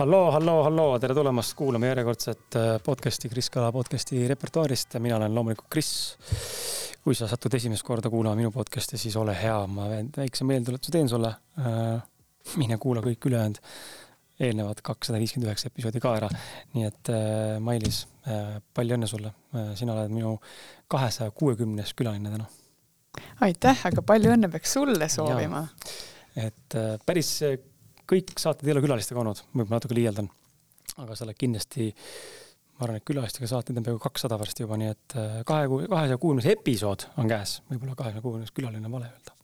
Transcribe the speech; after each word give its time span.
halloo, 0.00 0.30
halloo, 0.32 0.62
halloo, 0.64 0.98
tere 0.98 1.14
tulemast 1.14 1.52
kuulama 1.58 1.90
järjekordset 1.90 2.56
äh, 2.56 2.68
podcast'i 2.84 3.28
Kris 3.28 3.50
Kala 3.52 3.72
podcast'i 3.72 4.22
repertuaarist. 4.28 4.94
mina 4.98 5.16
olen 5.16 5.34
loomulikult 5.34 5.68
Kris. 5.70 6.16
kui 7.04 7.14
sa 7.14 7.28
satud 7.28 7.52
esimest 7.54 7.84
korda 7.84 8.08
kuulama 8.10 8.38
minu 8.38 8.50
podcast'i, 8.50 8.96
siis 8.98 9.16
ole 9.20 9.34
hea, 9.42 9.58
ma 9.66 9.90
väikse 10.16 10.44
meeldetuletuse 10.48 10.92
teen 10.92 11.08
sulle. 11.08 11.34
Äh, 11.60 12.00
mine 12.56 12.78
kuula 12.80 13.02
kõik 13.04 13.28
ülejäänud 13.28 13.60
eelnevad 14.40 14.80
kakssada 14.82 15.20
viiskümmend 15.20 15.50
üheksa 15.50 15.68
episoodi 15.68 16.00
ka 16.00 16.14
ära. 16.16 16.30
nii 16.72 16.88
et 16.88 17.12
äh, 17.12 17.58
Mailis, 17.60 18.06
palju 18.74 18.96
õnne 18.96 19.08
sulle. 19.10 19.34
sina 19.76 19.92
oled 19.98 20.14
minu 20.14 20.38
kahesaja 20.88 21.30
kuuekümnes 21.30 21.92
külaline 21.92 22.32
täna. 22.32 22.48
aitäh, 23.40 23.84
aga 23.92 24.02
palju 24.02 24.32
õnne 24.32 24.48
peaks 24.48 24.78
sulle 24.80 25.12
soovima. 25.12 25.66
et 26.36 26.80
päris 27.04 27.36
kõik 28.10 28.34
saated 28.40 28.68
ei 28.68 28.74
ole 28.74 28.84
külalistega 28.84 29.22
olnud, 29.22 29.42
võib-olla 29.54 29.78
natuke 29.78 29.96
liialdan. 29.96 30.30
aga 31.00 31.16
sa 31.16 31.24
oled 31.24 31.38
kindlasti, 31.38 31.90
ma 32.76 32.86
arvan, 32.86 32.98
et 32.98 33.06
külalistega 33.08 33.48
saateid 33.48 33.78
on 33.78 33.86
peaaegu 33.86 34.02
kakssada 34.02 34.38
varsti 34.40 34.66
juba, 34.66 34.78
nii 34.80 34.90
et 34.90 35.16
äh, 35.20 35.36
kahe, 35.48 35.68
kahesaja 35.68 36.18
kuuekümnes 36.20 36.50
episood 36.50 37.06
on 37.22 37.30
käes, 37.30 37.60
võib-olla 37.70 37.94
kahekümne 37.98 38.24
kuuekümnes 38.24 38.56
külaline 38.56 38.90
on 38.90 38.98
vale 38.98 39.12
öelda. 39.12 39.36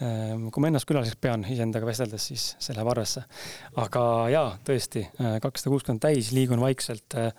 Ähm, 0.00 0.46
kui 0.48 0.62
ma 0.62 0.70
ennast 0.70 0.88
külaliseks 0.88 1.18
pean 1.20 1.44
iseendaga 1.44 1.88
vesteldes, 1.88 2.30
siis 2.30 2.46
see 2.62 2.76
läheb 2.76 2.88
arvesse. 2.94 3.26
aga 3.82 4.02
jaa, 4.32 4.48
tõesti, 4.64 5.04
äh, 5.20 5.38
kakssada 5.42 5.74
kuuskümmend 5.74 6.04
täis, 6.06 6.30
liigun 6.36 6.62
vaikselt 6.62 7.18
äh, 7.20 7.34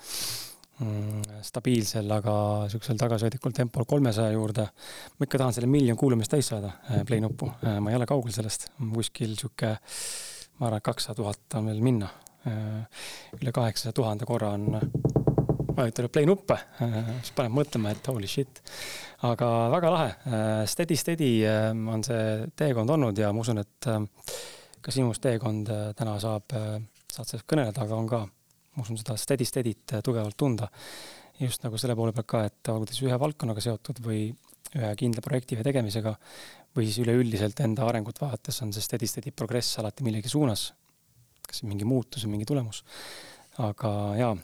mm, 0.84 1.40
stabiilsel, 1.48 2.12
aga 2.20 2.36
siuksel 2.74 3.00
tagasihoidlikul 3.02 3.56
tempol 3.58 3.88
kolmesaja 3.90 4.36
juurde. 4.36 4.68
ma 5.16 5.30
ikka 5.30 5.42
tahan 5.42 5.58
selle 5.58 5.72
miljon 5.72 5.98
kuulamist 5.98 6.36
täis 6.36 6.52
saada, 6.52 6.76
play 7.08 7.24
nuppu, 7.24 7.50
ma 7.62 7.90
ei 7.90 7.98
ole 7.98 8.10
kaugel 8.10 8.36
sellest, 8.36 8.70
kuskil 8.94 9.34
sihuke 9.40 9.78
ma 10.62 10.70
arvan, 10.70 10.78
et 10.78 10.86
kakssada 10.86 11.18
tuhat 11.18 11.58
on 11.58 11.72
veel 11.72 11.82
minna. 11.82 12.10
üle 13.38 13.52
kaheksasaja 13.54 13.94
tuhande 13.94 14.26
korra 14.26 14.56
on 14.56 14.80
vajutanud 15.78 16.12
play 16.14 16.26
nuppe, 16.26 16.58
mis 16.82 17.32
paneb 17.38 17.54
mõtlema, 17.54 17.92
et 17.94 18.10
holy 18.10 18.30
shit. 18.30 18.62
aga 19.26 19.48
väga 19.74 19.92
lahe, 19.94 20.12
steady, 20.70 20.98
steady 20.98 21.30
on 21.94 22.04
see 22.06 22.50
teekond 22.58 22.90
olnud 22.90 23.18
ja 23.18 23.32
ma 23.34 23.42
usun, 23.42 23.62
et 23.62 23.90
ka 24.82 24.94
sinust 24.94 25.22
teekond 25.22 25.70
täna 25.98 26.18
saab, 26.22 26.54
saad 27.10 27.28
sellest 27.30 27.48
kõneleda, 27.50 27.86
aga 27.86 27.98
on 27.98 28.10
ka, 28.10 28.22
ma 28.78 28.86
usun, 28.86 28.98
seda 29.02 29.18
steady, 29.18 29.46
steady't 29.46 29.98
tugevalt 30.06 30.38
tunda. 30.38 30.70
just 31.42 31.64
nagu 31.64 31.78
selle 31.82 31.96
poole 31.98 32.14
pealt 32.14 32.28
ka, 32.30 32.44
et 32.46 32.70
olgu 32.70 32.86
ta 32.86 32.94
siis 32.94 33.08
ühe 33.08 33.18
valdkonnaga 33.18 33.62
seotud 33.66 33.98
või 34.06 34.28
ühe 34.78 34.92
kindla 34.96 35.24
projekti 35.26 35.58
või 35.58 35.66
tegemisega 35.66 36.14
või 36.76 36.88
siis 36.88 37.02
üleüldiselt 37.04 37.60
enda 37.66 37.88
arengut 37.88 38.22
vaadates 38.22 38.62
on 38.64 38.72
see 38.76 38.84
steady 38.84 39.10
steady 39.10 39.34
progress 39.36 39.80
alati 39.82 40.06
millegi 40.08 40.32
suunas. 40.32 40.72
kas 41.48 41.64
mingi 41.68 41.86
muutus 41.86 42.24
või 42.26 42.38
mingi 42.38 42.48
tulemus. 42.48 42.84
aga 43.60 43.92
jaa, 44.16 44.36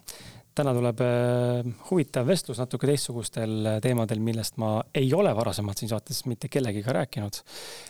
täna 0.58 0.74
tuleb 0.76 1.04
äh, 1.06 1.70
huvitav 1.90 2.28
vestlus 2.28 2.60
natuke 2.60 2.90
teistsugustel 2.90 3.80
teemadel, 3.84 4.20
millest 4.24 4.58
ma 4.62 4.82
ei 4.94 5.12
ole 5.14 5.32
varasemalt 5.36 5.80
siin 5.80 5.92
saates 5.92 6.26
mitte 6.26 6.50
kellegiga 6.52 6.96
rääkinud. 6.98 7.40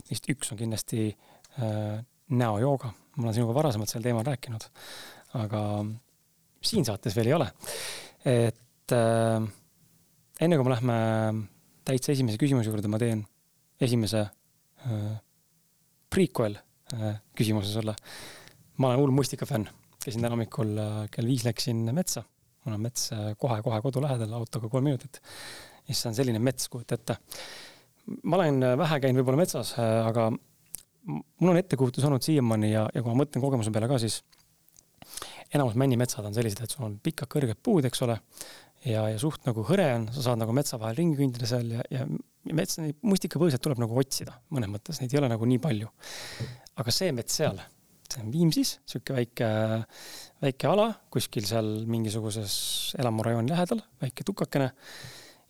Neist 0.09 0.30
üks 0.33 0.52
on 0.53 0.59
kindlasti 0.59 1.08
äh, 1.09 2.03
näojooga, 2.30 2.91
ma 3.17 3.27
olen 3.27 3.38
sinuga 3.38 3.55
varasemalt 3.58 3.89
sel 3.89 4.03
teemal 4.05 4.27
rääkinud, 4.27 4.67
aga 5.42 5.61
siin 6.61 6.86
saates 6.86 7.15
veel 7.17 7.31
ei 7.31 7.37
ole. 7.39 7.49
et 8.27 8.93
äh, 8.93 9.48
enne 10.42 10.59
kui 10.59 10.67
me 10.67 10.75
lähme 10.75 10.99
täitsa 11.87 12.11
esimese 12.11 12.37
küsimuse 12.37 12.69
juurde, 12.69 12.92
ma 12.92 12.99
teen 13.02 13.23
esimese 13.82 14.23
äh, 14.86 15.17
prequel 16.10 16.58
äh, 16.93 17.20
küsimuse 17.38 17.71
sulle. 17.73 17.95
ma 18.77 18.92
olen 18.92 19.02
hull 19.02 19.14
mustikafänn, 19.17 19.67
käisin 20.04 20.21
täna 20.21 20.36
hommikul 20.36 20.73
äh, 20.82 20.98
kell 21.14 21.30
viis 21.30 21.45
läksin 21.48 21.86
metsa, 21.95 22.23
mul 22.66 22.77
on 22.77 22.83
mets 22.87 23.10
kohe-kohe 23.42 23.80
äh, 23.80 23.86
kodu 23.86 24.04
lähedal, 24.04 24.33
autoga 24.37 24.70
kolm 24.70 24.89
minutit. 24.89 25.21
issand, 25.89 26.17
selline 26.17 26.39
mets, 26.43 26.67
kujuta 26.70 26.98
ette. 26.98 27.17
ma 28.23 28.39
olen 28.39 28.64
äh, 28.64 28.77
vähe 28.77 28.99
käinud 29.04 29.21
võib-olla 29.21 29.43
metsas 29.43 29.73
äh,, 29.80 30.08
aga 30.08 30.32
mul 31.08 31.54
on 31.54 31.60
ettekujutus 31.60 32.05
olnud 32.08 32.23
siiamaani 32.23 32.71
ja, 32.71 32.87
ja 32.93 33.02
kui 33.02 33.14
ma 33.14 33.23
mõtlen 33.23 33.43
kogemuse 33.43 33.71
peale 33.71 33.87
ka, 33.92 33.99
siis 34.02 34.21
enamus 35.55 35.77
männimetsad 35.80 36.26
on 36.27 36.36
sellised, 36.36 36.64
et 36.64 36.73
sul 36.73 36.86
on 36.87 36.98
pikad 37.04 37.30
kõrged 37.32 37.60
puud, 37.64 37.86
eks 37.87 38.02
ole, 38.04 38.17
ja, 38.86 39.08
ja 39.11 39.17
suht 39.21 39.45
nagu 39.48 39.64
hõre 39.67 39.88
on, 39.95 40.08
sa 40.14 40.30
saad 40.30 40.42
nagu 40.42 40.54
metsa 40.55 40.80
vahel 40.82 40.98
ringi 40.99 41.17
kõndida 41.20 41.49
seal 41.49 41.71
ja, 41.77 41.86
ja 41.92 42.05
mets, 42.55 42.77
neid 42.82 42.99
mustikapõõsaid 43.05 43.64
tuleb 43.64 43.82
nagu 43.82 43.98
otsida 43.99 44.38
mõnes 44.54 44.71
mõttes, 44.71 45.02
neid 45.02 45.14
ei 45.14 45.21
ole 45.21 45.32
nagu 45.32 45.49
nii 45.49 45.60
palju. 45.64 45.89
aga 46.77 46.93
see 46.93 47.11
mets 47.16 47.39
seal, 47.39 47.60
see 48.08 48.23
on 48.23 48.32
Viimsis, 48.33 48.77
sihuke 48.87 49.16
väike, 49.17 49.49
väike 50.43 50.70
ala 50.70 50.92
kuskil 51.14 51.48
seal 51.49 51.71
mingisuguses 51.89 52.58
elamurajooni 53.02 53.54
lähedal, 53.54 53.82
väike 54.04 54.27
tukakene. 54.27 54.71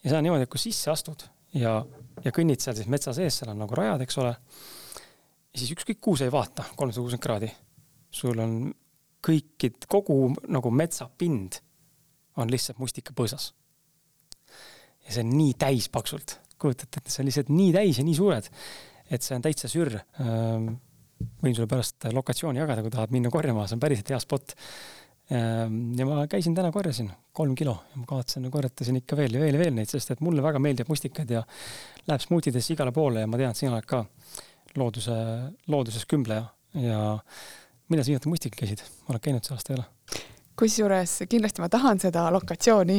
ja 0.03 0.09
see 0.09 0.17
on 0.17 0.27
niimoodi, 0.27 0.47
et 0.47 0.53
kui 0.53 0.63
sisse 0.63 0.91
astud 0.93 1.27
ja, 1.57 1.77
ja 2.23 2.33
kõnnid 2.35 2.63
seal 2.63 2.77
siis 2.79 2.89
metsa 2.91 3.13
sees, 3.15 3.41
seal 3.41 3.53
on 3.53 3.63
nagu 3.65 3.77
rajad, 3.77 4.03
eks 4.07 4.19
ole. 4.23 4.33
ja 5.51 5.61
siis 5.61 5.75
ükskõik 5.75 6.01
kuhu 6.01 6.19
sa 6.19 6.27
ei 6.27 6.33
vaata, 6.33 6.69
kolmsada 6.75 7.03
kuuskümmend 7.03 7.27
kraadi. 7.27 7.53
sul 8.11 8.39
on 8.39 8.59
kõikid, 9.27 9.83
kogu 9.89 10.31
nagu 10.47 10.71
metsapind 10.71 11.59
on 12.37 12.51
lihtsalt 12.51 12.81
mustikapõõsas. 12.81 13.53
ja 15.07 15.13
see 15.15 15.23
on 15.23 15.33
nii 15.37 15.53
täis 15.59 15.87
paksult 15.89 16.37
kujutate 16.61 17.01
ette, 17.01 17.13
see 17.13 17.23
on 17.23 17.29
lihtsalt 17.29 17.49
nii 17.53 17.71
täis 17.75 17.99
ja 18.01 18.05
nii 18.05 18.17
suured, 18.17 18.47
et 19.13 19.25
see 19.25 19.37
on 19.37 19.43
täitsa 19.45 19.69
sürr. 19.71 19.97
Ehm, 20.23 20.69
võin 21.41 21.55
sulle 21.57 21.69
pärast 21.69 22.07
lokatsiooni 22.13 22.61
jagada, 22.61 22.83
kui 22.85 22.93
tahad 22.93 23.13
minna 23.13 23.31
korjama, 23.33 23.65
see 23.69 23.77
on 23.77 23.83
päriselt 23.83 24.11
hea 24.13 24.19
spot. 24.21 24.55
Ehm, 25.33 25.79
ja 25.97 26.07
ma 26.09 26.25
käisin 26.31 26.55
täna, 26.57 26.71
korjasin 26.73 27.09
kolm 27.37 27.55
kilo 27.57 27.75
ja 27.91 28.01
ma 28.01 28.07
kavatsen 28.09 28.47
korjata 28.53 28.87
siin 28.87 29.01
ikka 29.01 29.17
veel 29.19 29.37
ja 29.37 29.43
veel 29.43 29.57
ja 29.57 29.63
veel 29.63 29.75
neid, 29.75 29.91
sest 29.91 30.15
et 30.15 30.23
mulle 30.25 30.45
väga 30.45 30.61
meeldib 30.63 30.89
mustikad 30.89 31.29
ja 31.33 31.43
läheb 32.07 32.23
smuutidesse 32.23 32.73
igale 32.73 32.93
poole 32.95 33.25
ja 33.25 33.29
ma 33.29 33.39
tean, 33.39 33.53
et 33.53 33.59
sina 33.59 33.75
oled 33.75 33.89
ka 33.89 34.05
looduse, 34.77 35.17
looduses 35.67 36.07
kümbleja 36.09 36.47
ja 36.79 37.01
millal 37.89 38.05
sa 38.05 38.13
viimati 38.13 38.31
mustikaid 38.31 38.61
käisid, 38.61 38.83
oled 39.11 39.23
käinud 39.23 39.45
see 39.45 39.57
aasta 39.57 39.73
ei 39.73 39.79
ole? 39.81 39.87
Kusjuures 40.59 41.19
kindlasti 41.29 41.61
ma 41.61 41.69
tahan 41.69 41.99
seda 41.99 42.27
lokatsiooni 42.33 42.97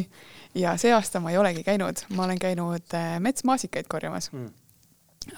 ja 0.54 0.76
see 0.76 0.92
aasta 0.94 1.20
ma 1.20 1.30
ei 1.30 1.38
olegi 1.38 1.64
käinud, 1.66 2.04
ma 2.14 2.24
olen 2.24 2.38
käinud 2.38 2.94
äh, 2.94 3.18
metsmaasikaid 3.20 3.88
korjamas 3.88 4.32
mm. 4.32 4.50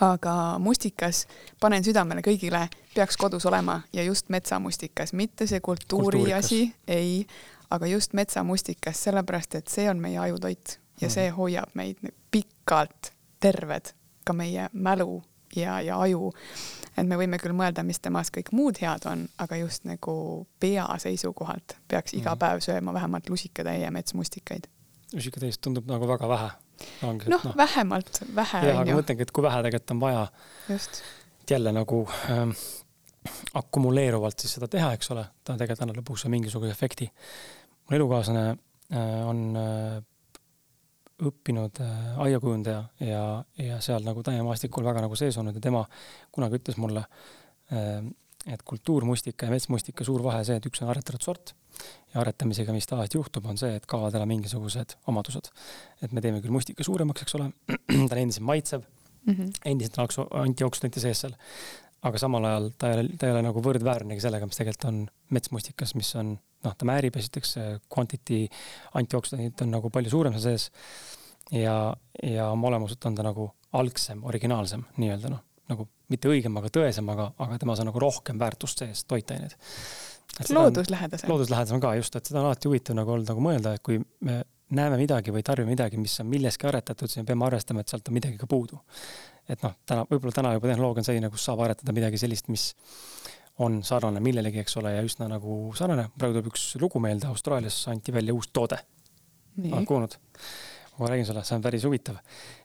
aga 0.01 0.35
mustikas, 0.59 1.27
panen 1.61 1.85
südamele 1.85 2.25
kõigile, 2.27 2.67
peaks 2.95 3.17
kodus 3.17 3.47
olema 3.47 3.81
ja 3.93 4.05
just 4.05 4.29
metsamustikas, 4.29 5.13
mitte 5.13 5.47
see 5.47 5.61
kultuuri 5.61 6.33
asi, 6.35 6.67
ei, 6.89 7.25
aga 7.71 7.87
just 7.87 8.13
metsamustikas, 8.13 9.05
sellepärast 9.09 9.55
et 9.55 9.73
see 9.73 9.89
on 9.91 10.03
meie 10.03 10.19
ajutoit 10.19 10.79
ja 11.01 11.09
mm. 11.09 11.15
see 11.17 11.31
hoiab 11.35 11.75
meid 11.75 12.13
pikalt 12.31 13.15
terved, 13.41 13.95
ka 14.25 14.37
meie 14.37 14.69
mälu 14.73 15.23
ja, 15.57 15.81
ja 15.81 16.01
aju. 16.01 16.33
Et 16.97 17.07
me 17.07 17.19
võime 17.21 17.39
küll 17.43 17.55
mõelda, 17.57 17.85
mis 17.87 18.01
temas 18.03 18.33
kõik 18.35 18.53
muud 18.57 18.81
head 18.83 19.07
on, 19.11 19.27
aga 19.43 19.61
just 19.61 19.87
nagu 19.89 20.15
pea 20.63 20.87
seisukohalt 21.03 21.77
peaks 21.91 22.15
iga 22.17 22.35
mm. 22.35 22.43
päev 22.43 22.65
sööma 22.65 22.95
vähemalt 22.97 23.31
lusikatäie 23.31 23.91
metsmustikaid. 23.95 24.69
lusikatäist 25.15 25.61
tundub 25.61 25.89
nagu 25.91 26.09
väga 26.09 26.29
vähe. 26.29 26.51
noh 27.07 27.45
no,, 27.45 27.55
vähemalt 27.57 28.23
vähe. 28.35 28.67
jah, 28.67 28.83
aga 28.83 28.99
mõtlengi, 28.99 29.27
et 29.27 29.35
kui 29.35 29.47
vähe 29.47 29.63
tegelikult 29.67 29.97
on 29.97 30.05
vaja. 30.05 30.27
just. 30.69 31.03
jälle 31.51 31.73
nagu 31.73 32.05
ähm, 32.31 32.55
akumuleeruvalt 33.55 34.39
siis 34.39 34.57
seda 34.59 34.69
teha, 34.71 34.93
eks 34.97 35.11
ole, 35.15 35.27
ta 35.45 35.57
tegelikult 35.57 35.87
annab 35.87 36.03
lõpuks 36.03 36.29
mingisuguse 36.29 36.73
efekti. 36.73 37.11
mu 37.89 37.97
elukaaslane 37.99 38.47
äh, 38.51 39.29
on 39.29 39.45
äh, 39.57 40.01
õppinud 41.29 41.81
äh, 41.85 41.99
aiakujundaja 42.27 42.81
ja, 43.05 43.23
ja 43.59 43.81
seal 43.85 44.05
nagu 44.07 44.23
täiemaastikul 44.27 44.87
väga 44.87 45.05
nagu 45.05 45.19
sees 45.19 45.39
olnud 45.41 45.57
ja 45.57 45.63
tema 45.65 45.85
kunagi 46.33 46.61
ütles 46.61 46.79
mulle, 46.81 47.05
äh, 47.75 48.01
et 48.49 48.63
kultuurmustika 48.65 49.49
ja 49.49 49.55
metsmustika 49.55 50.05
suur 50.07 50.23
vahe 50.25 50.43
see, 50.49 50.57
et 50.57 50.67
üks 50.67 50.81
on 50.83 50.93
aretatud 50.93 51.25
sort 51.25 51.55
ja 52.15 52.23
aretamisega, 52.23 52.73
mis 52.75 52.89
tavaliselt 52.89 53.19
juhtub, 53.19 53.47
on 53.51 53.61
see, 53.61 53.75
et 53.77 53.87
kaovad 53.89 54.17
ära 54.17 54.27
mingisugused 54.29 54.97
omadused. 55.11 55.51
et 56.03 56.13
me 56.13 56.25
teeme 56.25 56.41
küll 56.41 56.55
mustika 56.55 56.85
suuremaks, 56.87 57.27
eks 57.27 57.37
ole, 57.39 57.51
ta 58.09 58.15
on 58.17 58.23
endiselt 58.23 58.47
maitsev 58.49 58.83
mm, 59.27 59.35
-hmm. 59.35 59.53
endiselt 59.65 59.99
on 59.99 60.29
antijooksutante 60.43 61.01
sees 61.01 61.21
seal, 61.25 61.37
aga 62.03 62.19
samal 62.19 62.45
ajal 62.45 62.71
ta 62.79 62.91
ei 62.91 62.99
ole, 62.99 63.17
ta 63.19 63.29
ei 63.29 63.37
ole 63.37 63.43
nagu 63.45 63.63
võrdväärsegi 63.65 64.25
sellega, 64.25 64.47
mis 64.47 64.61
tegelikult 64.61 64.89
on 64.93 65.03
metsmustikas, 65.37 65.95
mis 65.95 66.15
on 66.17 66.39
noh, 66.67 66.75
ta 66.77 66.89
määrib 66.89 67.17
esiteks 67.21 67.57
quantity 67.93 68.45
antijooksutandid 69.01 69.65
on 69.65 69.73
nagu 69.79 69.91
palju 69.93 70.13
suurem 70.13 70.37
seal 70.37 70.45
sees. 70.51 70.71
ja, 71.53 71.95
ja 72.23 72.51
oma 72.51 72.69
olemuselt 72.73 73.07
on 73.11 73.17
ta 73.19 73.27
nagu 73.27 73.51
algsem, 73.73 74.25
originaalsem 74.27 74.85
nii-öelda 74.99 75.33
noh, 75.33 75.43
nagu 75.71 75.89
mitte 76.11 76.31
õigem, 76.31 76.57
aga 76.59 76.71
tõesem, 76.75 77.11
aga, 77.13 77.31
aga 77.39 77.59
temas 77.63 77.83
on 77.83 77.91
nagu 77.91 78.03
rohkem 78.03 78.39
väärtust 78.41 78.83
sees, 78.83 79.05
toitained. 79.09 79.55
looduslähedasem. 80.51 81.31
looduslähedasem 81.31 81.83
ka 81.83 81.95
just, 81.99 82.17
et 82.17 82.31
seda 82.31 82.43
on 82.43 82.51
alati 82.51 82.71
huvitav 82.71 82.99
nagu 82.99 83.15
olnud 83.15 83.31
nagu 83.31 83.45
mõelda, 83.45 83.75
et 83.77 83.85
kui 83.87 84.01
me 84.27 84.43
näeme 84.75 84.99
midagi 85.01 85.35
või 85.35 85.43
tarbime 85.47 85.75
midagi, 85.75 85.99
mis 85.99 86.15
on 86.23 86.29
milleski 86.31 86.69
aretatud, 86.71 87.11
siis 87.11 87.23
me 87.23 87.29
peame 87.31 87.47
arvestama, 87.47 87.83
et 87.83 87.91
sealt 87.91 88.09
on 88.09 88.15
midagi 88.15 88.39
ka 88.39 88.47
puudu. 88.51 88.79
et 89.51 89.63
noh, 89.67 89.73
täna, 89.87 90.05
võib-olla 90.07 90.35
täna 90.35 90.53
juba 90.55 90.69
tehnoloogia 90.71 91.03
on 91.03 91.07
selline, 91.09 91.31
kus 91.31 91.45
saab 91.49 91.63
aretada 91.65 91.93
midagi 91.93 92.19
sellist, 92.23 92.47
mis 92.49 92.69
on 93.61 93.83
sarnane 93.85 94.23
millelegi, 94.25 94.63
eks 94.63 94.79
ole, 94.81 94.95
ja 94.97 95.05
üsna 95.05 95.29
nagu 95.29 95.61
sarnane. 95.77 96.09
praegu 96.19 96.39
tuleb 96.39 96.51
üks 96.53 96.65
lugu 96.81 97.01
meelde, 97.03 97.29
Austraalias 97.29 97.77
anti 97.93 98.13
välja 98.13 98.35
uus 98.35 98.49
toode. 98.53 98.79
oled 99.61 99.87
kuulnud? 99.87 100.17
ma 100.99 101.09
räägin 101.09 101.27
sulle, 101.27 101.45
see 101.45 101.57
on 101.57 101.63
päris 101.63 101.85
huvitav. 101.85 102.21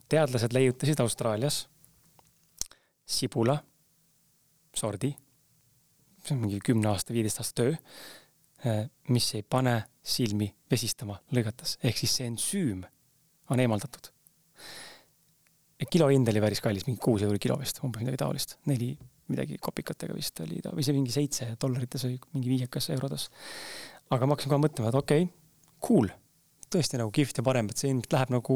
teadlased 0.09 0.53
leiutasid 0.53 0.99
Austraalias 0.99 1.65
sibula 3.05 3.57
sordi, 4.75 5.11
see 6.23 6.35
on 6.35 6.41
mingi 6.43 6.59
kümne 6.63 6.89
aasta, 6.91 7.13
viieteist 7.13 7.39
aasta 7.39 7.61
töö, 7.61 7.75
eh, 8.65 8.83
mis 9.09 9.29
ei 9.35 9.43
pane 9.43 9.77
silmi 10.03 10.49
vesistama 10.71 11.17
lõigates, 11.35 11.77
ehk 11.83 11.97
siis 12.01 12.15
see 12.19 12.29
ensüüm 12.31 12.83
on 13.49 13.59
eemaldatud. 13.59 14.11
kilo 15.91 16.07
hind 16.09 16.27
oli 16.31 16.41
päris 16.41 16.63
kallis, 16.63 16.87
mingi 16.87 16.99
kuus 17.03 17.21
euri 17.27 17.39
kilo 17.39 17.59
vist, 17.59 17.83
umbes 17.83 18.01
midagi 18.01 18.17
taolist, 18.23 18.57
neli 18.65 18.95
midagi 19.31 19.57
kopikatega 19.61 20.15
vist 20.17 20.39
oli 20.43 20.61
ta, 20.63 20.73
või 20.75 20.85
see 20.85 20.95
mingi 20.95 21.13
seitse 21.13 21.47
dollarites 21.61 22.05
või 22.07 22.19
mingi 22.35 22.51
viiekas 22.51 22.91
eurodes. 22.93 23.29
aga 24.13 24.27
ma 24.27 24.35
hakkasin 24.35 24.53
kohe 24.53 24.61
mõtlema, 24.67 24.91
et 24.91 24.99
okei 24.99 25.25
okay,, 25.25 25.33
cool, 25.85 26.09
tõesti 26.71 26.99
nagu 26.99 27.11
kihvt 27.13 27.41
ja 27.41 27.45
parem, 27.45 27.69
et 27.71 27.81
see 27.81 27.91
ilmselt 27.91 28.15
läheb 28.15 28.33
nagu 28.35 28.55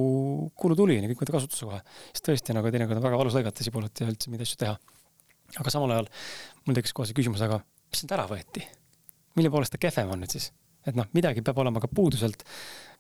kulutulini, 0.60 1.10
kõik 1.12 1.24
võtta 1.24 1.38
kasutusse 1.38 1.68
kohe. 1.70 1.82
siis 2.12 2.26
tõesti 2.26 2.56
nagu 2.58 2.72
teinekord 2.74 3.00
on 3.00 3.08
väga 3.08 3.22
valus 3.22 3.38
lõigata 3.38 3.66
sibulat 3.66 4.02
ja 4.02 4.10
üldse 4.10 4.32
mingeid 4.32 4.48
asju 4.48 4.62
teha. 4.64 4.78
aga 5.64 5.74
samal 5.74 5.96
ajal 5.96 6.10
mul 6.66 6.78
tekkis 6.78 6.94
kohe 6.94 7.10
see 7.10 7.18
küsimus, 7.18 7.44
aga 7.46 7.62
mis 7.90 8.04
nüüd 8.04 8.16
ära 8.18 8.28
võeti? 8.30 8.66
mille 9.38 9.52
poolest 9.54 9.74
ta 9.76 9.82
kehvem 9.82 10.14
on 10.14 10.24
nüüd 10.24 10.36
siis? 10.36 10.52
et 10.88 10.98
noh, 10.98 11.08
midagi 11.14 11.44
peab 11.46 11.60
olema 11.62 11.82
ka 11.84 11.90
puuduselt, 11.92 12.46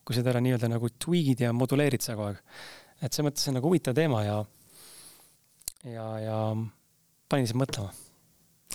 kui 0.05 0.17
seda 0.17 0.35
nii-öelda 0.41 0.69
nagu 0.71 0.89
tweak'id 1.05 1.45
ja 1.45 1.53
moduleerid 1.55 2.03
sa 2.05 2.15
kogu 2.17 2.31
aeg. 2.31 2.41
et 3.01 3.11
selles 3.11 3.29
mõttes 3.29 3.49
on 3.49 3.59
nagu 3.59 3.71
huvitav 3.71 3.97
teema 3.97 4.23
ja, 4.25 4.37
ja, 5.87 6.07
ja 6.25 6.39
panin 7.29 7.47
sind 7.47 7.61
mõtlema 7.61 7.93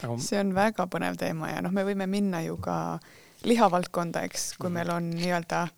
Aga.... 0.03 0.17
see 0.23 0.41
on 0.41 0.55
väga 0.57 0.89
põnev 0.91 1.19
teema 1.21 1.53
ja 1.53 1.61
noh, 1.63 1.75
me 1.75 1.85
võime 1.87 2.07
minna 2.11 2.43
ju 2.43 2.57
ka 2.63 2.99
lihavaldkonda, 3.45 4.25
eks, 4.27 4.55
kui 4.57 4.69
-hmm. 4.69 4.75
meil 4.79 4.91
on 4.91 5.11
nii-öelda 5.11 5.69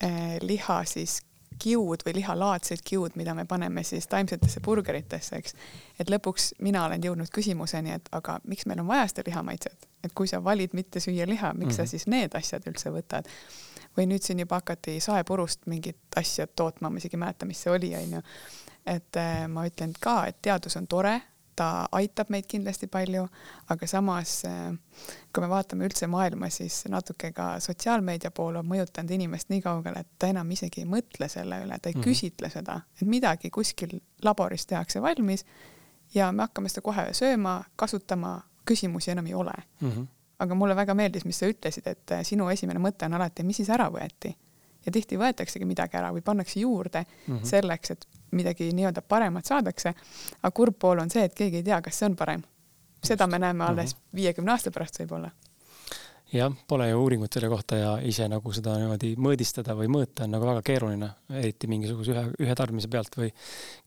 eh, 0.00 0.38
liha 0.42 0.84
siis 0.84 1.20
kiud 1.58 2.02
või 2.06 2.14
lihalaadseid 2.18 2.82
kiud, 2.84 3.14
mida 3.14 3.34
me 3.34 3.44
paneme 3.44 3.82
siis 3.82 4.06
taimsetesse 4.10 4.60
burgeritesse, 4.60 5.36
eks. 5.36 5.54
et 5.98 6.10
lõpuks 6.10 6.52
mina 6.58 6.84
olen 6.84 7.04
jõudnud 7.04 7.30
küsimuseni, 7.30 7.92
et 7.92 8.08
aga 8.12 8.40
miks 8.44 8.66
meil 8.66 8.80
on 8.80 8.86
vaja 8.86 9.06
seda 9.08 9.22
lihamaitset, 9.26 9.88
et 10.04 10.14
kui 10.14 10.28
sa 10.28 10.44
valid 10.44 10.74
mitte 10.74 11.00
süüa 11.00 11.28
liha, 11.28 11.52
miks 11.52 11.64
mm 11.64 11.70
-hmm. 11.70 11.76
sa 11.76 11.82
mhm. 11.82 11.90
siis 11.90 12.06
need 12.06 12.34
asjad 12.34 12.66
üldse 12.66 12.90
võtad? 12.90 13.30
või 13.96 14.08
nüüd 14.10 14.22
siin 14.22 14.38
juba 14.38 14.56
hakati 14.56 15.00
saepurust 15.00 15.66
mingit 15.66 15.96
asja 16.16 16.46
tootma, 16.46 16.90
ma 16.90 16.98
isegi 16.98 17.14
ei 17.14 17.18
mäleta, 17.18 17.46
mis 17.46 17.62
see 17.62 17.72
oli, 17.72 17.94
onju. 17.96 18.22
et 18.86 19.16
eh, 19.16 19.46
ma 19.48 19.66
ütlen 19.66 19.92
ka, 20.00 20.26
et 20.26 20.42
teadus 20.42 20.76
on 20.76 20.86
tore 20.86 21.20
ta 21.56 21.88
aitab 21.92 22.30
meid 22.34 22.46
kindlasti 22.50 22.86
palju, 22.86 23.26
aga 23.70 23.86
samas 23.86 24.42
kui 25.34 25.42
me 25.42 25.48
vaatame 25.50 25.86
üldse 25.88 26.06
maailma, 26.10 26.48
siis 26.52 26.84
natuke 26.90 27.32
ka 27.34 27.54
sotsiaalmeedia 27.62 28.30
pool 28.34 28.60
on 28.60 28.66
mõjutanud 28.70 29.10
inimest 29.16 29.50
nii 29.50 29.62
kaugele, 29.64 30.04
et 30.04 30.10
ta 30.18 30.30
enam 30.30 30.50
isegi 30.54 30.84
ei 30.84 30.88
mõtle 30.90 31.28
selle 31.30 31.60
üle, 31.64 31.78
ta 31.78 31.88
ei 31.88 31.94
mm 31.94 32.00
-hmm. 32.00 32.04
küsitle 32.08 32.50
seda, 32.50 32.80
et 33.00 33.08
midagi 33.08 33.50
kuskil 33.50 33.98
laboris 34.22 34.66
tehakse 34.66 35.02
valmis 35.02 35.44
ja 36.14 36.32
me 36.32 36.42
hakkame 36.42 36.68
seda 36.68 36.82
kohe 36.82 37.06
sööma, 37.12 37.62
kasutama, 37.76 38.40
küsimusi 38.64 39.10
enam 39.10 39.26
ei 39.26 39.34
ole 39.34 39.54
mm. 39.80 39.90
-hmm. 39.90 40.06
aga 40.38 40.54
mulle 40.54 40.76
väga 40.76 40.94
meeldis, 40.94 41.24
mis 41.24 41.38
sa 41.38 41.46
ütlesid, 41.46 41.86
et 41.86 42.16
sinu 42.22 42.48
esimene 42.48 42.78
mõte 42.78 43.06
on 43.06 43.14
alati, 43.14 43.42
mis 43.42 43.56
siis 43.56 43.70
ära 43.70 43.90
võeti 43.90 44.36
ja 44.86 44.92
tihti 44.92 45.18
võetaksegi 45.18 45.64
midagi 45.64 45.96
ära 45.96 46.12
või 46.12 46.22
pannakse 46.22 46.60
juurde 46.60 47.04
mm 47.04 47.36
-hmm. 47.36 47.44
selleks, 47.44 47.90
et 47.90 48.06
midagi 48.36 48.70
nii-öelda 48.76 49.02
paremat 49.08 49.46
saadakse. 49.48 49.94
aga 50.42 50.50
kurb 50.54 50.78
pool 50.78 51.02
on 51.02 51.10
see, 51.10 51.24
et 51.28 51.34
keegi 51.34 51.62
ei 51.62 51.66
tea, 51.70 51.80
kas 51.82 51.98
see 51.98 52.10
on 52.10 52.16
parem. 52.16 52.42
seda 53.04 53.26
me 53.26 53.38
näeme 53.38 53.64
alles 53.64 53.94
mhm. 53.94 54.16
viiekümne 54.16 54.54
aasta 54.54 54.70
pärast 54.74 55.00
võib-olla. 55.02 55.30
jah, 56.32 56.52
pole 56.68 56.88
ju 56.88 57.00
uuringut 57.02 57.32
selle 57.32 57.48
kohta 57.48 57.78
ja 57.78 57.94
ise 58.02 58.28
nagu 58.28 58.52
seda 58.52 58.76
niimoodi 58.80 59.14
mõõdistada 59.16 59.76
või 59.78 59.90
mõõta 59.92 60.26
on 60.26 60.34
nagu 60.34 60.46
väga 60.50 60.62
keeruline, 60.66 61.10
eriti 61.30 61.70
mingisuguse 61.70 62.14
ühe, 62.14 62.26
ühe 62.46 62.58
tarbimise 62.58 62.90
pealt 62.90 63.16
või 63.16 63.30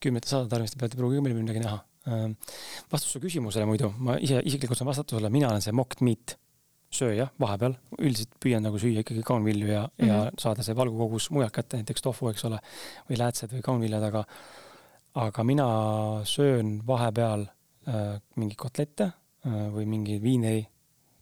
kümnete 0.03 0.31
sadade 0.31 0.53
tarbimise 0.55 0.79
pealt 0.79 0.95
ei 0.95 1.03
pruugi 1.03 1.21
meil 1.21 1.39
midagi 1.41 1.63
näha. 1.65 1.79
vastus 2.91 3.11
su 3.11 3.19
küsimusele 3.19 3.65
muidu, 3.67 3.91
ma 3.99 4.15
ise 4.17 4.39
isiklikult 4.45 4.79
saan 4.79 4.87
vastata 4.87 5.17
sulle, 5.17 5.29
mina 5.29 5.49
olen 5.49 5.61
see 5.61 5.75
mocked 5.75 6.05
meat 6.07 6.37
sööja 6.93 7.27
vahepeal, 7.39 7.75
üldiselt 7.99 8.37
püüan 8.43 8.63
nagu 8.63 8.79
süüa 8.79 9.03
ikkagi 9.03 9.23
kaunvilju 9.27 9.67
ja 9.67 9.81
mm, 9.83 9.91
-hmm. 9.97 10.07
ja 10.07 10.21
mhm. 10.23 10.39
saada 10.39 10.63
see 10.63 10.75
valgukogus 10.75 11.29
mujalt 11.35 11.53
kätte, 11.53 11.77
näiteks 11.77 12.01
tofu, 12.01 12.29
eks 12.29 12.45
ole, 12.47 12.59
või 13.09 13.19
läätsed 13.19 13.53
või 13.53 13.61
kaunviljad, 13.65 14.03
aga 14.03 14.23
aga 15.17 15.43
mina 15.43 15.67
söön 16.25 16.81
vahepeal 16.87 17.47
äh, 17.87 18.21
mingeid 18.35 18.57
kotlette 18.57 19.03
äh, 19.03 19.67
või 19.73 19.85
mingeid 19.89 20.21
viineri, 20.23 20.67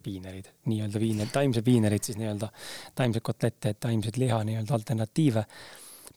viinerid, 0.06 0.52
nii-öelda 0.66 1.00
viiner, 1.00 1.32
taimsed 1.34 1.66
viinerid 1.66 2.04
siis 2.04 2.18
nii-öelda, 2.20 2.52
taimseid 2.96 3.24
kotlette, 3.24 3.74
taimseid 3.74 4.20
liha 4.22 4.44
nii-öelda 4.44 4.76
alternatiive, 4.76 5.46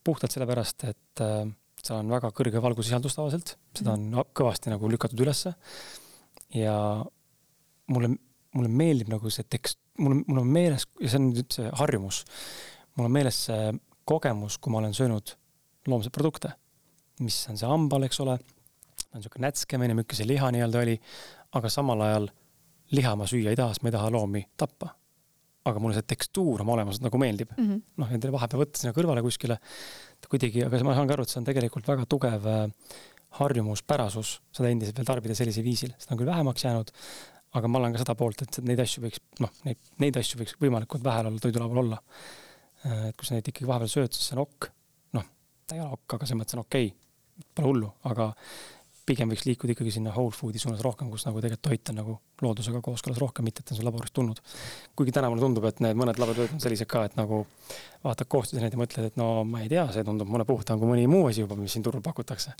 puhtalt 0.05 0.35
sellepärast, 0.35 0.85
et 0.91 1.23
äh, 1.25 1.47
seal 1.83 2.03
on 2.03 2.11
väga 2.11 2.33
kõrge 2.35 2.62
valgusisaldus 2.62 3.15
tavaliselt, 3.17 3.56
seda 3.79 3.95
on 3.95 4.09
mhm. 4.11 4.33
kõvasti 4.37 4.75
nagu 4.75 4.91
lükatud 4.91 5.21
ülesse 5.25 5.55
ja 6.55 6.75
mulle 7.89 8.17
mulle 8.58 8.70
meeldib 8.72 9.10
nagu 9.12 9.31
see 9.32 9.46
tekst, 9.49 9.81
mul, 10.02 10.22
mul 10.26 10.43
on 10.43 10.50
meeles, 10.52 10.87
ja 11.00 11.12
see 11.12 11.20
on 11.20 11.31
nüüd 11.32 11.55
see 11.55 11.70
harjumus, 11.81 12.22
mul 12.99 13.08
on 13.08 13.14
meeles 13.14 13.40
see 13.49 13.72
kogemus, 14.08 14.58
kui 14.58 14.72
ma 14.72 14.82
olen 14.82 14.96
söönud 14.96 15.34
loomseid 15.88 16.14
produkte, 16.14 16.52
mis 17.25 17.38
on 17.50 17.58
see 17.60 17.69
hambal, 17.69 18.06
eks 18.06 18.20
ole, 18.25 18.38
on 19.08 19.20
niisugune 19.20 19.46
nätskemine, 19.46 19.96
milline 19.96 20.20
see 20.20 20.28
liha 20.28 20.52
nii-öelda 20.55 20.84
oli, 20.84 20.96
aga 21.58 21.72
samal 21.72 22.05
ajal 22.06 22.31
liha 22.96 23.14
ma 23.19 23.26
süüa 23.28 23.52
ei 23.52 23.58
taha, 23.58 23.75
sest 23.75 23.84
ma 23.84 23.93
ei 23.93 23.96
taha 23.99 24.12
loomi 24.14 24.46
tappa. 24.56 24.94
aga 25.69 25.81
mulle 25.84 25.99
see 25.99 26.06
tekstuur 26.08 26.62
oma 26.62 26.72
olemuselt 26.72 27.02
nagu 27.04 27.19
meeldib. 27.20 27.50
Mm 27.52 27.64
-hmm.. 27.66 27.81
noh, 28.00 28.12
endale 28.16 28.32
vahepeal 28.32 28.62
võtta 28.62 28.81
sinna 28.81 28.94
kõrvale 28.96 29.20
kuskile, 29.20 29.58
kuidagi, 30.25 30.62
aga 30.64 30.78
ma 30.87 30.94
saan 30.96 31.11
ka 31.11 31.12
aru, 31.12 31.26
et 31.26 31.32
see 31.32 31.40
on 31.43 31.44
tegelikult 31.44 31.90
väga 31.90 32.06
tugev 32.08 32.46
äh, 32.49 32.62
harjumuspärasus 33.37 34.38
seda 34.54 34.71
endiselt 34.73 34.97
veel 34.97 35.09
tarbida 35.11 35.37
sellisel 35.37 35.66
viisil, 35.66 35.92
seda 36.00 36.14
on 36.14 36.23
küll 36.23 36.30
vähemaks 36.30 36.64
jäänud, 36.64 36.92
aga 37.57 37.71
ma 37.71 37.81
olen 37.81 37.95
ka 37.95 38.02
seda 38.02 38.17
poolt, 38.19 38.43
et 38.45 38.61
neid 38.67 38.81
asju 38.83 39.05
võiks, 39.07 39.23
noh, 39.40 39.52
neid, 39.64 39.81
neid 40.02 40.19
asju 40.21 40.40
võiks 40.43 40.57
võimalikult 40.61 41.05
vähe 41.05 41.37
toidulaual 41.40 41.85
olla. 41.85 42.00
et 42.85 43.17
kui 43.17 43.26
sa 43.26 43.35
neid 43.35 43.49
ikkagi 43.49 43.69
vahepeal 43.69 43.90
sööd, 43.90 44.14
siis 44.14 44.31
see 44.31 44.37
on 44.37 44.45
ok. 44.45 44.71
noh, 45.19 45.28
ta 45.67 45.76
ei 45.76 45.85
ole 45.85 45.97
ok, 45.97 46.19
aga 46.19 46.26
selles 46.26 46.43
mõttes 46.43 46.59
on 46.59 46.67
okei 46.67 46.90
okay., 46.90 47.07
pole 47.55 47.71
hullu, 47.71 47.88
aga 48.11 48.33
pigem 49.09 49.31
võiks 49.33 49.47
liikuda 49.49 49.73
ikkagi 49.73 49.93
sinna 49.95 50.12
whole 50.12 50.35
food'i 50.37 50.61
suunas 50.61 50.83
rohkem, 50.85 51.09
kus 51.12 51.25
nagu 51.26 51.40
tegelikult 51.40 51.64
toit 51.71 51.93
on 51.93 51.99
nagu 52.00 52.17
loodusega 52.45 52.81
kooskõlas 52.85 53.21
rohkem, 53.23 53.47
mitte 53.49 53.62
et 53.64 53.73
on 53.73 53.78
see 53.78 53.87
laborist 53.87 54.14
tulnud. 54.17 54.43
kuigi 54.99 55.14
täna 55.17 55.31
mulle 55.33 55.45
tundub, 55.45 55.64
et 55.71 55.81
need 55.85 55.99
mõned 55.99 56.21
laboritoidid 56.21 56.57
on 56.59 56.62
sellised 56.62 56.90
ka, 56.90 57.07
et 57.09 57.17
nagu 57.19 57.40
vaatad 58.05 58.28
koostise 58.28 58.62
neid 58.62 58.76
ja 58.76 58.81
mõtled, 58.81 59.09
et 59.09 59.17
no 59.21 59.31
ma 59.49 59.62
ei 59.64 59.73
tea, 59.73 59.87
see 59.95 60.05
tundub 60.07 60.28
mulle 60.28 60.45
puhtam 60.49 60.81
kui 60.81 60.90
mõni 60.90 61.09
muu 61.11 61.28
asi 61.31 61.45
juba, 61.45 61.57
mis 61.59 61.73
siin 61.76 61.87
turul 61.87 62.05
pakutakse. 62.05 62.55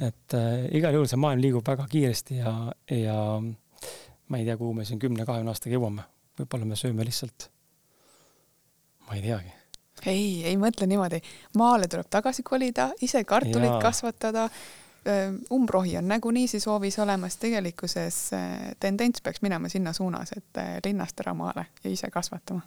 et 0.00 0.36
äh, 0.36 0.66
igal 0.78 0.98
juhul 0.98 1.08
see 1.10 1.20
maailm 1.20 1.42
liigub 1.44 1.66
väga 1.66 1.86
kiiresti 1.90 2.42
ja, 2.42 2.54
ja 2.92 3.18
ma 4.28 4.38
ei 4.38 4.44
tea, 4.44 4.56
kuhu 4.56 4.74
me 4.74 4.84
siin 4.84 4.98
kümne-kahekümne 5.02 5.52
aastaga 5.52 5.76
jõuame. 5.76 6.04
võib-olla 6.38 6.68
me 6.70 6.76
sööme 6.78 7.04
lihtsalt, 7.04 7.48
ma 9.06 9.16
ei 9.16 9.22
teagi. 9.22 9.54
ei, 10.06 10.44
ei 10.46 10.56
mõtle 10.56 10.86
niimoodi. 10.86 11.20
maale 11.58 11.88
tuleb 11.88 12.10
tagasi 12.10 12.42
kolida, 12.42 12.90
ise 13.00 13.24
kartulit 13.24 13.70
Jaa. 13.70 13.80
kasvatada. 13.82 14.48
umbrohi 15.52 15.96
on 15.96 16.08
nagunii 16.08 16.48
siis 16.48 16.66
hoovis 16.66 16.98
olemas, 16.98 17.36
tegelikkuses 17.36 18.30
tendents 18.80 19.22
peaks 19.22 19.42
minema 19.42 19.68
sinna 19.68 19.92
suunas, 19.92 20.32
et 20.36 20.84
linnast 20.84 21.20
ära 21.20 21.34
maale 21.34 21.66
ja 21.84 21.90
ise 21.90 22.10
kasvatama. 22.10 22.60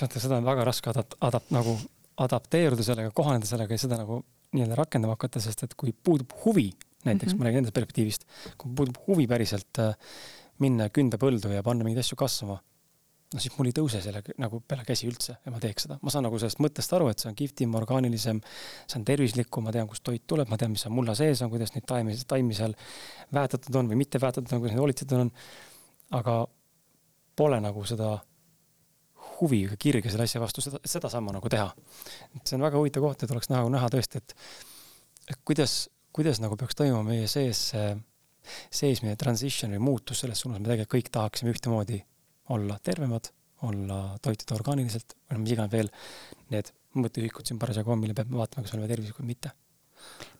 vaata, 0.00 0.20
seda 0.20 0.36
on 0.36 0.44
väga 0.44 0.64
raske 0.64 0.90
adapt-, 0.90 1.18
adapt-, 1.20 1.50
nagu 1.50 1.78
adapteeruda 2.16 2.84
sellega, 2.86 3.10
kohaneda 3.10 3.48
sellega 3.48 3.74
ja 3.74 3.82
seda 3.82 3.98
nagu 3.98 4.22
nii-öelda 4.52 4.76
rakendama 4.78 5.16
hakata, 5.16 5.40
sest 5.40 5.64
et 5.66 5.74
kui 5.80 5.94
puudub 6.04 6.32
huvi, 6.44 6.70
näiteks 7.04 7.32
mm 7.32 7.34
-hmm. 7.34 7.38
ma 7.38 7.44
räägin 7.44 7.58
endast 7.58 7.74
perspektiivist, 7.74 8.24
kui 8.58 8.72
puudub 8.76 8.96
huvi 9.06 9.26
päriselt 9.26 9.78
äh, 9.78 9.94
minna 10.62 10.88
ja 10.88 10.94
künda 10.94 11.18
põldu 11.20 11.50
ja 11.52 11.64
panna 11.66 11.86
mingeid 11.86 12.02
asju 12.04 12.18
kasvama, 12.20 12.58
no 13.32 13.40
siis 13.40 13.54
mul 13.56 13.70
ei 13.70 13.76
tõuse 13.76 14.00
selle 14.04 14.22
nagu 14.40 14.60
peale 14.68 14.84
käsi 14.88 15.08
üldse 15.08 15.36
ja 15.36 15.52
ma 15.52 15.60
teeks 15.62 15.86
seda. 15.86 15.98
ma 16.04 16.12
saan 16.12 16.26
nagu 16.26 16.38
sellest 16.40 16.60
mõttest 16.62 16.92
aru, 16.96 17.08
et 17.12 17.22
see 17.22 17.30
on 17.30 17.36
kihvtim, 17.38 17.76
orgaanilisem, 17.78 18.40
see 18.86 18.98
on 19.00 19.06
tervislikum, 19.08 19.66
ma 19.66 19.74
tean, 19.74 19.88
kust 19.90 20.04
toit 20.06 20.24
tuleb, 20.28 20.50
ma 20.52 20.58
tean, 20.60 20.74
mis 20.74 20.84
seal 20.84 20.94
mulla 20.94 21.16
sees 21.18 21.42
on, 21.44 21.52
kuidas 21.52 21.74
neid 21.76 21.86
taimi, 21.88 22.16
taimi 22.28 22.56
seal 22.58 22.76
väetatud 23.34 23.80
on 23.80 23.92
või 23.92 24.02
mitte 24.04 24.20
väetatud 24.22 24.52
on, 24.52 24.64
kuidas 24.64 24.76
neid 24.76 24.84
hoolitsetud 24.84 25.24
on. 25.26 25.32
aga 26.18 26.36
pole 27.36 27.60
nagu 27.64 27.86
seda 27.88 28.12
huvi 29.38 29.64
ega 29.66 29.78
kirge 29.80 30.12
selle 30.12 30.28
asja 30.28 30.42
vastu, 30.42 30.62
seda, 30.64 30.82
sedasama 30.84 31.34
nagu 31.38 31.50
teha. 31.50 31.72
et 32.36 32.46
see 32.46 32.58
on 32.58 32.66
väga 32.66 32.78
huvitav 32.78 33.04
koht, 33.06 33.24
et 33.24 33.34
oleks 33.34 33.50
näha, 33.52 33.64
näha 33.72 33.90
tõesti, 33.92 34.22
et, 34.22 34.36
kuidas, 35.48 35.86
kuidas 36.12 36.42
nagu 36.42 36.58
peaks 36.60 36.76
toimuma 36.78 37.06
meie 37.08 37.28
sees 37.30 37.70
see 37.72 37.92
seesmine 38.70 39.16
transition 39.16 39.72
või 39.76 39.84
muutus 39.90 40.24
selles 40.24 40.40
suunas, 40.42 40.60
me 40.60 40.68
tegelikult 40.68 40.98
kõik 40.98 41.12
tahaksime 41.14 41.54
ühtemoodi 41.54 42.02
olla 42.52 42.78
tervemad, 42.82 43.30
olla 43.62 44.04
toituda 44.22 44.56
orgaaniliselt 44.58 45.16
või 45.16 45.36
noh, 45.36 45.42
mis 45.44 45.56
iganes 45.56 45.72
veel 45.72 45.90
need 46.50 46.72
mõõteühikud 46.98 47.48
siin 47.48 47.60
parasjagu 47.60 47.92
on, 47.92 48.00
mille 48.02 48.16
pealt 48.16 48.30
me 48.30 48.40
vaatame, 48.40 48.66
kas 48.66 48.74
oleme 48.76 48.90
tervislikud 48.90 49.24
või 49.24 49.32
mitte. 49.32 49.52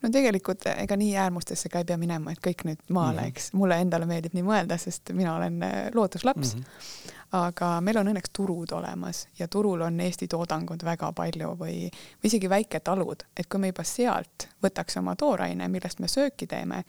no 0.03 0.11
tegelikult 0.11 0.67
ega 0.73 0.97
nii 0.99 1.13
äärmustesse 1.23 1.71
ka 1.71 1.83
ei 1.83 1.87
pea 1.87 1.97
minema, 1.97 2.33
et 2.33 2.41
kõik 2.43 2.65
nüüd 2.67 2.81
maale 2.89 3.21
mm, 3.21 3.25
-hmm. 3.25 3.29
eks. 3.29 3.53
mulle 3.53 3.79
endale 3.81 4.07
meeldib 4.11 4.35
nii 4.35 4.43
mõelda, 4.43 4.79
sest 4.79 5.13
mina 5.15 5.37
olen 5.37 5.63
äh, 5.63 5.77
looduslaps 5.95 6.55
mm. 6.57 6.61
-hmm. 6.61 7.15
aga 7.39 7.69
meil 7.81 8.03
on 8.03 8.11
õnneks 8.11 8.33
turud 8.33 8.73
olemas 8.73 9.29
ja 9.39 9.49
turul 9.49 9.81
on 9.81 10.01
Eesti 10.01 10.29
toodangud 10.29 10.85
väga 10.85 11.13
palju 11.13 11.55
või, 11.55 11.79
või 11.95 12.31
isegi 12.33 12.51
väiketalud, 12.51 13.23
et 13.37 13.47
kui 13.47 13.61
me 13.61 13.71
juba 13.71 13.85
sealt 13.85 14.49
võtaks 14.63 14.99
oma 14.99 15.17
tooraine, 15.17 15.69
millest 15.69 16.01
me 16.01 16.09
sööki 16.09 16.47
teeme, 16.47 16.85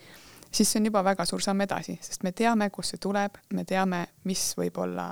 siis 0.53 0.71
see 0.71 0.79
on 0.81 0.87
juba 0.89 1.03
väga 1.05 1.25
suur 1.25 1.41
samm 1.41 1.63
edasi, 1.65 1.95
sest 2.01 2.23
me 2.23 2.31
teame, 2.35 2.69
kust 2.73 2.93
see 2.93 3.01
tuleb, 3.01 3.39
me 3.57 3.65
teame, 3.69 4.03
mis 4.29 4.43
võib-olla 4.57 5.07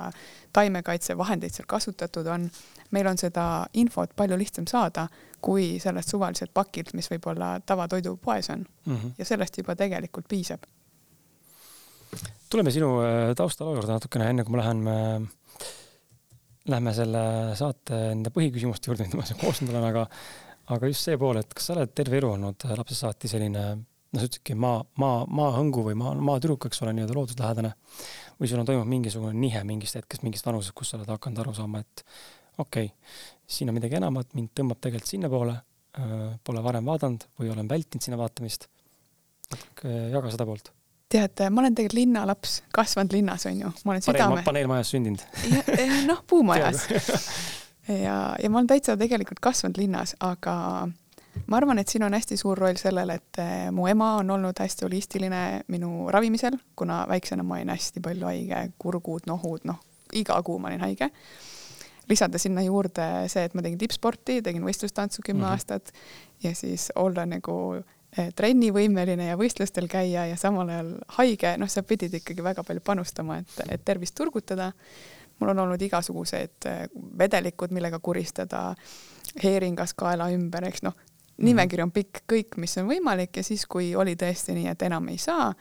taimekaitsevahendeid 0.54 1.54
seal 1.54 1.68
kasutatud 1.68 2.28
on. 2.30 2.48
meil 2.92 3.06
on 3.08 3.18
seda 3.18 3.66
infot 3.80 4.10
palju 4.16 4.36
lihtsam 4.36 4.66
saada 4.68 5.06
kui 5.42 5.78
sellest 5.82 6.12
suvaliselt 6.12 6.52
pakilt, 6.54 6.92
mis 6.94 7.08
võib-olla 7.10 7.56
tavatoidupoes 7.66 8.50
on 8.50 8.64
mm. 8.86 8.96
-hmm. 8.96 9.12
ja 9.18 9.24
sellest 9.24 9.58
juba 9.58 9.76
tegelikult 9.76 10.28
piisab. 10.28 10.62
tuleme 12.50 12.70
sinu 12.70 13.00
äh, 13.00 13.34
taustaloo 13.36 13.74
juurde 13.74 13.92
natukene, 13.92 14.30
enne 14.30 14.44
kui 14.44 14.56
ma 14.56 14.62
lähen, 14.62 15.28
lähme 16.68 16.94
selle 16.94 17.22
saate 17.58 17.94
nende 17.94 18.30
põhiküsimuste 18.30 18.90
juurde, 18.90 19.06
mida 19.08 19.16
ma 19.16 19.24
siin 19.26 19.40
koostanud 19.40 19.74
olen, 19.74 19.88
aga, 19.88 20.06
aga 20.76 20.90
just 20.92 21.08
see 21.08 21.16
pool, 21.18 21.40
et 21.40 21.54
kas 21.54 21.66
sa 21.66 21.74
oled 21.74 21.94
terve 21.94 22.20
elu 22.20 22.30
olnud 22.36 22.68
äh, 22.68 22.76
lapsest 22.78 23.06
saati 23.06 23.28
selline 23.28 23.64
noh, 24.12 24.20
sa 24.20 24.28
ütlesidki 24.28 24.56
maa, 24.58 24.82
maa, 25.00 25.24
maahõngu 25.40 25.86
või 25.88 25.96
maa, 25.98 26.12
maatüdruk, 26.30 26.68
eks 26.68 26.82
ole, 26.84 26.94
nii-öelda 26.96 27.16
looduslähedane. 27.16 27.72
või 28.40 28.50
sul 28.50 28.60
on 28.60 28.68
toimunud 28.68 28.90
mingisugune 28.90 29.38
nihe 29.38 29.64
mingist 29.64 29.96
hetkest, 29.98 30.24
mingist 30.26 30.46
vanusest, 30.46 30.74
kus 30.76 30.92
sa 30.92 30.98
oled 30.98 31.10
hakanud 31.12 31.42
aru 31.44 31.54
saama, 31.56 31.80
et 31.80 32.04
okei 32.58 32.90
okay,, 32.90 33.16
siin 33.46 33.70
on 33.70 33.78
midagi 33.78 33.96
enamat, 34.00 34.34
mind 34.34 34.52
tõmbab 34.58 34.80
tegelikult 34.82 35.14
sinnapoole, 35.14 35.56
pole 36.44 36.62
varem 36.64 36.86
vaadanud 36.88 37.26
või 37.40 37.50
olen 37.52 37.68
vältinud 37.68 38.04
sinna 38.04 38.18
vaatamist. 38.20 38.68
jaga 39.84 40.30
seda 40.32 40.46
poolt. 40.48 40.72
tead, 41.12 41.44
ma 41.50 41.60
olen 41.60 41.74
tegelikult 41.74 41.98
linnalaps, 41.98 42.62
kasvanud 42.72 43.12
linnas, 43.12 43.46
on 43.46 43.60
ju, 43.60 43.72
ma 43.84 43.92
olen 43.92 44.02
südame. 44.02 44.42
paneelmajas 44.44 44.94
sündinud. 44.94 45.24
noh, 46.08 46.24
puumajas 46.26 46.86
ja, 48.06 48.16
ja 48.42 48.50
ma 48.50 48.58
olen 48.58 48.70
täitsa 48.72 48.96
tegelikult 48.96 49.40
kasvanud 49.44 49.76
linnas, 49.76 50.16
aga 50.20 50.88
ma 51.46 51.56
arvan, 51.56 51.78
et 51.78 51.88
siin 51.88 52.04
on 52.06 52.14
hästi 52.14 52.36
suur 52.36 52.58
roll 52.58 52.76
sellel, 52.80 53.10
et 53.14 53.40
eh, 53.40 53.70
mu 53.74 53.86
ema 53.90 54.16
on 54.20 54.30
olnud 54.30 54.58
hästi 54.58 54.86
holistiline 54.86 55.62
minu 55.72 56.10
ravimisel, 56.12 56.58
kuna 56.76 57.04
väiksena 57.08 57.42
ma 57.46 57.60
olin 57.60 57.72
hästi 57.72 58.02
palju 58.04 58.28
haige, 58.28 58.66
kurgud, 58.78 59.26
nohud, 59.26 59.64
noh, 59.68 59.80
iga 60.12 60.36
kuu 60.44 60.58
ma 60.58 60.72
olin 60.72 60.84
haige 60.84 61.10
lisada 62.08 62.38
sinna 62.38 62.62
juurde 62.66 63.06
see, 63.30 63.46
et 63.46 63.54
ma 63.54 63.62
tegin 63.64 63.80
tippsporti, 63.80 64.40
tegin 64.44 64.64
võistlustantsu 64.66 65.22
kümme 65.24 65.42
mm 65.42 65.46
-hmm. 65.46 65.52
aastat 65.52 65.92
ja 66.42 66.54
siis 66.54 66.90
olla 66.96 67.26
nagu 67.26 67.56
eh, 68.18 68.32
trennivõimeline 68.34 69.26
ja 69.30 69.38
võistlustel 69.38 69.88
käia 69.88 70.26
ja 70.26 70.36
samal 70.36 70.68
ajal 70.68 70.92
haige, 71.18 71.56
noh, 71.58 71.68
sa 71.68 71.82
pidid 71.82 72.14
ikkagi 72.14 72.44
väga 72.44 72.64
palju 72.64 72.80
panustama, 72.84 73.38
et, 73.38 73.60
et 73.68 73.84
tervist 73.84 74.14
turgutada. 74.14 74.72
mul 75.40 75.48
on 75.48 75.58
olnud 75.58 75.82
igasugused 75.82 76.66
eh, 76.66 76.88
vedelikud, 77.18 77.70
millega 77.70 77.98
kuristada, 77.98 78.74
heeringas 79.42 79.94
kaela 79.94 80.28
ümber, 80.30 80.64
eks 80.64 80.82
noh, 80.82 80.94
nimekiri 81.42 81.82
on 81.82 81.90
pikk, 81.90 82.22
kõik, 82.28 82.56
mis 82.60 82.76
on 82.78 82.86
võimalik 82.90 83.36
ja 83.36 83.42
siis, 83.46 83.64
kui 83.66 83.94
oli 83.96 84.16
tõesti 84.16 84.54
nii, 84.56 84.66
et 84.72 84.82
enam 84.82 85.08
ei 85.08 85.18
saa, 85.18 85.52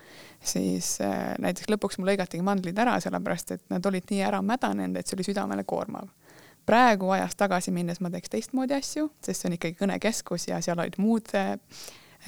siis 0.43 0.97
äh, 1.01 1.31
näiteks 1.41 1.69
lõpuks 1.71 1.99
mul 1.99 2.11
lõigatigi 2.11 2.43
mandlid 2.43 2.77
ära, 2.79 2.99
sellepärast 2.99 3.55
et 3.55 3.63
nad 3.69 3.85
olid 3.85 4.11
nii 4.11 4.21
ära 4.27 4.41
mädanenud, 4.45 4.99
et 4.99 5.07
see 5.07 5.17
oli 5.17 5.29
südamele 5.31 5.63
koormav 5.63 6.09
praegu 6.65 7.09
ajas 7.09 7.35
tagasi 7.35 7.71
minnes 7.73 7.99
ma 8.01 8.11
teeks 8.13 8.29
teistmoodi 8.31 8.75
asju, 8.77 9.09
sest 9.25 9.41
see 9.41 9.49
on 9.49 9.57
ikkagi 9.57 9.77
kõnekeskus 9.79 10.47
ja 10.51 10.59
seal 10.63 10.79
olid 10.79 10.99
muud 11.01 11.33
äh, 11.37 11.55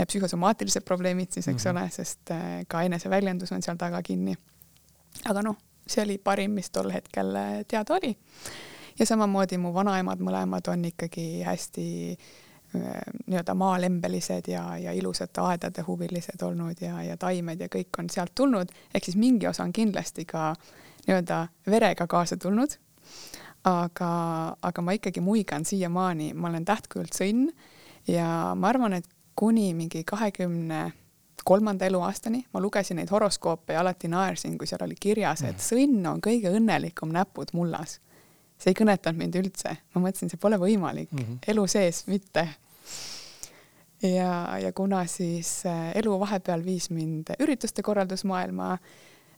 psühhosomaatilised 0.02 0.86
probleemid 0.88 1.32
siis, 1.32 1.48
eks 1.48 1.66
mm 1.66 1.70
-hmm. 1.70 1.82
ole, 1.84 1.90
sest 1.90 2.32
äh, 2.32 2.66
ka 2.68 2.82
eneseväljendus 2.82 3.52
on 3.52 3.62
seal 3.62 3.78
taga 3.78 4.02
kinni. 4.02 4.36
aga 5.30 5.42
noh, 5.42 5.58
see 5.88 6.04
oli 6.04 6.18
parim, 6.18 6.52
mis 6.52 6.70
tol 6.70 6.92
hetkel 6.92 7.36
äh, 7.36 7.66
teada 7.68 7.94
oli. 7.94 8.18
ja 9.00 9.06
samamoodi 9.06 9.58
mu 9.58 9.74
vanaemad 9.74 10.20
mõlemad 10.20 10.68
on 10.72 10.86
ikkagi 10.86 11.42
hästi 11.42 12.18
nii-öelda 12.74 13.54
maalembelised 13.54 14.48
ja, 14.48 14.64
ja 14.78 14.92
ilusate 14.98 15.42
aedade 15.42 15.84
huvilised 15.88 16.42
olnud 16.42 16.82
ja, 16.82 17.04
ja 17.04 17.18
taimed 17.18 17.62
ja 17.62 17.68
kõik 17.72 18.00
on 18.00 18.10
sealt 18.10 18.34
tulnud, 18.36 18.72
ehk 18.94 19.06
siis 19.06 19.18
mingi 19.18 19.48
osa 19.48 19.64
on 19.64 19.74
kindlasti 19.74 20.26
ka 20.26 20.56
nii-öelda 21.06 21.46
verega 21.70 22.08
kaasa 22.08 22.38
tulnud 22.38 22.78
aga, 23.68 24.10
aga 24.62 24.84
ma 24.84 24.96
ikkagi 24.98 25.24
muigan 25.24 25.66
siiamaani, 25.66 26.34
ma 26.34 26.50
olen 26.52 26.66
tähtkujult 26.68 27.16
sõnn 27.16 27.48
ja 28.10 28.28
ma 28.60 28.72
arvan, 28.72 29.00
et 29.00 29.08
kuni 29.40 29.72
mingi 29.78 30.04
kahekümne 30.08 30.92
kolmanda 31.44 31.88
eluaastani 31.90 32.44
ma 32.54 32.62
lugesin 32.64 33.00
neid 33.00 33.12
horoskoope 33.12 33.76
ja 33.76 33.82
alati 33.84 34.08
naersin, 34.12 34.58
kui 34.58 34.70
seal 34.70 34.84
oli 34.86 34.96
kirjas, 35.00 35.44
et 35.44 35.58
mm. 35.58 35.68
sõnn 35.68 36.10
on 36.12 36.24
kõige 36.24 36.52
õnnelikum 36.54 37.12
näpud 37.16 37.54
mullas. 37.58 38.00
see 38.58 38.72
ei 38.72 38.78
kõnetanud 38.80 39.20
mind 39.20 39.36
üldse, 39.36 39.74
ma 39.96 40.04
mõtlesin, 40.06 40.30
see 40.32 40.40
pole 40.40 40.60
võimalik 40.62 41.12
mm, 41.12 41.24
-hmm. 41.24 41.40
elu 41.52 41.68
sees 41.68 42.06
mitte. 42.08 42.48
Ja, 44.04 44.58
ja 44.60 44.74
kuna 44.74 45.06
siis 45.06 45.66
äh, 45.66 45.92
elu 45.96 46.20
vahepeal 46.20 46.66
viis 46.66 46.90
mind 46.90 47.34
ürituste 47.40 47.82
korraldusmaailma 47.82 48.74
äh, 48.74 48.94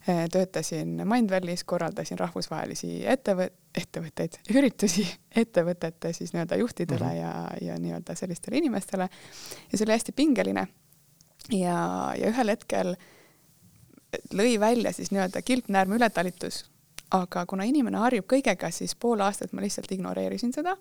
Äh, 0.10 0.30
töötasin 0.32 1.02
Mindvalley's, 1.04 1.64
korraldasin 1.64 2.20
rahvusvahelisi 2.20 3.00
ettevõ-, 3.10 3.50
ettevõtteid, 3.74 4.36
üritusi 4.54 5.02
ettevõtete 5.42 6.12
siis 6.14 6.34
nii-öelda 6.36 6.60
juhtidele 6.62 7.06
mm 7.06 7.12
-hmm. 7.12 7.22
ja, 7.62 7.72
ja 7.74 7.78
nii-öelda 7.82 8.16
sellistele 8.16 8.58
inimestele. 8.58 9.10
ja 9.72 9.78
see 9.78 9.86
oli 9.86 9.92
hästi 9.92 10.12
pingeline. 10.12 10.68
ja, 11.52 12.14
ja 12.20 12.30
ühel 12.30 12.54
hetkel 12.54 12.94
lõi 14.34 14.60
välja 14.60 14.94
siis 14.94 15.10
nii-öelda 15.12 15.42
kilpnäärme 15.42 15.96
ületalitus. 15.96 16.70
Aga 17.14 17.46
kuna 17.46 17.66
inimene 17.70 18.00
harjub 18.02 18.26
kõigega, 18.30 18.72
siis 18.74 18.96
pool 18.96 19.22
aastat 19.22 19.54
ma 19.54 19.62
lihtsalt 19.62 19.92
ignoreerisin 19.92 20.54
seda. 20.54 20.76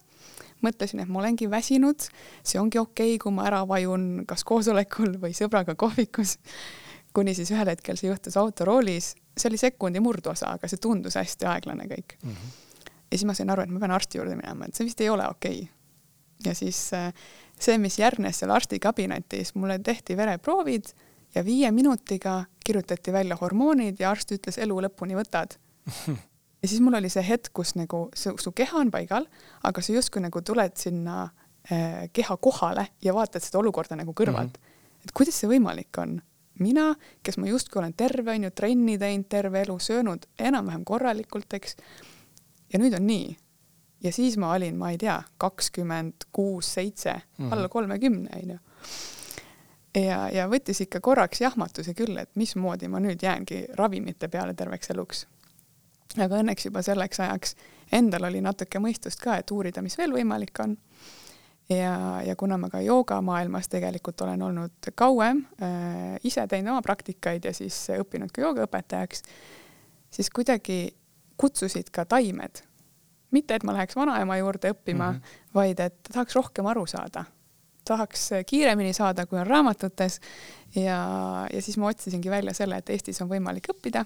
mõtlesin, 0.65 1.03
et 1.03 1.09
ma 1.09 1.21
olengi 1.21 1.51
väsinud, 1.51 2.07
see 2.43 2.61
ongi 2.61 2.79
okei 2.79 3.15
okay,, 3.15 3.19
kui 3.21 3.33
ma 3.33 3.45
ära 3.51 3.65
vajun 3.69 4.25
kas 4.27 4.45
koosolekul 4.45 5.19
või 5.21 5.35
sõbraga 5.37 5.75
kohvikus 5.77 6.39
kuni 7.15 7.35
siis 7.35 7.53
ühel 7.55 7.71
hetkel 7.71 7.99
see 7.99 8.11
juhtus 8.11 8.37
autoroolis, 8.41 9.13
see 9.37 9.51
oli 9.51 9.61
sekundi 9.61 10.03
murdosa, 10.03 10.55
aga 10.57 10.71
see 10.71 10.83
tundus 10.83 11.19
hästi 11.21 11.49
aeglane 11.51 11.87
kõik 11.91 12.17
mm. 12.21 12.31
-hmm. 12.31 12.91
ja 13.11 13.19
siis 13.19 13.27
ma 13.29 13.35
sain 13.39 13.51
aru, 13.51 13.63
et 13.63 13.71
ma 13.71 13.83
pean 13.83 13.95
arsti 13.95 14.19
juurde 14.19 14.37
minema, 14.37 14.67
et 14.67 14.75
see 14.75 14.87
vist 14.89 15.01
ei 15.01 15.11
ole 15.11 15.29
okei 15.29 15.61
okay.. 15.63 15.69
ja 16.47 16.55
siis 16.55 16.81
äh, 16.93 17.13
see, 17.59 17.79
mis 17.79 17.99
järgnes 17.99 18.39
seal 18.39 18.51
arstikabinetis, 18.51 19.55
mulle 19.55 19.79
tehti 19.79 20.17
vereproovid 20.17 20.91
ja 21.35 21.45
viie 21.45 21.71
minutiga 21.71 22.45
kirjutati 22.65 23.13
välja 23.13 23.37
hormoonid 23.41 24.01
ja 24.01 24.11
arst 24.11 24.33
ütles 24.33 24.59
elu 24.59 24.81
lõpuni 24.89 25.19
võtad 25.19 25.59
ja 26.63 26.69
siis 26.69 26.81
mul 26.81 26.99
oli 26.99 27.11
see 27.13 27.25
hetk, 27.27 27.53
kus 27.53 27.75
nagu 27.79 28.09
su, 28.17 28.37
su 28.41 28.53
keha 28.53 28.79
on 28.81 28.93
paigal, 28.95 29.27
aga 29.63 29.83
sa 29.83 29.97
justkui 29.97 30.23
nagu 30.25 30.43
tuled 30.43 30.77
sinna 30.81 31.25
äh, 31.71 32.05
keha 32.13 32.37
kohale 32.37 32.89
ja 33.05 33.15
vaatad 33.17 33.45
seda 33.45 33.61
olukorda 33.61 33.99
nagu 34.01 34.13
kõrvalt 34.13 34.57
mm. 34.57 34.63
-hmm. 34.63 35.05
et 35.05 35.13
kuidas 35.13 35.41
see 35.41 35.51
võimalik 35.51 36.03
on 36.03 36.21
mina, 36.59 36.95
kes 37.23 37.39
ma 37.39 37.49
justkui 37.49 37.81
olen 37.81 37.95
terve, 37.97 38.33
on 38.33 38.47
ju, 38.47 38.51
trenni 38.51 38.99
teinud 38.99 39.29
terve 39.31 39.63
elu, 39.65 39.79
söönud 39.79 40.27
enam-vähem 40.39 40.85
korralikult, 40.87 41.55
eks. 41.57 41.77
ja 42.73 42.79
nüüd 42.79 42.95
on 42.99 43.07
nii. 43.07 43.37
ja 44.05 44.13
siis 44.13 44.37
ma 44.39 44.53
olin, 44.55 44.77
ma 44.79 44.93
ei 44.93 44.99
tea, 45.01 45.17
kakskümmend 45.39 46.29
kuus, 46.33 46.75
seitse, 46.75 47.15
mhm. 47.39 47.53
alla 47.53 47.69
kolmekümne, 47.69 48.31
on 48.43 48.55
ju. 48.55 48.59
ja, 50.05 50.29
ja 50.31 50.49
võttis 50.51 50.85
ikka 50.85 51.01
korraks 51.01 51.41
jahmatuse 51.41 51.95
küll, 51.95 52.19
et 52.19 52.31
mismoodi 52.37 52.89
ma 52.89 53.03
nüüd 53.03 53.23
jäängi 53.23 53.65
ravimite 53.75 54.29
peale 54.29 54.55
terveks 54.55 54.95
eluks. 54.95 55.27
Aga 56.19 56.41
õnneks 56.43 56.69
juba 56.69 56.83
selleks 56.83 57.21
ajaks 57.21 57.57
endal 57.93 58.29
oli 58.31 58.41
natuke 58.45 58.81
mõistust 58.83 59.21
ka, 59.23 59.39
et 59.41 59.51
uurida, 59.51 59.83
mis 59.83 59.97
veel 59.99 60.15
võimalik 60.15 60.61
on 60.63 60.77
ja, 61.69 62.23
ja 62.27 62.37
kuna 62.37 62.59
ma 62.61 62.71
ka 62.71 62.81
joogamaailmas 62.85 63.69
tegelikult 63.73 64.21
olen 64.27 64.43
olnud 64.43 64.91
kauem 64.95 65.45
äh,, 65.63 66.17
ise 66.25 66.47
teinud 66.51 66.75
oma 66.75 66.83
praktikaid 66.83 67.45
ja 67.45 67.55
siis 67.57 67.77
õppinud 67.99 68.33
ka 68.35 68.45
joogaõpetajaks, 68.45 69.25
siis 70.15 70.31
kuidagi 70.31 70.95
kutsusid 71.41 71.91
ka 71.95 72.05
taimed. 72.05 72.63
mitte, 73.35 73.55
et 73.55 73.65
ma 73.67 73.73
läheks 73.75 73.97
vanaema 73.97 74.37
juurde 74.39 74.71
õppima 74.71 75.13
mm, 75.13 75.19
-hmm. 75.19 75.55
vaid 75.55 75.81
et 75.81 75.97
tahaks 76.13 76.35
rohkem 76.35 76.67
aru 76.67 76.87
saada. 76.87 77.25
tahaks 77.85 78.31
kiiremini 78.47 78.93
saada, 78.93 79.27
kui 79.27 79.39
on 79.39 79.47
raamatutes 79.47 80.21
ja, 80.75 80.99
ja 81.53 81.63
siis 81.63 81.77
ma 81.77 81.87
otsisingi 81.87 82.31
välja 82.31 82.55
selle, 82.55 82.77
et 82.77 82.91
Eestis 82.91 83.21
on 83.23 83.29
võimalik 83.29 83.69
õppida 83.73 84.05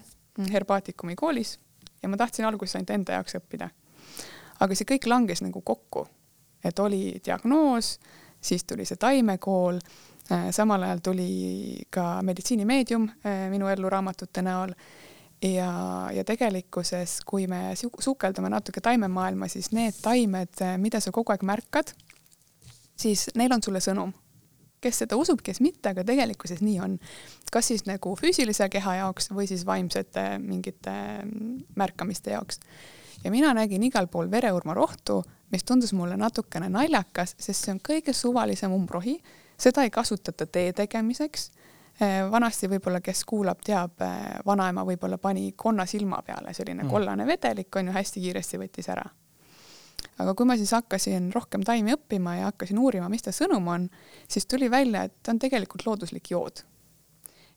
Herbaatikumi 0.51 1.15
koolis 1.15 1.59
ja 2.03 2.09
ma 2.09 2.17
tahtsin 2.17 2.45
alguses 2.45 2.75
ainult 2.75 2.95
enda 2.95 3.19
jaoks 3.19 3.35
õppida. 3.39 3.69
aga 4.59 4.75
see 4.75 4.85
kõik 4.85 5.07
langes 5.07 5.41
nagu 5.41 5.61
kokku 5.61 6.07
et 6.63 6.79
oli 6.79 7.21
diagnoos, 7.25 7.99
siis 8.41 8.63
tuli 8.63 8.85
see 8.85 8.99
taimekool, 8.99 9.79
äh, 10.31 10.49
samal 10.55 10.83
ajal 10.83 11.03
tuli 11.03 11.83
ka 11.91 12.21
meditsiinimeedium 12.25 13.09
äh, 13.09 13.45
minu 13.51 13.67
ellu 13.71 13.89
raamatute 13.89 14.43
näol 14.45 14.73
ja, 15.41 15.71
ja 16.13 16.23
tegelikkuses, 16.27 17.19
kui 17.25 17.47
me 17.47 17.73
sukeldame 17.75 18.51
natuke 18.51 18.81
taimemaailma, 18.83 19.47
siis 19.47 19.71
need 19.75 19.99
taimed, 20.03 20.55
äh, 20.61 20.77
mida 20.77 20.99
sa 21.03 21.13
kogu 21.15 21.35
aeg 21.35 21.45
märkad, 21.47 21.93
siis 22.99 23.29
neil 23.39 23.55
on 23.55 23.63
sulle 23.63 23.83
sõnum. 23.83 24.13
Kes 24.81 25.03
seda 25.03 25.17
usub, 25.19 25.41
kes 25.43 25.61
mitte, 25.63 25.91
aga 25.91 26.05
tegelikkuses 26.07 26.61
nii 26.65 26.79
on. 26.83 26.97
kas 27.51 27.71
siis 27.71 27.85
nagu 27.89 28.13
füüsilise 28.19 28.69
keha 28.69 28.95
jaoks 29.01 29.31
või 29.33 29.47
siis 29.49 29.65
vaimsete 29.65 30.37
mingite 30.39 30.95
märkamiste 31.75 32.31
jaoks. 32.35 32.59
ja 33.23 33.31
mina 33.31 33.53
nägin 33.53 33.83
igal 33.83 34.07
pool 34.07 34.31
vereurmarohtu, 34.31 35.23
mis 35.51 35.63
tundus 35.63 35.93
mulle 35.93 36.17
natukene 36.17 36.69
naljakas, 36.69 37.35
sest 37.37 37.65
see 37.65 37.73
on 37.73 37.79
kõige 37.83 38.13
suvalisem 38.13 38.71
umbrohi, 38.71 39.19
seda 39.57 39.83
ei 39.83 39.89
kasutata 39.89 40.45
tee 40.45 40.73
tegemiseks 40.73 41.51
Eh, 41.99 42.21
vanasti 42.31 42.69
võib-olla, 42.71 43.01
kes 43.03 43.25
kuulab, 43.27 43.59
teab, 43.65 43.97
eh, 44.05 44.37
vanaema 44.47 44.85
võib-olla 44.87 45.17
pani 45.19 45.51
konna 45.59 45.83
silma 45.85 46.21
peale, 46.23 46.53
selline 46.55 46.85
mm. 46.85 46.91
kollane 46.93 47.25
vedelik 47.27 47.75
on 47.75 47.89
ju, 47.89 47.95
hästi 47.97 48.23
kiiresti 48.23 48.59
võttis 48.61 48.87
ära. 48.93 49.03
Aga 50.19 50.33
kui 50.35 50.47
ma 50.47 50.57
siis 50.59 50.71
hakkasin 50.75 51.31
rohkem 51.35 51.63
taimi 51.67 51.95
õppima 51.95 52.35
ja 52.39 52.49
hakkasin 52.49 52.79
uurima, 52.81 53.09
mis 53.11 53.23
ta 53.25 53.33
sõnum 53.35 53.67
on, 53.71 53.87
siis 54.27 54.45
tuli 54.49 54.69
välja, 54.71 55.05
et 55.07 55.15
ta 55.23 55.33
on 55.33 55.39
tegelikult 55.39 55.85
looduslik 55.87 56.31
jood. 56.31 56.63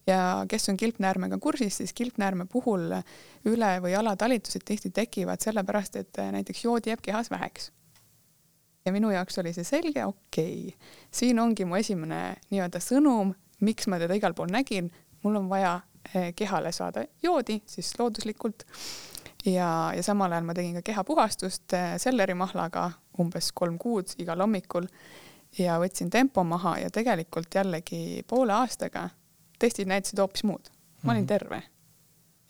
ja 0.06 0.44
kes 0.50 0.68
on 0.68 0.76
kilpnäärmega 0.76 1.38
kursis, 1.38 1.76
siis 1.78 1.92
kilpnäärme 1.92 2.46
puhul 2.50 2.88
üle- 3.46 3.76
või 3.84 3.94
alatalitused 3.94 4.64
tihti 4.66 4.90
tekivad 4.90 5.40
sellepärast, 5.40 5.96
et 5.96 6.18
näiteks 6.32 6.64
joodi 6.64 6.90
jääb 6.90 7.02
kehas 7.02 7.30
väheks 7.30 7.70
ja 8.84 8.92
minu 8.92 9.10
jaoks 9.10 9.38
oli 9.38 9.52
see 9.54 9.64
selge, 9.66 10.04
okei 10.04 10.56
okay., 10.68 10.90
siin 11.10 11.38
ongi 11.38 11.66
mu 11.68 11.78
esimene 11.78 12.22
nii-öelda 12.50 12.82
sõnum, 12.82 13.32
miks 13.62 13.88
ma 13.90 13.98
teda 14.02 14.16
igal 14.18 14.34
pool 14.34 14.50
nägin, 14.52 14.90
mul 15.22 15.38
on 15.38 15.48
vaja 15.50 15.76
eh, 16.12 16.32
kehale 16.36 16.72
saada 16.74 17.06
joodi 17.22 17.60
siis 17.66 17.92
looduslikult 17.98 18.66
ja, 19.44 19.92
ja 19.96 20.02
samal 20.02 20.32
ajal 20.32 20.44
ma 20.44 20.54
tegin 20.54 20.74
ka 20.78 20.82
kehapuhastust 20.82 21.72
eh, 21.72 21.96
sellerimahlaga 21.98 22.90
umbes 23.20 23.52
kolm 23.52 23.78
kuud 23.78 24.14
igal 24.18 24.40
hommikul 24.40 24.86
ja 25.58 25.78
võtsin 25.80 26.10
tempo 26.10 26.44
maha 26.44 26.78
ja 26.78 26.90
tegelikult 26.90 27.54
jällegi 27.54 28.22
poole 28.28 28.52
aastaga 28.52 29.08
testid 29.58 29.88
näitasid 29.88 30.18
hoopis 30.18 30.44
muud. 30.44 30.70
ma 31.02 31.12
olin 31.12 31.22
mhm. 31.22 31.28
terve. 31.28 31.62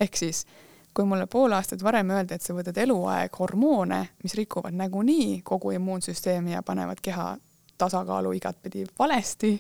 ehk 0.01 0.17
siis, 0.17 0.47
kui 0.95 1.05
mulle 1.05 1.27
pool 1.27 1.53
aastat 1.53 1.83
varem 1.83 2.11
öeldi, 2.11 2.35
et 2.35 2.43
sa 2.43 2.55
võtad 2.55 2.79
eluaeg 2.79 3.37
hormoone, 3.39 4.01
mis 4.23 4.35
rikuvad 4.35 4.75
nagunii 4.77 5.43
kogu 5.45 5.71
immuunsüsteemi 5.71 6.53
ja 6.53 6.63
panevad 6.63 7.01
keha 7.03 7.37
tasakaalu 7.79 8.33
igatpidi 8.33 8.85
valesti, 8.99 9.53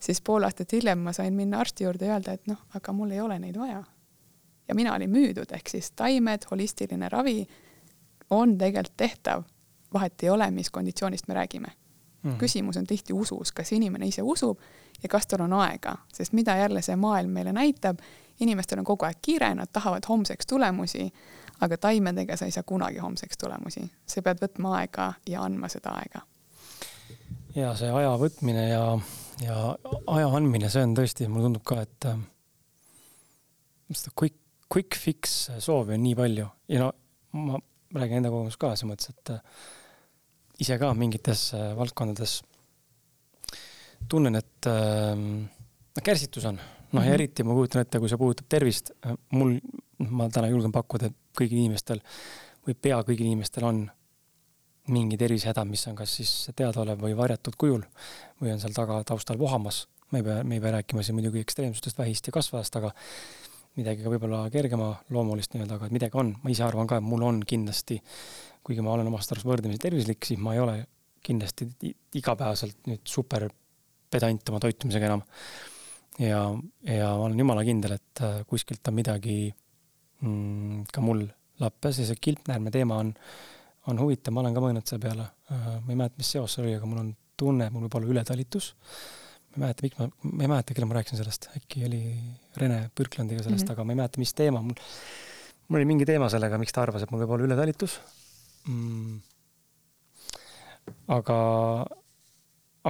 siis 0.00 0.20
pool 0.20 0.44
aastat 0.44 0.72
hiljem 0.72 0.98
ma 0.98 1.12
sain 1.12 1.34
minna 1.34 1.60
arsti 1.60 1.84
juurde 1.84 2.08
ja 2.08 2.16
öelda, 2.16 2.32
et 2.32 2.46
noh, 2.50 2.58
aga 2.74 2.92
mul 2.92 3.14
ei 3.14 3.20
ole 3.20 3.38
neid 3.38 3.58
vaja. 3.58 3.84
Ja 4.68 4.74
mina 4.74 4.94
olin 4.94 5.10
müüdud, 5.10 5.52
ehk 5.52 5.68
siis 5.68 5.90
taimed, 5.96 6.46
holistiline 6.50 7.08
ravi 7.08 7.46
on 8.30 8.58
tegelikult 8.58 8.96
tehtav, 8.96 9.42
vahet 9.94 10.22
ei 10.22 10.30
ole, 10.30 10.50
mis 10.50 10.70
konditsioonist 10.70 11.28
me 11.28 11.34
räägime 11.34 11.72
mm. 12.26 12.38
küsimus 12.38 12.76
on 12.76 12.86
tihti 12.86 13.12
usus, 13.12 13.52
kas 13.52 13.72
inimene 13.72 14.06
ise 14.06 14.22
usub 14.22 14.60
ja 15.02 15.08
kas 15.08 15.26
tal 15.26 15.44
on 15.44 15.52
aega, 15.52 15.96
sest 16.12 16.32
mida 16.32 16.56
jälle 16.56 16.82
see 16.82 16.96
maailm 16.96 17.30
meile 17.30 17.52
näitab, 17.52 17.98
inimestel 18.40 18.78
on 18.82 18.84
kogu 18.84 19.06
aeg 19.06 19.18
kiire, 19.22 19.54
nad 19.54 19.70
tahavad 19.72 20.06
homseks 20.08 20.46
tulemusi, 20.46 21.10
aga 21.60 21.78
taimedega 21.78 22.36
sa 22.36 22.44
ei 22.44 22.54
saa 22.54 22.62
kunagi 22.66 22.98
homseks 22.98 23.38
tulemusi, 23.38 23.84
sa 24.06 24.22
pead 24.22 24.42
võtma 24.42 24.78
aega 24.80 25.12
ja 25.28 25.42
andma 25.42 25.68
seda 25.72 25.94
aega. 26.00 26.24
ja 27.54 27.74
see 27.76 27.90
aja 27.90 28.16
võtmine 28.20 28.68
ja 28.68 28.98
ja 29.44 29.76
aja 30.06 30.28
andmine, 30.32 30.68
see 30.72 30.82
on 30.84 30.96
tõesti, 30.96 31.28
mulle 31.28 31.50
tundub 31.50 31.64
ka, 31.64 31.80
et 31.84 32.08
äh, 32.08 32.18
seda 33.92 34.14
quick, 34.20 34.40
quick 34.72 34.98
fix 34.98 35.50
soovi 35.62 35.94
on 35.94 36.02
nii 36.02 36.14
palju 36.18 36.46
ja 36.72 36.84
no 36.84 36.92
ma 37.36 37.58
räägin 37.94 38.20
enda 38.20 38.32
kogemusest 38.32 38.60
ka 38.60 38.72
selles 38.74 38.90
mõttes, 38.90 39.12
et 39.12 39.34
äh, 39.34 39.40
ise 40.62 40.78
ka 40.80 40.92
mingites 40.96 41.50
äh, 41.56 41.72
valdkondades 41.78 42.40
tunnen, 44.10 44.38
et 44.38 44.70
äh, 44.70 46.02
kärsitus 46.02 46.44
on. 46.44 46.56
noh 46.56 46.62
mm 46.92 46.98
-hmm., 46.98 47.04
ja 47.04 47.10
mhm. 47.10 47.14
eriti 47.14 47.44
ma 47.44 47.54
kujutan 47.54 47.82
ette, 47.82 47.98
kui 47.98 48.08
see 48.08 48.18
puudutab 48.18 48.46
tervist, 48.48 48.90
äh, 49.06 49.14
mul, 49.30 49.58
ma 49.98 50.28
täna 50.28 50.48
julgen 50.48 50.72
pakkuda, 50.72 51.06
et 51.06 51.16
kõigil 51.38 51.58
inimestel 51.58 52.00
või 52.66 52.74
pea 52.74 53.00
kõigil 53.02 53.26
inimestel 53.26 53.64
on 53.64 53.90
mingi 54.88 55.16
tervisehäda, 55.16 55.64
mis 55.64 55.86
on 55.86 55.96
kas 55.96 56.16
siis 56.16 56.50
teadaolev 56.56 57.00
või 57.02 57.16
varjatud 57.16 57.56
kujul 57.58 57.82
või 58.40 58.52
on 58.52 58.60
seal 58.60 58.72
taga 58.72 59.02
taustal 59.04 59.38
vohamas. 59.38 59.88
me 60.10 60.18
ei 60.18 60.24
pea, 60.24 60.44
me 60.44 60.54
ei 60.54 60.60
pea 60.60 60.70
rääkima 60.70 61.02
siin 61.02 61.14
muidugi 61.14 61.40
ekstreemsustest, 61.40 61.98
vähist 61.98 62.26
ja 62.26 62.32
kasvajast, 62.32 62.76
aga 62.76 62.92
midagi 63.76 64.04
ka 64.04 64.12
võib-olla 64.12 64.46
kergema 64.52 64.90
loomulist 65.14 65.54
nii-öelda, 65.54 65.78
aga 65.78 65.92
midagi 65.92 66.18
on, 66.20 66.34
ma 66.42 66.52
ise 66.52 66.64
arvan 66.66 66.88
ka, 66.90 67.00
et 67.00 67.06
mul 67.06 67.24
on 67.26 67.40
kindlasti, 67.46 67.98
kuigi 68.66 68.84
ma 68.84 68.94
olen 68.96 69.10
omast 69.10 69.32
arust 69.32 69.48
võrdlemisi 69.48 69.82
tervislik, 69.82 70.24
siis 70.26 70.40
ma 70.42 70.54
ei 70.56 70.62
ole 70.62 70.76
kindlasti 71.26 71.68
igapäevaselt 72.16 72.86
nüüd 72.90 73.02
super 73.10 73.48
pedant 74.10 74.52
oma 74.52 74.60
toitumisega 74.62 75.10
enam. 75.10 75.24
ja, 76.22 76.40
ja 76.86 77.10
ma 77.12 77.26
olen 77.26 77.42
jumala 77.42 77.64
kindel, 77.66 77.98
et 77.98 78.24
äh, 78.24 78.40
kuskilt 78.48 78.88
on 78.88 78.96
midagi 78.96 79.36
mm, 80.22 80.86
ka 80.92 81.04
mul 81.04 81.26
lappes 81.60 82.00
ja 82.00 82.08
see 82.08 82.24
kilpnäärme 82.28 82.72
teema 82.72 83.00
on 83.02 83.14
on 83.86 84.00
huvitav, 84.00 84.34
ma 84.34 84.42
olen 84.42 84.56
ka 84.56 84.62
mõelnud 84.62 84.88
selle 84.88 85.02
peale. 85.02 85.28
Äh, 85.52 85.68
ma 85.84 85.92
ei 85.92 85.98
mäleta, 85.98 86.18
mis 86.20 86.32
seos 86.34 86.56
see 86.56 86.64
oli, 86.64 86.74
aga 86.78 86.88
mul 86.90 87.02
on 87.02 87.12
tunne, 87.38 87.68
et 87.68 87.74
mul 87.74 87.86
võib 87.86 87.98
olla 88.00 88.12
ületalitus. 88.16 88.72
Ma 89.56 89.66
ei 89.66 89.68
mäleta, 89.68 89.86
miks 89.86 89.98
ma, 89.98 90.08
ma 90.32 90.44
ei 90.44 90.50
mäleta, 90.52 90.74
kellele 90.74 90.90
ma 90.90 90.98
rääkisin 90.98 91.20
sellest, 91.20 91.48
äkki 91.56 91.84
oli 91.88 92.00
Rene 92.60 92.80
Pürklandiga 92.94 93.42
sellest 93.44 93.64
mm, 93.64 93.68
-hmm. 93.68 93.76
aga 93.76 93.84
ma 93.84 93.92
ei 93.92 94.00
mäleta, 94.02 94.22
mis 94.22 94.34
teema. 94.34 94.62
Mul, 94.62 94.74
mul 95.68 95.80
oli 95.80 95.88
mingi 95.92 96.08
teema 96.08 96.28
sellega, 96.32 96.58
miks 96.58 96.72
ta 96.72 96.82
arvas, 96.82 97.02
et 97.02 97.10
mul 97.10 97.24
võib 97.24 97.36
olla 97.36 97.48
ületalitus 97.48 97.98
mm.. 98.68 99.20
aga, 101.18 101.38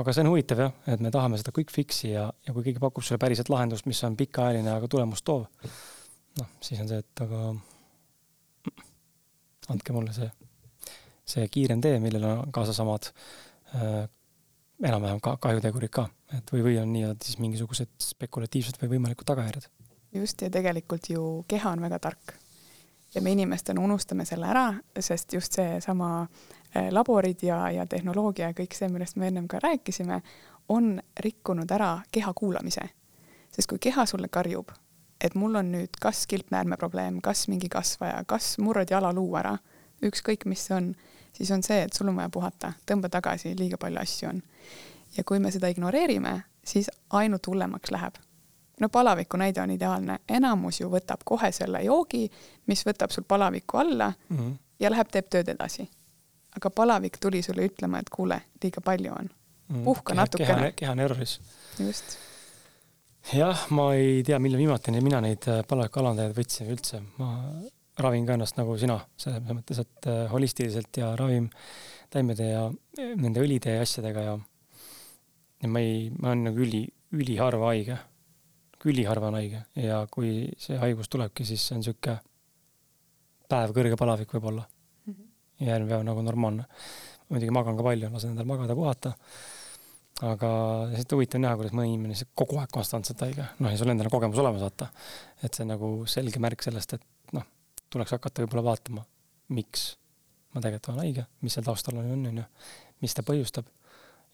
aga 0.00 0.12
see 0.12 0.24
on 0.24 0.33
huvitav 0.33 0.64
jah, 0.66 0.74
et 0.87 1.00
me 1.00 1.11
tahame 1.14 1.38
seda 1.40 1.55
quick 1.57 1.74
fix'i 1.74 2.12
ja, 2.14 2.26
ja 2.46 2.57
kui 2.57 2.66
keegi 2.66 2.83
pakub 2.83 3.05
sulle 3.05 3.22
päriselt 3.22 3.52
lahendust, 3.52 3.87
mis 3.87 4.02
on 4.05 4.16
pikaajaline, 4.16 4.72
aga 4.72 4.88
tulemust 4.88 5.24
toov, 5.24 5.46
noh, 6.40 6.50
siis 6.61 6.81
on 6.83 6.90
see, 6.90 6.98
et 7.05 7.24
aga 7.26 7.55
andke 9.72 9.92
mulle 9.96 10.12
see 10.14 10.31
see 11.26 11.48
kiirem 11.50 11.83
tee, 11.83 11.98
millel 12.02 12.24
on 12.29 12.52
kaasas 12.55 12.79
omad 12.85 13.09
äh, 13.74 14.05
enam-vähem 14.87 15.20
ka 15.24 15.37
kahjutegurid 15.42 15.92
ka, 15.92 16.07
et 16.35 16.53
või, 16.53 16.62
või 16.67 16.79
on 16.81 16.93
nii-öelda 16.93 17.25
siis 17.25 17.39
mingisugused 17.43 17.93
spekulatiivsed 18.03 18.81
või 18.83 18.97
võimalikud 18.97 19.29
tagajärjed. 19.29 19.69
just, 20.15 20.43
ja 20.43 20.51
tegelikult 20.51 21.11
ju 21.11 21.45
keha 21.49 21.71
on 21.71 21.83
väga 21.83 21.99
tark. 21.99 22.35
ja 23.15 23.23
me 23.23 23.33
inimestena 23.33 23.81
unustame 23.81 24.25
selle 24.25 24.47
ära, 24.47 24.75
sest 25.01 25.33
just 25.33 25.53
seesama 25.53 26.27
äh, 26.77 26.91
laborid 26.91 27.43
ja, 27.43 27.71
ja 27.71 27.87
tehnoloogia 27.87 28.51
ja 28.51 28.55
kõik 28.55 28.75
see, 28.75 28.89
millest 28.89 29.17
me 29.17 29.29
ennem 29.29 29.49
ka 29.49 29.59
rääkisime, 29.62 30.21
on 30.69 31.01
rikkunud 31.21 31.71
ära 31.71 32.03
keha 32.12 32.33
kuulamise. 32.35 32.89
sest 33.51 33.69
kui 33.69 33.79
keha 33.79 34.07
sulle 34.07 34.29
karjub, 34.29 34.73
et 35.21 35.35
mul 35.35 35.55
on 35.55 35.73
nüüd 35.73 36.01
kas 36.01 36.27
kilpnäärme 36.27 36.77
probleem, 36.77 37.21
kas 37.21 37.49
mingi 37.49 37.69
kasvaja, 37.69 38.25
kas 38.27 38.59
murrad 38.59 38.91
jalaluu 38.91 39.37
ära, 39.37 39.59
ükskõik 40.03 40.45
mis 40.45 40.67
see 40.67 40.75
on 40.77 40.95
siis 41.37 41.51
on 41.51 41.62
see, 41.62 41.83
et 41.83 41.93
sul 41.93 42.09
on 42.09 42.17
vaja 42.17 42.31
puhata, 42.33 42.73
tõmba 42.89 43.11
tagasi, 43.12 43.55
liiga 43.59 43.79
palju 43.81 44.01
asju 44.01 44.31
on. 44.31 44.43
Ja 45.16 45.25
kui 45.25 45.38
me 45.38 45.51
seda 45.51 45.69
ignoreerime, 45.73 46.42
siis 46.64 46.90
ainult 47.11 47.47
hullemaks 47.47 47.90
läheb. 47.90 48.14
no 48.81 48.88
palaviku 48.88 49.37
näide 49.37 49.62
on 49.62 49.71
ideaalne, 49.71 50.19
enamus 50.29 50.81
ju 50.81 50.90
võtab 50.92 51.25
kohe 51.25 51.53
selle 51.53 51.83
joogi, 51.83 52.31
mis 52.66 52.87
võtab 52.87 53.11
sul 53.11 53.25
palaviku 53.29 53.77
alla 53.77 54.12
mm 54.29 54.37
-hmm. 54.37 54.57
ja 54.81 54.90
läheb, 54.90 55.09
teeb 55.09 55.29
tööd 55.31 55.49
edasi. 55.49 55.90
aga 56.57 56.71
palavik 56.71 57.19
tuli 57.21 57.42
sulle 57.42 57.66
ütlema, 57.66 57.99
et 57.99 58.11
kuule, 58.11 58.42
liiga 58.62 58.81
palju 58.81 59.12
on 59.12 59.29
mm. 59.69 59.85
puhka 59.85 60.12
keha, 60.12 60.23
natukene. 60.23 60.73
keha 60.73 60.92
on 60.92 61.01
erroris. 61.01 61.40
just 61.79 62.19
jah, 63.33 63.66
ma 63.71 63.95
ei 63.95 64.23
tea, 64.23 64.38
millal 64.38 64.59
viimati 64.59 64.90
mina 65.01 65.21
neid 65.21 65.49
äh, 65.49 65.62
palaviku 65.69 66.01
alandajaid 66.01 66.37
võtsin 66.37 66.71
üldse, 66.71 67.03
ma 67.19 67.31
ravin 67.99 68.27
ka 68.27 68.37
ennast 68.37 68.59
nagu 68.59 68.77
sina, 68.79 68.99
selles 69.16 69.42
mõttes, 69.49 69.81
et 69.83 70.09
äh, 70.11 70.27
holistiliselt 70.31 71.01
ja 71.01 71.14
ravin 71.16 71.49
taimede 72.12 72.51
ja 72.51 72.66
nende 73.16 73.42
õlide 73.42 73.79
ja 73.79 73.87
asjadega 73.87 74.27
ja 74.29 74.37
ja 75.62 75.71
ma 75.73 75.83
ei, 75.83 76.07
ma 76.19 76.33
olen 76.33 76.47
nagu 76.51 76.62
üli, 76.62 76.85
üliharva 77.16 77.73
haige. 77.73 77.99
üliharva 78.87 79.33
on 79.33 79.35
haige 79.35 79.64
ja 79.83 80.05
kui 80.12 80.47
see 80.62 80.77
haigus 80.79 81.09
tulebki, 81.11 81.45
siis 81.49 81.64
see 81.66 81.75
on 81.75 81.81
niisugune 81.83 82.21
päev 83.51 83.73
kõrge 83.75 83.99
palavik 83.99 84.31
võib-olla 84.37 84.62
mm. 84.62 85.12
-hmm. 85.12 85.29
ja 85.61 85.73
järgmine 85.73 85.95
päev 85.95 86.05
nagu 86.07 86.23
normaalne. 86.23 86.66
muidugi 87.29 87.51
magan 87.51 87.77
ka 87.77 87.83
palju, 87.83 88.11
lasen 88.12 88.31
endal 88.31 88.47
magada, 88.47 88.75
puhata. 88.75 89.12
aga 90.23 90.51
lihtsalt 90.92 91.12
huvitav 91.12 91.40
näha, 91.40 91.57
kuidas 91.57 91.73
mõni 91.73 91.92
inimene 91.95 92.14
lihtsalt 92.14 92.31
kogu 92.35 92.59
aeg 92.59 92.71
konstantselt 92.73 93.21
haige, 93.21 93.49
noh 93.59 93.71
ja 93.71 93.77
sul 93.77 93.90
endal 93.90 94.07
on 94.07 94.16
kogemus 94.19 94.38
olemas, 94.38 94.62
vaata. 94.62 94.88
et 95.42 95.55
see 95.55 95.64
on 95.64 95.75
nagu 95.75 95.92
selge 96.07 96.38
märk 96.38 96.62
sellest, 96.62 96.92
et 96.95 97.33
noh 97.33 97.45
tuleks 97.90 98.14
hakata 98.16 98.45
võib-olla 98.45 98.71
vaatama, 98.71 99.05
miks 99.49 99.97
ma 100.55 100.62
tegelikult 100.64 100.92
olen 100.95 101.05
haige, 101.05 101.27
mis 101.45 101.57
seal 101.57 101.66
taustal 101.66 101.99
on, 102.01 102.12
on 102.31 102.40
ju, 102.40 102.47
mis 103.05 103.14
ta 103.14 103.25
põhjustab. 103.27 103.69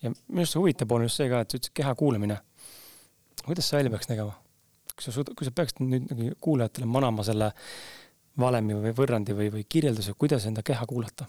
Ja 0.03 0.13
minu 0.13 0.43
arust 0.45 0.59
huvitav 0.59 0.93
on 0.93 1.07
just 1.07 1.21
see 1.21 1.29
ka, 1.31 1.43
et 1.43 1.51
sa 1.51 1.59
ütlesid 1.59 1.77
keha 1.81 1.95
kuulamine. 1.99 2.39
kuidas 3.45 3.69
see 3.69 3.79
välja 3.79 3.93
peaks 3.95 4.11
nägema? 4.11 4.35
kui 4.93 5.07
sa 5.07 5.15
suud-, 5.15 5.33
kui 5.39 5.49
sa 5.49 5.55
peaksid 5.55 5.83
nüüd 5.85 6.11
nagu 6.11 6.35
kuulajatele 6.41 6.87
manama 6.87 7.25
selle 7.27 7.53
valemi 8.39 8.77
või 8.81 8.93
võrrandi 8.97 9.37
või, 9.37 9.49
või 9.53 9.65
kirjelduse, 9.69 10.15
kuidas 10.19 10.47
enda 10.49 10.65
keha 10.65 10.87
kuulata, 10.89 11.27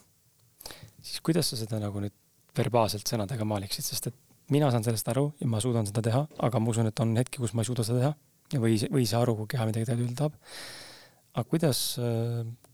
siis 1.02 1.20
kuidas 1.24 1.50
sa 1.52 1.60
seda 1.60 1.80
nagu 1.82 2.04
nüüd 2.04 2.16
verbaalselt 2.58 3.10
sõnadega 3.10 3.48
maaliksid, 3.48 3.86
sest 3.86 4.12
et 4.12 4.20
mina 4.54 4.70
saan 4.72 4.86
sellest 4.86 5.08
aru 5.12 5.30
ja 5.40 5.48
ma 5.50 5.62
suudan 5.64 5.88
seda 5.90 6.04
teha, 6.06 6.22
aga 6.48 6.62
ma 6.62 6.72
usun, 6.72 6.88
et 6.92 7.04
on 7.04 7.16
hetki, 7.18 7.42
kus 7.42 7.56
ma 7.56 7.64
ei 7.64 7.70
suuda 7.70 7.86
seda 7.88 8.02
teha 8.04 8.14
ja 8.54 8.62
või, 8.62 8.78
või 8.92 9.04
ei 9.04 9.10
saa 9.10 9.24
aru, 9.26 9.36
kui 9.42 9.52
keha 9.56 9.68
midagi 9.70 9.88
tegelikult 9.90 10.20
tahab. 10.20 10.38
aga 11.34 11.50
kuidas, 11.50 11.82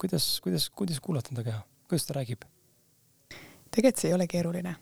kuidas, 0.01 0.27
kuidas, 0.43 0.69
kuidas 0.69 0.99
kuulata 0.99 1.33
enda 1.33 1.45
keha, 1.47 1.61
kuidas 1.87 2.07
ta 2.09 2.17
räägib? 2.19 2.45
tegelikult 3.69 4.01
see 4.01 4.09
ei 4.11 4.17
ole 4.17 4.27
keeruline. 4.27 4.75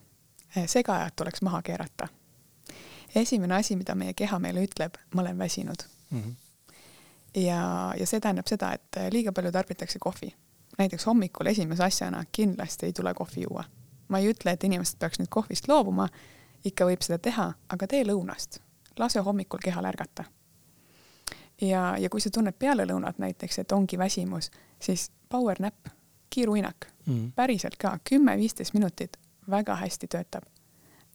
Segajad 0.65 1.12
tuleks 1.15 1.41
maha 1.41 1.62
keerata. 1.62 2.07
esimene 3.15 3.55
asi, 3.55 3.75
mida 3.75 3.95
meie 3.95 4.13
keha 4.13 4.39
meile 4.39 4.63
ütleb, 4.63 4.97
ma 5.15 5.21
olen 5.21 5.38
väsinud 5.38 5.83
mm. 6.10 6.21
-hmm. 6.21 6.36
ja, 7.41 7.93
ja 7.99 8.07
see 8.07 8.19
tähendab 8.19 8.47
seda, 8.47 8.73
et 8.73 9.12
liiga 9.12 9.31
palju 9.31 9.51
tarbitakse 9.51 9.99
kohvi. 9.99 10.36
näiteks 10.77 11.05
hommikul 11.05 11.45
esimese 11.45 11.83
asjana 11.83 12.23
kindlasti 12.31 12.86
ei 12.86 12.93
tule 12.93 13.13
kohvi 13.13 13.41
juua. 13.49 13.63
ma 14.07 14.19
ei 14.19 14.31
ütle, 14.31 14.51
et 14.51 14.63
inimesed 14.63 14.99
peaks 14.99 15.19
nüüd 15.19 15.29
kohvist 15.29 15.67
loobuma, 15.67 16.10
ikka 16.65 16.86
võib 16.86 17.01
seda 17.01 17.17
teha, 17.17 17.53
aga 17.69 17.88
tee 17.88 18.03
lõunast. 18.03 18.60
lase 18.99 19.19
hommikul 19.19 19.60
kehal 19.63 19.86
ärgata 19.86 20.23
ja, 21.62 21.97
ja 21.97 22.10
kui 22.10 22.21
sa 22.21 22.29
tunned 22.29 22.55
peale 22.60 22.86
lõunat 22.86 23.17
näiteks, 23.17 23.60
et 23.60 23.71
ongi 23.71 23.97
väsimus, 23.97 24.51
siis 24.79 25.12
power 25.29 25.57
nap, 25.60 25.88
kiiruinak 26.29 26.88
mm., 27.05 27.31
päriselt 27.36 27.77
ka 27.77 27.97
kümme-viisteist 28.10 28.73
minutit 28.73 29.17
väga 29.49 29.75
hästi 29.75 30.07
töötab. 30.07 30.43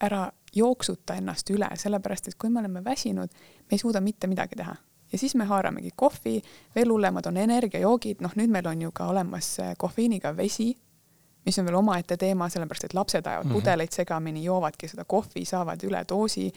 ära 0.02 0.32
jooksuta 0.54 1.14
ennast 1.14 1.50
üle, 1.50 1.68
sellepärast 1.78 2.28
et 2.28 2.34
kui 2.34 2.50
me 2.50 2.58
oleme 2.60 2.84
väsinud, 2.84 3.30
me 3.60 3.76
ei 3.76 3.78
suuda 3.78 4.00
mitte 4.00 4.26
midagi 4.26 4.56
teha 4.56 4.74
ja 5.12 5.18
siis 5.18 5.34
me 5.34 5.44
haaramegi 5.44 5.90
kohvi, 5.96 6.42
veel 6.74 6.90
hullemad 6.90 7.26
on 7.26 7.36
energiajoogid, 7.36 8.22
noh, 8.24 8.32
nüüd 8.36 8.50
meil 8.50 8.66
on 8.66 8.82
ju 8.82 8.92
ka 8.92 9.06
olemas 9.12 9.58
äh, 9.60 9.74
kofeiiniga 9.78 10.36
vesi, 10.36 10.72
mis 11.46 11.58
on 11.58 11.66
veel 11.66 11.78
omaette 11.78 12.16
teema, 12.16 12.48
sellepärast 12.48 12.88
et 12.88 12.94
lapsed 12.94 13.26
ajavad 13.26 13.46
mm 13.46 13.50
-hmm. 13.50 13.60
pudeleid 13.60 13.92
segamini, 13.92 14.44
joovadki 14.44 14.88
seda 14.88 15.04
kohvi, 15.04 15.44
saavad 15.44 15.84
üledoosi. 15.84 16.52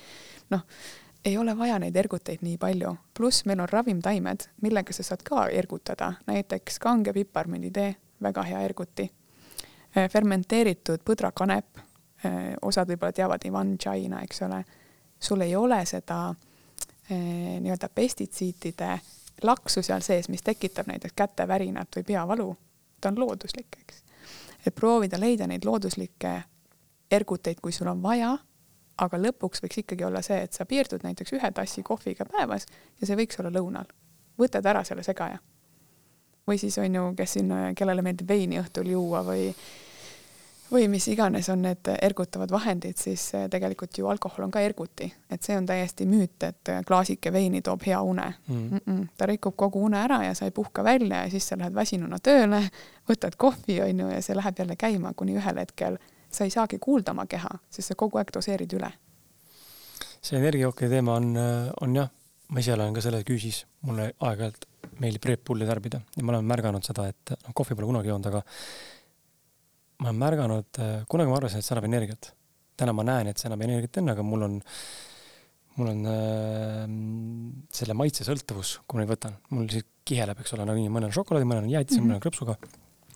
noh, 0.50 0.62
ei 1.26 1.38
ole 1.38 1.58
vaja 1.58 1.80
neid 1.80 1.96
erguteid 1.96 2.42
nii 2.42 2.58
palju, 2.58 2.96
pluss 3.18 3.46
meil 3.46 3.60
on 3.60 3.70
ravimtaimed, 3.70 4.48
millega 4.62 4.94
sa 4.94 5.04
saad 5.04 5.24
ka 5.24 5.48
ergutada, 5.48 6.14
näiteks 6.28 6.80
kange 6.80 7.14
piparmünditee, 7.14 7.96
väga 8.22 8.44
hea 8.44 8.62
erguti. 8.62 9.12
Äh, 9.98 10.10
fermenteeritud 10.12 11.00
põdrakanep, 11.08 11.78
äh, 12.26 12.34
osad 12.62 12.90
võib-olla 12.92 13.16
teavad 13.16 13.46
Ivan 13.48 13.78
China, 13.80 14.20
eks 14.24 14.42
ole. 14.42 14.64
sul 15.20 15.42
ei 15.42 15.56
ole 15.56 15.86
seda 15.86 16.18
äh, 16.30 17.62
nii-öelda 17.64 17.90
pestitsiidide 17.96 19.00
laksu 19.44 19.82
seal 19.82 20.02
sees, 20.02 20.28
mis 20.30 20.44
tekitab 20.44 20.88
näiteks 20.88 21.14
kätevärinat 21.16 21.96
või 21.96 22.04
peavalu. 22.04 22.56
ta 23.02 23.10
on 23.10 23.20
looduslik, 23.20 23.78
eks. 23.82 24.04
et 24.68 24.76
proovida 24.76 25.20
leida 25.20 25.48
neid 25.48 25.66
looduslikke 25.66 26.42
erguteid, 27.12 27.62
kui 27.62 27.72
sul 27.72 27.88
on 27.88 28.04
vaja 28.04 28.36
aga 28.98 29.18
lõpuks 29.18 29.64
võiks 29.64 29.80
ikkagi 29.80 30.04
olla 30.04 30.22
see, 30.22 30.42
et 30.44 30.54
sa 30.54 30.66
piirdud 30.66 31.04
näiteks 31.04 31.34
ühe 31.40 31.52
tassi 31.52 31.84
kohviga 31.84 32.26
päevas 32.26 32.68
ja 33.00 33.08
see 33.08 33.16
võiks 33.16 33.40
olla 33.40 33.50
lõunal. 33.50 33.88
võtad 34.38 34.66
ära 34.66 34.84
selle 34.84 35.04
segaja. 35.04 35.40
või 36.48 36.60
siis 36.60 36.78
on 36.78 36.96
ju, 36.96 37.14
kes 37.16 37.34
siin, 37.34 37.54
kellele 37.76 38.02
meeldib 38.02 38.28
veini 38.28 38.60
õhtul 38.60 38.92
juua 38.92 39.24
või 39.24 39.54
või 40.72 40.88
mis 40.90 41.08
iganes 41.08 41.50
on 41.50 41.62
need 41.62 41.90
ergutavad 42.02 42.52
vahendid, 42.52 42.98
siis 42.98 43.28
eh, 43.38 43.46
tegelikult 43.52 43.98
ju 43.98 44.08
alkohol 44.10 44.48
on 44.48 44.54
ka 44.54 44.64
erguti, 44.66 45.08
et 45.30 45.44
see 45.44 45.58
on 45.58 45.66
täiesti 45.66 46.08
müüt, 46.10 46.42
et 46.48 46.74
klaasike 46.88 47.34
veini 47.34 47.62
toob 47.66 47.86
hea 47.86 48.02
une 48.02 48.26
mm. 48.48 48.56
Mm 48.56 48.82
-mm. 48.88 49.08
ta 49.18 49.26
rikub 49.26 49.56
kogu 49.56 49.86
une 49.86 49.98
ära 49.98 50.24
ja 50.24 50.34
sa 50.34 50.46
ei 50.46 50.52
puhka 50.52 50.84
välja 50.84 51.24
ja 51.24 51.30
siis 51.30 51.48
sa 51.48 51.58
lähed 51.58 51.76
väsinuna 51.76 52.20
tööle, 52.20 52.70
võtad 53.10 53.36
kohvi, 53.38 53.82
on 53.82 54.00
ju, 54.00 54.10
ja 54.10 54.22
see 54.22 54.36
läheb 54.36 54.60
jälle 54.60 54.76
käima, 54.76 55.14
kuni 55.14 55.38
ühel 55.38 55.58
hetkel 55.58 55.98
sa 56.32 56.44
ei 56.44 56.50
saagi 56.50 56.80
kuulda 56.80 57.12
oma 57.12 57.26
keha, 57.26 57.50
sest 57.70 57.88
sa 57.88 57.96
kogu 57.96 58.18
aeg 58.18 58.34
doseerid 58.34 58.74
üle. 58.74 58.92
see 60.22 60.40
energiajookide 60.40 60.90
teema 60.90 61.16
on, 61.16 61.38
on 61.82 61.96
jah, 61.96 62.10
ma 62.50 62.60
ise 62.60 62.74
olen 62.74 62.94
ka 62.94 63.02
selles 63.02 63.24
küüsis, 63.28 63.66
mulle 63.86 64.14
aeg-ajalt 64.20 64.66
meeldib 65.02 65.26
Red 65.30 65.44
Bulli 65.48 65.66
tarbida 65.66 66.02
ja 66.16 66.24
ma 66.24 66.34
olen 66.34 66.46
märganud 66.50 66.86
seda, 66.86 67.08
et 67.12 67.34
noh, 67.36 67.54
kohvi 67.54 67.76
pole 67.76 67.90
kunagi 67.92 68.10
joonud, 68.10 68.30
aga 68.32 68.42
ma 70.02 70.12
olen 70.12 70.22
märganud, 70.22 70.80
kunagi 71.12 71.32
ma 71.32 71.40
arvasin, 71.40 71.62
et 71.62 71.68
see 71.68 71.76
annab 71.76 71.90
energiat. 71.90 72.32
täna 72.76 72.92
ma 72.92 73.06
näen, 73.08 73.30
et 73.32 73.40
see 73.40 73.48
annab 73.48 73.64
energiat 73.64 74.02
enne, 74.02 74.16
aga 74.16 74.24
mul 74.28 74.42
on, 74.50 74.56
mul 75.78 75.92
on 75.92 76.02
äh, 76.12 76.82
selle 77.78 77.96
maitsesõltuvus, 77.96 78.80
kui 78.84 78.98
ma 78.98 79.06
neid 79.06 79.14
võtan, 79.14 79.38
mul 79.56 79.70
siis 79.72 79.88
kiheleb, 80.06 80.42
eks 80.44 80.58
ole, 80.58 80.68
nagunii, 80.68 80.92
mõnel 80.92 81.10
on 81.10 81.16
šokolaadi, 81.16 81.48
mõnel 81.48 81.68
on 81.68 81.72
jäätis 81.72 81.98
mm, 81.98 82.02
-hmm. 82.02 82.12
mõnel 82.12 82.20
on 82.20 82.26
krõpsuga. 82.26 82.58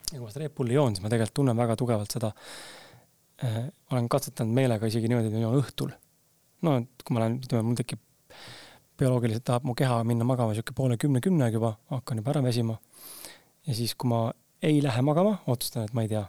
ja 0.10 0.18
kui 0.18 0.24
ma 0.24 0.32
seda 0.32 0.46
Red 0.46 0.56
Bulli 0.56 0.80
joon, 0.80 0.96
siis 0.96 1.04
ma 1.04 1.12
tegelikult 1.12 1.36
tunnen 1.42 1.60
väga 1.60 1.76
tugevalt 1.80 2.16
seda 2.16 2.32
Äh, 3.44 3.70
olen 3.92 4.10
katsetanud 4.12 4.52
meelega 4.52 4.88
isegi 4.90 5.08
niimoodi, 5.08 5.30
et 5.30 5.36
ma 5.38 5.46
joon 5.46 5.62
õhtul. 5.62 5.92
no 6.68 6.74
et 6.82 7.04
kui 7.08 7.16
ma 7.16 7.22
lähen, 7.22 7.38
ütleme, 7.40 7.64
mul 7.70 7.78
tekib 7.80 8.02
bioloogiliselt 9.00 9.46
tahab 9.48 9.64
mu 9.64 9.76
keha 9.80 10.02
minna 10.04 10.26
magama 10.28 10.52
sihuke 10.58 10.76
poole 10.76 10.98
kümne-kümnega 11.00 11.56
juba, 11.56 11.70
hakkan 11.94 12.20
juba 12.20 12.34
ära 12.34 12.42
väsima. 12.44 12.76
ja 13.64 13.76
siis, 13.78 13.94
kui 13.96 14.12
ma 14.12 14.26
ei 14.62 14.82
lähe 14.84 15.02
magama, 15.08 15.38
otsustan, 15.48 15.88
et 15.88 15.96
ma 15.96 16.04
ei 16.04 16.12
tea, 16.12 16.26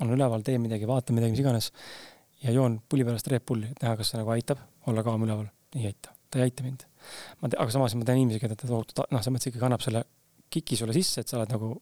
olen 0.00 0.16
üleval, 0.16 0.42
teen 0.46 0.62
midagi, 0.62 0.88
vaatan 0.90 1.18
midagi, 1.18 1.36
mis 1.36 1.42
iganes 1.44 1.70
ja 2.44 2.52
joon 2.54 2.80
pulli 2.88 3.06
pärast 3.06 3.28
Red 3.32 3.46
Bulli, 3.46 3.70
et 3.72 3.84
näha, 3.84 3.96
kas 4.00 4.12
see 4.12 4.20
nagu 4.20 4.32
aitab 4.34 4.60
olla 4.90 5.04
kaam 5.06 5.24
üleval. 5.26 5.46
ei 5.74 5.88
aita, 5.90 6.12
ta 6.30 6.40
ei 6.40 6.48
aita 6.48 6.66
mind. 6.66 6.84
ma 7.40 7.48
tean, 7.48 7.62
aga 7.62 7.74
samas 7.74 7.94
ma 7.98 8.06
tean 8.06 8.20
inimesi, 8.20 8.42
keda 8.42 8.58
ta 8.58 8.68
tohutu, 8.68 8.96
noh, 9.00 9.22
selles 9.22 9.34
mõttes 9.34 9.50
ikkagi 9.50 9.66
annab 9.68 9.84
selle 9.84 10.04
kiki 10.54 10.78
sulle 10.78 10.94
sisse, 10.96 11.22
et 11.24 11.30
sa 11.30 11.38
oled 11.40 11.54
nagu 11.54 11.72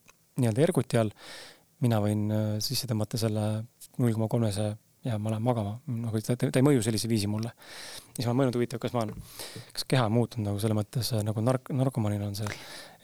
nii-öelda 0.40 0.64
erguti 0.64 1.00
all. 1.00 1.12
mina 1.82 1.98
võin 1.98 2.28
äh, 2.30 2.48
sisse 2.62 2.86
tõmmata 2.86 3.18
selle 3.18 3.46
null 3.98 4.14
koma 4.14 4.28
kolmese 4.30 4.70
ja 5.04 5.18
ma 5.18 5.32
lähen 5.32 5.42
magama, 5.42 5.72
nagu 5.86 6.20
ta, 6.22 6.36
ta 6.38 6.60
ei 6.60 6.64
mõju 6.64 6.82
sellisel 6.86 7.10
viisil 7.10 7.30
mulle. 7.30 7.50
siis 8.14 8.26
ma 8.26 8.30
olen 8.30 8.38
mõelnud, 8.40 8.56
huvitav, 8.58 8.78
kas 8.82 8.92
ma 8.94 9.02
olen, 9.02 9.16
kas 9.74 9.84
keha 9.88 10.04
on 10.06 10.14
muutunud 10.14 10.46
nagu 10.46 10.60
selles 10.62 10.78
mõttes 10.78 11.10
nagu 11.26 11.42
nark-, 11.42 11.72
narkomaanil 11.74 12.22
on 12.28 12.36
see, 12.38 12.50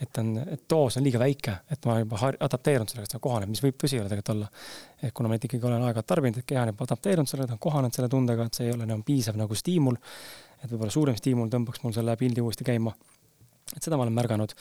et 0.04 0.20
on, 0.22 0.30
et 0.44 0.62
doos 0.70 0.98
on 1.00 1.06
liiga 1.06 1.18
väike, 1.18 1.56
et 1.74 1.88
ma 1.90 1.96
juba 1.98 2.20
har-, 2.22 2.38
adapteerunud 2.46 2.92
sellega, 2.92 3.08
et 3.08 3.16
see 3.16 3.24
kohaneb, 3.24 3.50
mis 3.50 3.62
võib 3.64 3.80
tõsi 3.82 3.98
olla 3.98 4.12
tegelikult 4.12 4.34
olla. 4.36 4.50
et 5.02 5.14
kuna 5.14 5.32
ma 5.32 5.40
ikkagi 5.40 5.62
olen 5.64 5.88
aeg-ajalt 5.88 6.10
tarbinud, 6.12 6.38
et 6.38 6.48
keha 6.52 6.62
on 6.62 6.72
juba 6.72 6.86
adapteerunud 6.86 7.32
sellega, 7.32 7.50
ta 7.50 7.58
on 7.58 7.64
kohanenud 7.66 7.98
selle 7.98 8.10
tundega, 8.12 8.46
et 8.46 8.60
see 8.60 8.68
ei 8.68 8.76
ole 8.76 8.86
enam 8.86 9.02
piisav 9.06 9.40
nagu 9.40 9.58
stiimul. 9.58 9.98
et 10.62 10.70
võib-olla 10.70 10.94
suurem 10.94 11.18
stiimul 11.18 11.50
tõmbaks 11.50 11.82
mul 11.82 11.96
selle 11.96 12.14
pildi 12.20 12.44
uuesti 12.44 12.66
käima. 12.68 12.94
et 13.74 13.82
seda 13.82 13.98
ma 13.98 14.06
olen 14.06 14.14
märganud. 14.14 14.54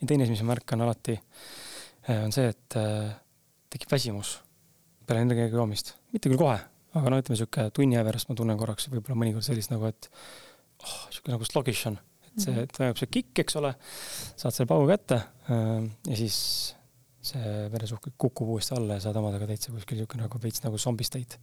ja 0.00 0.06
teine 0.06 0.28
asi, 0.28 0.36
mis 0.36 0.46
ma 0.46 0.54
märkan 0.54 0.86
alati, 0.86 1.18
eh, 2.08 2.22
on 2.22 2.32
see, 2.32 2.54
et 2.54 2.78
eh, 2.78 3.10
tekib 3.74 3.90
väsimus 3.90 4.38
peale 5.04 5.26
energiaga 5.26 5.58
joomist, 5.58 5.96
mitte 6.14 6.30
küll 6.30 6.40
kohe, 6.40 6.56
aga 6.98 7.12
no 7.12 7.20
ütleme, 7.22 7.38
sihuke 7.40 7.68
tunni 7.74 7.98
aja 7.98 8.06
pärast 8.06 8.30
ma 8.30 8.36
tunnen 8.38 8.58
korraks 8.60 8.88
võib-olla 8.92 9.18
mõnikord 9.18 9.46
sellist 9.46 9.72
nagu, 9.72 9.88
et 9.90 10.08
oh, 10.10 10.96
sihuke 11.10 11.34
nagu 11.34 11.48
sluggish 11.48 11.90
on, 11.90 11.98
et 12.28 12.46
see, 12.46 12.54
et 12.66 12.80
vajab 12.80 13.00
see 13.00 13.10
kikk, 13.18 13.42
eks 13.44 13.58
ole, 13.60 13.74
saad 14.34 14.54
selle 14.54 14.70
paugu 14.70 14.88
kätte 14.90 15.18
äh, 15.18 15.80
ja 16.10 16.18
siis 16.18 16.38
see 17.24 17.54
veresuhk 17.72 18.10
kukub 18.20 18.52
uuesti 18.54 18.76
alla 18.76 18.98
ja 18.98 19.06
saad 19.06 19.16
omadega 19.16 19.48
täitsa 19.48 19.72
kuskil 19.72 20.02
sihuke 20.02 20.20
nagu 20.20 20.40
veits 20.42 20.62
nagu 20.64 20.78
zombi 20.80 21.06
state. 21.08 21.40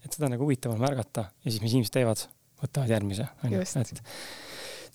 et 0.00 0.12
seda 0.16 0.30
nagu 0.32 0.46
huvitav 0.46 0.72
on 0.72 0.80
märgata 0.80 1.28
ja 1.44 1.50
siis, 1.50 1.60
mis 1.60 1.76
inimesed 1.76 1.92
teevad, 1.98 2.24
võtavad 2.62 2.94
järgmise, 2.94 3.28
onju, 3.44 3.60
et 3.60 4.04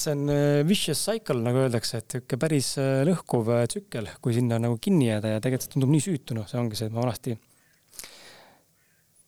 see 0.01 0.11
on 0.11 0.27
äh, 0.33 0.61
vicious 0.67 1.01
cycle, 1.07 1.39
nagu 1.45 1.61
öeldakse, 1.63 2.01
et 2.01 2.17
sihuke 2.17 2.39
päris 2.41 2.73
äh, 2.81 3.03
lõhkuv 3.07 3.53
tsükkel, 3.71 4.09
kui 4.19 4.35
sinna 4.35 4.57
nagu 4.59 4.79
kinni 4.81 5.11
jääda 5.11 5.37
ja 5.37 5.43
tegelikult 5.43 5.67
see 5.67 5.75
tundub 5.77 5.93
nii 5.93 6.03
süütu, 6.09 6.35
noh, 6.35 6.49
see 6.49 6.59
ongi 6.59 6.79
see, 6.79 6.89
et 6.89 6.95
ma 6.95 7.05
vanasti 7.05 7.37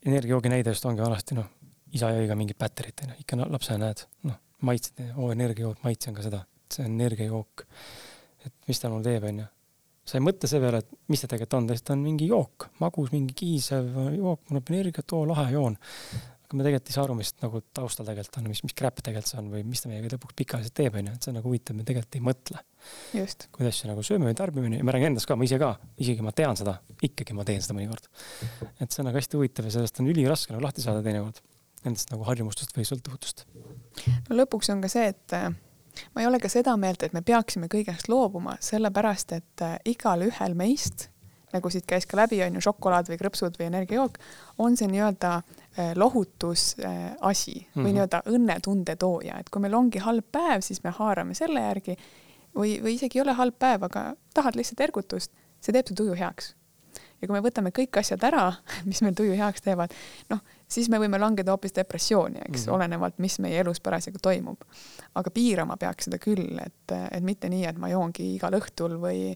energiajoogi 0.08 0.52
näide 0.52 0.74
just 0.74 0.86
ongi 0.88 1.04
vanasti 1.04 1.38
noh, 1.38 1.50
isa 1.96 2.12
jõi 2.16 2.28
ka 2.30 2.38
mingit 2.40 2.60
batterit 2.60 3.04
onju, 3.06 3.20
ikka 3.24 3.40
no, 3.40 3.48
lapsena 3.54 3.88
näed, 3.88 4.06
noh, 4.28 4.40
maitsed, 4.68 5.04
oo 5.16 5.30
energiajook, 5.34 5.84
maitsen 5.84 6.16
ka 6.18 6.26
seda, 6.26 6.42
see 6.74 6.86
on 6.86 6.98
energiajook. 6.98 7.68
et 8.48 8.54
mis 8.70 8.80
ta 8.80 8.90
mulle 8.92 9.04
teeb, 9.04 9.28
onju. 9.28 9.46
sa 10.08 10.18
ei 10.18 10.24
mõtle 10.24 10.50
selle 10.50 10.68
peale, 10.68 10.82
et 10.84 11.12
mis 11.12 11.24
ta 11.24 11.30
tegelikult 11.32 11.60
on, 11.60 11.68
ta 11.76 11.94
on 11.96 12.04
mingi 12.04 12.30
jook, 12.32 12.70
magus, 12.80 13.12
mingi 13.12 13.36
kiisev 13.38 13.92
jook, 14.16 14.44
mul 14.50 14.62
on 14.62 14.74
energiat, 14.74 15.16
oo 15.18 15.26
lahe 15.28 15.52
joon 15.56 15.78
aga 16.48 16.56
me 16.56 16.64
tegelikult 16.64 16.90
ei 16.90 16.96
saa 16.96 17.04
aru, 17.04 17.16
mis 17.20 17.34
nagu 17.42 17.60
taustal 17.76 18.08
tegelikult 18.08 18.38
on, 18.40 18.46
mis, 18.48 18.62
mis 18.64 18.76
crap 18.78 19.02
tegelikult 19.04 19.28
see 19.28 19.40
on 19.42 19.50
või 19.52 19.64
mis 19.68 19.82
ta 19.84 19.90
meiega 19.92 20.14
lõpuks 20.14 20.38
pikaajaliselt 20.40 20.76
teeb, 20.80 20.96
onju, 21.02 21.16
et 21.18 21.26
see 21.26 21.32
on 21.34 21.36
nagu 21.42 21.52
huvitav, 21.52 21.76
me 21.76 21.84
tegelikult 21.88 22.16
ei 22.16 22.24
mõtle. 22.24 22.62
kuidas 23.58 23.82
see 23.82 23.90
nagu 23.90 24.06
sööme 24.08 24.30
või 24.30 24.38
tarbime 24.40 24.72
ja 24.72 24.86
ma 24.88 24.96
räägin 24.96 25.12
endast 25.12 25.28
ka, 25.28 25.36
ma 25.36 25.44
ise 25.44 25.60
ka, 25.60 25.74
isegi 26.00 26.24
ma 26.24 26.32
tean 26.38 26.56
seda, 26.56 26.78
ikkagi 27.04 27.36
ma 27.36 27.44
teen 27.48 27.60
seda 27.66 27.76
mõnikord. 27.76 28.08
et 28.80 28.88
see 28.88 29.04
on 29.04 29.10
nagu 29.10 29.20
hästi 29.20 29.40
huvitav 29.42 29.68
ja 29.68 29.76
sellest 29.76 30.00
on 30.00 30.08
üliraske 30.14 30.56
nagu 30.56 30.64
lahti 30.64 30.86
saada 30.86 31.04
teinekord, 31.04 31.44
nendest 31.84 32.16
nagu 32.16 32.24
harjumustest 32.30 32.72
või 32.80 32.88
sõltuvutust. 32.88 33.44
no 34.30 34.40
lõpuks 34.40 34.72
on 34.72 34.86
ka 34.86 34.94
see, 34.94 35.12
et 35.12 35.36
äh, 35.36 35.52
ma 36.16 36.24
ei 36.24 36.32
ole 36.32 36.40
ka 36.40 36.54
seda 36.54 36.78
meelt, 36.80 37.04
et 37.04 37.18
me 37.18 37.26
peaksime 37.28 37.68
kõigest 37.68 38.08
loobuma, 38.08 38.56
sellepärast 38.64 39.36
et 39.36 39.68
äh, 39.68 39.76
igalühel 39.98 40.56
meist 40.56 41.10
nagu 41.54 41.70
siit 41.72 41.86
käis 41.88 42.06
ka 42.10 42.18
läbi, 42.20 42.42
on 42.44 42.58
ju, 42.58 42.62
šokolaad 42.68 43.10
või 43.12 43.20
krõpsud 43.22 43.58
või 43.60 43.70
energiajook, 43.70 44.20
on 44.64 44.76
see 44.78 44.90
nii-öelda 44.92 45.34
äh, 45.38 45.94
lohutusasi 45.96 46.84
äh, 46.84 47.08
või 47.16 47.58
mm 47.58 47.84
-hmm. 47.84 47.94
nii-öelda 47.94 48.22
õnnetunde 48.34 48.96
tooja, 49.00 49.40
et 49.40 49.50
kui 49.50 49.64
meil 49.64 49.76
ongi 49.78 50.04
halb 50.04 50.28
päev, 50.32 50.62
siis 50.62 50.84
me 50.84 50.92
haarame 51.00 51.34
selle 51.38 51.64
järgi 51.64 51.98
või, 52.58 52.78
või 52.84 52.96
isegi 52.98 53.20
ei 53.20 53.26
ole 53.26 53.36
halb 53.38 53.58
päev, 53.60 53.84
aga 53.88 54.14
tahad 54.34 54.56
lihtsalt 54.56 54.82
ergutust, 54.88 55.32
see 55.62 55.76
teeb 55.76 55.88
su 55.90 55.96
tuju 55.98 56.16
heaks. 56.18 56.54
ja 57.22 57.28
kui 57.28 57.34
me 57.34 57.42
võtame 57.42 57.72
kõik 57.74 57.98
asjad 57.98 58.24
ära, 58.24 58.52
mis 58.90 59.02
meil 59.02 59.16
tuju 59.18 59.38
heaks 59.38 59.64
teevad, 59.66 59.94
noh, 60.30 60.42
siis 60.68 60.90
me 60.90 61.00
võime 61.00 61.20
langeda 61.20 61.52
hoopis 61.52 61.74
depressiooni, 61.74 62.42
eks 62.44 62.60
mm, 62.60 62.66
-hmm. 62.66 62.76
olenevalt, 62.76 63.18
mis 63.20 63.40
meie 63.40 63.60
elus 63.60 63.80
parasjagu 63.80 64.20
toimub. 64.22 64.62
aga 65.16 65.32
piirama 65.32 65.78
peaks 65.78 66.06
seda 66.06 66.18
küll, 66.18 66.60
et, 66.66 66.92
et 67.12 67.24
mitte 67.24 67.50
nii, 67.50 67.66
et 67.66 67.78
ma 67.78 67.90
joongi 67.90 68.36
igal 68.36 68.54
õhtul 68.54 69.00
või, 69.02 69.36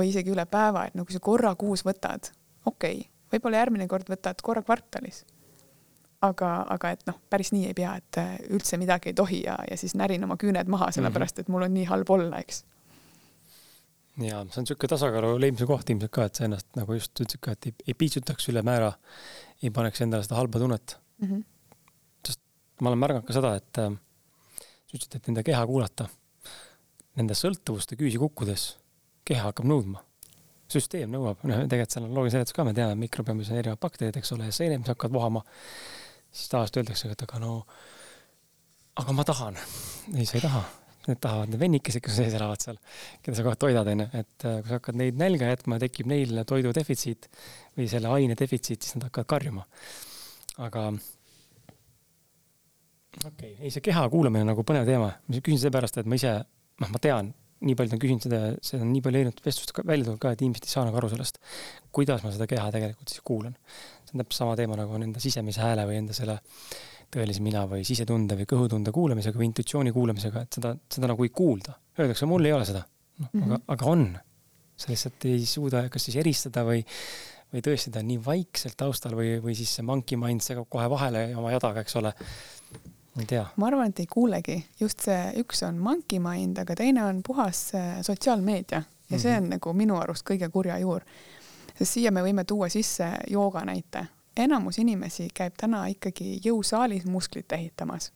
või 0.00 0.10
isegi 0.12 0.32
üle 0.32 0.46
päeva, 0.50 0.86
et 0.88 0.96
no 0.98 1.04
kui 1.04 1.16
sa 1.16 1.20
korra 1.24 1.52
kuus 1.60 1.84
võtad, 1.86 2.32
okei 2.64 3.02
okay,, 3.02 3.10
võib-olla 3.34 3.62
järgmine 3.62 3.86
kord 3.90 4.08
võtad 4.10 4.40
korra 4.42 4.64
kvartalis. 4.66 5.24
aga, 6.20 6.48
aga 6.68 6.90
et 6.96 7.06
noh, 7.08 7.16
päris 7.30 7.52
nii 7.52 7.70
ei 7.70 7.76
pea, 7.76 7.94
et 7.96 8.18
üldse 8.52 8.76
midagi 8.80 9.12
ei 9.12 9.16
tohi 9.16 9.44
ja, 9.46 9.56
ja 9.70 9.76
siis 9.80 9.94
närin 9.96 10.24
oma 10.24 10.36
küüned 10.40 10.68
maha, 10.68 10.90
sellepärast 10.92 11.36
mhm. 11.38 11.46
et 11.46 11.52
mul 11.54 11.68
on 11.68 11.74
nii 11.74 11.86
halb 11.88 12.10
olla, 12.16 12.40
eks 12.40 12.64
ja 14.20 14.40
see 14.50 14.60
on 14.60 14.66
niisugune 14.66 14.90
tasakaalu 14.90 15.30
leidmise 15.40 15.66
koht 15.68 15.90
ilmselt 15.92 16.12
ka, 16.12 16.26
et 16.28 16.38
sa 16.38 16.46
ennast 16.46 16.68
nagu 16.76 16.96
just 16.96 17.14
ütlesid 17.14 17.40
ka, 17.44 17.54
et 17.56 17.70
ei, 17.70 17.74
ei 17.88 17.96
piitsutaks 17.96 18.50
ülemäära, 18.52 18.90
ei 19.62 19.72
paneks 19.74 20.02
endale 20.04 20.26
seda 20.26 20.36
halba 20.36 20.60
tunnet 20.62 20.96
mm. 21.22 21.28
-hmm. 21.28 21.44
sest 22.26 22.42
ma 22.80 22.90
olen 22.90 23.02
märganud 23.04 23.26
ka 23.28 23.36
seda, 23.36 23.54
et 23.56 23.80
äh, 23.80 23.94
sa 23.94 24.98
ütlesid, 24.98 25.16
et 25.16 25.30
nende 25.30 25.44
keha 25.46 25.62
kuulata, 25.66 26.08
nende 27.16 27.38
sõltuvuste 27.38 27.96
küüsi 28.00 28.20
kukkudes 28.20 28.74
keha 29.28 29.50
hakkab 29.50 29.68
nõudma. 29.70 30.04
süsteem 30.70 31.10
nõuab, 31.10 31.40
noh, 31.50 31.64
tegelikult 31.66 31.96
seal 31.96 32.04
on 32.06 32.12
loogiline 32.14 32.36
seletus 32.36 32.54
ka, 32.54 32.62
me 32.62 32.74
teame, 32.76 32.94
mikrobiomis 33.00 33.48
on 33.50 33.56
erinevad 33.58 33.80
bakterid, 33.82 34.14
eks 34.20 34.30
ole, 34.36 34.46
ja 34.46 34.54
seened, 34.54 34.78
mis 34.78 34.90
hakkavad 34.92 35.16
vohama, 35.16 35.42
siis 36.30 36.52
tavaliselt 36.52 36.78
öeldakse, 36.84 37.10
et 37.10 37.24
aga 37.26 37.40
no, 37.42 37.54
aga 39.02 39.16
ma 39.18 39.26
tahan. 39.26 39.58
ei, 40.14 40.28
sa 40.28 40.38
ei 40.38 40.44
taha 40.44 40.62
need 41.08 41.20
tahavad, 41.22 41.50
need 41.50 41.60
vennikesed, 41.62 42.02
kes 42.04 42.18
sees 42.20 42.34
elavad 42.36 42.62
seal, 42.62 42.78
keda 43.24 43.38
sa 43.38 43.44
kohe 43.46 43.58
toidad, 43.60 43.88
onju, 43.92 44.06
et 44.20 44.46
äh, 44.46 44.58
kui 44.60 44.68
sa 44.68 44.78
hakkad 44.78 44.98
neid 45.00 45.18
nälga 45.20 45.48
jätma, 45.48 45.78
tekib 45.80 46.10
neil 46.10 46.42
toidu 46.48 46.74
defitsiit 46.76 47.30
või 47.78 47.88
selle 47.90 48.12
aine 48.12 48.36
defitsiit, 48.38 48.84
siis 48.84 48.98
nad 48.98 49.08
hakkavad 49.08 49.30
karjuma. 49.34 49.66
aga 50.60 50.86
okei 53.24 53.30
okay., 53.30 53.52
ei 53.58 53.72
see 53.72 53.84
keha 53.84 54.06
kuulamine 54.12 54.44
on 54.44 54.52
nagu 54.52 54.64
põnev 54.66 54.88
teema, 54.88 55.12
ma 55.16 55.40
küsin 55.40 55.62
seepärast, 55.64 56.00
et 56.02 56.10
ma 56.10 56.20
ise, 56.20 56.34
noh, 56.84 56.92
ma 56.92 57.00
tean, 57.02 57.32
nii 57.60 57.76
paljud 57.76 57.96
on 57.96 58.00
küsinud 58.02 58.24
seda, 58.24 58.40
seda 58.64 58.84
on 58.84 58.92
nii 58.94 59.02
palju 59.04 59.20
erinevat 59.20 59.42
vestlust 59.44 59.74
välja 59.82 60.06
tulnud 60.06 60.20
ka, 60.22 60.32
et 60.34 60.44
inimesed 60.44 60.68
ei 60.68 60.72
saa 60.72 60.86
nagu 60.86 60.96
aru 61.00 61.10
sellest, 61.12 61.40
kuidas 61.94 62.24
ma 62.24 62.32
seda 62.34 62.48
keha 62.50 62.70
tegelikult 62.72 63.12
siis 63.12 63.24
kuulan. 63.26 63.56
see 64.06 64.16
on 64.16 64.22
täpselt 64.22 64.38
sama 64.40 64.54
teema 64.58 64.78
nagu 64.80 64.96
on 64.96 65.04
enda 65.06 65.20
sisemise 65.22 65.62
hääle 65.62 65.84
või 65.88 65.98
enda 66.00 66.16
selle 66.16 66.38
tõelise 67.10 67.42
mina 67.42 67.64
või 67.70 67.82
sisetunde 67.86 68.38
või 68.38 68.46
kõhutunde 68.48 68.94
kuulamisega 68.94 69.38
või 69.38 69.50
intuitsiooni 69.50 69.92
kuulamisega, 69.94 70.44
et 70.46 70.58
seda, 70.58 70.72
seda 70.94 71.10
nagu 71.10 71.26
ei 71.26 71.32
kuulda. 71.34 71.74
Öeldakse, 71.98 72.28
mul 72.30 72.46
ei 72.46 72.54
ole 72.54 72.68
seda. 72.68 72.84
noh 73.20 73.28
mm 73.32 73.40
-hmm., 73.40 73.52
aga, 73.52 73.62
aga 73.74 73.90
on. 73.90 74.06
sa 74.80 74.88
lihtsalt 74.88 75.24
ei 75.28 75.44
suuda 75.44 75.82
kas 75.92 76.06
siis 76.06 76.16
eristada 76.16 76.62
või, 76.64 76.80
või 77.52 77.60
tõesti 77.60 77.90
ta 77.92 78.00
on 78.00 78.06
nii 78.08 78.20
vaikselt 78.24 78.76
taustal 78.80 79.12
või, 79.12 79.34
või 79.44 79.54
siis 79.54 79.74
see 79.76 79.84
monkey 79.84 80.16
mind 80.16 80.40
segab 80.40 80.68
kohe 80.72 80.86
vahele 80.88 81.36
oma 81.36 81.50
jadaga, 81.52 81.80
eks 81.80 81.96
ole. 82.00 82.14
Ma 83.56 83.66
arvan, 83.66 83.88
et 83.88 84.00
ei 84.00 84.06
kuulegi. 84.06 84.64
just 84.80 85.00
see, 85.00 85.32
üks 85.42 85.62
on 85.66 85.78
monkey 85.78 86.18
mind, 86.18 86.58
aga 86.58 86.76
teine 86.76 87.04
on 87.04 87.22
puhas 87.26 87.74
äh, 87.74 88.00
sotsiaalmeedia 88.02 88.82
ja 89.10 89.18
see 89.18 89.36
on 89.36 89.42
mm 89.42 89.46
-hmm. 89.46 89.50
nagu 89.50 89.72
minu 89.72 89.96
arust 89.96 90.30
kõige 90.30 90.50
kurja 90.50 90.78
juur. 90.78 91.00
sest 91.78 91.92
siia 91.92 92.10
me 92.10 92.22
võime 92.22 92.44
tuua 92.44 92.68
sisse 92.68 93.12
jooga 93.30 93.64
näite 93.64 94.06
enamus 94.36 94.78
inimesi 94.78 95.28
käib 95.34 95.54
täna 95.56 95.86
ikkagi 95.86 96.40
jõusaalis 96.44 97.06
musklit 97.06 97.52
ehitamas. 97.52 98.12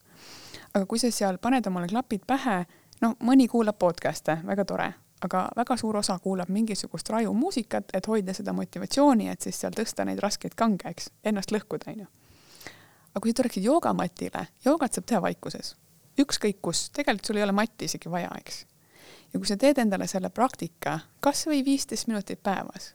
aga 0.74 0.86
kui 0.86 0.98
sa 0.98 1.10
seal 1.10 1.38
paned 1.38 1.66
omale 1.66 1.86
klapid 1.86 2.24
pähe, 2.26 2.64
noh, 3.00 3.16
mõni 3.22 3.48
kuulab 3.48 3.78
podcast'e, 3.78 4.38
väga 4.46 4.64
tore, 4.64 4.88
aga 5.22 5.48
väga 5.56 5.76
suur 5.76 5.96
osa 5.96 6.18
kuulab 6.18 6.48
mingisugust 6.48 7.08
rajumuusikat, 7.08 7.94
et 7.94 8.06
hoida 8.06 8.34
seda 8.34 8.52
motivatsiooni, 8.52 9.28
et 9.28 9.40
siis 9.40 9.60
seal 9.60 9.74
tõsta 9.76 10.04
neid 10.04 10.22
raskeid 10.22 10.54
kange, 10.56 10.90
eks, 10.90 11.10
ennast 11.24 11.52
lõhkuda, 11.54 11.92
onju. 11.92 12.06
Aga 13.14 13.22
kui 13.22 13.30
sa 13.30 13.42
tuleksid 13.42 13.64
joogamatile, 13.64 14.46
joogat 14.64 14.92
saab 14.92 15.06
teha 15.06 15.22
vaikuses, 15.22 15.76
ükskõik 16.20 16.60
kus, 16.62 16.88
tegelikult 16.90 17.30
sul 17.30 17.38
ei 17.38 17.46
ole 17.46 17.54
matti 17.54 17.88
isegi 17.88 18.10
vaja, 18.10 18.30
eks. 18.38 18.66
ja 19.32 19.38
kui 19.38 19.46
sa 19.46 19.56
teed 19.56 19.78
endale 19.78 20.06
selle 20.10 20.30
praktika 20.30 20.98
kas 21.20 21.46
või 21.46 21.64
viisteist 21.64 22.10
minutit 22.10 22.42
päevas 22.42 22.94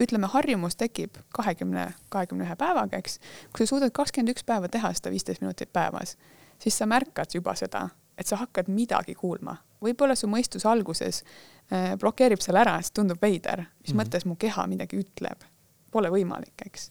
ütleme, 0.00 0.26
harjumus 0.26 0.76
tekib 0.76 1.16
kahekümne, 1.34 1.88
kahekümne 2.08 2.44
ühe 2.44 2.56
päevaga, 2.56 2.98
eks. 3.00 3.20
kui 3.52 3.64
sa 3.64 3.74
suudad 3.74 3.92
kakskümmend 3.96 4.34
üks 4.34 4.44
päeva 4.44 4.68
teha 4.68 4.92
seda 4.96 5.12
viisteist 5.12 5.40
minutit 5.44 5.72
päevas, 5.72 6.16
siis 6.62 6.76
sa 6.78 6.88
märkad 6.88 7.34
juba 7.34 7.54
seda, 7.56 7.88
et 8.18 8.28
sa 8.28 8.40
hakkad 8.40 8.68
midagi 8.72 9.14
kuulma. 9.14 9.56
võib-olla 9.82 10.16
su 10.16 10.28
mõistus 10.28 10.64
alguses 10.66 11.22
äh, 11.22 11.96
blokeerib 12.00 12.40
selle 12.40 12.62
ära, 12.64 12.78
sest 12.80 12.94
tundub 12.96 13.20
veider, 13.22 13.60
mis 13.60 13.68
mm 13.68 13.84
-hmm. 13.84 14.00
mõttes 14.00 14.24
mu 14.26 14.36
keha 14.36 14.66
midagi 14.66 14.96
ütleb. 14.96 15.44
Pole 15.90 16.08
võimalik, 16.10 16.66
eks. 16.66 16.90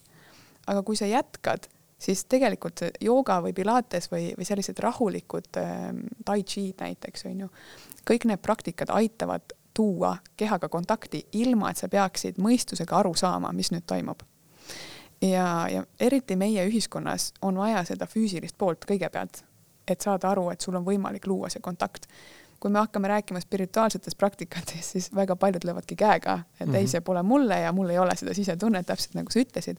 aga 0.66 0.82
kui 0.82 0.96
sa 0.96 1.06
jätkad, 1.06 1.68
siis 1.98 2.24
tegelikult 2.24 2.82
jooga 3.00 3.40
või 3.42 3.52
pilates 3.56 4.10
või, 4.12 4.30
või 4.36 4.44
sellised 4.44 4.78
rahulikud 4.78 5.60
äh, 5.60 5.92
tai 6.24 6.42
chi 6.44 6.68
näiteks 6.80 7.26
on 7.30 7.46
ju, 7.46 7.52
kõik 8.06 8.28
need 8.28 8.42
praktikad 8.44 8.92
aitavad 8.92 9.56
tuua 9.76 10.16
kehaga 10.36 10.68
kontakti, 10.68 11.26
ilma 11.32 11.70
et 11.70 11.80
sa 11.80 11.88
peaksid 11.92 12.38
mõistusega 12.40 12.96
aru 12.96 13.12
saama, 13.14 13.52
mis 13.52 13.70
nüüd 13.74 13.84
toimub. 13.86 14.22
ja, 15.22 15.66
ja 15.72 15.84
eriti 16.00 16.36
meie 16.36 16.64
ühiskonnas 16.68 17.32
on 17.42 17.58
vaja 17.60 17.84
seda 17.84 18.08
füüsilist 18.08 18.56
poolt 18.58 18.84
kõigepealt, 18.88 19.42
et 19.88 20.00
saada 20.00 20.30
aru, 20.30 20.48
et 20.50 20.60
sul 20.60 20.76
on 20.76 20.84
võimalik 20.84 21.26
luua 21.26 21.52
see 21.52 21.60
kontakt. 21.60 22.08
kui 22.60 22.70
me 22.72 22.78
hakkame 22.78 23.08
rääkima 23.08 23.40
spirituaalsetest 23.40 24.16
praktikatest, 24.18 24.92
siis 24.92 25.10
väga 25.14 25.36
paljud 25.36 25.64
löövadki 25.64 25.96
käega, 25.96 26.38
et 26.60 26.66
mm 26.66 26.72
-hmm. 26.72 26.76
ei, 26.76 26.82
mhm. 26.82 26.90
see 26.90 27.00
pole 27.00 27.22
mulle 27.22 27.60
ja 27.60 27.72
mul 27.72 27.90
ei 27.90 27.98
ole 27.98 28.16
seda 28.16 28.34
sisetunnet, 28.34 28.86
täpselt 28.86 29.14
nagu 29.14 29.30
sa 29.30 29.40
ütlesid. 29.40 29.78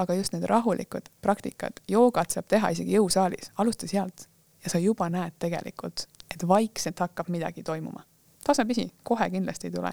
Aga 0.00 0.16
just 0.16 0.32
need 0.32 0.46
rahulikud 0.48 1.10
praktikad, 1.22 1.82
joogat 1.88 2.32
saab 2.32 2.48
teha 2.48 2.72
isegi 2.76 2.96
jõusaalis, 2.96 3.52
alusta 3.60 3.88
sealt 3.90 4.28
ja 4.64 4.72
sa 4.72 4.80
juba 4.80 5.08
näed 5.12 5.36
tegelikult, 5.38 6.06
et 6.34 6.48
vaikselt 6.48 7.00
hakkab 7.00 7.28
midagi 7.32 7.62
toimuma 7.66 8.04
tasapisi, 8.44 8.92
kohe 9.02 9.30
kindlasti 9.30 9.66
ei 9.66 9.70
tule. 9.70 9.92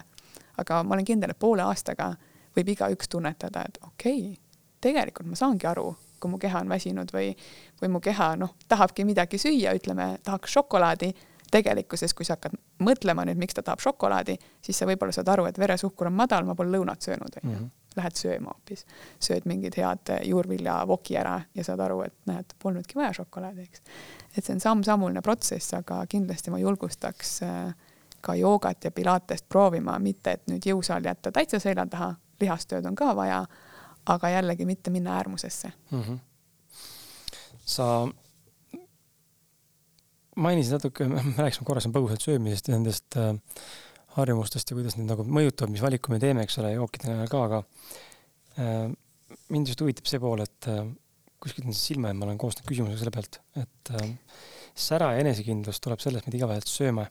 aga 0.58 0.82
ma 0.82 0.94
olen 0.94 1.04
kindel, 1.04 1.30
et 1.30 1.38
poole 1.38 1.62
aastaga 1.62 2.08
võib 2.56 2.72
igaüks 2.74 3.08
tunnetada, 3.08 3.62
et 3.68 3.78
okei 3.86 4.20
okay,, 4.32 4.36
tegelikult 4.80 5.28
ma 5.30 5.38
saangi 5.38 5.66
aru, 5.70 5.92
kui 6.20 6.30
mu 6.30 6.38
keha 6.42 6.62
on 6.64 6.68
väsinud 6.72 7.12
või, 7.14 7.30
või 7.82 7.90
mu 7.94 8.00
keha 8.02 8.32
noh, 8.40 8.54
tahabki 8.68 9.06
midagi 9.06 9.38
süüa, 9.38 9.74
ütleme, 9.78 10.16
tahaks 10.24 10.56
šokolaadi. 10.58 11.12
tegelikkuses, 11.48 12.12
kui 12.14 12.26
sa 12.28 12.34
hakkad 12.36 12.58
mõtlema 12.84 13.22
nüüd, 13.24 13.38
miks 13.40 13.54
ta 13.56 13.62
tahab 13.64 13.80
šokolaadi, 13.80 14.34
siis 14.60 14.76
sa 14.78 14.84
võib-olla 14.86 15.14
saad 15.16 15.28
aru, 15.32 15.46
et 15.48 15.58
veresuhkur 15.58 16.10
on 16.10 16.12
madal, 16.12 16.44
ma 16.44 16.54
pole 16.54 16.74
lõunat 16.74 17.00
söönud, 17.00 17.38
onju. 17.40 17.60
Lähed 17.98 18.18
sööma 18.18 18.54
hoopis, 18.54 18.84
sööd 19.22 19.46
mingid 19.50 19.76
head 19.78 20.12
juurviljavoki 20.24 21.16
ära 21.18 21.40
ja 21.54 21.64
saad 21.66 21.82
aru, 21.84 22.02
et 22.06 22.14
näed, 22.30 22.54
polnudki 22.62 22.98
vaja 22.98 23.12
šokolaadi, 23.20 23.66
eks. 23.66 23.82
et 24.36 24.44
see 24.44 24.54
on 24.54 24.62
samm-sammuline 24.64 25.22
protsess, 25.26 25.74
aga 25.78 26.00
kindlasti 26.10 26.54
ma 26.54 26.60
julgustaks 26.62 27.34
äh, 27.46 27.74
ka 28.20 28.34
joogat 28.38 28.84
ja 28.84 28.90
pilatest 28.94 29.48
proovima, 29.48 29.98
mitte 30.02 30.36
et 30.38 30.46
nüüd 30.50 30.70
jõusaal 30.70 31.04
jätta 31.06 31.32
täitsa 31.34 31.60
selja 31.62 31.86
taha, 31.90 32.14
lihastööd 32.40 32.86
on 32.86 32.96
ka 32.98 33.12
vaja, 33.18 33.42
aga 34.08 34.30
jällegi 34.32 34.66
mitte 34.66 34.90
minna 34.90 35.18
äärmusesse 35.18 35.72
mm. 35.90 36.02
-hmm. 36.02 36.18
sa 37.64 38.08
mainisid 40.36 40.72
natuke, 40.78 41.08
me 41.08 41.22
rääkisime 41.36 41.66
korra 41.66 41.80
siin 41.80 41.94
põgusalt 41.94 42.24
söömisest 42.24 42.68
ja 42.68 42.74
nendest 42.74 43.16
äh, 43.16 43.34
harjumustest 44.18 44.70
ja 44.70 44.78
kuidas 44.78 44.96
need 44.98 45.10
nagu 45.10 45.26
mõjutavad, 45.26 45.72
mis 45.74 45.84
valiku 45.84 46.14
me 46.14 46.20
teeme, 46.22 46.46
eks 46.46 46.58
ole, 46.62 46.74
jookide 46.76 47.12
näol 47.12 47.30
ka, 47.32 47.44
aga 47.48 47.62
äh, 48.62 48.88
mind 49.54 49.72
just 49.72 49.84
huvitab 49.84 50.10
see 50.10 50.22
pool, 50.22 50.42
et 50.44 50.70
äh, 50.70 50.82
kuskilt 51.38 51.68
on 51.68 51.76
see 51.76 51.94
silma 51.94 52.10
jäänud, 52.10 52.22
ma 52.22 52.30
olen 52.30 52.40
koostanud 52.42 52.68
küsimuse 52.70 52.98
selle 52.98 53.14
pealt, 53.14 53.40
et 53.58 53.94
äh, 53.94 54.10
sära 54.78 55.14
ja 55.14 55.22
enesekindlus 55.24 55.80
tuleb 55.84 56.02
sellest, 56.02 56.26
mida 56.28 56.42
igapäevaselt 56.42 56.74
sööme 56.74 57.08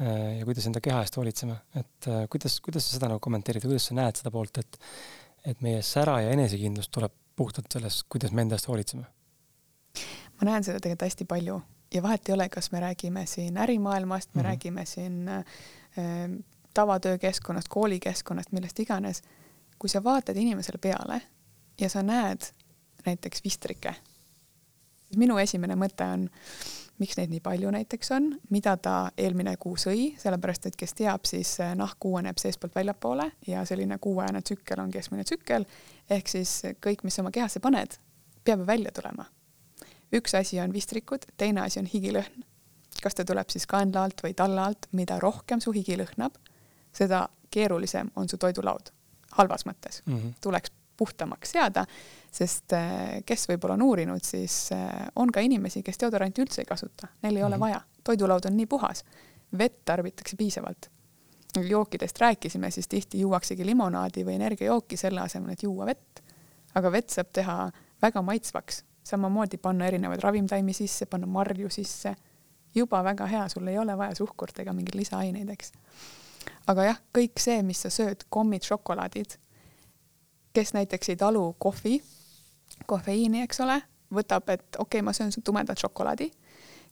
Äh, 0.00 0.38
ja 0.38 0.44
kuidas 0.48 0.64
enda 0.64 0.80
keha 0.80 1.02
eest 1.04 1.16
hoolitseme, 1.18 1.58
et 1.76 2.06
äh, 2.08 2.22
kuidas, 2.32 2.54
kuidas 2.64 2.86
sa 2.86 2.96
seda 2.96 3.10
nagu 3.10 3.20
kommenteerid 3.20 3.66
või 3.66 3.74
kuidas 3.74 3.90
sa 3.90 3.96
näed 3.98 4.20
seda 4.20 4.32
poolt, 4.32 4.62
et 4.62 4.78
et 5.48 5.60
meie 5.64 5.80
sära 5.84 6.18
ja 6.20 6.32
enesekindlus 6.34 6.90
tuleb 6.92 7.12
puhtalt 7.36 7.72
sellest, 7.72 8.02
kuidas 8.12 8.32
me 8.36 8.44
enda 8.44 8.56
eest 8.56 8.68
hoolitseme? 8.68 9.04
ma 10.40 10.48
näen 10.48 10.64
seda 10.64 10.80
tegelikult 10.80 11.04
hästi 11.04 11.26
palju 11.28 11.58
ja 11.92 12.02
vahet 12.04 12.28
ei 12.28 12.34
ole, 12.36 12.48
kas 12.52 12.70
me 12.72 12.80
räägime 12.80 13.26
siin 13.28 13.56
ärimaailmast, 13.60 14.30
me 14.34 14.40
mm 14.40 14.40
-hmm. 14.40 14.48
räägime 14.48 14.86
siin 14.86 15.28
äh, 15.28 15.44
tavatöökeskkonnast, 16.74 17.68
koolikeskkonnast, 17.68 18.52
millest 18.52 18.78
iganes. 18.80 19.22
kui 19.78 19.88
sa 19.88 20.04
vaatad 20.04 20.36
inimesele 20.36 20.78
peale 20.78 21.22
ja 21.80 21.88
sa 21.88 22.02
näed 22.02 22.40
näiteks 23.06 23.44
vistrike, 23.44 23.94
minu 25.16 25.38
esimene 25.38 25.74
mõte 25.74 26.04
on 26.04 26.28
miks 27.00 27.16
neid 27.16 27.32
nii 27.32 27.40
palju 27.40 27.70
näiteks 27.72 28.12
on, 28.12 28.28
mida 28.52 28.76
ta 28.76 28.94
eelmine 29.18 29.54
kuu 29.60 29.76
sõi, 29.80 30.10
sellepärast 30.20 30.68
et 30.68 30.76
kes 30.76 30.92
teab, 30.98 31.24
siis 31.28 31.54
nahk 31.76 32.04
uueneb 32.04 32.38
seestpoolt 32.40 32.76
väljapoole 32.76 33.30
ja 33.48 33.64
selline 33.68 33.98
kuuajane 33.98 34.42
tsükkel 34.44 34.82
on 34.82 34.92
keskmine 34.92 35.24
tsükkel, 35.24 35.64
ehk 36.10 36.28
siis 36.28 36.52
kõik, 36.84 37.04
mis 37.08 37.18
oma 37.22 37.32
kehasse 37.32 37.62
paned, 37.64 37.96
peab 38.44 38.66
välja 38.68 38.92
tulema. 38.92 39.24
üks 40.12 40.34
asi 40.34 40.60
on 40.60 40.72
vistrikud, 40.72 41.24
teine 41.36 41.60
asi 41.62 41.80
on 41.80 41.86
higilõhn. 41.86 42.44
Kas 43.00 43.14
ta 43.14 43.24
tuleb 43.24 43.50
siis 43.50 43.66
kaenla 43.66 44.04
alt 44.04 44.22
või 44.24 44.34
talla 44.36 44.66
alt, 44.70 44.86
mida 44.92 45.18
rohkem 45.18 45.60
su 45.60 45.72
higi 45.72 45.96
lõhnab, 46.00 46.36
seda 46.92 47.28
keerulisem 47.50 48.10
on 48.16 48.28
su 48.28 48.38
toidulaud. 48.38 48.92
halvas 49.30 49.62
mõttes 49.66 50.02
mm. 50.06 50.16
-hmm. 50.16 50.32
tuleks 50.40 50.70
puhtamaks 51.00 51.50
seada, 51.50 51.84
sest 52.32 52.72
äh, 52.76 53.22
kes 53.26 53.46
võib-olla 53.48 53.76
on 53.78 53.82
uurinud, 53.82 54.24
siis 54.24 54.72
äh, 54.76 54.88
on 55.16 55.32
ka 55.32 55.40
inimesi, 55.40 55.82
kes 55.82 56.00
deodoranti 56.02 56.42
üldse 56.44 56.60
ei 56.60 56.68
kasuta, 56.68 57.08
neil 57.22 57.36
ei 57.36 57.42
mm 57.42 57.42
-hmm. 57.42 57.46
ole 57.46 57.56
mhm. 57.56 57.60
vaja, 57.60 57.80
toidulaud 58.04 58.48
on 58.50 58.56
nii 58.56 58.66
puhas, 58.66 59.04
vett 59.58 59.84
tarbitakse 59.84 60.36
piisavalt. 60.36 60.90
jookidest 61.68 62.20
rääkisime, 62.20 62.70
siis 62.70 62.88
tihti 62.88 63.20
juuaksegi 63.20 63.66
limonaadi 63.66 64.24
või 64.24 64.34
energiajooki 64.34 64.96
selle 64.96 65.20
asemel, 65.20 65.50
et 65.50 65.62
juua 65.62 65.86
vett. 65.86 66.20
aga 66.74 66.92
vett 66.92 67.10
saab 67.10 67.32
teha 67.32 67.70
väga 68.02 68.22
maitsvaks, 68.22 68.84
samamoodi 69.02 69.58
panna 69.58 69.86
erinevaid 69.86 70.20
ravimtaimi 70.20 70.72
sisse, 70.72 71.06
panna 71.06 71.26
marju 71.26 71.70
sisse, 71.70 72.14
juba 72.74 73.02
väga 73.04 73.26
hea, 73.26 73.48
sul 73.48 73.68
ei 73.68 73.78
ole 73.78 73.96
vaja 73.98 74.14
suhkurt 74.14 74.58
ega 74.58 74.72
mingeid 74.72 74.96
lisaaineid, 74.98 75.48
eks. 75.50 75.72
aga 76.66 76.84
jah, 76.84 76.98
kõik 77.16 77.40
see, 77.42 77.62
mis 77.62 77.80
sa 77.82 77.90
sööd, 77.90 78.26
kommid, 78.28 78.62
šokolaadid 78.62 79.38
kes 80.52 80.74
näiteks 80.74 81.08
ei 81.08 81.16
talu 81.16 81.56
kohvi, 81.58 82.02
kofeiini, 82.86 83.42
eks 83.42 83.60
ole, 83.60 83.80
võtab, 84.14 84.48
et 84.50 84.64
okei 84.78 84.98
okay,, 84.98 85.02
ma 85.06 85.12
söön 85.12 85.32
tumedat 85.44 85.78
šokolaadi, 85.78 86.30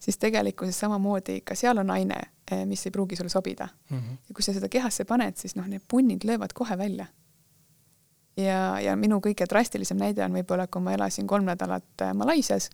siis 0.00 0.18
tegelikkuses 0.18 0.78
samamoodi 0.78 1.40
ka 1.46 1.56
seal 1.58 1.82
on 1.82 1.90
aine, 1.90 2.20
eh, 2.50 2.64
mis 2.66 2.86
ei 2.86 2.94
pruugi 2.94 3.16
sulle 3.16 3.30
sobida 3.30 3.68
mm. 3.90 3.98
-hmm. 3.98 4.18
ja 4.28 4.34
kui 4.34 4.42
sa 4.42 4.52
seda 4.52 4.68
kehasse 4.68 5.04
paned, 5.04 5.36
siis 5.36 5.56
noh, 5.56 5.66
need 5.66 5.82
punnid 5.88 6.24
löövad 6.24 6.52
kohe 6.54 6.78
välja. 6.78 7.06
ja, 8.36 8.80
ja 8.80 8.96
minu 8.96 9.18
kõige 9.18 9.46
drastilisem 9.50 9.98
näide 9.98 10.24
on 10.24 10.32
võib-olla, 10.32 10.66
kui 10.66 10.82
ma 10.82 10.92
elasin 10.92 11.26
kolm 11.26 11.44
nädalat 11.44 12.02
eh, 12.02 12.14
Malaisias 12.14 12.70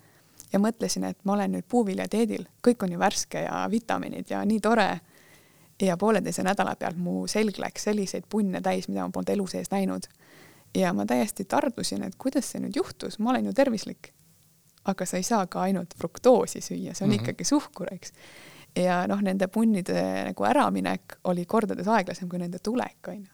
ja 0.52 0.58
mõtlesin, 0.58 1.04
et 1.04 1.18
ma 1.24 1.32
olen 1.32 1.56
nüüd 1.56 1.66
puuviljadieedil, 1.68 2.46
kõik 2.64 2.84
on 2.86 2.92
ju 2.92 2.98
värske 2.98 3.44
ja 3.46 3.64
vitamiinid 3.70 4.30
ja 4.30 4.44
nii 4.44 4.60
tore. 4.60 5.00
ja 5.82 5.96
pooleteise 5.96 6.42
nädala 6.42 6.76
pealt 6.78 6.96
mu 6.96 7.26
selg 7.26 7.58
läks 7.58 7.82
selliseid 7.82 8.24
punne 8.30 8.60
täis, 8.60 8.86
mida 8.88 9.02
ma 9.02 9.10
polnud 9.10 9.30
elu 9.30 9.46
sees 9.46 9.70
näinud 9.70 10.06
ja 10.74 10.92
ma 10.92 11.06
täiesti 11.06 11.44
tardusin, 11.44 12.02
et 12.02 12.14
kuidas 12.18 12.52
see 12.52 12.62
nüüd 12.62 12.76
juhtus, 12.76 13.18
ma 13.18 13.30
olen 13.30 13.46
ju 13.46 13.52
tervislik. 13.52 14.12
aga 14.84 15.06
sa 15.06 15.16
ei 15.16 15.22
saa 15.24 15.46
ka 15.46 15.62
ainult 15.64 15.94
fruktoosi 15.96 16.60
süüa, 16.60 16.92
see 16.94 17.04
on 17.04 17.10
mm 17.10 17.14
-hmm. 17.16 17.20
ikkagi 17.20 17.44
suhkur, 17.44 17.88
eks. 17.94 18.12
ja 18.76 19.06
noh, 19.06 19.20
nende 19.22 19.48
punnide 19.48 20.24
nagu 20.24 20.44
äraminek 20.44 21.16
oli 21.24 21.46
kordades 21.46 21.88
aeglasem 21.88 22.28
kui 22.28 22.38
nende 22.38 22.58
tulek, 22.58 23.08
onju. 23.08 23.26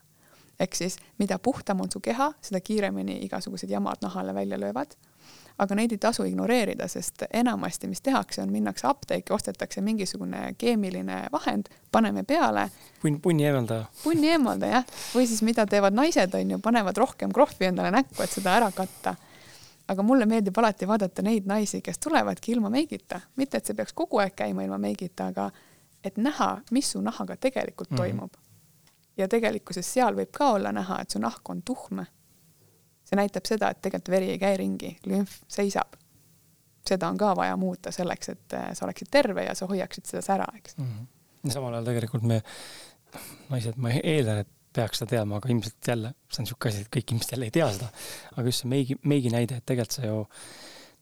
ehk 0.61 0.75
siis 0.75 0.99
mida 1.19 1.39
puhtam 1.39 1.81
on 1.81 1.91
su 1.91 2.01
keha, 2.01 2.33
seda 2.41 2.61
kiiremini 2.61 3.19
igasugused 3.25 3.71
jamad 3.71 3.97
nahale 4.03 4.35
välja 4.35 4.61
löövad 4.61 4.95
aga 5.61 5.77
neid 5.77 5.93
ei 5.93 6.01
tasu 6.01 6.25
ignoreerida, 6.25 6.89
sest 6.89 7.25
enamasti, 7.37 7.89
mis 7.91 8.01
tehakse, 8.05 8.43
on 8.43 8.53
minnakse 8.53 8.87
apteeki, 8.89 9.33
ostetakse 9.33 9.83
mingisugune 9.85 10.55
keemiline 10.59 11.23
vahend, 11.33 11.69
paneme 11.93 12.25
peale. 12.25 12.69
punn, 13.03 13.21
punni 13.21 13.45
eemaldaja. 13.45 13.85
punni 14.03 14.31
eemaldaja, 14.33 14.81
jah. 14.81 15.01
või 15.15 15.27
siis 15.29 15.43
mida 15.47 15.67
teevad 15.67 15.97
naised, 15.97 16.35
on 16.35 16.55
ju, 16.55 16.61
panevad 16.65 16.97
rohkem 16.97 17.33
krohvi 17.33 17.69
endale 17.69 17.91
näkku, 17.95 18.23
et 18.25 18.33
seda 18.33 18.57
ära 18.57 18.71
katta. 18.77 19.17
aga 19.91 20.03
mulle 20.07 20.27
meeldib 20.27 20.59
alati 20.59 20.87
vaadata 20.87 21.23
neid 21.27 21.49
naisi, 21.51 21.81
kes 21.83 21.99
tulevadki 21.99 22.53
ilma 22.53 22.71
meigita, 22.71 23.21
mitte 23.37 23.59
et 23.59 23.67
see 23.67 23.75
peaks 23.75 23.93
kogu 23.93 24.21
aeg 24.23 24.37
käima 24.39 24.63
ilma 24.63 24.79
meigita, 24.79 25.27
aga 25.35 25.51
et 26.05 26.17
näha, 26.17 26.61
mis 26.71 26.93
su 26.93 27.01
nahaga 27.01 27.37
tegelikult 27.37 27.91
mm 27.91 27.97
-hmm. 27.97 27.99
toimub. 27.99 28.33
ja 29.17 29.29
tegelikkuses 29.29 29.93
seal 29.93 30.15
võib 30.15 30.31
ka 30.33 30.51
olla 30.51 30.73
näha, 30.73 31.01
et 31.01 31.11
su 31.11 31.19
nahk 31.19 31.51
on 31.51 31.63
tuhm 31.63 32.01
see 33.11 33.19
näitab 33.19 33.49
seda, 33.49 33.73
et 33.73 33.83
tegelikult 33.83 34.13
veri 34.15 34.31
ei 34.35 34.39
käi 34.39 34.55
ringi, 34.61 34.95
lümf 35.11 35.41
seisab. 35.51 35.99
seda 36.87 37.11
on 37.13 37.19
ka 37.21 37.35
vaja 37.37 37.57
muuta 37.61 37.93
selleks, 37.93 38.33
et 38.33 38.55
äh, 38.57 38.71
sa 38.75 38.87
oleksid 38.87 39.11
terve 39.11 39.45
ja 39.45 39.55
sa 39.55 39.67
hoiaksid 39.71 40.07
seda 40.07 40.23
sära, 40.25 40.47
eks 40.57 40.79
mm. 40.79 40.87
-hmm. 40.87 41.07
ja 41.45 41.59
samal 41.59 41.75
ajal 41.75 41.91
tegelikult 41.91 42.23
me, 42.23 42.41
naised, 43.51 43.77
ma 43.77 43.93
eeldan, 43.99 44.45
et 44.45 44.49
peaks 44.73 45.03
seda 45.03 45.17
teadma, 45.17 45.41
aga 45.41 45.51
ilmselt 45.51 45.89
jälle, 45.93 46.15
see 46.31 46.41
on 46.41 46.47
niisugune 46.47 46.73
asi, 46.73 46.87
et 46.87 46.93
kõik 46.97 47.13
ilmselt 47.13 47.33
jälle 47.35 47.49
ei 47.51 47.55
tea 47.55 47.69
seda. 47.75 47.91
aga 48.37 48.45
just 48.47 48.63
see 48.63 48.71
meigi, 48.71 48.97
meigi 49.03 49.33
näide, 49.35 49.59
et 49.59 49.67
tegelikult 49.67 49.97
sa 49.99 50.07
ju 50.07 50.19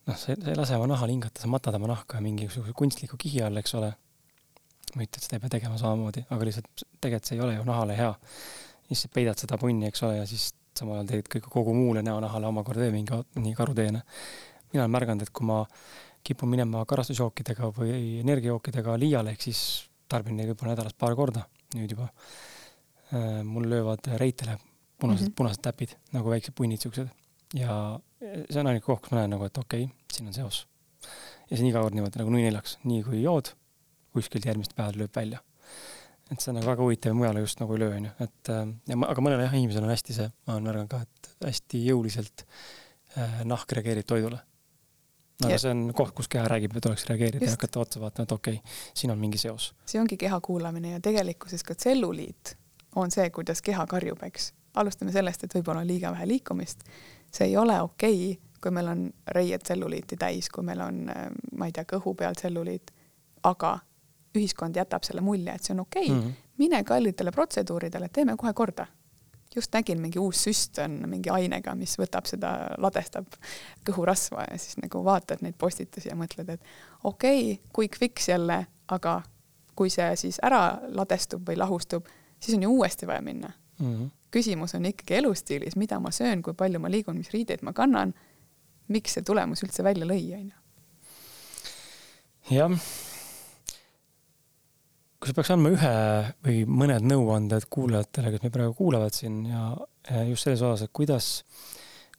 noh, 0.09 0.17
sa 0.17 0.35
ei 0.35 0.57
lase 0.57 0.77
oma 0.79 0.89
nahal 0.93 1.13
hingata, 1.13 1.43
sa 1.43 1.51
matad 1.53 1.77
oma 1.79 1.91
nahka 1.93 2.23
mingisuguse 2.25 2.73
kunstliku 2.77 3.19
kihi 3.21 3.43
all, 3.45 3.61
eks 3.61 3.75
ole. 3.79 3.93
ma 4.95 5.05
ei 5.05 5.09
ütle, 5.11 5.21
et 5.21 5.27
seda 5.27 5.37
ei 5.37 5.43
pea 5.45 5.55
tegema 5.59 5.77
samamoodi, 5.81 6.25
aga 6.33 6.49
lihtsalt 6.49 6.87
tegelikult 6.97 7.29
see 7.29 7.37
ei 7.37 7.45
ole 7.45 7.59
ju 7.59 7.67
nahale 7.69 7.97
hea. 7.99 8.15
siis 8.89 9.05
sa 9.05 9.13
peidad 9.15 9.41
seda 9.45 9.59
punni, 9.61 9.91
eks 9.91 10.03
ole, 10.09 10.17
ja 10.23 10.27
siis 10.27 10.49
samal 10.79 10.99
ajal 10.99 11.11
teed 11.13 11.31
kõik 11.35 11.49
kogu 11.53 11.75
muule 11.77 12.03
näonahale 12.07 12.49
omakorda 12.51 12.87
veel 12.87 12.95
mingi, 12.95 13.23
mingi 13.37 13.55
karuteene. 13.59 14.03
mina 14.73 14.85
olen 14.85 14.95
märganud, 14.95 15.23
et 15.23 15.33
kui 15.33 15.47
ma 15.49 15.63
kipun 16.25 16.51
minema 16.53 16.85
karastusjookidega 16.89 17.71
või 17.77 18.19
energiajookidega 18.23 18.97
liiale, 19.01 19.33
ehk 19.33 19.47
siis 19.49 19.61
tarbin 20.09 20.37
neid 20.37 20.51
võib-olla 20.53 20.75
nädalas 20.75 20.97
paar 20.99 21.15
korda 21.17 21.45
nüüd 21.77 21.93
juba, 21.93 22.09
äh, 23.13 23.41
mul 23.45 23.69
löövad 23.69 24.09
reitele 24.21 24.59
punased 24.99 25.23
mm, 25.23 25.31
-hmm. 25.31 25.37
punased 25.37 25.63
täpid 25.63 25.95
nagu 26.13 26.31
väiksed 26.31 26.55
punnid 26.55 26.81
siuksed 26.81 27.09
ja 27.55 28.01
see 28.21 28.61
on 28.61 28.67
ainuke 28.67 28.87
koht, 28.87 29.03
kus 29.03 29.13
ma 29.13 29.23
näen 29.23 29.37
nagu, 29.37 29.45
et 29.45 29.59
okei 29.59 29.85
okay,, 29.85 29.97
siin 30.13 30.29
on 30.29 30.35
seos. 30.35 30.67
ja 31.51 31.57
see 31.57 31.65
on 31.65 31.71
iga 31.71 31.83
kord 31.83 31.95
niimoodi 31.95 32.21
nagu 32.21 32.35
nui 32.35 32.43
neljaks, 32.43 32.79
nii 32.85 33.05
kui 33.07 33.23
jood, 33.23 33.53
kuskilt 34.13 34.49
järgmist 34.49 34.75
päeva 34.77 34.97
lööb 34.97 35.15
välja 35.15 35.43
et 36.33 36.43
see 36.43 36.53
on 36.53 36.59
nagu 36.59 36.69
väga 36.69 36.85
huvitav 36.85 37.13
ja 37.13 37.17
mujale 37.17 37.41
just 37.45 37.63
nagu 37.63 37.75
ei 37.75 37.83
löö, 37.83 37.95
onju, 37.97 38.13
et 38.25 38.53
äh, 38.53 38.67
ja 38.91 38.99
ma, 39.01 39.09
aga 39.13 39.25
mõnel 39.25 39.43
jah, 39.45 39.57
inimesel 39.57 39.87
on 39.87 39.95
hästi 39.95 40.19
see, 40.19 40.29
ma 40.47 40.57
olen 40.57 40.69
märganud 40.69 40.93
ka, 40.93 41.01
et 41.07 41.49
hästi 41.49 41.81
jõuliselt 41.87 42.45
äh, 43.17 43.41
nahk 43.49 43.73
reageerib 43.79 44.09
toidule. 44.09 44.41
aga 45.45 45.55
ja. 45.55 45.61
see 45.63 45.73
on 45.73 45.85
koht, 45.97 46.15
kus 46.19 46.29
keha 46.29 46.49
räägib, 46.51 46.77
et 46.77 46.85
tuleks 46.85 47.07
reageerida 47.11 47.45
just. 47.45 47.53
ja 47.53 47.57
hakata 47.57 47.85
otsa 47.85 48.03
vaatama, 48.05 48.29
et 48.29 48.37
okei 48.37 48.61
okay,, 48.61 48.79
siin 48.95 49.15
on 49.15 49.21
mingi 49.21 49.41
seos. 49.41 49.73
see 49.87 50.01
ongi 50.01 50.21
keha 50.21 50.41
kuulamine 50.45 50.97
ja 50.97 51.01
tegelikkuses 51.05 51.65
ka 51.65 51.79
tselluliit 51.79 52.57
on 52.97 53.11
see, 53.11 53.31
kuidas 53.31 53.63
keha 53.63 53.87
karjub, 53.87 54.23
eks. 54.27 54.53
alustame 54.79 55.13
sellest, 55.13 55.45
et 55.45 55.55
võib-olla 55.55 55.83
on 55.83 55.89
liiga 55.89 56.13
vähe 56.15 56.29
liikumist. 56.29 56.85
see 57.33 57.51
ei 57.51 57.57
ole 57.57 57.81
okei 57.81 58.33
okay,, 58.33 58.45
kui 58.63 58.71
meil 58.75 58.89
on 58.91 59.03
reied 59.35 59.63
tselluliiti 59.63 60.17
täis, 60.17 60.49
kui 60.51 60.65
meil 60.67 60.81
on, 60.83 61.05
äh, 61.09 61.29
ma 61.57 61.69
ei 61.69 61.73
tea, 61.73 61.85
kõhu 61.87 62.15
peal 62.19 62.35
tselluliit, 62.35 62.91
aga 63.47 63.79
ühiskond 64.39 64.77
jätab 64.79 65.07
selle 65.07 65.23
mulje, 65.25 65.55
et 65.55 65.65
see 65.65 65.75
on 65.75 65.85
okei 65.85 66.07
okay. 66.07 66.15
mm, 66.15 66.23
-hmm. 66.23 66.55
mine 66.59 66.85
kallitele 66.85 67.33
protseduuridele, 67.35 68.09
teeme 68.13 68.37
kohe 68.37 68.53
korda. 68.53 68.87
just 69.57 69.73
nägin, 69.73 70.01
mingi 70.01 70.19
uus 70.19 70.45
süst 70.45 70.79
on 70.85 71.01
mingi 71.09 71.31
ainega, 71.31 71.75
mis 71.75 71.97
võtab 71.99 72.27
seda, 72.29 72.51
ladestab 72.79 73.27
kõhurasva 73.89 74.45
ja 74.51 74.59
siis 74.59 74.77
nagu 74.77 75.05
vaatad 75.05 75.41
neid 75.41 75.55
postitusi 75.59 76.09
ja 76.09 76.17
mõtled, 76.17 76.49
et 76.49 76.61
okei 77.05 77.53
okay,, 77.53 77.65
quick 77.79 77.99
fix 77.99 78.29
jälle, 78.29 78.67
aga 78.89 79.23
kui 79.75 79.91
see 79.91 80.17
siis 80.17 80.39
ära 80.43 80.79
ladestub 80.89 81.49
või 81.49 81.57
lahustub, 81.57 82.07
siis 82.41 82.57
on 82.57 82.63
ju 82.63 82.71
uuesti 82.77 83.07
vaja 83.07 83.23
minna 83.23 83.53
mm. 83.79 83.95
-hmm. 83.97 84.11
küsimus 84.31 84.75
on 84.75 84.87
ikkagi 84.87 85.15
elustiilis, 85.15 85.77
mida 85.77 86.01
ma 86.01 86.11
söön, 86.11 86.43
kui 86.43 86.55
palju 86.55 86.79
ma 86.79 86.91
liigun, 86.91 87.17
mis 87.17 87.31
riideid 87.31 87.63
ma 87.63 87.73
kannan, 87.73 88.15
miks 88.89 89.15
see 89.15 89.23
tulemus 89.23 89.63
üldse 89.63 89.85
välja 89.85 90.07
lõi, 90.07 90.25
onju. 90.39 90.57
jah 92.51 92.81
kui 95.19 95.31
sa 95.31 95.35
peaks 95.35 95.51
andma 95.51 95.73
ühe 95.75 95.95
või 96.47 96.61
mõned 96.71 97.07
nõuanded 97.11 97.67
kuulajatele, 97.75 98.31
kes 98.35 98.45
meid 98.45 98.55
praegu 98.55 98.77
kuulavad 98.79 99.17
siin 99.17 99.41
ja 99.51 99.65
just 100.29 100.47
selles 100.47 100.63
osas, 100.63 100.87
et 100.87 100.95
kuidas, 100.95 101.43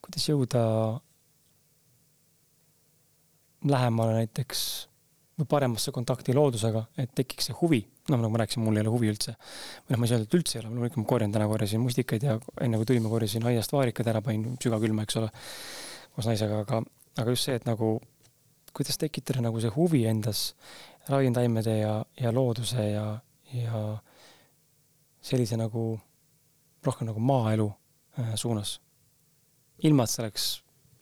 kuidas 0.03 0.27
jõuda 0.27 0.63
lähemale 3.69 4.19
näiteks 4.19 4.65
või 5.39 5.47
paremasse 5.47 5.93
kontakti 5.95 6.35
loodusega, 6.35 6.83
et 6.99 7.15
tekiks 7.15 7.47
see 7.47 7.57
huvi, 7.61 7.79
noh, 8.11 8.19
nagu 8.19 8.31
ma 8.33 8.41
rääkisin, 8.41 8.63
mul 8.65 8.75
ei 8.75 8.83
ole 8.83 8.91
huvi 8.91 9.11
üldse. 9.13 9.37
või 9.87 9.95
noh, 9.95 10.01
ma 10.01 10.05
ei 10.05 10.11
saa 10.11 10.19
öelda, 10.19 10.27
et 10.27 10.37
üldse 10.39 10.57
ei 10.57 10.61
ole, 10.61 10.73
loomulikult 10.73 10.99
ma 10.99 11.09
korjan, 11.13 11.35
täna 11.35 11.47
korjasin 11.47 11.83
mustikaid 11.83 12.25
ja 12.27 12.35
enne 12.65 12.79
kui 12.81 12.89
tulime, 12.89 13.11
korjasin 13.11 13.47
aiast 13.47 13.71
vaarikad 13.71 14.11
ära, 14.11 14.21
panin 14.25 14.57
sügavkülma, 14.59 15.07
eks 15.07 15.19
ole, 15.21 15.31
koos 16.15 16.27
naisega, 16.27 16.63
aga, 16.65 16.81
aga 17.23 17.35
just 17.35 17.47
see, 17.47 17.55
et 17.55 17.67
nagu 17.69 17.95
kuidas 18.75 18.99
tekitada 18.99 19.41
nagu 19.43 19.61
see 19.63 19.71
huvi 19.73 20.03
endas 20.09 20.51
ravimtaimede 21.09 21.77
ja, 21.79 22.05
ja 22.21 22.31
looduse 22.33 22.89
ja, 22.91 23.19
ja 23.53 23.83
sellise 25.21 25.57
nagu 25.57 25.99
rohkem 26.85 27.09
nagu 27.09 27.19
maaelu 27.19 27.67
äh, 28.19 28.35
suunas. 28.35 28.79
ilma, 29.83 30.03
et 30.03 30.11
see 30.11 30.23
oleks 30.23 30.45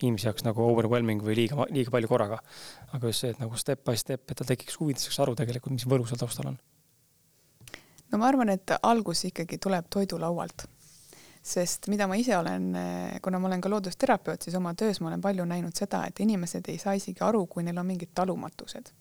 inimese 0.02 0.28
jaoks 0.28 0.44
nagu 0.46 0.62
overwhelming 0.62 1.22
või 1.24 1.34
liiga, 1.40 1.66
liiga 1.74 1.90
palju 1.90 2.08
korraga. 2.08 2.38
aga 2.92 3.10
just 3.10 3.24
see, 3.24 3.30
et 3.34 3.40
nagu 3.42 3.56
step 3.56 3.84
by 3.84 3.96
step, 3.98 4.30
et 4.30 4.38
tal 4.38 4.46
tekiks 4.46 4.78
huvi, 4.80 4.94
ta 4.94 5.02
saaks 5.02 5.20
aru 5.24 5.34
tegelikult, 5.38 5.74
mis 5.74 5.86
võlu 5.86 6.06
seal 6.06 6.20
taustal 6.20 6.52
on. 6.52 6.58
no 8.12 8.18
ma 8.18 8.28
arvan, 8.30 8.54
et 8.54 8.76
algus 8.82 9.24
ikkagi 9.28 9.58
tuleb 9.58 9.90
toidulaualt. 9.90 10.66
sest 11.42 11.88
mida 11.88 12.06
ma 12.06 12.16
ise 12.16 12.36
olen, 12.36 12.70
kuna 13.22 13.38
ma 13.38 13.48
olen 13.48 13.60
ka 13.60 13.70
loodusterapeut, 13.70 14.42
siis 14.42 14.56
oma 14.56 14.74
töös 14.74 15.00
ma 15.00 15.12
olen 15.12 15.20
palju 15.20 15.44
näinud 15.44 15.76
seda, 15.76 16.04
et 16.06 16.20
inimesed 16.20 16.68
ei 16.68 16.78
saa 16.78 16.94
isegi 16.98 17.24
aru, 17.24 17.46
kui 17.46 17.66
neil 17.66 17.78
on 17.78 17.86
mingid 17.86 18.14
talumatused 18.14 18.94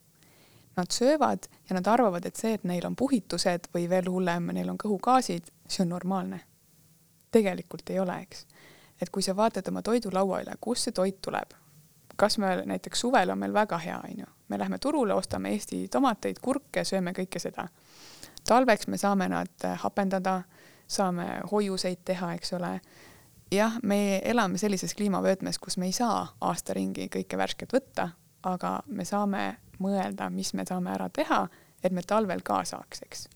nad 0.77 0.91
söövad 0.93 1.47
ja 1.69 1.75
nad 1.75 1.87
arvavad, 1.87 2.25
et 2.25 2.35
see, 2.35 2.53
et 2.53 2.63
neil 2.63 2.85
on 2.87 2.95
puhitused 2.95 3.69
või 3.73 3.87
veel 3.89 4.09
hullem, 4.11 4.51
neil 4.53 4.69
on 4.69 4.77
kõhugaasid, 4.77 5.51
see 5.67 5.83
on 5.83 5.93
normaalne. 5.95 6.41
tegelikult 7.31 7.89
ei 7.89 7.99
ole, 7.99 8.21
eks. 8.21 8.45
et 9.01 9.09
kui 9.09 9.21
sa 9.21 9.35
vaatad 9.35 9.67
oma 9.67 9.81
toidulaua 9.81 10.41
üle, 10.41 10.53
kust 10.61 10.87
see 10.87 10.95
toit 10.95 11.21
tuleb, 11.21 11.53
kas 12.15 12.37
me 12.37 12.63
näiteks 12.65 12.99
suvel 12.99 13.29
on 13.29 13.39
meil 13.39 13.53
väga 13.53 13.77
hea, 13.77 13.99
onju, 14.09 14.25
me 14.47 14.59
lähme 14.59 14.79
turule, 14.79 15.13
ostame 15.13 15.51
Eesti 15.53 15.87
tomateid, 15.87 16.39
kurke, 16.41 16.83
sööme 16.83 17.13
kõike 17.13 17.39
seda. 17.39 17.67
talveks 18.47 18.87
me 18.87 18.97
saame 18.97 19.27
nad 19.29 19.67
hapendada, 19.83 20.41
saame 20.87 21.41
hoiuseid 21.51 22.05
teha, 22.05 22.33
eks 22.33 22.53
ole. 22.53 22.79
jah, 23.51 23.79
me 23.83 24.21
elame 24.23 24.57
sellises 24.57 24.93
kliimavöötmes, 24.93 25.59
kus 25.59 25.77
me 25.77 25.85
ei 25.85 25.91
saa 25.91 26.37
aasta 26.41 26.73
ringi 26.73 27.09
kõike 27.09 27.37
värsket 27.37 27.73
võtta, 27.73 28.09
aga 28.43 28.81
me 28.87 29.05
saame 29.05 29.47
mõelda, 29.79 30.29
mis 30.29 30.53
me 30.53 30.65
saame 30.65 30.93
ära 30.93 31.09
teha, 31.09 31.47
et 31.83 31.93
me 31.93 32.01
talvel 32.01 32.41
ka 32.45 32.63
saaks, 32.65 33.01
eks 33.05 33.27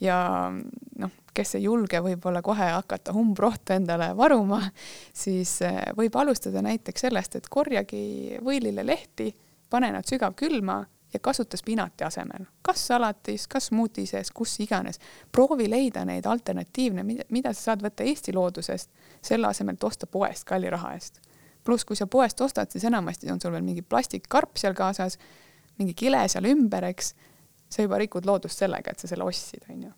ja 0.00 0.50
noh, 0.98 1.10
kes 1.34 1.54
ei 1.56 1.64
julge 1.66 2.00
võib-olla 2.04 2.42
kohe 2.44 2.68
hakata 2.70 3.14
umbrohtu 3.16 3.76
endale 3.76 4.10
varuma, 4.16 4.60
siis 5.12 5.58
eh, 5.64 5.80
võib 5.96 6.16
alustada 6.20 6.62
näiteks 6.64 7.06
sellest, 7.06 7.38
et 7.38 7.48
korjagi 7.48 8.38
võililelehti, 8.44 9.30
pane 9.70 9.90
nad 9.92 10.06
sügavkülma 10.08 10.78
ja 11.12 11.20
kasuta 11.22 11.56
spinati 11.56 12.04
asemel, 12.04 12.44
kas 12.62 12.86
salatis, 12.90 13.46
kas 13.48 13.70
smuuti 13.70 14.06
sees, 14.06 14.30
kus 14.30 14.58
iganes. 14.60 15.00
proovi 15.32 15.70
leida 15.70 16.04
neid 16.04 16.26
alternatiivne, 16.26 17.04
mida 17.04 17.52
sa 17.54 17.70
saad 17.70 17.84
võtta 17.84 18.04
Eesti 18.04 18.34
loodusest, 18.36 18.90
selle 19.22 19.48
asemel, 19.48 19.78
et 19.78 19.84
osta 19.84 20.06
poest 20.06 20.44
kalli 20.44 20.70
raha 20.70 20.92
eest. 20.94 21.22
Pluss, 21.66 21.84
kui 21.84 21.98
sa 21.98 22.06
poest 22.10 22.40
ostad, 22.44 22.70
siis 22.72 22.86
enamasti 22.88 23.30
on 23.32 23.40
sul 23.42 23.54
veel 23.54 23.64
mingi 23.66 23.82
plastikkarp 23.82 24.58
seal 24.60 24.76
kaasas, 24.78 25.18
mingi 25.80 25.94
kile 25.98 26.22
seal 26.30 26.48
ümber, 26.48 26.86
eks 26.92 27.12
sa 27.68 27.84
juba 27.84 27.98
rikud 28.00 28.26
loodust 28.26 28.62
sellega, 28.62 28.92
et 28.92 29.02
sa 29.02 29.10
selle 29.10 29.26
ostsid, 29.26 29.66
onju. 29.70 29.90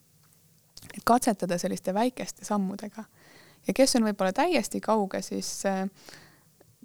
et 0.94 1.04
katsetada 1.04 1.58
selliste 1.58 1.94
väikeste 1.94 2.44
sammudega. 2.44 3.04
ja 3.66 3.74
kes 3.74 3.96
on 3.96 4.08
võib-olla 4.08 4.32
täiesti 4.32 4.80
kauge, 4.80 5.22
siis 5.22 5.50
äh, 5.66 5.84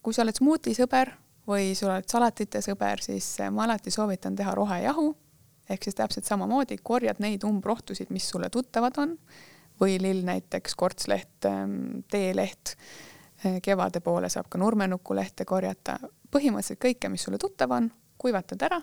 kui 0.03 0.13
sa 0.13 0.25
oled 0.25 0.37
smuuti 0.37 0.75
sõber 0.75 1.13
või 1.47 1.73
sa 1.75 1.89
oled 1.91 2.09
salatite 2.09 2.61
sõber, 2.61 3.01
siis 3.03 3.39
äh, 3.39 3.51
ma 3.51 3.65
alati 3.67 3.91
soovitan 3.91 4.35
teha 4.35 4.55
rohejahu, 4.55 5.13
ehk 5.69 5.87
siis 5.87 5.95
täpselt 5.95 6.27
samamoodi 6.27 6.77
korjad 6.83 7.21
neid 7.23 7.43
umbrohtusid, 7.47 8.11
mis 8.11 8.27
sulle 8.29 8.49
tuttavad 8.51 8.99
on, 8.99 9.17
või 9.81 9.97
lill 10.01 10.23
näiteks, 10.27 10.75
kortsleht, 10.79 11.47
ähm, 11.49 12.03
teeleht, 12.11 12.75
kevade 13.61 13.99
poole 13.99 14.29
saab 14.29 14.47
ka 14.49 14.57
nurmenukulehte 14.57 15.45
korjata, 15.45 15.97
põhimõtteliselt 16.31 16.79
kõike, 16.79 17.09
mis 17.09 17.23
sulle 17.23 17.37
tuttav 17.37 17.71
on, 17.71 17.91
kuivatad 18.17 18.61
ära 18.61 18.81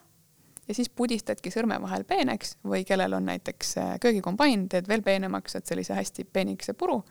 ja 0.71 0.75
siis 0.75 0.91
pudistadki 0.95 1.51
sõrme 1.51 1.81
vahel 1.83 2.05
peeneks 2.07 2.55
või 2.67 2.85
kellel 2.87 3.17
on 3.19 3.27
näiteks 3.27 3.77
äh, 3.81 3.93
köögikombain, 4.03 4.69
teed 4.71 4.89
veel 4.89 5.03
peenemaks, 5.03 5.57
et 5.59 5.67
sellise 5.67 5.97
hästi 5.99 6.25
peenikese 6.33 6.77
puru. 6.79 7.03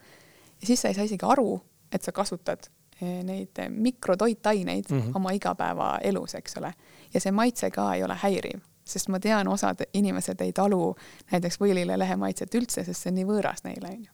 ja 0.61 0.67
siis 0.67 0.81
sa 0.81 0.87
ei 0.87 0.95
saa 0.95 1.07
isegi 1.07 1.27
aru, 1.27 1.59
et 1.91 2.05
sa 2.05 2.13
kasutad 2.15 2.69
äh, 2.69 3.19
neid 3.27 3.59
mikrotoitaineid 3.69 4.85
mm 4.89 4.99
-hmm. 4.99 5.15
oma 5.15 5.31
igapäevaelus, 5.31 6.35
eks 6.35 6.57
ole. 6.57 6.73
ja 7.13 7.19
see 7.19 7.31
maitse 7.31 7.71
ka 7.71 7.93
ei 7.93 8.03
ole 8.03 8.15
häiriv, 8.15 8.61
sest 8.83 9.09
ma 9.09 9.19
tean, 9.19 9.47
osad 9.47 9.83
inimesed 9.93 10.41
ei 10.41 10.53
talu 10.53 10.95
näiteks 11.31 11.59
võililelehe 11.59 12.15
maitset 12.15 12.55
üldse, 12.55 12.83
sest 12.83 13.01
see 13.01 13.11
on 13.11 13.15
nii 13.15 13.25
võõras 13.25 13.63
neile, 13.63 13.87
onju. 13.87 14.11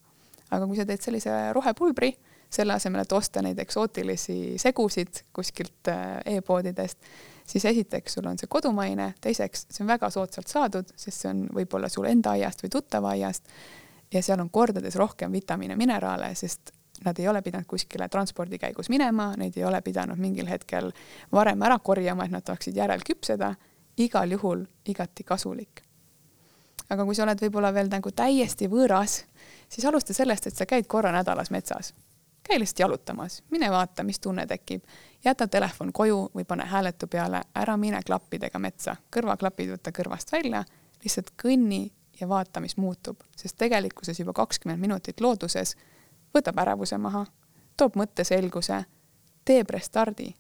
aga 0.51 0.67
kui 0.67 0.75
sa 0.75 0.85
teed 0.85 1.01
sellise 1.01 1.53
rohepulbri, 1.53 2.15
selle 2.49 2.73
asemel, 2.73 3.01
et 3.01 3.11
osta 3.11 3.41
neid 3.41 3.59
eksootilisi 3.59 4.57
segusid 4.61 5.25
kuskilt 5.33 5.89
e-poodidest 6.25 7.09
siis 7.45 7.65
esiteks 7.65 8.13
sul 8.13 8.25
on 8.25 8.39
see 8.39 8.49
kodumaine, 8.49 9.13
teiseks 9.21 9.67
see 9.69 9.83
on 9.83 9.91
väga 9.93 10.09
soodsalt 10.09 10.49
saadud, 10.49 10.93
sest 10.97 11.25
see 11.25 11.31
on 11.31 11.45
võib-olla 11.53 11.89
sul 11.91 12.07
enda 12.09 12.33
aiast 12.35 12.63
või 12.63 12.71
tuttava 12.73 13.13
aiast 13.13 13.51
ja 14.13 14.21
seal 14.23 14.41
on 14.41 14.49
kordades 14.49 14.95
rohkem 14.95 15.31
vitamiine, 15.31 15.75
mineraale, 15.75 16.33
sest 16.35 16.73
nad 17.05 17.19
ei 17.19 17.27
ole 17.27 17.41
pidanud 17.43 17.67
kuskile 17.67 18.07
transpordi 18.09 18.57
käigus 18.59 18.89
minema, 18.89 19.33
neid 19.37 19.57
ei 19.57 19.65
ole 19.67 19.81
pidanud 19.83 20.19
mingil 20.21 20.47
hetkel 20.49 20.91
varem 21.31 21.61
ära 21.67 21.79
korjama, 21.79 22.25
et 22.25 22.33
nad 22.33 22.45
saaksid 22.47 22.77
järel 22.77 23.03
küpseda, 23.05 23.53
igal 23.97 24.31
juhul 24.31 24.65
igati 24.85 25.23
kasulik. 25.23 25.81
aga 26.89 27.05
kui 27.05 27.15
sa 27.15 27.23
oled 27.23 27.39
võib-olla 27.41 27.73
veel 27.73 27.87
nagu 27.89 28.11
täiesti 28.11 28.67
võõras, 28.69 29.23
siis 29.69 29.85
alusta 29.85 30.13
sellest, 30.13 30.47
et 30.47 30.55
sa 30.55 30.65
käid 30.65 30.87
korra 30.87 31.11
nädalas 31.11 31.51
metsas 31.51 31.93
käi 32.47 32.59
lihtsalt 32.59 32.79
jalutamas, 32.79 33.43
mine 33.49 33.71
vaata, 33.71 34.03
mis 34.03 34.19
tunne 34.19 34.47
tekib. 34.47 34.83
jäta 35.25 35.47
telefon 35.47 35.93
koju 35.93 36.29
või 36.35 36.45
pane 36.45 36.65
hääletu 36.65 37.07
peale, 37.07 37.41
ära 37.55 37.77
mine 37.77 38.01
klappidega 38.05 38.59
metsa, 38.59 38.95
kõrvaklapid 39.15 39.71
võta 39.71 39.91
kõrvast 39.91 40.31
välja, 40.31 40.63
lihtsalt 41.03 41.31
kõnni 41.43 41.91
ja 42.19 42.29
vaata, 42.29 42.59
mis 42.59 42.77
muutub, 42.77 43.23
sest 43.37 43.57
tegelikkuses 43.57 44.19
juba 44.19 44.33
kakskümmend 44.33 44.81
minutit 44.81 45.21
looduses 45.21 45.75
võtab 46.35 46.59
ärevuse 46.61 46.97
maha, 46.97 47.25
toob 47.77 47.95
mõtteselguse, 47.95 48.83
teeb 49.45 49.69
restardi. 49.69 50.35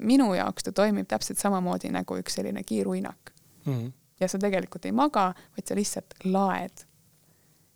minu 0.00 0.34
jaoks 0.34 0.64
ta 0.64 0.72
toimib 0.72 1.06
täpselt 1.08 1.38
samamoodi 1.38 1.90
nagu 1.92 2.16
üks 2.16 2.34
selline 2.34 2.62
kiiruinak 2.64 3.32
mm. 3.64 3.72
-hmm. 3.72 3.92
ja 4.20 4.28
sa 4.28 4.38
tegelikult 4.38 4.84
ei 4.84 4.92
maga, 4.92 5.34
vaid 5.56 5.66
sa 5.66 5.74
lihtsalt 5.74 6.14
laed 6.24 6.86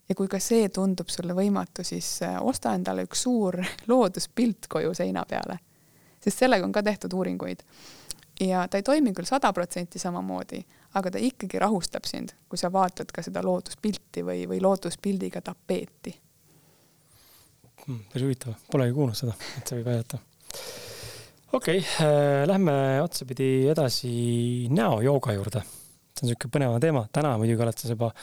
ja 0.09 0.14
kui 0.16 0.28
ka 0.28 0.40
see 0.42 0.68
tundub 0.72 1.11
sulle 1.12 1.36
võimatu, 1.36 1.84
siis 1.84 2.22
äh, 2.24 2.38
osta 2.40 2.72
endale 2.76 3.04
üks 3.09 3.24
suur 3.26 3.59
looduspilt 3.90 4.68
koju 4.70 4.94
seina 4.96 5.24
peale. 5.28 5.59
sest 6.20 6.44
sellega 6.44 6.66
on 6.66 6.72
ka 6.72 6.82
tehtud 6.82 7.12
uuringuid. 7.12 7.62
ja 8.40 8.68
ta 8.68 8.78
ei 8.78 8.82
toimi 8.82 9.12
küll 9.12 9.28
sada 9.28 9.52
protsenti 9.52 9.98
samamoodi, 9.98 10.62
aga 10.94 11.11
ta 11.11 11.18
ikkagi 11.18 11.59
rahustab 11.59 12.06
sind, 12.06 12.32
kui 12.48 12.59
sa 12.59 12.72
vaatad 12.72 13.12
ka 13.12 13.22
seda 13.22 13.42
looduspilti 13.42 14.24
või, 14.24 14.46
või 14.48 14.62
looduspildiga 14.62 15.42
tapeeti 15.42 16.14
hmm,. 17.86 18.04
päris 18.12 18.24
huvitav, 18.24 18.56
polegi 18.72 18.96
kuulnud 18.96 19.18
seda, 19.18 19.34
et 19.59 19.68
see 19.68 19.80
võib 19.80 19.92
aidata. 19.92 20.20
okei 21.52 21.82
okay, 21.82 22.06
äh,, 22.06 22.46
lähme 22.48 23.02
otsapidi 23.02 23.68
edasi 23.68 24.12
näojooga 24.70 25.36
juurde. 25.36 25.64
see 25.64 26.24
on 26.24 26.32
niisugune 26.32 26.54
põnevam 26.56 26.80
teema, 26.80 27.04
täna 27.12 27.36
muidugi 27.38 27.62
oled 27.62 27.78
sa 27.78 27.92
juba 27.92 28.14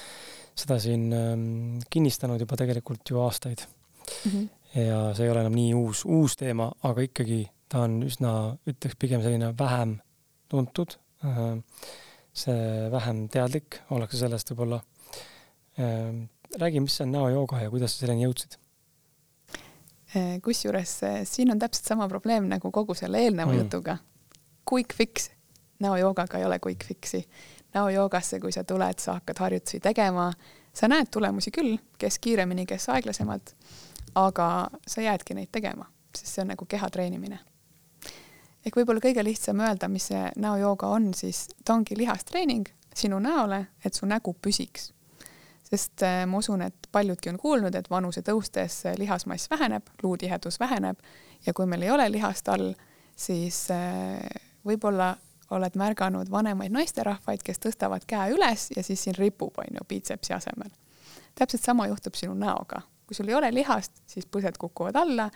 seda 0.56 0.78
siin 0.80 1.10
ähm, 1.14 1.80
kinnistanud 1.91 2.39
juba 2.41 2.58
tegelikult 2.60 3.10
ju 3.10 3.20
aastaid 3.24 3.66
mm. 3.66 4.32
-hmm. 4.32 4.47
ja 4.82 4.99
see 5.16 5.26
ei 5.28 5.32
ole 5.32 5.43
enam 5.43 5.56
nii 5.56 5.74
uus, 5.74 6.06
uus 6.06 6.38
teema, 6.39 6.72
aga 6.84 7.01
ikkagi 7.01 7.43
ta 7.70 7.84
on 7.86 8.01
üsna, 8.06 8.32
ütleks 8.70 8.97
pigem 8.99 9.24
selline 9.24 9.53
vähem 9.60 9.97
tuntud, 10.51 10.97
ähm, 11.26 11.64
see 12.34 12.89
vähem 12.91 13.26
teadlik 13.32 13.82
ollakse 13.89 14.20
sellest 14.22 14.51
võib-olla. 14.51 14.82
Ähm, 15.80 16.28
räägi, 16.60 16.80
mis 16.80 17.01
on 17.01 17.12
näojooga 17.12 17.64
ja 17.66 17.72
kuidas 17.74 17.95
sa 17.95 18.06
selleni 18.06 18.24
jõudsid? 18.28 18.60
Äh, 20.16 20.38
kusjuures 20.43 20.97
äh, 21.03 21.22
siin 21.28 21.51
on 21.51 21.60
täpselt 21.60 21.89
sama 21.89 22.08
probleem 22.08 22.47
nagu 22.51 22.72
kogu 22.72 22.95
selle 22.95 23.26
eelneva 23.26 23.51
mm. 23.51 23.64
jutuga. 23.64 23.97
Quick 24.72 24.95
fix, 24.95 25.30
näojoogaga 25.84 26.39
ei 26.39 26.45
ole 26.47 26.60
quick 26.64 26.86
fix'i 26.88 27.26
näojoogasse, 27.76 28.39
kui 28.39 28.51
sa 28.51 28.63
tuled, 28.63 28.99
sa 28.99 29.19
hakkad 29.19 29.39
harjutusi 29.39 29.80
tegema, 29.84 30.30
sa 30.73 30.88
näed 30.91 31.11
tulemusi 31.11 31.51
küll, 31.55 31.78
kes 31.99 32.19
kiiremini, 32.19 32.65
kes 32.65 32.89
aeglasemalt, 32.89 33.55
aga 34.15 34.47
sa 34.88 35.03
jäädki 35.03 35.36
neid 35.38 35.51
tegema, 35.51 35.88
sest 36.15 36.34
see 36.34 36.45
on 36.45 36.53
nagu 36.53 36.65
keha 36.69 36.89
treenimine. 36.89 37.39
ehk 38.65 38.80
võib-olla 38.80 39.01
kõige 39.03 39.23
lihtsam 39.23 39.59
öelda, 39.61 39.88
mis 39.91 40.07
see 40.09 40.23
näojooga 40.41 40.88
on, 40.88 41.13
siis 41.13 41.47
ta 41.65 41.76
ongi 41.76 41.97
lihastreening 41.97 42.71
sinu 42.95 43.19
näole, 43.19 43.65
et 43.86 43.93
su 43.93 44.05
nägu 44.05 44.34
püsiks. 44.34 44.91
sest 45.65 46.03
äh, 46.03 46.23
ma 46.30 46.38
usun, 46.38 46.61
et 46.61 46.88
paljudki 46.91 47.30
on 47.30 47.38
kuulnud, 47.41 47.76
et 47.76 47.89
vanuse 47.89 48.21
tõustes 48.21 48.84
lihasmass 48.97 49.49
väheneb, 49.49 49.88
luutihedus 50.03 50.59
väheneb 50.59 50.99
ja 51.45 51.53
kui 51.53 51.65
meil 51.65 51.82
ei 51.82 51.91
ole 51.91 52.09
lihast 52.11 52.47
all, 52.49 52.73
siis 53.15 53.67
äh, 53.73 54.21
võib-olla 54.65 55.15
oled 55.51 55.77
märganud 55.77 56.31
vanemaid 56.31 56.73
naisterahvaid, 56.73 57.43
kes 57.45 57.61
tõstavad 57.61 58.05
käe 58.07 58.33
üles 58.33 58.69
ja 58.75 58.83
siis 58.83 59.03
siin 59.05 59.17
ripub, 59.17 59.57
on 59.61 59.77
ju, 59.77 59.85
biitsepsi 59.87 60.33
asemel. 60.33 60.71
täpselt 61.35 61.63
sama 61.63 61.87
juhtub 61.87 62.15
sinu 62.15 62.33
näoga. 62.33 62.81
kui 63.05 63.15
sul 63.15 63.27
ei 63.27 63.35
ole 63.35 63.53
lihast, 63.53 63.91
siis 64.07 64.25
põsed 64.25 64.57
kukuvad 64.57 64.95
alla, 64.95 65.29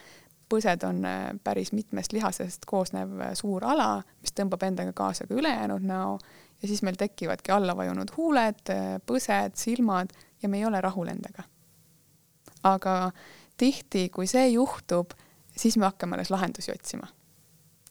põsed 0.50 0.84
on 0.88 1.06
äh, 1.06 1.30
päris 1.44 1.72
mitmest 1.72 2.14
lihasest 2.14 2.66
koosnev 2.66 3.20
äh, 3.22 3.34
suur 3.34 3.66
ala, 3.66 4.02
mis 4.22 4.34
tõmbab 4.34 4.64
endaga 4.66 4.94
kaasa 4.94 5.28
ka 5.28 5.34
ülejäänud 5.38 5.86
näo 5.86 6.18
ja 6.62 6.68
siis 6.68 6.82
meil 6.82 6.98
tekivadki 6.98 7.52
alla 7.52 7.76
vajunud 7.78 8.16
huuled, 8.18 8.64
äh, 8.74 8.98
põsed, 9.06 9.56
silmad 9.56 10.16
ja 10.42 10.50
me 10.50 10.58
ei 10.58 10.66
ole 10.66 10.82
rahul 10.82 11.08
endaga. 11.08 11.44
aga 12.64 13.12
tihti, 13.58 14.10
kui 14.10 14.28
see 14.28 14.50
juhtub, 14.50 15.14
siis 15.56 15.78
me 15.78 15.86
hakkame 15.86 16.18
alles 16.18 16.32
lahendusi 16.32 16.72
otsima 16.72 17.08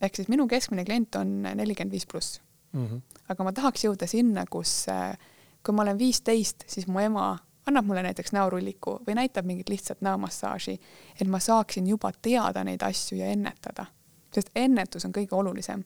ehk 0.00 0.16
siis 0.16 0.28
minu 0.28 0.46
keskmine 0.48 0.84
klient 0.84 1.16
on 1.20 1.42
nelikümmend 1.42 1.92
viis 1.92 2.06
pluss. 2.06 2.40
Mhm. 2.72 2.98
aga 3.32 3.44
ma 3.44 3.52
tahaks 3.52 3.84
jõuda 3.86 4.06
sinna, 4.06 4.44
kus, 4.46 4.88
äh, 4.92 5.16
kui 5.64 5.74
ma 5.74 5.82
olen 5.86 5.98
viisteist, 5.98 6.66
siis 6.68 6.86
mu 6.86 7.00
ema 7.00 7.30
annab 7.68 7.86
mulle 7.88 8.02
näiteks 8.04 8.32
näorulliku 8.32 8.98
või 9.06 9.14
näitab 9.16 9.46
mingit 9.48 9.68
lihtsat 9.68 10.02
näomassaaži, 10.04 10.78
et 11.20 11.28
ma 11.28 11.40
saaksin 11.40 11.86
juba 11.88 12.12
teada 12.22 12.64
neid 12.64 12.82
asju 12.84 13.18
ja 13.18 13.30
ennetada, 13.32 13.86
sest 14.34 14.50
ennetus 14.56 15.04
on 15.08 15.12
kõige 15.16 15.36
olulisem. 15.36 15.84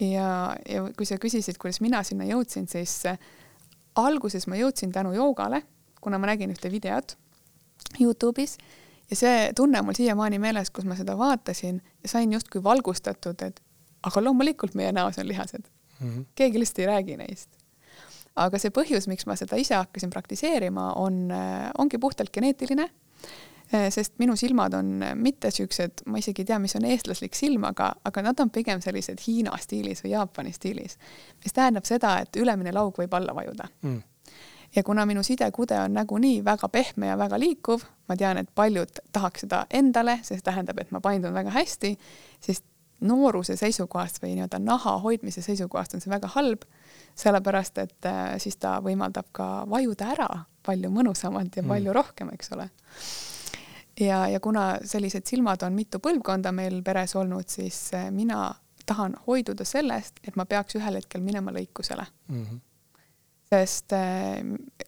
ja, 0.00 0.56
ja 0.68 0.82
kui 0.96 1.06
sa 1.06 1.18
küsisid, 1.22 1.58
kuidas 1.58 1.80
mina 1.80 2.02
sinna 2.02 2.24
jõudsin, 2.24 2.66
siis 2.68 3.06
äh, 3.06 3.18
alguses 3.94 4.46
ma 4.46 4.56
jõudsin 4.56 4.92
tänu 4.92 5.12
joogale, 5.12 5.62
kuna 6.00 6.18
ma 6.18 6.32
nägin 6.32 6.50
ühte 6.50 6.70
videot 6.70 7.16
Youtube'is 8.00 8.56
ja 9.10 9.16
see 9.16 9.52
tunne 9.56 9.80
on 9.80 9.88
mul 9.88 9.98
siiamaani 9.98 10.38
meeles, 10.42 10.70
kus 10.70 10.84
ma 10.88 10.96
seda 10.98 11.16
vaatasin 11.18 11.82
ja 12.02 12.08
sain 12.08 12.32
justkui 12.32 12.62
valgustatud, 12.64 13.42
et 13.42 13.62
aga 14.02 14.24
loomulikult 14.24 14.74
meie 14.74 14.92
näos 14.92 15.18
on 15.18 15.28
lihased 15.28 15.64
mm. 16.00 16.08
-hmm. 16.10 16.24
keegi 16.34 16.58
lihtsalt 16.58 16.78
ei 16.78 16.86
räägi 16.86 17.16
neist. 17.16 17.50
aga 18.36 18.58
see 18.58 18.70
põhjus, 18.70 19.08
miks 19.08 19.26
ma 19.26 19.36
seda 19.36 19.56
ise 19.56 19.74
hakkasin 19.74 20.10
praktiseerima, 20.10 20.92
on, 20.92 21.28
ongi 21.78 21.98
puhtalt 21.98 22.30
geneetiline 22.32 22.88
Eh, 23.72 23.88
sest 23.88 24.18
minu 24.20 24.34
silmad 24.36 24.74
on 24.76 24.88
mitte 25.16 25.48
siuksed, 25.50 26.02
ma 26.12 26.20
isegi 26.20 26.42
ei 26.42 26.48
tea, 26.50 26.58
mis 26.60 26.74
on 26.76 26.84
eestlaslik 26.84 27.36
silm, 27.36 27.64
aga, 27.64 27.86
aga 28.04 28.24
nad 28.26 28.40
on 28.44 28.50
pigem 28.52 28.82
sellised 28.84 29.22
Hiina 29.24 29.56
stiilis 29.62 30.02
või 30.04 30.12
Jaapani 30.12 30.52
stiilis, 30.52 30.98
mis 31.40 31.56
tähendab 31.56 31.88
seda, 31.88 32.18
et 32.20 32.36
ülemine 32.36 32.74
laug 32.76 32.98
võib 33.00 33.14
alla 33.16 33.32
vajuda 33.32 33.70
mm. 33.70 34.02
Ja 34.74 34.82
kuna 34.82 35.06
minu 35.06 35.22
sidekude 35.22 35.78
on 35.80 35.94
nagunii 35.94 36.44
väga 36.44 36.68
pehme 36.68 37.06
ja 37.06 37.18
väga 37.18 37.38
liikuv, 37.40 37.84
ma 38.08 38.16
tean, 38.16 38.38
et 38.38 38.50
paljud 38.54 39.02
tahaks 39.12 39.46
seda 39.46 39.66
endale, 39.70 40.18
see 40.22 40.40
tähendab, 40.44 40.78
et 40.80 40.90
ma 40.90 41.00
paindun 41.00 41.34
väga 41.34 41.50
hästi, 41.50 41.96
siis 42.40 42.62
nooruse 43.02 43.56
seisukohast 43.56 44.22
või 44.22 44.36
nii-öelda 44.36 44.60
naha 44.62 44.98
hoidmise 45.02 45.42
seisukohast 45.42 45.94
on 45.94 46.04
see 46.04 46.10
väga 46.12 46.30
halb, 46.36 46.64
sellepärast 47.18 47.78
et 47.82 48.08
äh, 48.08 48.22
siis 48.38 48.56
ta 48.56 48.78
võimaldab 48.84 49.28
ka 49.32 49.50
vajuda 49.68 50.14
ära 50.14 50.30
palju 50.62 50.90
mõnusamalt 50.94 51.56
ja 51.56 51.64
mm. 51.64 51.74
palju 51.74 51.92
rohkem, 51.98 52.30
eks 52.32 52.52
ole 52.54 52.70
ja, 54.00 54.28
ja 54.28 54.40
kuna 54.40 54.78
sellised 54.84 55.26
silmad 55.26 55.62
on 55.62 55.72
mitu 55.72 56.00
põlvkonda 56.02 56.52
meil 56.52 56.82
peres 56.84 57.16
olnud, 57.16 57.48
siis 57.48 57.92
eh, 57.96 58.10
mina 58.10 58.52
tahan 58.86 59.16
hoiduda 59.26 59.64
sellest, 59.64 60.20
et 60.26 60.36
ma 60.36 60.46
peaks 60.48 60.76
ühel 60.78 60.98
hetkel 60.98 61.22
minema 61.22 61.52
lõikusele 61.54 62.06
mm. 62.28 62.44
-hmm. 62.44 62.60
Sest 63.52 63.92
eh, 63.92 64.40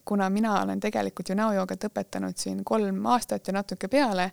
kuna 0.05 0.31
mina 0.31 0.63
olen 0.63 0.81
tegelikult 0.81 1.29
ju 1.29 1.37
näojoogat 1.37 1.89
õpetanud 1.89 2.39
siin 2.41 2.63
kolm 2.65 3.05
aastat 3.13 3.49
ja 3.49 3.57
natuke 3.59 3.89
peale, 3.93 4.31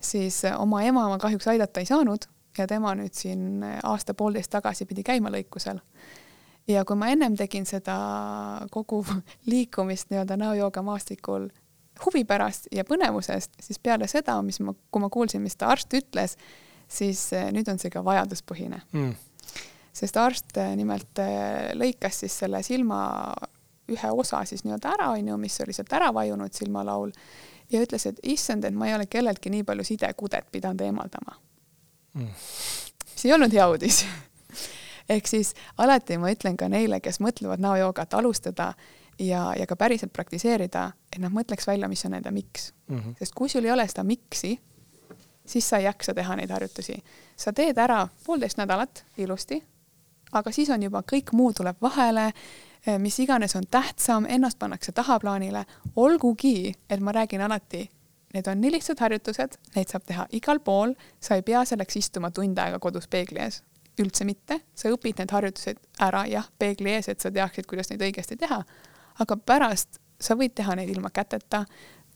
siis 0.00 0.44
eh, 0.48 0.56
oma 0.60 0.82
ema 0.88 1.08
ma 1.10 1.18
kahjuks 1.20 1.48
aidata 1.52 1.82
ei 1.82 1.88
saanud 1.90 2.24
ja 2.58 2.66
tema 2.70 2.94
nüüd 2.96 3.12
siin 3.16 3.64
aasta-poolteist 3.64 4.52
tagasi 4.54 4.86
pidi 4.86 5.02
käima 5.04 5.32
lõikusel. 5.34 5.80
Ja 6.70 6.84
kui 6.88 6.96
ma 6.96 7.10
ennem 7.12 7.34
tegin 7.36 7.66
seda 7.68 7.96
kogu 8.72 9.02
liikumist 9.52 10.08
nii-öelda 10.12 10.38
näojooga 10.40 10.82
maastikul 10.86 11.50
huvi 12.04 12.24
pärast 12.26 12.70
ja 12.74 12.86
põnevusest, 12.88 13.58
siis 13.62 13.78
peale 13.78 14.08
seda, 14.10 14.40
mis 14.42 14.58
ma, 14.64 14.72
kui 14.90 15.02
ma 15.02 15.10
kuulsin, 15.12 15.42
mis 15.44 15.58
ta 15.60 15.68
arst 15.74 15.92
ütles, 15.94 16.38
siis 16.88 17.26
eh, 17.36 17.50
nüüd 17.52 17.68
on 17.68 17.82
see 17.82 17.92
ka 17.92 18.04
vajaduspõhine. 18.06 18.80
Mm.. 18.96 19.12
sest 19.94 20.16
arst 20.18 20.56
nimelt 20.76 21.20
lõikas 21.78 22.24
siis 22.24 22.38
selle 22.40 22.62
silma 22.66 23.02
ühe 23.88 24.10
osa 24.10 24.44
siis 24.44 24.64
nii-öelda 24.64 24.94
ära, 24.94 25.10
onju, 25.18 25.36
mis 25.40 25.60
oli 25.60 25.72
sealt 25.76 25.92
ära 25.92 26.12
vajunud 26.14 26.52
silmalaul 26.52 27.12
ja 27.72 27.82
ütles, 27.84 28.06
et 28.08 28.20
issand, 28.22 28.64
et 28.64 28.74
ma 28.74 28.88
ei 28.88 28.94
ole 28.94 29.06
kelleltki 29.10 29.50
nii 29.52 29.64
palju 29.64 29.84
sidekudet 29.84 30.50
pidanud 30.52 30.80
eemaldama 30.80 31.36
mm.. 32.14 32.28
mis 33.12 33.24
ei 33.24 33.32
olnud 33.36 33.52
hea 33.52 33.68
uudis 33.68 34.04
ehk 35.14 35.28
siis 35.28 35.54
alati 35.78 36.18
ma 36.18 36.32
ütlen 36.32 36.56
ka 36.60 36.68
neile, 36.68 37.00
kes 37.04 37.20
mõtlevad 37.24 37.62
näojoogat 37.64 38.14
alustada 38.14 38.72
ja, 39.18 39.52
ja 39.58 39.66
ka 39.66 39.76
päriselt 39.76 40.12
praktiseerida, 40.12 40.90
et 41.12 41.20
nad 41.22 41.32
mõtleks 41.32 41.66
välja, 41.68 41.88
mis 41.88 42.04
on 42.06 42.16
nende 42.16 42.30
miks 42.34 42.72
mm. 42.88 42.98
-hmm. 42.98 43.18
sest 43.18 43.34
kui 43.34 43.48
sul 43.48 43.64
ei 43.64 43.72
ole 43.72 43.88
seda 43.88 44.04
miks'i, 44.04 44.56
siis 45.46 45.68
sa 45.68 45.78
ei 45.78 45.84
jaksa 45.84 46.14
teha 46.14 46.36
neid 46.36 46.50
harjutusi. 46.50 46.96
sa 47.36 47.52
teed 47.52 47.78
ära 47.78 48.08
poolteist 48.26 48.58
nädalat 48.58 49.04
ilusti, 49.16 49.62
aga 50.32 50.52
siis 50.52 50.70
on 50.70 50.82
juba 50.82 51.02
kõik 51.12 51.32
muu 51.32 51.52
tuleb 51.52 51.76
vahele, 51.82 52.32
mis 52.98 53.18
iganes 53.18 53.56
on 53.56 53.64
tähtsam, 53.70 54.26
ennast 54.28 54.58
pannakse 54.58 54.92
tahaplaanile, 54.92 55.64
olgugi, 55.96 56.74
et 56.90 57.00
ma 57.00 57.12
räägin 57.12 57.40
alati, 57.40 57.88
need 58.34 58.46
on 58.50 58.60
nii 58.60 58.72
lihtsad 58.74 59.00
harjutused, 59.00 59.58
neid 59.76 59.90
saab 59.90 60.04
teha 60.08 60.26
igal 60.36 60.60
pool, 60.60 60.94
sa 61.20 61.38
ei 61.38 61.42
pea 61.46 61.64
selleks 61.64 61.96
istuma 61.96 62.30
tund 62.34 62.58
aega 62.58 62.78
kodus 62.82 63.08
peegli 63.08 63.40
ees, 63.40 63.62
üldse 64.02 64.26
mitte, 64.26 64.58
sa 64.74 64.90
õpid 64.92 65.22
need 65.22 65.32
harjutused 65.32 65.80
ära 66.02 66.24
jah, 66.30 66.48
peegli 66.58 66.92
ees, 66.96 67.08
et 67.08 67.22
sa 67.22 67.30
teaksid, 67.32 67.68
kuidas 67.70 67.90
neid 67.90 68.02
õigesti 68.02 68.36
teha. 68.40 68.60
Aga 69.22 69.36
pärast 69.38 70.00
sa 70.20 70.36
võid 70.38 70.56
teha 70.58 70.74
neid 70.76 70.90
ilma 70.90 71.12
käteta, 71.14 71.64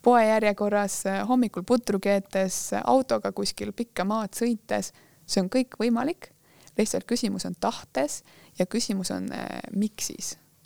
poejärjekorras, 0.03 1.03
hommikul 1.29 1.65
putru 1.67 2.01
keetes, 2.03 2.73
autoga 2.85 3.33
kuskil 3.33 3.73
pikka 3.77 4.07
maad 4.09 4.35
sõites, 4.39 4.93
see 5.27 5.43
on 5.43 5.51
kõik 5.53 5.79
võimalik. 5.81 6.33
lihtsalt 6.79 7.07
küsimus 7.11 7.45
on 7.47 7.57
tahtes 7.61 8.23
ja 8.59 8.67
küsimus 8.67 9.11
on 9.11 9.33
äh, 9.33 9.61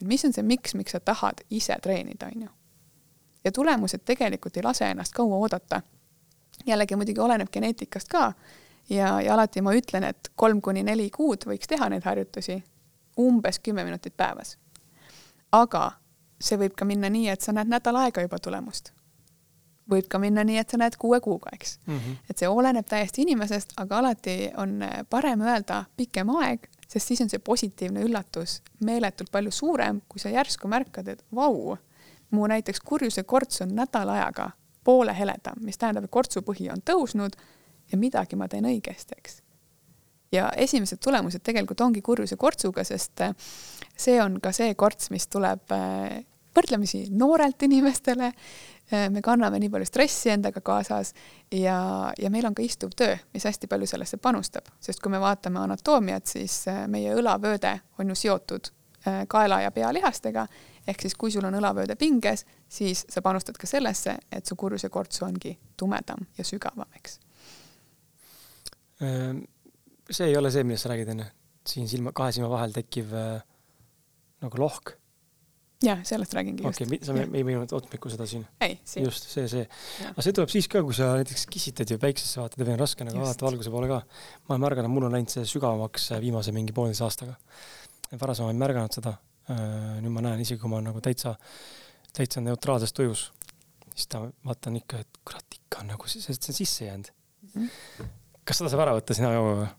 miksis. 0.03 0.09
mis 0.09 0.24
on 0.24 0.32
see 0.32 0.42
miks, 0.42 0.74
miks 0.74 0.92
sa 0.92 1.00
tahad 1.00 1.44
ise 1.50 1.76
treenida, 1.82 2.26
onju. 2.26 2.48
ja 3.44 3.53
tulemused 3.53 4.05
tegelikult 4.05 4.57
ei 4.57 4.62
lase 4.62 4.90
ennast 4.90 5.12
kaua 5.12 5.36
oodata. 5.36 5.82
jällegi 6.66 6.96
muidugi 6.96 7.20
oleneb 7.20 7.48
geneetikast 7.53 8.09
ka 8.09 8.32
ja, 8.90 9.20
ja 9.20 9.34
alati 9.34 9.62
ma 9.62 9.72
ütlen, 9.72 10.05
et 10.05 10.32
kolm 10.36 10.61
kuni 10.61 10.82
neli 10.82 11.11
kuud 11.11 11.46
võiks 11.46 11.68
teha 11.68 11.88
neid 11.88 12.05
harjutusi 12.05 12.62
umbes 13.18 13.59
kümme 13.59 13.84
minutit 13.84 14.16
päevas. 14.16 14.59
aga 15.53 15.92
see 16.40 16.59
võib 16.59 16.74
ka 16.76 16.84
minna 16.88 17.11
nii, 17.12 17.28
et 17.28 17.40
sa 17.40 17.53
näed 17.53 17.70
nädal 17.70 17.96
aega 17.96 18.24
juba 18.24 18.38
tulemust. 18.38 18.92
võib 19.90 20.09
ka 20.09 20.18
minna 20.18 20.44
nii, 20.44 20.59
et 20.59 20.70
sa 20.70 20.78
näed 20.78 20.96
kuue 20.98 21.20
kuuga, 21.20 21.50
eks 21.53 21.78
mm. 21.86 21.98
-hmm. 21.98 22.16
et 22.30 22.38
see 22.38 22.48
oleneb 22.48 22.86
täiesti 22.86 23.22
inimesest, 23.22 23.72
aga 23.76 23.98
alati 23.98 24.50
on 24.57 24.80
parem 25.11 25.40
öelda 25.40 25.84
pikem 25.96 26.30
aeg, 26.30 26.68
sest 26.93 27.09
siis 27.09 27.22
on 27.24 27.30
see 27.32 27.40
positiivne 27.40 28.03
üllatus 28.05 28.59
meeletult 28.84 29.30
palju 29.32 29.53
suurem, 29.55 30.03
kui 30.09 30.20
sa 30.20 30.32
järsku 30.32 30.68
märkad, 30.68 31.09
et 31.09 31.24
vau, 31.34 31.76
mu 32.32 32.49
näiteks 32.51 32.82
kurjuse 32.84 33.24
korts 33.28 33.62
on 33.64 33.72
nädala 33.76 34.18
ajaga 34.20 34.51
poole 34.84 35.14
heledam, 35.16 35.61
mis 35.64 35.78
tähendab, 35.78 36.05
et 36.05 36.12
kortsupõhi 36.12 36.68
on 36.72 36.82
tõusnud 36.84 37.38
ja 37.93 37.99
midagi 37.99 38.36
ma 38.36 38.49
teen 38.51 38.66
õigesti, 38.68 39.16
eks. 39.18 39.40
Ja 40.32 40.49
esimesed 40.57 41.01
tulemused 41.05 41.43
tegelikult 41.45 41.80
ongi 41.84 42.01
kurjuse 42.03 42.38
kortsuga, 42.40 42.84
sest 42.88 43.20
see 43.97 44.16
on 44.22 44.38
ka 44.40 44.53
see 44.57 44.74
korts, 44.80 45.11
mis 45.12 45.28
tuleb 45.28 45.74
võrdlemisi 46.57 47.07
noorelt 47.11 47.62
inimestele. 47.62 48.32
Äh, 48.92 49.09
me 49.11 49.22
kanname 49.24 49.61
nii 49.62 49.70
palju 49.72 49.88
stressi 49.88 50.32
endaga 50.32 50.61
kaasas 50.64 51.12
ja, 51.55 52.12
ja 52.18 52.30
meil 52.30 52.46
on 52.48 52.57
ka 52.57 52.64
istuv 52.64 52.92
töö, 52.98 53.16
mis 53.34 53.46
hästi 53.48 53.70
palju 53.70 53.88
sellesse 53.88 54.18
panustab, 54.22 54.68
sest 54.82 55.00
kui 55.03 55.12
me 55.12 55.20
vaatame 55.22 55.62
anatoomiat, 55.62 56.28
siis 56.34 56.62
äh, 56.68 56.84
meie 56.92 57.14
õlavööde 57.16 57.76
on 58.03 58.12
ju 58.12 58.18
seotud 58.18 58.72
äh, 59.07 59.22
kaela 59.30 59.62
ja 59.64 59.72
pealihastega, 59.72 60.46
ehk 60.86 61.07
siis 61.07 61.16
kui 61.16 61.32
sul 61.32 61.46
on 61.48 61.57
õlavööde 61.61 61.96
pinges, 61.96 62.44
siis 62.68 63.05
sa 63.09 63.22
panustad 63.24 63.57
ka 63.57 63.70
sellesse, 63.70 64.16
et 64.32 64.46
su 64.46 64.59
kurjuse 64.59 64.90
korts 64.92 65.22
ongi 65.24 65.55
tumedam 65.78 66.26
ja 66.38 66.44
sügavam, 66.44 66.90
eks. 66.98 67.20
see 70.11 70.26
ei 70.28 70.36
ole 70.38 70.50
see, 70.50 70.62
millest 70.66 70.84
sa 70.86 70.92
räägid, 70.92 71.14
ju? 71.16 71.30
siin 71.66 71.88
silma, 71.88 72.12
kahe 72.14 72.34
silma 72.34 72.50
vahel 72.50 72.74
tekkiv 72.74 73.14
nagu 74.42 74.59
lohk 74.59 74.96
jah, 75.87 76.01
sellest 76.07 76.35
räägingi 76.37 76.64
just. 76.64 76.80
okei 76.80 76.87
okay,, 76.87 77.07
sa 77.07 77.16
ei 77.22 77.45
meenunud 77.47 77.72
otmikku 77.76 78.11
seda 78.12 78.26
siin? 78.28 78.45
ei, 78.61 78.78
siin. 78.85 79.07
just, 79.07 79.28
see, 79.33 79.49
see. 79.51 79.66
aga 80.11 80.24
see 80.26 80.37
tuleb 80.37 80.53
siis 80.53 80.68
ka, 80.72 80.83
kui 80.87 80.97
sa 80.97 81.12
näiteks 81.18 81.47
kissitad 81.53 81.91
ju 81.91 81.99
päiksesse 82.03 82.43
vaatad 82.43 82.62
ja 82.62 82.68
või 82.68 82.76
on 82.76 82.83
raske 82.83 83.07
nagu 83.09 83.22
vaadata 83.22 83.49
valguse 83.49 83.74
poole 83.74 83.91
ka. 83.91 84.01
ma 84.47 84.55
olen 84.55 84.64
märganud, 84.66 84.95
mul 84.95 85.09
on 85.09 85.16
läinud 85.16 85.35
see 85.35 85.45
sügavamaks 85.55 86.11
äh, 86.14 86.22
viimase 86.24 86.55
mingi 86.57 86.74
pooleteise 86.76 87.07
aastaga. 87.09 87.37
varem 88.12 88.43
ma 88.45 88.55
ei 88.55 88.62
märganud 88.66 88.99
seda. 89.01 89.16
Äh, 89.51 90.01
nüüd 90.03 90.14
ma 90.14 90.22
näen 90.22 90.43
isegi, 90.45 90.61
kui 90.62 90.70
ma 90.70 90.78
olen 90.78 90.93
nagu 90.93 91.01
täitsa, 91.03 91.35
täitsa 92.14 92.41
neutraalses 92.45 92.95
tujus, 92.95 93.24
siis 93.91 94.07
ta, 94.12 94.22
vaatan 94.47 94.78
ikka, 94.78 95.03
et 95.03 95.22
kurat, 95.26 95.59
ikka 95.59 95.83
on 95.83 95.95
nagu, 95.97 96.11
see, 96.11 96.22
see 96.22 96.53
on 96.53 96.59
sisse 96.59 96.87
jäänud 96.87 97.11
mm. 97.11 97.68
-hmm. 97.68 98.11
kas 98.45 98.62
seda 98.62 98.70
saab 98.70 98.85
ära 98.87 98.95
võtta 98.99 99.16
sina 99.18 99.33
jooga 99.35 99.55
või? 99.62 99.70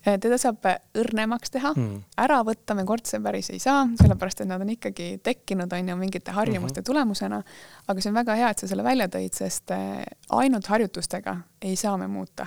Eh, 0.00 0.16
teda 0.16 0.38
saab 0.40 0.64
õrnemaks 0.96 1.52
teha 1.52 1.74
mm., 1.74 1.96
ära 2.24 2.38
võtta 2.46 2.72
me 2.76 2.86
kortse 2.88 3.18
päris 3.20 3.50
ei 3.52 3.58
saa, 3.60 3.82
sellepärast 4.00 4.40
et 4.40 4.48
nad 4.48 4.62
on 4.64 4.70
ikkagi 4.72 5.18
tekkinud, 5.20 5.72
on 5.76 5.90
ju, 5.92 5.96
mingite 6.00 6.32
harjumuste 6.32 6.80
mm 6.80 6.82
-hmm. 6.82 6.86
tulemusena. 6.86 7.42
aga 7.86 8.00
see 8.00 8.08
on 8.08 8.14
väga 8.14 8.34
hea, 8.34 8.50
et 8.50 8.58
sa 8.58 8.68
selle 8.68 8.84
välja 8.84 9.08
tõid, 9.08 9.36
sest 9.36 9.70
eh, 9.70 10.04
ainult 10.30 10.66
harjutustega 10.66 11.36
ei 11.62 11.76
saa 11.76 11.96
me 11.98 12.06
muuta. 12.06 12.46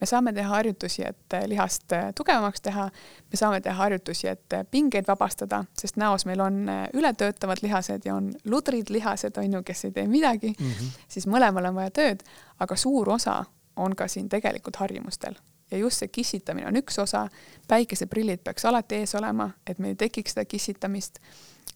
me 0.00 0.06
saame 0.06 0.32
teha 0.32 0.48
harjutusi, 0.48 1.02
et 1.04 1.32
eh, 1.32 1.44
lihast 1.46 1.92
tugevamaks 2.14 2.60
teha, 2.60 2.84
me 3.30 3.36
saame 3.36 3.60
teha 3.60 3.74
harjutusi, 3.74 4.28
et 4.28 4.54
pingeid 4.70 5.04
vabastada, 5.08 5.64
sest 5.74 5.96
näos 5.96 6.26
meil 6.26 6.40
on 6.40 6.70
ületöötavad 6.94 7.58
lihased 7.62 8.00
ja 8.04 8.14
on 8.14 8.32
ludrid 8.44 8.88
lihased, 8.88 9.36
on 9.36 9.52
ju, 9.52 9.62
kes 9.62 9.84
ei 9.84 9.90
tee 9.90 10.06
midagi 10.06 10.54
mm, 10.58 10.66
-hmm. 10.66 11.04
siis 11.08 11.26
mõlemal 11.26 11.68
on 11.68 11.74
vaja 11.74 11.90
tööd, 11.90 12.22
aga 12.58 12.76
suur 12.76 13.10
osa 13.10 13.44
on 13.76 13.96
ka 13.96 14.08
siin 14.08 14.28
tegelikult 14.28 14.76
harjumustel 14.76 15.34
ja 15.70 15.78
just 15.78 16.02
see 16.02 16.08
kissitamine 16.08 16.68
on 16.68 16.76
üks 16.80 16.98
osa, 17.02 17.26
päikeseprillid 17.68 18.42
peaks 18.44 18.64
alati 18.68 19.02
ees 19.02 19.14
olema, 19.18 19.50
et 19.66 19.78
meil 19.78 19.96
tekiks 19.96 20.34
seda 20.34 20.44
kissitamist. 20.44 21.18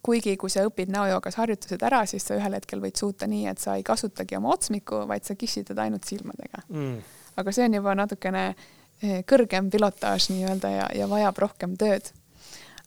kuigi, 0.03 0.37
kui 0.37 0.51
sa 0.51 0.65
õpid 0.67 0.91
näojoogas 0.91 1.37
harjutused 1.39 1.83
ära, 1.87 2.01
siis 2.11 2.25
sa 2.27 2.35
ühel 2.35 2.57
hetkel 2.57 2.81
võid 2.83 2.99
suuta 2.99 3.27
nii, 3.31 3.47
et 3.47 3.59
sa 3.59 3.77
ei 3.79 3.85
kasutagi 3.87 4.37
oma 4.37 4.51
otsmikku, 4.55 5.05
vaid 5.09 5.25
sa 5.25 5.35
kissitad 5.39 5.79
ainult 5.79 6.09
silmadega 6.09 6.65
mm.. 6.69 6.97
aga 7.37 7.53
see 7.53 7.69
on 7.69 7.77
juba 7.79 7.95
natukene 7.95 8.43
eh, 8.49 9.23
kõrgem 9.29 9.71
pilotaaž 9.71 10.31
nii-öelda 10.33 10.75
ja, 10.75 10.91
ja 10.97 11.09
vajab 11.09 11.39
rohkem 11.39 11.77
tööd. 11.79 12.11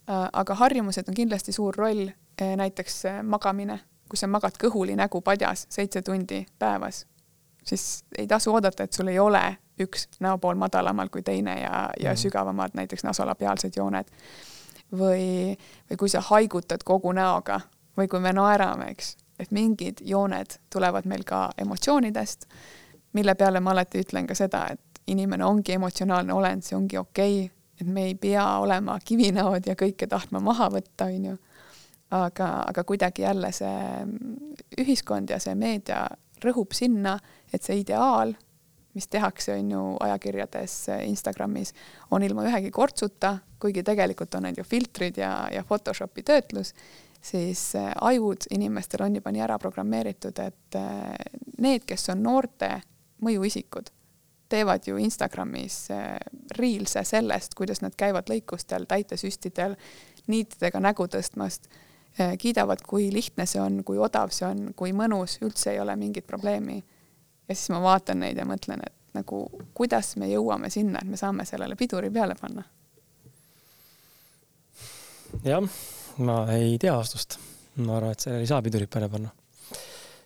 Äh, 0.10 0.30
aga 0.34 0.56
harjumused 0.60 1.08
on 1.10 1.18
kindlasti 1.18 1.54
suur 1.56 1.76
roll, 1.78 2.10
eh, 2.38 2.56
näiteks 2.60 3.06
eh, 3.10 3.22
magamine, 3.24 3.80
kui 4.10 4.20
sa 4.20 4.28
magad 4.30 4.58
kõhuli 4.62 4.94
nägu 4.98 5.22
padjas 5.26 5.66
seitse 5.74 6.04
tundi 6.06 6.44
päevas, 6.60 7.06
siis 7.66 8.06
ei 8.18 8.28
tasu 8.28 8.54
oodata, 8.54 8.84
et 8.84 8.94
sul 8.94 9.08
ei 9.08 9.20
ole 9.20 9.44
üks 9.82 10.08
näopool 10.24 10.56
madalamal 10.56 11.10
kui 11.12 11.24
teine 11.24 11.60
ja, 11.60 11.90
ja 12.00 12.12
mm. 12.12 12.22
sügavamad 12.22 12.78
näiteks 12.78 13.04
nasolabiaalsed 13.04 13.76
jooned. 13.76 14.12
või, 14.94 15.58
või 15.90 15.98
kui 16.00 16.10
sa 16.10 16.22
haigutad 16.22 16.84
kogu 16.86 17.12
näoga 17.12 17.60
või 17.98 18.08
kui 18.08 18.20
me 18.20 18.34
naerame, 18.34 18.92
eks, 18.92 19.16
et 19.40 19.52
mingid 19.52 20.02
jooned 20.06 20.60
tulevad 20.74 21.06
meil 21.06 21.24
ka 21.24 21.50
emotsioonidest, 21.58 22.46
mille 23.14 23.36
peale 23.36 23.60
ma 23.60 23.72
alati 23.72 24.04
ütlen 24.04 24.28
ka 24.28 24.36
seda, 24.36 24.68
et 24.72 25.02
inimene 25.08 25.46
ongi 25.46 25.76
emotsionaalne 25.76 26.34
olend, 26.34 26.64
see 26.64 26.78
ongi 26.78 26.98
okei 26.98 27.46
okay,, 27.46 27.52
et 27.82 27.88
me 27.88 28.06
ei 28.10 28.16
pea 28.16 28.46
olema 28.64 28.98
kivinäod 29.04 29.68
ja 29.68 29.76
kõike 29.76 30.08
tahtma 30.08 30.40
maha 30.40 30.70
võtta, 30.72 31.10
onju. 31.12 31.36
aga, 32.16 32.48
aga 32.70 32.84
kuidagi 32.84 33.26
jälle 33.26 33.52
see 33.52 34.06
ühiskond 34.80 35.30
ja 35.30 35.40
see 35.40 35.56
meedia 35.56 36.06
rõhub 36.44 36.76
sinna, 36.76 37.18
et 37.56 37.64
see 37.64 37.80
ideaal, 37.82 38.36
mis 38.96 39.08
tehakse, 39.12 39.58
on 39.60 39.72
ju, 39.72 39.82
ajakirjades, 40.06 40.76
Instagramis, 41.04 41.74
on 42.16 42.24
ilma 42.24 42.46
ühegi 42.48 42.72
kortsuta, 42.72 43.36
kuigi 43.60 43.84
tegelikult 43.84 44.38
on 44.38 44.48
need 44.48 44.62
ju 44.62 44.64
filtrid 44.68 45.20
ja, 45.20 45.34
ja 45.52 45.64
Photoshopi 45.68 46.24
töötlus, 46.24 46.72
siis 47.26 47.76
äh, 47.76 47.92
ajud 48.02 48.48
inimestel 48.56 49.04
on 49.06 49.20
juba 49.20 49.34
nii 49.34 49.44
ära 49.44 49.60
programmeeritud, 49.60 50.40
et 50.40 50.80
äh, 50.80 51.14
need, 51.60 51.84
kes 51.90 52.10
on 52.14 52.24
noorte 52.24 52.70
mõjuisikud, 53.26 53.90
teevad 54.50 54.88
ju 54.88 55.00
Instagramis 55.02 55.80
äh, 55.92 56.16
reels'e 56.58 57.04
sellest, 57.04 57.58
kuidas 57.58 57.82
nad 57.84 57.98
käivad 57.98 58.30
lõikustel, 58.32 58.88
täitesüstidel, 58.88 59.76
niitidega 60.32 60.80
nägu 60.82 61.10
tõstmast, 61.12 61.68
kiidavad, 62.40 62.80
kui 62.88 63.10
lihtne 63.12 63.44
see 63.44 63.60
on, 63.60 63.82
kui 63.84 63.98
odav 64.00 64.32
see 64.32 64.46
on, 64.48 64.70
kui 64.78 64.94
mõnus, 64.96 65.36
üldse 65.44 65.74
ei 65.74 65.82
ole 65.84 65.98
mingit 66.00 66.24
probleemi 66.24 66.78
ja 67.48 67.56
siis 67.56 67.70
ma 67.74 67.82
vaatan 67.84 68.24
neid 68.24 68.38
ja 68.38 68.46
mõtlen, 68.48 68.82
et 68.86 68.96
nagu 69.16 69.42
kuidas 69.78 70.16
me 70.22 70.30
jõuame 70.30 70.70
sinna, 70.74 71.02
et 71.02 71.10
me 71.10 71.20
saame 71.20 71.46
sellele 71.48 71.78
piduri 71.80 72.12
peale 72.14 72.36
panna. 72.40 72.64
jah, 75.44 75.64
ma 76.18 76.40
ei 76.56 76.78
tea 76.82 76.96
vastust. 76.96 77.40
ma 77.76 77.98
arvan, 77.98 78.16
et 78.16 78.24
sellele 78.24 78.46
ei 78.46 78.52
saa 78.52 78.62
pidurit 78.66 78.92
peale 78.92 79.10
panna. 79.12 79.32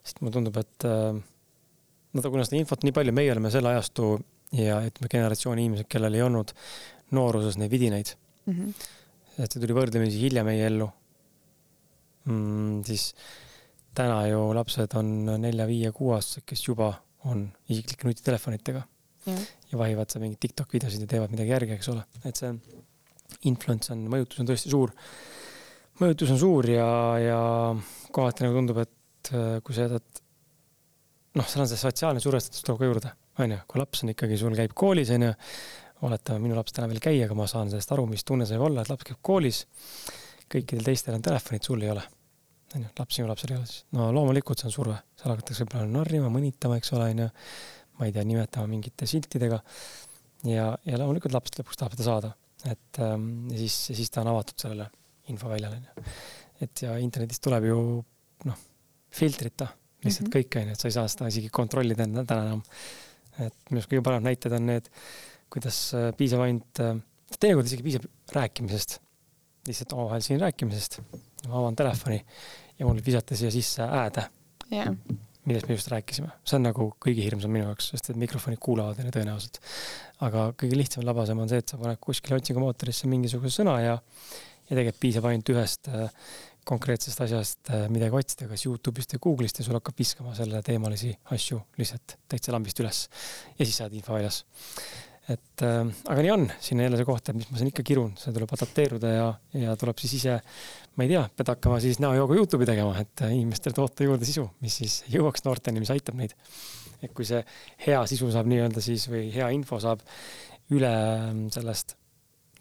sest 0.04 0.22
mulle 0.22 0.34
tundub, 0.34 0.58
et 0.58 0.88
äh, 0.88 1.20
no 2.14 2.30
kuna 2.30 2.46
seda 2.46 2.60
infot 2.60 2.86
nii 2.86 2.96
palju, 2.96 3.16
meie 3.16 3.34
oleme 3.34 3.52
selle 3.54 3.74
ajastu 3.74 4.14
ja 4.58 4.80
ütleme, 4.86 5.12
generatsiooni 5.12 5.66
inimesed, 5.66 5.90
kellel 5.92 6.16
ei 6.18 6.24
olnud 6.26 6.54
nooruses 7.14 7.58
neid 7.58 7.72
vidinaid 7.72 8.16
mm. 8.46 8.54
-hmm. 8.54 8.88
et 9.44 9.52
see 9.52 9.62
tuli 9.62 9.76
võrdlemisi 9.78 10.22
hilja 10.24 10.44
meie 10.46 10.66
ellu 10.66 10.90
mm,. 12.26 12.82
siis 12.88 13.14
täna 13.98 14.24
ju 14.30 14.50
lapsed 14.56 14.94
on 14.98 15.12
nelja-viie-kuueaastased, 15.42 16.46
kes 16.50 16.68
juba 16.68 16.94
on 17.30 17.48
isiklike 17.70 18.08
nutitelefonitega 18.08 18.82
ja. 19.26 19.36
ja 19.72 19.80
vahivad 19.82 20.12
seal 20.12 20.24
mingeid 20.24 20.42
TikTok 20.46 20.74
videosid 20.78 21.04
ja 21.04 21.10
teevad 21.10 21.34
midagi 21.34 21.54
järgi, 21.54 21.76
eks 21.78 21.92
ole, 21.94 22.06
et 22.26 22.40
see 22.40 22.54
influence 23.50 23.92
on, 23.94 24.06
mõjutus 24.12 24.42
on 24.42 24.50
tõesti 24.50 24.72
suur. 24.74 24.94
mõjutus 26.02 26.34
on 26.36 26.42
suur 26.42 26.70
ja, 26.72 26.90
ja 27.22 27.42
kohati 28.16 28.46
nagu 28.46 28.58
tundub, 28.60 28.82
et 28.86 29.34
äh, 29.34 29.60
kui 29.66 29.76
sa 29.76 29.88
jätad, 29.88 30.24
noh, 31.38 31.50
seal 31.50 31.66
on 31.66 31.72
see 31.72 31.82
sotsiaalne 31.82 32.24
survestatus 32.24 32.66
tuleb 32.66 32.80
ka 32.82 32.90
juurde, 32.90 33.14
onju, 33.44 33.60
kui 33.70 33.84
laps 33.84 34.06
on 34.06 34.14
ikkagi, 34.16 34.40
sul 34.40 34.58
käib 34.58 34.76
koolis, 34.78 35.12
onju, 35.16 35.34
oletame, 36.08 36.44
minu 36.48 36.58
laps 36.58 36.76
täna 36.76 36.88
veel 36.90 37.02
ei 37.02 37.08
käi, 37.10 37.18
aga 37.26 37.36
ma 37.38 37.48
saan 37.52 37.72
sellest 37.72 37.92
aru, 37.96 38.08
mis 38.10 38.24
tunne 38.28 38.48
see 38.48 38.58
võib 38.58 38.72
olla, 38.72 38.86
et 38.86 38.92
laps 38.92 39.08
käib 39.12 39.20
koolis, 39.22 39.66
kõikidel 40.50 40.88
teistel 40.88 41.20
on 41.20 41.26
telefonid, 41.26 41.68
sul 41.68 41.84
ei 41.84 41.92
ole 41.94 42.06
onju, 42.78 42.92
laps 43.00 43.18
sinu 43.18 43.30
lapsel 43.30 43.54
ei 43.54 43.58
ole 43.60 43.70
siis. 43.70 43.86
no 43.96 44.10
loomulikult 44.16 44.62
see 44.62 44.70
on 44.70 44.76
surve, 44.76 44.98
seal 45.20 45.34
hakatakse 45.34 45.66
võib-olla 45.66 45.90
narrima, 45.94 46.30
mõnitama, 46.34 46.78
eks 46.80 46.94
ole, 46.98 47.10
onju. 47.16 47.30
ma 48.00 48.08
ei 48.08 48.16
tea, 48.16 48.26
nimetama 48.28 48.70
mingite 48.72 49.08
siltidega. 49.10 49.60
ja, 50.48 50.70
ja 50.86 51.02
loomulikult 51.02 51.36
laps 51.36 51.56
lõpuks 51.58 51.80
tahab 51.80 51.98
seda 51.98 52.08
saada, 52.08 52.32
et 52.70 53.02
ähm, 53.06 53.28
ja 53.54 53.62
siis, 53.64 53.78
siis 54.00 54.14
ta 54.14 54.24
on 54.24 54.32
avatud 54.34 54.60
sellele 54.62 54.90
infoväljale, 55.34 55.82
onju. 55.82 56.08
et 56.66 56.86
ja 56.86 56.98
internetist 57.02 57.44
tuleb 57.46 57.70
ju 57.70 57.80
noh, 58.50 58.66
filtrita 59.14 59.70
lihtsalt 60.04 60.28
mm 60.28 60.32
-hmm. 60.32 60.36
kõik 60.38 60.60
onju, 60.62 60.76
et 60.76 60.80
sa 60.80 60.88
ei 60.88 60.96
saa 60.96 61.08
seda 61.12 61.28
isegi 61.32 61.50
kontrollida 61.52 62.06
täna 62.06 62.42
enam. 62.46 62.64
et 63.40 63.56
minu 63.70 63.80
arust 63.80 63.92
kõige 63.92 64.04
paremad 64.04 64.28
näited 64.28 64.52
on 64.52 64.66
need, 64.68 64.90
kuidas 65.50 65.94
äh, 65.96 66.12
piisab 66.16 66.44
ainult, 66.44 66.80
äh, 66.84 67.00
teinekord 67.40 67.66
isegi 67.66 67.84
piisab 67.84 68.06
rääkimisest, 68.36 69.00
lihtsalt 69.68 69.94
omavahel 69.94 70.22
siin 70.22 70.40
rääkimisest 70.40 71.00
ma 71.48 71.60
avan 71.62 71.78
telefoni 71.80 72.20
ja 72.80 72.88
mul 72.88 73.02
visati 73.06 73.38
siia 73.40 73.52
sisse 73.54 73.86
ääde 73.86 74.26
yeah.. 74.72 74.92
millest 75.46 75.70
me 75.70 75.78
just 75.78 75.90
rääkisime, 75.92 76.30
see 76.46 76.60
on 76.60 76.68
nagu 76.68 76.90
kõige 77.06 77.24
hirmsam 77.26 77.54
minu 77.54 77.70
jaoks, 77.70 77.92
sest 77.94 78.12
et 78.12 78.20
mikrofonid 78.20 78.62
kuulavad 78.64 79.00
onju 79.02 79.16
tõenäoliselt. 79.16 79.62
aga 80.28 80.50
kõige 80.60 80.78
lihtsam, 80.78 81.06
labasem 81.08 81.40
on 81.40 81.50
see, 81.50 81.64
et 81.64 81.72
sa 81.72 81.80
paned 81.82 82.00
kuskile 82.04 82.38
otsingumootorisse 82.40 83.10
mingisuguse 83.12 83.62
sõna 83.62 83.80
ja, 83.84 83.98
ja 83.98 84.70
tegelikult 84.70 85.02
piisab 85.02 85.30
ainult 85.32 85.54
ühest 85.56 85.92
äh, 85.92 86.08
konkreetsest 86.70 87.22
asjast 87.26 87.74
äh, 87.74 87.88
midagi 87.92 88.16
otsida, 88.20 88.48
kas 88.52 88.66
Youtube'ist 88.68 89.16
või 89.16 89.26
Google'ist 89.26 89.62
ja 89.62 89.66
sul 89.66 89.80
hakkab 89.80 89.98
viskama 89.98 90.36
selle 90.38 90.62
teemalisi 90.66 91.16
asju 91.36 91.62
lihtsalt 91.80 92.20
täitsa 92.30 92.54
lambist 92.56 92.80
üles. 92.84 93.06
ja 93.58 93.66
siis 93.66 93.80
sa 93.80 93.88
oled 93.88 94.00
info 94.00 94.18
väljas 94.18 94.44
et 95.30 95.64
äh, 95.66 95.82
aga 96.10 96.26
nii 96.26 96.32
on, 96.34 96.46
siin 96.62 96.80
on 96.80 96.88
jälle 96.88 97.00
see 97.00 97.08
koht, 97.08 97.30
et 97.30 97.38
mis 97.38 97.50
ma 97.52 97.60
siin 97.60 97.70
ikka 97.72 97.86
kirun, 97.86 98.14
see 98.20 98.34
tuleb 98.36 98.54
adapteeruda 98.56 99.12
ja, 99.14 99.28
ja 99.62 99.76
tuleb 99.80 100.02
siis 100.02 100.16
ise, 100.20 100.40
ma 101.00 101.06
ei 101.08 101.14
tea, 101.14 101.22
pead 101.32 101.54
hakkama 101.54 101.78
siis 101.80 102.02
näojooga 102.04 102.36
Youtube'i 102.36 102.68
tegema, 102.68 102.92
et 103.00 103.24
äh, 103.24 103.32
inimestele 103.38 103.76
toota 103.78 104.04
juurde 104.04 104.28
sisu, 104.28 104.44
mis 104.60 104.76
siis 104.82 104.98
jõuaks 105.14 105.46
noorteni, 105.46 105.80
mis 105.80 105.92
aitab 105.94 106.18
neid. 106.20 106.36
et 107.00 107.14
kui 107.16 107.24
see 107.24 107.40
hea 107.86 108.00
sisu 108.12 108.28
saab 108.34 108.50
nii-öelda 108.52 108.82
siis 108.84 109.06
või 109.08 109.30
hea 109.32 109.48
info 109.56 109.78
saab 109.80 110.02
üle 110.76 110.90
ähm, 110.92 111.46
sellest, 111.56 111.96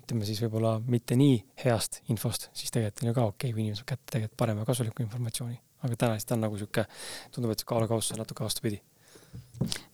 ütleme 0.05 0.29
siis 0.29 0.39
võib-olla 0.45 0.77
mitte 0.87 1.19
nii 1.19 1.41
heast 1.65 1.99
infost, 2.15 2.47
siis 2.55 2.71
tegelikult 2.71 3.03
on 3.03 3.11
ju 3.11 3.17
ka 3.17 3.25
okei 3.25 3.35
okay,, 3.35 3.57
kui 3.57 3.65
inimene 3.65 3.81
saab 3.81 3.91
kätte 3.91 4.13
tegelikult 4.13 4.39
parema 4.45 4.69
kasuliku 4.69 5.03
informatsiooni. 5.03 5.59
aga 5.83 5.99
täna 6.05 6.21
siis 6.21 6.31
ta 6.31 6.39
on 6.39 6.47
nagu 6.47 6.61
sihuke, 6.61 6.87
tundub, 7.35 7.51
et 7.51 7.65
see 7.65 7.73
kaalukauss 7.75 8.15
on 8.15 8.23
natuke 8.23 8.47
vastupidi 8.47 8.79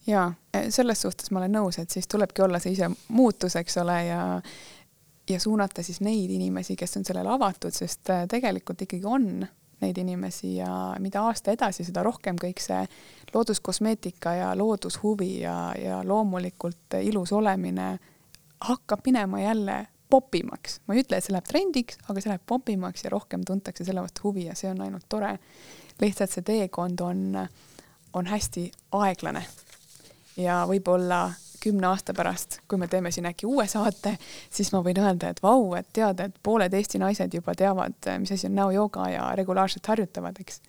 jaa, 0.06 0.28
selles 0.68 1.00
suhtes 1.00 1.32
ma 1.32 1.40
olen 1.40 1.56
nõus, 1.56 1.80
et 1.80 1.90
siis 1.90 2.06
tulebki 2.10 2.44
olla 2.44 2.60
see 2.60 2.76
ise 2.76 2.90
muutus, 3.08 3.56
eks 3.56 3.80
ole, 3.80 3.96
ja 4.10 4.20
ja 5.30 5.40
suunata 5.40 5.82
siis 5.82 6.00
neid 6.00 6.30
inimesi, 6.30 6.76
kes 6.76 6.96
on 6.96 7.04
sellele 7.04 7.30
avatud, 7.32 7.72
sest 7.72 8.10
äh, 8.10 8.26
tegelikult 8.30 8.82
ikkagi 8.82 9.06
on 9.06 9.46
neid 9.80 9.98
inimesi 9.98 10.56
ja 10.56 10.94
mida 11.02 11.24
aasta 11.28 11.52
edasi, 11.52 11.84
seda 11.84 12.02
rohkem 12.06 12.36
kõik 12.40 12.62
see 12.62 12.84
looduskosmeetika 13.34 14.34
ja 14.38 14.52
loodushuvi 14.58 15.40
ja, 15.40 15.56
ja 15.78 16.00
loomulikult 16.06 16.98
ilus 17.02 17.32
olemine 17.32 17.98
hakkab 18.64 19.04
minema 19.06 19.40
jälle 19.40 19.86
popimaks. 20.10 20.80
ma 20.86 20.94
ei 20.94 21.02
ütle, 21.02 21.18
et 21.18 21.26
see 21.26 21.34
läheb 21.34 21.48
trendiks, 21.48 21.98
aga 22.08 22.20
see 22.20 22.30
läheb 22.30 22.44
popimaks 22.46 23.04
ja 23.04 23.12
rohkem 23.12 23.44
tuntakse 23.44 23.84
selle 23.84 24.04
vastu 24.04 24.28
huvi 24.28 24.46
ja 24.46 24.54
see 24.54 24.70
on 24.70 24.80
ainult 24.84 25.08
tore. 25.08 25.38
lihtsalt 26.00 26.30
see 26.30 26.46
teekond 26.46 27.00
on 27.00 27.24
on 28.14 28.26
hästi 28.26 28.70
aeglane. 28.92 29.44
ja 30.36 30.64
võib-olla 30.68 31.32
kümne 31.64 31.88
aasta 31.88 32.14
pärast, 32.16 32.58
kui 32.68 32.78
me 32.78 32.88
teeme 32.90 33.10
siin 33.14 33.26
äkki 33.30 33.48
uue 33.48 33.66
saate, 33.70 34.16
siis 34.52 34.70
ma 34.74 34.82
võin 34.84 35.00
öelda, 35.00 35.32
et 35.32 35.42
vau, 35.42 35.72
et 35.78 35.88
tead, 35.96 36.20
et 36.20 36.36
pooled 36.42 36.74
Eesti 36.74 37.00
naised 37.02 37.34
juba 37.34 37.54
teavad, 37.58 37.96
mis 38.20 38.34
asi 38.36 38.48
on 38.50 38.56
näojooga 38.58 39.08
ja 39.12 39.30
regulaarselt 39.38 39.86
harjutavad, 39.92 40.40
eks. 40.40 40.60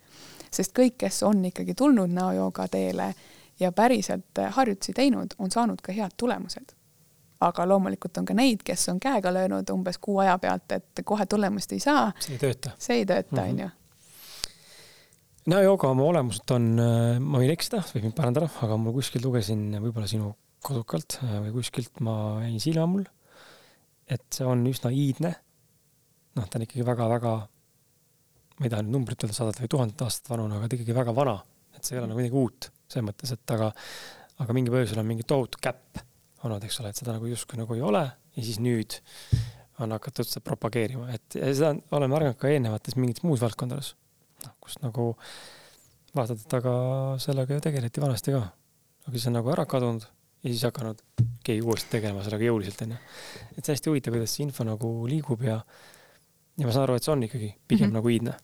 sest 0.50 0.74
kõik, 0.76 0.96
kes 1.04 1.22
on 1.28 1.44
ikkagi 1.50 1.74
tulnud 1.74 2.12
näojooga 2.16 2.68
teele 2.72 3.12
ja 3.60 3.72
päriselt 3.72 4.42
harjutusi 4.58 4.92
teinud, 4.96 5.36
on 5.38 5.50
saanud 5.50 5.80
ka 5.82 5.92
head 5.92 6.16
tulemused. 6.16 6.74
aga 7.40 7.66
loomulikult 7.68 8.16
on 8.16 8.24
ka 8.24 8.34
neid, 8.34 8.62
kes 8.64 8.88
on 8.88 9.00
käega 9.00 9.28
löönud 9.32 9.70
umbes 9.70 9.98
kuu 10.00 10.18
aja 10.24 10.38
pealt, 10.38 10.72
et 10.72 11.02
kohe 11.04 11.26
tulemust 11.26 11.72
ei 11.72 11.80
saa. 11.80 12.12
see 12.20 12.32
ei 12.34 12.38
tööta. 12.38 12.70
see 12.78 13.02
ei 13.02 13.06
tööta, 13.06 13.42
mhm. 13.42 13.50
onju 13.50 13.70
näojooga 15.46 15.90
oma 15.94 16.02
olemuselt 16.02 16.50
on, 16.50 16.72
äh, 16.82 17.20
ma 17.22 17.38
võin 17.42 17.52
eksida, 17.54 17.82
võib 17.94 18.08
mind 18.08 18.16
parandada, 18.18 18.48
aga 18.66 18.78
ma 18.80 18.92
kuskilt 18.94 19.24
lugesin 19.24 19.68
võib-olla 19.78 20.08
sinu 20.10 20.32
kodukalt 20.66 21.18
äh, 21.22 21.36
või 21.46 21.54
kuskilt 21.58 22.00
ma 22.04 22.16
jäin 22.44 22.62
silma 22.62 22.86
mul, 22.90 23.04
et 24.10 24.26
see 24.34 24.46
on 24.46 24.64
üsna 24.70 24.92
iidne. 24.94 25.34
noh, 26.36 26.46
ta 26.46 26.58
on 26.58 26.66
ikkagi 26.66 26.84
väga-väga, 26.84 27.34
ma 28.58 28.66
ei 28.66 28.72
taha 28.72 28.84
nüüd 28.84 28.98
numbrit 28.98 29.22
öelda, 29.24 29.36
sadat 29.36 29.60
või 29.62 29.70
tuhandet 29.72 30.02
aastat 30.04 30.28
vanune, 30.32 30.58
aga 30.58 30.68
ta 30.68 30.78
ikkagi 30.78 30.96
väga 30.96 31.14
vana, 31.16 31.38
et 31.76 31.84
see 31.84 31.96
ei 31.96 32.02
ole 32.02 32.10
nagu 32.10 32.20
midagi 32.20 32.36
uut 32.36 32.70
selles 32.86 33.06
mõttes, 33.08 33.32
et 33.34 33.54
aga, 33.56 33.70
aga 34.44 34.56
mingi 34.56 34.72
põhjusel 34.74 35.00
on 35.02 35.08
mingi 35.08 35.26
tohutu 35.26 35.60
käpp 35.62 36.02
olnud, 36.44 36.64
eks 36.66 36.80
ole, 36.82 36.92
et 36.92 37.00
seda 37.00 37.16
nagu 37.16 37.28
justkui 37.30 37.58
nagu 37.58 37.76
ei 37.76 37.84
ole. 37.84 38.02
Ja 38.36 38.44
siis 38.44 38.58
nüüd 38.62 38.98
on 39.82 39.92
hakatud 39.96 40.28
seda 40.28 40.44
propageerima, 40.44 41.08
et 41.16 41.36
seda 41.36 41.72
olen 41.96 42.12
märganud 42.12 42.38
ka 42.40 42.50
eelnevates 42.52 42.96
mingites 43.00 43.24
muus 43.26 43.42
valdkondades. 43.42 43.94
Noh, 44.44 44.52
kus 44.62 44.76
nagu 44.82 45.10
vaatad, 46.16 46.40
et 46.40 46.56
aga 46.60 46.74
sellega 47.22 47.56
ju 47.56 47.64
tegeleti 47.64 48.04
vanasti 48.04 48.36
ka. 48.36 48.44
aga 49.06 49.14
siis 49.14 49.28
on 49.30 49.36
nagu 49.38 49.50
ära 49.52 49.64
kadunud 49.68 50.06
ja 50.46 50.54
siis 50.54 50.64
hakanud 50.68 51.02
keegi 51.46 51.62
uuesti 51.62 51.92
tegelema 51.98 52.24
sellega 52.24 52.48
jõuliselt, 52.48 52.82
onju. 52.86 52.98
et 53.52 53.60
see 53.60 53.70
on 53.70 53.76
hästi 53.76 53.92
huvitav, 53.92 54.16
kuidas 54.16 54.34
see 54.34 54.46
info 54.46 54.66
nagu 54.66 54.90
liigub 55.10 55.42
ja, 55.46 55.60
ja 56.56 56.66
ma 56.66 56.74
saan 56.74 56.86
aru, 56.86 56.98
et 56.98 57.06
see 57.06 57.14
on 57.14 57.24
ikkagi 57.26 57.54
pigem 57.66 57.86
mm 57.86 57.90
-hmm. 57.90 57.98
nagu 58.00 58.14
iidne 58.14 58.36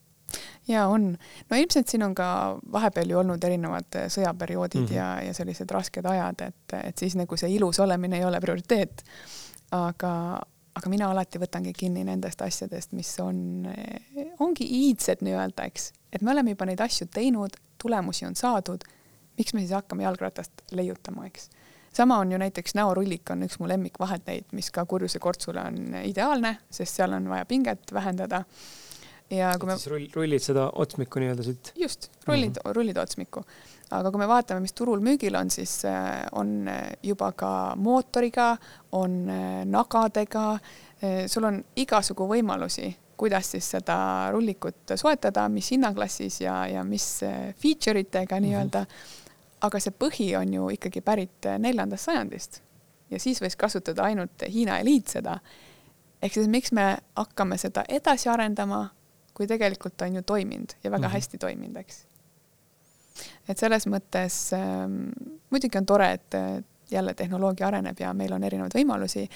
ja 0.69 0.87
on, 0.87 1.19
no 1.51 1.57
ilmselt 1.57 1.89
siin 1.89 2.03
on 2.03 2.15
ka 2.15 2.59
vahepeal 2.73 3.11
ju 3.11 3.19
olnud 3.19 3.45
erinevad 3.45 3.99
sõjaperioodid 4.09 4.81
mm 4.81 4.87
-hmm. 4.87 4.97
ja, 4.97 5.23
ja 5.23 5.35
sellised 5.35 5.71
rasked 5.71 6.07
ajad, 6.07 6.41
et, 6.41 6.75
et 6.85 6.99
siis 6.99 7.17
nagu 7.17 7.37
see 7.37 7.51
ilus 7.55 7.81
olemine 7.81 8.19
ei 8.19 8.25
ole 8.25 8.41
prioriteet. 8.41 9.03
aga, 9.73 10.43
aga 10.75 10.91
mina 10.91 11.11
alati 11.11 11.39
võtangi 11.39 11.73
kinni 11.73 12.05
nendest 12.05 12.43
asjadest, 12.43 12.93
mis 12.93 13.21
on, 13.21 13.69
ongi 14.39 14.65
iidsed 14.65 15.23
nii-öelda, 15.25 15.65
eks, 15.65 15.93
et 16.13 16.23
me 16.23 16.31
oleme 16.31 16.51
juba 16.51 16.67
neid 16.67 16.81
asju 16.81 17.07
teinud, 17.07 17.57
tulemusi 17.83 18.27
on 18.27 18.37
saadud. 18.37 18.85
miks 19.39 19.55
me 19.55 19.61
siis 19.61 19.73
hakkame 19.73 20.03
jalgratast 20.03 20.53
leiutama, 20.73 21.27
eks. 21.27 21.51
Sama 21.93 22.19
on 22.19 22.33
ju 22.33 22.39
näiteks 22.39 22.75
näorullik 22.75 23.31
on 23.31 23.43
üks 23.43 23.59
mu 23.61 23.69
lemmikvahendeid, 23.69 24.45
mis 24.53 24.71
ka 24.71 24.87
kurjuse 24.87 25.19
kortsule 25.19 25.61
on 25.61 25.99
ideaalne, 26.05 26.57
sest 26.71 27.01
seal 27.01 27.13
on 27.13 27.29
vaja 27.29 27.45
pinget 27.47 27.93
vähendada 27.93 28.45
ja 29.37 29.53
kui 29.59 29.69
me. 29.69 29.77
siis 29.79 29.91
rull, 29.93 30.09
rullid 30.15 30.45
seda 30.45 30.67
otsmikku 30.85 31.23
nii-öelda 31.23 31.47
siit. 31.47 31.73
just, 31.79 32.11
rullid 32.27 32.57
mm, 32.57 32.61
-hmm. 32.65 32.77
rullid 32.77 32.97
otsmikku. 32.97 33.45
aga 33.91 34.11
kui 34.11 34.19
me 34.19 34.29
vaatame, 34.29 34.61
mis 34.61 34.73
turul 34.73 35.01
müügil 35.05 35.37
on, 35.39 35.51
siis 35.51 35.85
äh, 35.85 36.27
on 36.33 36.69
äh, 36.69 36.93
juba 37.03 37.33
ka 37.33 37.75
mootoriga, 37.77 38.57
on 38.93 39.29
äh, 39.29 39.65
nagadega, 39.65 40.59
sul 41.27 41.45
on 41.45 41.57
igasugu 41.77 42.29
võimalusi, 42.31 42.93
kuidas 43.17 43.51
siis 43.51 43.71
seda 43.71 44.31
rullikut 44.31 44.93
soetada, 44.95 45.49
mis 45.49 45.73
hinnaklassis 45.75 46.41
ja, 46.41 46.61
ja 46.67 46.85
mis 46.85 47.21
feature 47.59 48.01
itega 48.01 48.37
mhm. 48.37 48.45
nii-öelda 48.45 48.81
mm. 48.81 48.87
-hmm. 48.87 49.22
Aga 49.63 49.81
see 49.81 49.95
põhi 49.99 50.33
on 50.39 50.55
ju 50.55 50.71
ikkagi 50.77 51.01
pärit 51.01 51.51
neljandast 51.59 52.05
sajandist 52.05 52.63
ja 53.11 53.21
siis 53.21 53.43
võis 53.43 53.57
kasutada 53.57 54.03
ainult 54.09 54.43
Hiina 54.49 54.79
eliit 54.79 55.09
seda. 55.09 55.39
ehk 56.23 56.35
siis 56.35 56.49
miks 56.49 56.73
me 56.73 56.97
hakkame 57.17 57.59
seda 57.59 57.85
edasi 57.89 58.29
arendama 58.29 58.89
kui 59.35 59.49
tegelikult 59.49 60.03
on 60.03 60.17
ju 60.17 60.23
toiminud 60.23 60.77
ja 60.85 60.91
väga 60.91 61.07
mm 61.07 61.11
-hmm. 61.11 61.13
hästi 61.13 61.39
toiminud, 61.39 61.77
eks. 61.77 62.07
et 63.49 63.59
selles 63.59 63.87
mõttes 63.87 64.53
ähm, 64.53 65.09
muidugi 65.51 65.79
on 65.79 65.87
tore, 65.87 66.13
et 66.13 66.35
jälle 66.91 67.15
tehnoloogia 67.15 67.67
areneb 67.67 68.01
ja 68.01 68.13
meil 68.15 68.33
on 68.33 68.45
erinevaid 68.45 68.75
võimalusi, 68.75 69.29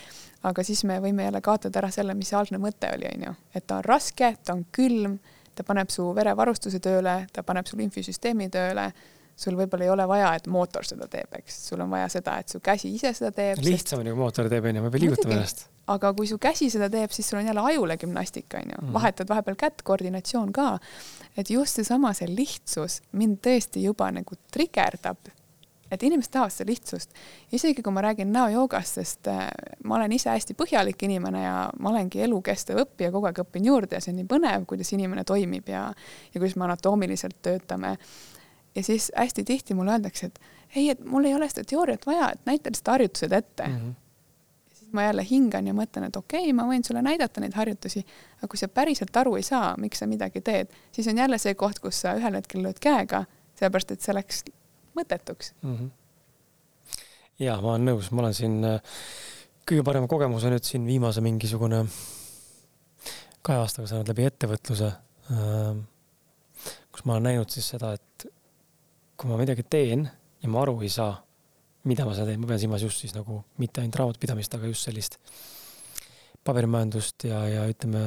aga 0.43 0.63
siis 0.63 0.85
me 0.85 1.01
võime 1.01 1.25
jälle 1.25 1.41
kaotada 1.41 1.79
ära 1.79 1.91
selle, 1.91 2.15
mis 2.15 2.29
see 2.29 2.39
algne 2.39 2.59
mõte 2.59 2.95
oli, 2.95 3.09
on 3.15 3.23
ju, 3.27 3.35
et 3.55 3.67
ta 3.67 3.77
on 3.77 3.85
raske, 3.85 4.37
ta 4.45 4.53
on 4.53 4.67
külm, 4.73 5.19
ta 5.55 5.65
paneb 5.65 5.91
su 5.91 6.15
verevarustuse 6.15 6.79
tööle, 6.79 7.27
ta 7.33 7.43
paneb 7.43 7.67
sul 7.67 7.81
infüsüsteemi 7.81 8.51
tööle 8.51 8.93
sul 9.37 9.57
võib-olla 9.59 9.85
ei 9.85 9.93
ole 9.93 10.07
vaja, 10.09 10.31
et 10.39 10.47
mootor 10.49 10.87
seda 10.89 11.07
teeb, 11.13 11.29
eks, 11.39 11.59
sul 11.69 11.83
on 11.85 11.93
vaja 11.93 12.09
seda, 12.13 12.39
et 12.41 12.53
su 12.53 12.61
käsi 12.65 12.89
ise 12.97 13.13
seda 13.17 13.31
teeb. 13.37 13.61
lihtsam 13.65 14.01
on 14.01 14.09
ju, 14.09 14.17
kui 14.17 14.25
mootor 14.25 14.49
teeb, 14.53 14.69
onju, 14.71 14.85
ma 14.85 14.93
pean 14.93 15.05
liigutama 15.05 15.37
ennast. 15.37 15.67
aga 15.93 16.13
kui 16.17 16.29
su 16.31 16.39
käsi 16.41 16.71
seda 16.73 16.89
teeb, 16.93 17.13
siis 17.13 17.29
sul 17.29 17.43
on 17.43 17.51
jälle 17.51 17.65
ajule 17.73 17.99
gümnastika, 18.01 18.63
onju, 18.65 18.81
mhm. 18.81 18.93
vahetad 18.97 19.29
vahepeal 19.29 19.59
kätt, 19.61 19.83
koordinatsioon 19.85 20.53
ka. 20.57 20.77
et 21.37 21.51
just 21.53 21.77
seesama, 21.77 22.15
see 22.17 22.31
lihtsus 22.33 23.03
mind 23.13 23.43
tõesti 23.45 23.85
juba 23.85 24.09
nagu 24.15 24.39
trigerdab. 24.53 25.29
et 25.93 26.03
inimesed 26.03 26.33
tahavad 26.33 26.55
seda 26.55 26.71
lihtsust. 26.73 27.13
isegi 27.53 27.85
kui 27.85 27.93
ma 27.93 28.07
räägin 28.07 28.33
näojoogast, 28.33 29.03
sest 29.03 29.29
äh, 29.29 29.51
ma 29.85 29.99
olen 29.99 30.17
ise 30.17 30.31
hästi 30.33 30.57
põhjalik 30.57 31.05
inimene 31.05 31.43
ja 31.43 31.59
ma 31.77 31.93
olengi 31.93 32.25
elukestev 32.25 32.81
õppija, 32.87 33.13
kogu 33.13 33.29
aeg 33.29 33.43
õpin 33.45 33.69
juurde 33.69 34.01
ja 34.01 34.01
see 34.01 34.15
on 34.15 34.23
nii 34.23 34.31
põnev, 34.33 34.65
kuidas 34.65 34.95
inimene 34.97 35.29
toimib 35.29 35.69
ja, 35.69 35.91
ja 36.33 36.41
kuidas 36.41 36.57
me 36.57 36.67
anatoomiliselt 36.71 37.37
töötame 37.45 37.99
ja 38.77 38.83
siis 38.83 39.13
hästi 39.17 39.45
tihti 39.45 39.75
mulle 39.75 39.97
öeldakse, 39.97 40.27
et 40.27 40.41
ei, 40.77 40.91
et 40.91 41.05
mul 41.05 41.25
ei 41.25 41.35
ole 41.35 41.49
seda 41.49 41.65
teooriat 41.69 42.07
vaja, 42.07 42.31
et 42.35 42.49
näita 42.49 42.71
lihtsalt 42.71 42.93
harjutused 42.93 43.33
ette 43.33 43.69
mm. 43.69 43.77
-hmm. 43.77 43.95
siis 44.75 44.93
ma 44.93 45.03
jälle 45.03 45.27
hingan 45.31 45.67
ja 45.67 45.75
mõtlen, 45.75 46.09
et 46.09 46.17
okei 46.17 46.41
okay,, 46.41 46.53
ma 46.53 46.67
võin 46.69 46.85
sulle 46.85 47.03
näidata 47.03 47.41
neid 47.41 47.55
harjutusi, 47.55 48.05
aga 48.39 48.49
kui 48.49 48.59
sa 48.59 48.69
päriselt 48.69 49.17
aru 49.17 49.37
ei 49.37 49.43
saa, 49.43 49.75
miks 49.77 49.99
sa 49.99 50.07
midagi 50.07 50.41
teed, 50.41 50.69
siis 50.93 51.09
on 51.09 51.19
jälle 51.19 51.39
see 51.39 51.55
koht, 51.55 51.79
kus 51.79 52.01
sa 52.01 52.15
ühel 52.19 52.35
hetkel 52.35 52.63
lööd 52.63 52.79
käega, 52.83 53.25
sellepärast 53.55 53.97
et 53.97 54.01
see 54.01 54.15
läks 54.15 54.45
mõttetuks 54.97 55.55
mm. 55.63 55.77
-hmm. 55.77 55.91
ja 57.39 57.61
ma 57.61 57.73
olen 57.73 57.89
nõus, 57.91 58.13
ma 58.13 58.23
olen 58.23 58.35
siin 58.35 58.65
äh, 58.65 58.81
kõige 59.67 59.83
parema 59.83 60.07
kogemuse 60.07 60.51
nüüd 60.51 60.65
siin 60.65 60.87
viimase 60.87 61.21
mingisugune 61.21 61.87
kahe 63.47 63.59
aastaga 63.63 63.87
saanud 63.87 64.09
läbi 64.09 64.27
ettevõtluse, 64.27 64.93
äh, 65.33 65.77
kus 66.93 67.05
ma 67.05 67.13
olen 67.17 67.23
näinud 67.31 67.51
siis 67.51 67.69
seda, 67.69 67.93
et 67.95 68.27
kui 69.17 69.31
ma 69.31 69.39
midagi 69.41 69.65
teen 69.65 70.05
ja 70.43 70.49
ma 70.53 70.63
aru 70.63 70.79
ei 70.85 70.93
saa, 70.93 71.15
mida 71.89 72.05
ma 72.07 72.15
seal 72.17 72.29
teen, 72.29 72.41
ma 72.43 72.51
pean 72.51 72.61
silmas 72.61 72.85
just 72.85 73.03
siis 73.03 73.15
nagu 73.17 73.41
mitte 73.63 73.83
ainult 73.83 74.01
raamatupidamist, 74.01 74.57
aga 74.59 74.71
just 74.71 74.89
sellist 74.89 75.19
paberimajandust 76.47 77.27
ja, 77.27 77.41
ja 77.51 77.65
ütleme, 77.71 78.03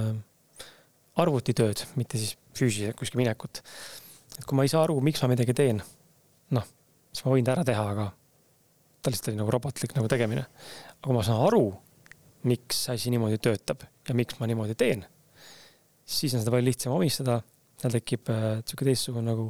arvutitööd, 1.19 1.83
mitte 1.99 2.19
siis 2.21 2.37
füüsiliselt 2.55 2.97
kuskil 2.99 3.19
minekut. 3.19 3.61
et 4.37 4.45
kui 4.47 4.55
ma 4.55 4.63
ei 4.63 4.71
saa 4.71 4.85
aru, 4.85 4.99
miks 5.03 5.21
ma 5.23 5.31
midagi 5.31 5.55
teen, 5.57 5.81
noh, 6.55 6.65
siis 7.11 7.25
ma 7.25 7.33
võin 7.33 7.47
ta 7.47 7.55
ära 7.57 7.65
teha, 7.67 7.85
aga 7.95 8.09
ta 9.01 9.11
lihtsalt 9.11 9.33
oli 9.33 9.41
nagu 9.41 9.53
robotlik 9.55 9.95
nagu 9.97 10.07
tegemine. 10.11 10.45
aga 10.93 11.05
kui 11.07 11.15
ma 11.15 11.23
saan 11.25 11.43
aru, 11.47 11.63
miks 12.47 12.85
asi 12.93 13.11
niimoodi 13.11 13.39
töötab 13.43 13.83
ja 14.07 14.15
miks 14.15 14.39
ma 14.39 14.47
niimoodi 14.47 14.77
teen, 14.79 15.03
siis 16.05 16.35
on 16.35 16.43
seda 16.43 16.53
palju 16.55 16.69
lihtsam 16.69 16.95
omistada, 16.95 17.41
seal 17.79 17.95
tekib 17.95 18.31
äh, 18.31 18.47
sihuke 18.63 18.87
teistsugune 18.87 19.31
nagu 19.31 19.49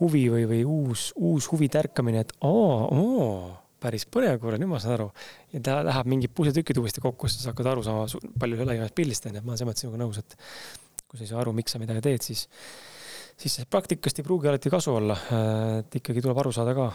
huvi 0.00 0.26
või, 0.32 0.44
või 0.50 0.60
uus, 0.66 1.08
uus 1.16 1.48
huvi 1.52 1.68
tärkamine, 1.72 2.22
et 2.24 2.34
aa, 2.46 2.76
aa, 2.94 3.56
päris 3.82 4.06
põnev, 4.10 4.38
kuule, 4.42 4.58
nüüd 4.60 4.70
ma 4.70 4.80
saan 4.82 4.96
aru. 4.96 5.08
ja 5.52 5.60
ta 5.64 5.78
läheb 5.86 6.10
mingid 6.10 6.34
pusetükid 6.34 6.80
uuesti 6.80 7.02
kokku, 7.02 7.30
siis 7.30 7.44
sa 7.44 7.52
hakkad 7.52 7.72
aru 7.72 7.84
saama 7.86 8.06
palju 8.40 8.66
laiemast 8.66 8.96
pildist, 8.98 9.28
onju, 9.28 9.40
et 9.40 9.46
ma 9.46 9.54
olen 9.54 9.60
selles 9.60 9.70
mõttes 9.70 9.84
sinuga 9.86 10.00
nõus, 10.02 10.18
et 10.22 10.38
kui 11.08 11.18
sa 11.18 11.24
ei 11.24 11.30
saa 11.30 11.42
aru, 11.42 11.54
miks 11.56 11.74
sa 11.74 11.82
midagi 11.82 12.02
teed, 12.04 12.24
siis, 12.26 12.46
siis 13.38 13.60
praktikast 13.70 14.18
ei 14.18 14.26
pruugi 14.26 14.50
alati 14.50 14.72
kasu 14.72 14.96
olla. 14.98 15.18
et 15.78 16.00
ikkagi 16.00 16.24
tuleb 16.24 16.42
aru 16.42 16.54
saada 16.54 16.74
ka, 16.76 16.88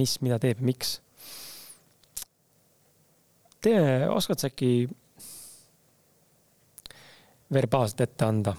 mis, 0.00 0.16
mida 0.24 0.40
teeb 0.42 0.62
miks. 0.64 0.98
tee, 3.64 4.08
oskad 4.08 4.40
sa 4.40 4.48
äkki 4.48 4.88
verbaalselt 7.52 8.02
ette 8.04 8.24
anda 8.24 8.56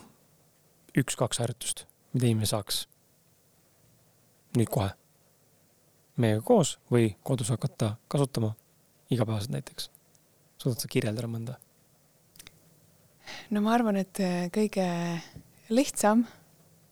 üks-kaks 0.97 1.41
harjutust, 1.41 1.85
mida 2.13 2.29
inimene 2.29 2.49
saaks 2.49 2.85
nüüd 4.57 4.69
kohe 4.71 4.89
meiega 6.19 6.41
koos 6.45 6.77
või 6.91 7.13
kodus 7.23 7.51
hakata 7.53 7.95
kasutama 8.07 8.53
igapäevaselt 9.11 9.53
näiteks? 9.55 9.89
suudad 10.59 10.81
sa 10.81 10.87
kirjeldada 10.91 11.27
mõnda? 11.31 11.55
no 13.51 13.61
ma 13.61 13.73
arvan, 13.77 13.99
et 14.01 14.19
äh, 14.23 14.49
kõige 14.53 14.87
lihtsam 15.69 16.25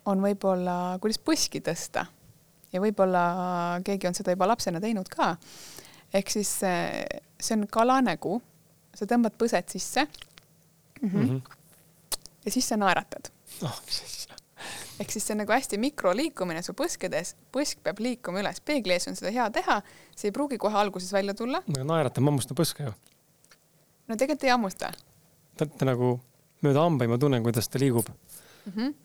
on 0.07 0.21
võib-olla, 0.23 0.97
kuidas 1.03 1.19
põski 1.19 1.61
tõsta 1.63 2.05
ja 2.73 2.81
võib-olla 2.83 3.23
keegi 3.85 4.09
on 4.09 4.17
seda 4.17 4.35
juba 4.35 4.49
lapsena 4.51 4.81
teinud 4.83 5.09
ka. 5.11 5.35
ehk 6.13 6.31
siis 6.31 6.51
äh, 6.67 7.03
see 7.39 7.57
on 7.57 7.67
kalanägu, 7.71 8.39
sa 8.95 9.09
tõmbad 9.09 9.35
põsed 9.39 9.73
sisse 9.73 10.05
mm. 10.05 11.09
-hmm. 11.09 11.17
Mm 11.17 11.29
-hmm. 11.29 11.41
ja 12.45 12.51
siis 12.51 12.67
sa 12.67 12.77
naeratad 12.77 13.31
oh, 13.63 13.81
ehk 14.99 15.13
siis 15.13 15.27
see 15.27 15.35
on 15.35 15.41
nagu 15.43 15.53
hästi 15.53 15.79
mikroliikumine 15.81 16.61
su 16.65 16.73
põskedes, 16.77 17.35
põsk 17.53 17.81
peab 17.85 17.99
liikuma 18.03 18.41
üles, 18.41 18.61
peegli 18.65 18.95
ees 18.95 19.07
on 19.09 19.17
seda 19.17 19.31
hea 19.33 19.47
teha, 19.53 19.79
see 20.17 20.31
ei 20.31 20.35
pruugi 20.35 20.59
kohe 20.61 20.77
alguses 20.77 21.11
välja 21.13 21.35
tulla. 21.37 21.61
no 21.73 21.83
naerata, 21.87 22.21
ma 22.21 22.33
hammustan 22.33 22.57
põske 22.57 22.87
ju. 22.87 22.93
no 24.07 24.15
tegelikult 24.15 24.47
ei 24.47 24.53
hammusta. 24.55 24.93
Te 25.57 25.65
olete 25.65 25.89
nagu 25.89 26.13
mööda 26.65 26.85
hambaid, 26.85 27.11
ma 27.11 27.19
tunnen, 27.21 27.43
kuidas 27.45 27.69
ta 27.69 27.81
liigub 27.81 28.09
mm. 28.09 28.73
-hmm 28.73 28.95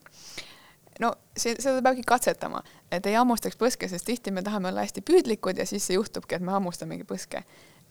no 1.00 1.14
see, 1.36 1.56
seda 1.58 1.80
peabki 1.82 2.04
katsetama, 2.06 2.60
et 2.92 3.06
ei 3.06 3.16
hammustaks 3.16 3.56
põske, 3.58 3.88
sest 3.88 4.06
tihti 4.06 4.30
me 4.30 4.42
tahame 4.44 4.68
olla 4.68 4.84
hästi 4.84 5.00
püüdlikud 5.00 5.58
ja 5.58 5.66
siis 5.66 5.88
juhtubki, 5.90 6.36
et 6.36 6.44
me 6.44 6.52
hammustamegi 6.52 7.04
põske. 7.08 7.42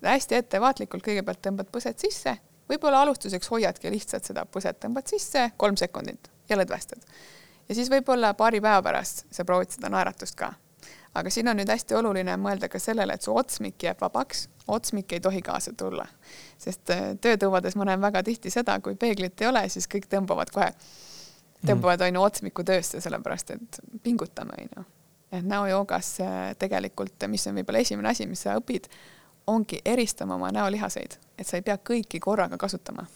hästi 0.06 0.36
ettevaatlikult 0.36 1.04
kõigepealt 1.04 1.42
tõmbad 1.42 1.70
põsed 1.74 1.98
sisse, 1.98 2.38
võib-olla 2.70 3.02
alustuseks 3.02 3.50
hoiadki 3.50 3.92
lihtsalt 3.92 4.26
seda 4.26 4.46
põset 4.46 4.80
tõmbad 4.80 5.10
sisse 5.10 5.52
kolm 5.58 5.78
sekundit 5.78 6.30
ja 6.50 6.58
lõdvestad 6.58 7.02
ja 7.72 7.76
siis 7.76 7.90
võib-olla 7.92 8.34
paari 8.36 8.60
päeva 8.62 8.82
pärast 8.84 9.24
sa 9.32 9.46
proovid 9.48 9.72
seda 9.72 9.90
naeratust 9.92 10.36
ka. 10.36 10.52
aga 11.16 11.32
siin 11.32 11.48
on 11.48 11.58
nüüd 11.60 11.70
hästi 11.72 11.96
oluline 11.96 12.36
mõelda 12.40 12.68
ka 12.72 12.80
sellele, 12.80 13.16
et 13.16 13.24
su 13.24 13.36
otsmik 13.36 13.84
jääb 13.84 14.00
vabaks, 14.02 14.48
otsmik 14.68 15.14
ei 15.16 15.24
tohi 15.24 15.42
kaasa 15.42 15.72
tulla. 15.78 16.06
sest 16.58 16.92
äh, 16.92 17.14
töötõuades 17.22 17.78
ma 17.80 17.88
näen 17.88 18.02
väga 18.02 18.24
tihti 18.28 18.52
seda, 18.52 18.80
kui 18.80 18.96
peeglit 18.96 19.42
ei 19.42 19.48
ole, 19.48 19.64
siis 19.70 19.88
kõik 19.88 20.10
tõmbavad 20.12 20.52
kohe, 20.52 20.68
tõmbavad 21.68 22.04
on 22.08 22.20
ju 22.20 22.26
otsmiku 22.28 22.68
töösse, 22.68 23.02
sellepärast 23.02 23.56
et 23.56 23.82
pingutame, 24.04 24.60
on 24.60 24.76
ju. 24.76 24.86
et 25.40 25.48
näojoogas 25.56 26.14
äh, 26.28 26.44
tegelikult, 26.60 27.28
mis 27.28 27.48
on 27.48 27.56
võib-olla 27.56 27.88
esimene 27.88 28.12
asi, 28.12 28.28
mis 28.28 28.44
sa 28.44 28.60
õpid, 28.60 28.92
ongi 29.48 29.80
eristama 29.86 30.36
oma 30.36 30.52
näolihaseid, 30.52 31.20
et 31.38 31.48
sa 31.48 31.56
ei 31.56 31.64
pea 31.64 31.80
kõiki 31.80 32.20
korraga 32.20 32.60
kasutama 32.60 33.08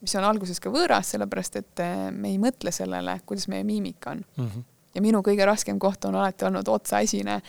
mis 0.00 0.14
on 0.16 0.24
alguses 0.24 0.60
ka 0.62 0.72
võõras, 0.72 1.12
sellepärast 1.14 1.60
et 1.60 1.82
eh, 1.84 2.06
me 2.12 2.32
ei 2.32 2.38
mõtle 2.40 2.72
sellele, 2.74 3.18
kuidas 3.26 3.48
meie 3.52 3.64
miimika 3.66 4.14
on 4.14 4.24
mm. 4.36 4.46
-hmm. 4.46 4.64
ja 4.94 5.02
minu 5.04 5.22
kõige 5.26 5.46
raskem 5.46 5.78
koht 5.78 6.04
on 6.08 6.14
alati 6.14 6.44
olnud 6.48 6.68
otsaesine, 6.68 7.40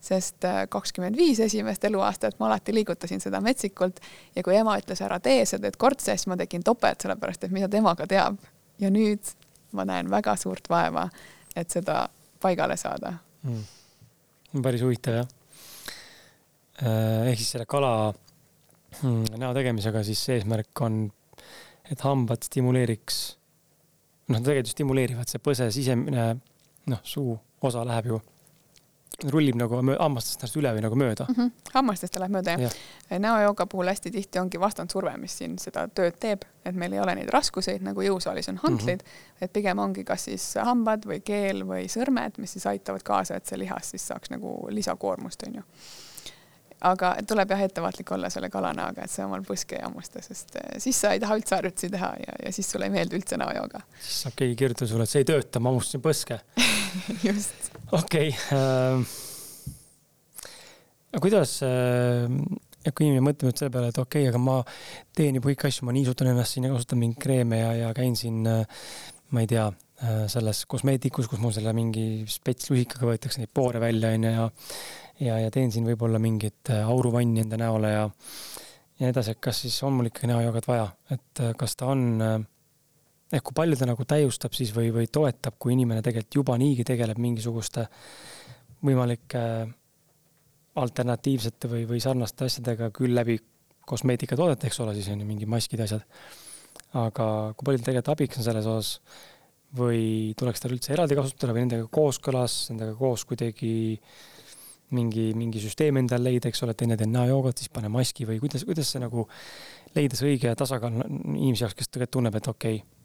sest 0.00 0.44
eh, 0.44 0.62
kakskümmend 0.68 1.16
viis 1.16 1.40
esimest 1.40 1.84
eluaastat 1.84 2.38
ma 2.38 2.46
alati 2.46 2.74
liigutasin 2.74 3.20
seda 3.20 3.40
metsikult 3.40 4.00
ja 4.36 4.42
kui 4.42 4.56
ema 4.56 4.78
ütles 4.78 5.02
ära 5.06 5.20
tee, 5.20 5.44
sa 5.46 5.58
teed 5.58 5.76
kortse, 5.76 6.16
siis 6.16 6.26
ma 6.26 6.36
tegin 6.36 6.62
topelt, 6.62 7.00
sellepärast 7.00 7.44
et 7.44 7.54
mida 7.54 7.68
tema 7.68 7.94
ka 7.94 8.06
teab. 8.06 8.38
ja 8.78 8.90
nüüd 8.90 9.34
ma 9.72 9.84
näen 9.84 10.10
väga 10.10 10.36
suurt 10.36 10.68
vaeva, 10.68 11.08
et 11.56 11.70
seda 11.70 12.08
paigale 12.40 12.76
saada 12.76 13.14
mm.. 13.42 14.62
päris 14.62 14.82
huvitav 14.82 15.14
jah. 15.14 15.28
Ehk 16.80 17.36
siis 17.36 17.50
selle 17.52 17.66
kala 17.68 18.12
mm, 19.02 19.36
näo 19.38 19.54
tegemisega, 19.54 20.02
siis 20.02 20.22
eesmärk 20.28 20.80
on, 20.80 21.10
et 21.90 22.04
hambad 22.06 22.44
stimuleeriks, 22.46 23.20
noh, 24.30 24.42
tegelikult 24.42 24.74
stimuleerivad, 24.74 25.30
see 25.30 25.42
põse 25.42 25.70
sisemine, 25.74 26.26
noh, 26.90 27.00
suu 27.04 27.34
osa 27.66 27.84
läheb 27.86 28.12
ju 28.12 28.20
rullib 29.28 29.56
nagu 29.58 29.80
hammastest 29.98 30.40
ennast 30.40 30.56
üle 30.56 30.70
või 30.72 30.82
nagu 30.84 30.96
mööda 30.96 31.26
mm. 31.28 31.34
-hmm. 31.36 31.72
hammastest 31.74 32.14
ta 32.14 32.22
läheb 32.22 32.32
mööda 32.32 32.54
jah 32.56 32.76
ja. 33.10 33.18
näojooga 33.20 33.66
puhul 33.66 33.90
hästi 33.90 34.10
tihti 34.10 34.38
ongi 34.40 34.60
vastandsurve, 34.60 35.12
mis 35.20 35.36
siin 35.38 35.58
seda 35.58 35.86
tööd 35.88 36.16
teeb, 36.20 36.46
et 36.64 36.74
meil 36.74 36.92
ei 36.92 37.00
ole 37.00 37.14
neid 37.18 37.28
raskuseid 37.34 37.84
nagu 37.84 38.00
jõusaalis 38.00 38.48
on 38.48 38.60
hantlid 38.62 39.02
mm, 39.02 39.08
-hmm. 39.08 39.44
et 39.44 39.52
pigem 39.52 39.78
ongi 39.78 40.04
kas 40.04 40.24
siis 40.30 40.54
hambad 40.64 41.04
või 41.06 41.20
keel 41.24 41.66
või 41.68 41.88
sõrmed, 41.88 42.38
mis 42.38 42.52
siis 42.56 42.66
aitavad 42.66 43.02
kaasa, 43.02 43.36
et 43.36 43.46
see 43.46 43.58
lihas 43.58 43.90
siis 43.90 44.06
saaks 44.08 44.30
nagu 44.30 44.56
lisakoormust, 44.70 45.42
onju 45.48 45.62
aga 46.86 47.10
tuleb 47.28 47.50
jah 47.52 47.62
ettevaatlik 47.66 48.12
olla 48.16 48.30
selle 48.32 48.48
kalanäoga, 48.52 49.04
et 49.04 49.12
sa 49.12 49.26
omal 49.26 49.42
põske 49.46 49.76
ei 49.76 49.82
hammusta, 49.84 50.22
sest 50.24 50.56
eh, 50.60 50.78
siis 50.82 51.00
sa 51.02 51.12
ei 51.14 51.20
taha 51.22 51.36
üldse 51.40 51.56
harjutusi 51.58 51.90
teha 51.92 52.10
ja, 52.22 52.36
ja 52.46 52.52
siis 52.56 52.70
sulle 52.72 52.88
ei 52.88 52.94
meeldi 52.94 53.18
üldse 53.18 53.36
näojooga. 53.40 53.82
siis 53.98 54.22
saab 54.24 54.38
keegi 54.40 54.56
kirjutada 54.62 54.88
sulle, 54.90 55.04
et 55.08 55.12
see 55.12 55.22
ei 55.24 55.28
tööta, 55.28 55.60
ma 55.60 55.72
hammustasin 55.72 56.04
põske 56.04 56.40
just. 57.28 57.70
okei 57.92 58.32
okay, 58.32 58.56
äh,. 58.56 58.96
kuidas 61.20 61.58
äh, 61.66 62.24
kui 62.88 63.10
inimene 63.10 63.26
mõtleb 63.28 63.50
nüüd 63.50 63.60
selle 63.60 63.74
peale, 63.74 63.92
et 63.92 64.00
okei 64.00 64.24
okay,, 64.24 64.32
aga 64.32 64.40
ma 64.40 64.56
teen 65.16 65.36
juba 65.36 65.52
kõiki 65.52 65.68
asju, 65.68 65.84
ma 65.88 65.96
niisutan 65.96 66.32
ennast 66.32 66.56
siin 66.56 66.64
ja 66.68 66.72
kasutan 66.72 67.02
mingeid 67.02 67.20
kreeme 67.26 67.60
ja, 67.60 67.70
ja 67.76 67.92
käin 67.96 68.16
siin 68.16 68.40
äh,, 68.48 68.88
ma 69.36 69.44
ei 69.44 69.52
tea 69.52 69.68
äh,, 69.68 70.24
selles 70.32 70.64
kosmeetikus, 70.70 71.28
kus 71.28 71.44
mul 71.44 71.52
selle 71.52 71.76
mingi 71.76 72.24
spets 72.30 72.72
lusikaga 72.72 73.12
võetakse 73.12 73.44
neid 73.44 73.52
poore 73.52 73.84
välja, 73.84 74.16
onju, 74.16 74.32
ja 74.32 74.48
ja, 75.20 75.38
ja 75.40 75.50
teen 75.52 75.72
siin 75.72 75.86
võib-olla 75.88 76.20
mingit 76.22 76.72
äh, 76.72 76.86
auruvanni 76.88 77.44
enda 77.44 77.58
näole 77.60 77.92
ja, 77.92 78.06
ja 78.06 79.04
nii 79.04 79.12
edasi, 79.12 79.34
et 79.34 79.42
kas 79.44 79.62
siis 79.64 79.76
on 79.86 79.98
mul 79.98 80.10
ikkagi 80.10 80.30
näojoogat 80.30 80.68
vaja, 80.70 80.88
et 81.12 81.42
äh, 81.44 81.52
kas 81.58 81.76
ta 81.80 81.90
on, 81.92 82.06
äh, 82.24 82.38
ehk 83.36 83.46
kui 83.48 83.58
palju 83.60 83.78
ta 83.80 83.88
nagu 83.90 84.06
täiustab 84.08 84.56
siis 84.56 84.72
või, 84.76 84.90
või 84.94 85.10
toetab, 85.12 85.58
kui 85.60 85.74
inimene 85.76 86.04
tegelikult 86.04 86.40
juba 86.40 86.56
niigi 86.60 86.86
tegeleb 86.88 87.20
mingisuguste 87.20 87.86
võimalike 88.86 89.42
alternatiivsete 90.80 91.68
või, 91.68 91.84
või 91.88 92.00
sarnaste 92.00 92.46
asjadega 92.46 92.88
küll 92.96 93.12
läbi 93.16 93.36
kosmeetikatoodete, 93.90 94.70
eks 94.70 94.80
ole, 94.84 94.94
siis 94.96 95.10
on 95.12 95.20
ju 95.20 95.26
mingi 95.26 95.48
maskid, 95.50 95.82
asjad. 95.84 96.06
aga 96.96 97.26
kui 97.56 97.66
palju 97.66 97.82
tegelikult 97.82 98.12
abiks 98.14 98.38
on 98.38 98.46
selles 98.46 98.68
osas 98.70 99.00
või 99.76 100.32
tuleks 100.38 100.62
tal 100.62 100.72
üldse 100.74 100.94
eraldi 100.94 101.18
kasutada 101.18 101.54
või 101.54 101.64
nendega 101.66 101.86
kooskõlas, 101.92 102.54
nendega 102.70 102.94
koos 102.98 103.24
kuidagi 103.28 103.72
äh, 103.98 104.39
mingi, 104.96 105.30
mingi 105.38 105.62
süsteem 105.62 106.00
endale 106.00 106.30
leida, 106.30 106.50
eks 106.50 106.64
ole, 106.66 106.74
et 106.74 106.84
enne 106.86 106.96
teen 106.98 107.12
näojoogat, 107.14 107.60
siis 107.60 107.72
pane 107.72 107.90
maski 107.92 108.26
või 108.28 108.40
kuidas, 108.42 108.64
kuidas 108.68 108.90
see 108.92 109.02
nagu 109.02 109.26
leida 109.96 110.18
see 110.18 110.32
õige 110.32 110.54
tasakaal 110.58 111.00
inimese 111.00 111.66
jaoks, 111.66 111.78
kes 111.78 111.90
tegelikult 111.90 112.16
tunneb, 112.18 112.38
et 112.40 112.50
okei 112.50 112.80
okay,, 112.80 113.00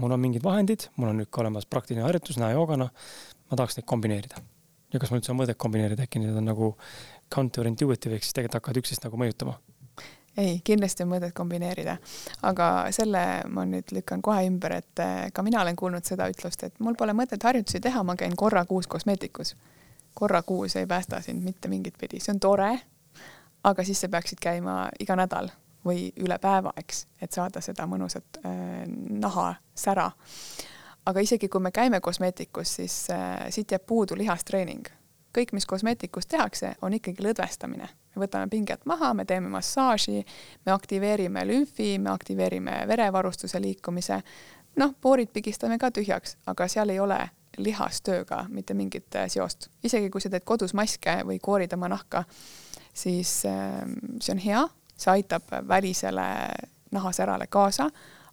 mul 0.00 0.14
on 0.14 0.22
mingid 0.22 0.42
vahendid, 0.44 0.88
mul 0.96 1.12
on 1.12 1.22
nüüd 1.22 1.30
ka 1.30 1.42
olemas 1.44 1.66
praktiline 1.70 2.06
harjutus 2.06 2.38
näojoogana, 2.42 2.88
ma 3.50 3.60
tahaks 3.60 3.78
neid 3.78 3.86
kombineerida. 3.90 4.42
ja 4.94 5.00
kas 5.02 5.10
mul 5.10 5.20
üldse 5.20 5.32
on 5.34 5.40
mõtet 5.40 5.58
kombineerida, 5.58 6.06
äkki 6.06 6.22
need 6.22 6.36
on 6.38 6.50
nagu 6.50 6.74
counterintuitive 7.34 8.18
ehk 8.18 8.26
siis 8.26 8.36
tegelikult 8.36 8.60
hakkavad 8.60 8.82
üksteist 8.82 9.06
nagu 9.06 9.18
mõjutama? 9.20 9.58
ei, 10.38 10.58
kindlasti 10.66 11.04
on 11.04 11.12
mõtet 11.12 11.34
kombineerida, 11.34 11.96
aga 12.42 12.68
selle 12.94 13.22
ma 13.54 13.62
nüüd 13.70 13.92
lükkan 13.94 14.22
kohe 14.22 14.42
ümber, 14.48 14.80
et 14.82 15.02
eh, 15.02 15.28
ka 15.34 15.44
mina 15.46 15.62
olen 15.62 15.78
kuulnud 15.78 16.06
seda 16.06 16.26
ütlust, 16.30 16.66
et 16.66 16.82
mul 16.82 16.98
pole 16.98 17.14
mõtet 17.14 17.42
harjutusi 17.42 17.82
teha, 17.82 18.02
ma 18.02 18.16
käin 18.18 18.34
korra 18.38 18.64
kuus 18.66 18.90
kosmeetikus 18.90 19.54
korra 20.14 20.42
kuus 20.42 20.76
ei 20.76 20.86
päästa 20.86 21.20
sind 21.20 21.42
mitte 21.42 21.68
mingit 21.68 21.94
pidi, 21.98 22.20
see 22.20 22.34
on 22.34 22.40
tore, 22.40 22.70
aga 23.64 23.84
siis 23.84 24.00
sa 24.00 24.08
peaksid 24.08 24.40
käima 24.40 24.88
iga 25.00 25.16
nädal 25.16 25.50
või 25.84 26.08
üle 26.20 26.38
päeva, 26.40 26.72
eks, 26.80 27.06
et 27.22 27.32
saada 27.32 27.60
seda 27.60 27.86
mõnusat 27.86 28.40
äh, 28.44 28.84
nahasära. 29.20 30.10
aga 31.06 31.20
isegi 31.20 31.48
kui 31.48 31.60
me 31.60 31.70
käime 31.70 32.00
kosmeetikus, 32.00 32.74
siis 32.74 33.10
äh, 33.10 33.50
siit 33.50 33.70
jääb 33.70 33.86
puudu 33.86 34.16
lihastreening. 34.16 34.88
kõik, 35.38 35.52
mis 35.52 35.66
kosmeetikus 35.66 36.26
tehakse, 36.26 36.74
on 36.82 36.92
ikkagi 36.94 37.22
lõdvestamine. 37.22 37.88
me 38.14 38.26
võtame 38.26 38.48
pinget 38.48 38.86
maha, 38.86 39.14
me 39.14 39.24
teeme 39.24 39.48
massaaži, 39.48 40.24
me 40.66 40.72
aktiveerime 40.72 41.46
lümfi, 41.46 41.98
me 41.98 42.10
aktiveerime 42.10 42.84
verevarustuse 42.88 43.60
liikumise, 43.60 44.22
noh, 44.76 44.94
poorid 45.00 45.28
pigistame 45.32 45.78
ka 45.78 45.90
tühjaks, 45.90 46.36
aga 46.46 46.68
seal 46.68 46.90
ei 46.90 47.00
ole 47.00 47.30
lihastööga 47.58 48.44
mitte 48.48 48.74
mingit 48.74 49.14
äh, 49.16 49.28
seost. 49.28 49.68
isegi 49.84 50.10
kui 50.10 50.20
sa 50.20 50.30
teed 50.30 50.44
kodus 50.44 50.74
maske 50.74 51.20
või 51.26 51.38
koorid 51.42 51.72
oma 51.76 51.88
nahka, 51.92 52.24
siis 52.94 53.42
ähm, 53.48 53.98
see 54.20 54.34
on 54.34 54.42
hea, 54.42 54.66
see 54.96 55.12
aitab 55.18 55.50
välisele 55.68 56.26
nahasärale 56.94 57.46
kaasa, 57.50 57.88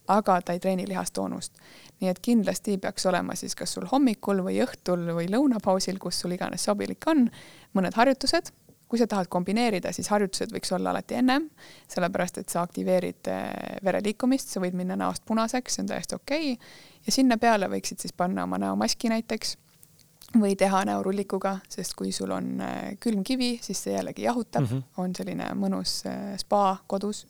aga 0.08 0.42
ta 0.42 0.54
ei 0.54 0.60
treeni 0.60 0.88
lihastoonust. 0.88 1.58
nii 2.02 2.10
et 2.10 2.20
kindlasti 2.20 2.78
peaks 2.82 3.06
olema 3.06 3.36
siis 3.38 3.54
kas 3.56 3.74
sul 3.74 3.86
hommikul 3.92 4.42
või 4.42 4.58
õhtul 4.64 5.12
või 5.14 5.28
lõunapausil, 5.30 6.00
kus 6.02 6.20
sul 6.20 6.34
iganes 6.34 6.64
sobilik 6.66 7.08
on, 7.08 7.28
mõned 7.78 7.94
harjutused 7.94 8.50
kui 8.92 9.00
sa 9.00 9.08
tahad 9.08 9.30
kombineerida, 9.32 9.94
siis 9.96 10.10
harjutused 10.12 10.52
võiks 10.52 10.74
olla 10.76 10.92
alati 10.92 11.16
ennem, 11.16 11.48
sellepärast 11.92 12.42
et 12.42 12.52
sa 12.52 12.66
aktiveerid 12.68 13.30
äh, 13.32 13.50
vereliikumist, 13.88 14.52
sa 14.52 14.60
võid 14.64 14.76
minna 14.76 14.98
näost 15.00 15.24
punaseks, 15.28 15.78
see 15.78 15.86
on 15.86 15.92
täiesti 15.94 16.18
okei 16.18 16.54
okay. 16.58 16.80
ja 17.08 17.16
sinna 17.16 17.40
peale 17.40 17.72
võiksid 17.72 18.04
siis 18.04 18.16
panna 18.18 18.44
oma 18.44 18.60
näomaski 18.60 19.14
näiteks 19.14 19.56
või 20.40 20.58
teha 20.60 20.84
näorullikuga, 20.88 21.58
sest 21.72 21.96
kui 22.00 22.12
sul 22.16 22.32
on 22.36 22.52
äh, 22.64 22.94
külm 23.00 23.24
kivi, 23.28 23.54
siis 23.64 23.80
see 23.84 23.96
jällegi 23.96 24.28
jahutab 24.28 24.66
mm, 24.66 24.74
-hmm. 24.74 25.04
on 25.04 25.16
selline 25.16 25.52
mõnus 25.56 26.02
äh, 26.08 26.36
spa 26.40 26.78
kodus. 26.88 27.26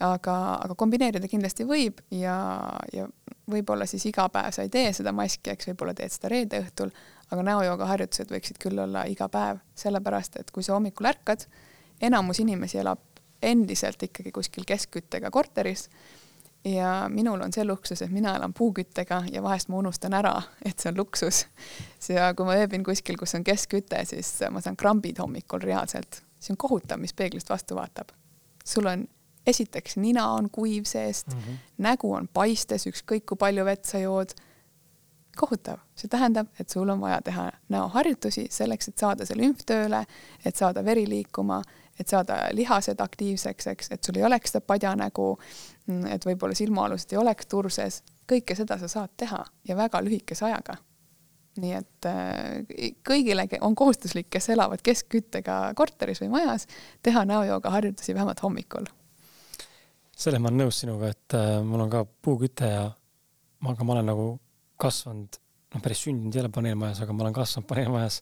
aga, 0.00 0.34
aga 0.64 0.74
kombineerida 0.74 1.28
kindlasti 1.28 1.64
võib 1.68 2.00
ja, 2.10 2.36
ja 2.92 3.08
võib-olla 3.50 3.86
siis 3.86 4.06
iga 4.06 4.28
päev 4.28 4.52
sa 4.52 4.62
ei 4.62 4.68
tee 4.68 4.92
seda 4.92 5.12
maski, 5.12 5.50
eks 5.50 5.68
võib-olla 5.68 5.94
teed 5.94 6.12
seda 6.12 6.28
reede 6.28 6.60
õhtul, 6.64 6.92
aga 7.30 7.42
näojooga 7.46 7.86
harjutused 7.86 8.32
võiksid 8.32 8.58
küll 8.62 8.78
olla 8.78 9.04
iga 9.10 9.28
päev, 9.28 9.60
sellepärast 9.74 10.40
et 10.40 10.50
kui 10.50 10.62
sa 10.66 10.74
hommikul 10.74 11.06
ärkad, 11.10 11.46
enamus 12.02 12.40
inimesi 12.42 12.80
elab 12.82 13.02
endiselt 13.42 14.02
ikkagi 14.02 14.32
kuskil 14.32 14.66
keskküttega 14.68 15.30
korteris 15.30 15.88
ja 16.64 17.06
minul 17.08 17.40
on 17.40 17.52
see 17.52 17.64
luksus, 17.64 18.02
et 18.02 18.10
mina 18.12 18.34
elan 18.36 18.52
puuküttega 18.56 19.22
ja 19.32 19.42
vahest 19.42 19.70
ma 19.72 19.78
unustan 19.80 20.14
ära, 20.16 20.34
et 20.64 20.78
see 20.78 20.90
on 20.90 20.98
luksus. 20.98 21.46
ja 22.08 22.34
kui 22.34 22.46
ma 22.46 22.58
ööbin 22.60 22.84
kuskil, 22.84 23.16
kus 23.16 23.34
on 23.38 23.44
keskküte, 23.44 24.02
siis 24.04 24.34
ma 24.50 24.60
saan 24.60 24.76
krambid 24.76 25.18
hommikul 25.22 25.62
reaalselt. 25.64 26.22
see 26.40 26.52
on 26.52 26.60
kohutav, 26.60 27.00
mis 27.00 27.14
peeglist 27.16 27.48
vastu 27.48 27.78
vaatab. 27.78 28.12
sul 28.64 28.86
on 28.86 29.06
esiteks 29.46 29.96
nina 29.96 30.26
on 30.32 30.50
kuiv 30.50 30.84
seest 30.84 31.28
mm, 31.32 31.40
-hmm. 31.40 31.56
nägu 31.78 32.12
on 32.14 32.28
paistes, 32.28 32.86
ükskõik 32.86 33.24
kui 33.26 33.36
palju 33.36 33.64
vett 33.64 33.84
sa 33.84 33.98
jood 33.98 34.34
kohutav, 35.36 35.78
see 35.96 36.10
tähendab, 36.10 36.48
et 36.60 36.70
sul 36.70 36.88
on 36.88 37.00
vaja 37.00 37.20
teha 37.24 37.46
näoharjutusi 37.72 38.46
selleks, 38.50 38.90
et 38.90 38.98
saada 38.98 39.26
see 39.26 39.38
lümf 39.38 39.62
tööle, 39.66 40.02
et 40.44 40.56
saada 40.56 40.84
veri 40.84 41.06
liikuma, 41.08 41.60
et 42.00 42.08
saada 42.08 42.42
lihased 42.56 43.00
aktiivseks, 43.00 43.66
eks, 43.72 43.90
et 43.94 44.04
sul 44.04 44.18
ei 44.18 44.26
oleks 44.26 44.54
seda 44.54 44.64
padjanägu, 44.66 45.30
et 46.10 46.26
võib-olla 46.26 46.56
silmaalused 46.56 47.14
ei 47.14 47.20
oleks 47.20 47.50
turses, 47.50 48.02
kõike 48.30 48.56
seda 48.58 48.78
sa 48.80 48.88
saad 48.90 49.14
teha 49.20 49.42
ja 49.68 49.76
väga 49.76 50.02
lühikese 50.04 50.48
ajaga. 50.50 50.78
nii 51.60 51.72
et 51.76 52.06
äh, 52.06 52.92
kõigile 53.04 53.44
on 53.60 53.74
kohustuslik, 53.74 54.28
kes 54.30 54.48
elavad 54.54 54.80
keskküttega 54.86 55.74
korteris 55.76 56.20
või 56.22 56.30
majas, 56.36 56.66
teha 57.02 57.24
näojooga 57.24 57.70
harjutusi 57.70 58.14
vähemalt 58.14 58.42
hommikul. 58.42 58.86
selles 60.16 60.40
ma 60.40 60.48
olen 60.48 60.64
nõus 60.64 60.80
sinuga, 60.80 61.10
et 61.10 61.34
äh, 61.34 61.58
mul 61.64 61.80
on 61.80 61.90
ka 61.90 62.04
puuküte 62.22 62.70
ja 62.70 62.86
aga 63.68 63.84
ma 63.84 63.92
olen 63.92 64.06
nagu 64.06 64.38
kasvanud, 64.80 65.40
noh, 65.74 65.82
päris 65.84 66.04
sündinud 66.06 66.36
ei 66.36 66.44
ole 66.44 66.52
paneelmajas, 66.54 67.02
aga 67.04 67.16
ma 67.16 67.26
olen 67.26 67.36
kasvanud 67.36 67.68
paneelmajas. 67.70 68.20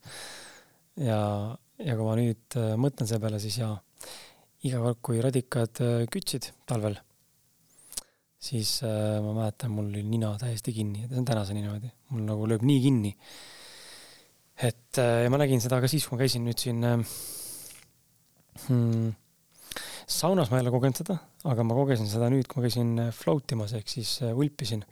ja, 1.03 1.21
ja 1.83 1.99
kui 1.99 2.07
ma 2.09 2.17
nüüd 2.19 2.59
äh, 2.61 2.73
mõtlen 2.81 3.11
selle 3.11 3.23
peale, 3.25 3.43
siis 3.43 3.61
jaa, 3.61 3.77
iga 4.67 4.81
kord, 4.83 5.03
kui 5.05 5.23
radikad 5.25 5.83
äh, 5.85 6.01
kütsid 6.13 6.51
talvel, 6.69 6.99
siis 8.39 8.79
äh, 8.87 9.19
ma 9.23 9.35
mäletan, 9.37 9.73
mul 9.75 9.91
oli 9.91 10.03
nina 10.07 10.33
täiesti 10.41 10.75
kinni 10.75 11.07
see 11.07 11.19
on 11.19 11.27
tänaseni 11.27 11.65
niimoodi, 11.65 11.91
mul 12.15 12.27
nagu 12.27 12.51
lööb 12.51 12.67
nii 12.67 12.83
kinni. 12.85 13.15
et 14.59 14.99
äh, 15.03 15.25
ja 15.25 15.31
ma 15.31 15.41
nägin 15.43 15.63
seda 15.63 15.81
ka 15.83 15.91
siis, 15.91 16.07
kui 16.07 16.17
ma 16.17 16.23
käisin 16.25 16.47
nüüd 16.47 16.63
siin 16.63 16.85
äh, 16.87 17.17
hmm, 18.67 19.11
saunas 20.07 20.51
ma 20.51 20.59
ei 20.59 20.67
ole 20.67 20.75
kogenud 20.75 21.03
seda, 21.03 21.19
aga 21.45 21.63
ma 21.63 21.77
kogesin 21.79 22.09
seda 22.11 22.31
nüüd, 22.33 22.49
kui 22.51 22.61
ma 22.61 22.67
käisin 22.67 22.93
äh, 22.99 23.15
float 23.15 23.55
imas 23.55 23.77
ehk 23.79 23.89
siis 23.89 24.19
äh, 24.27 24.35
ulpisin 24.35 24.83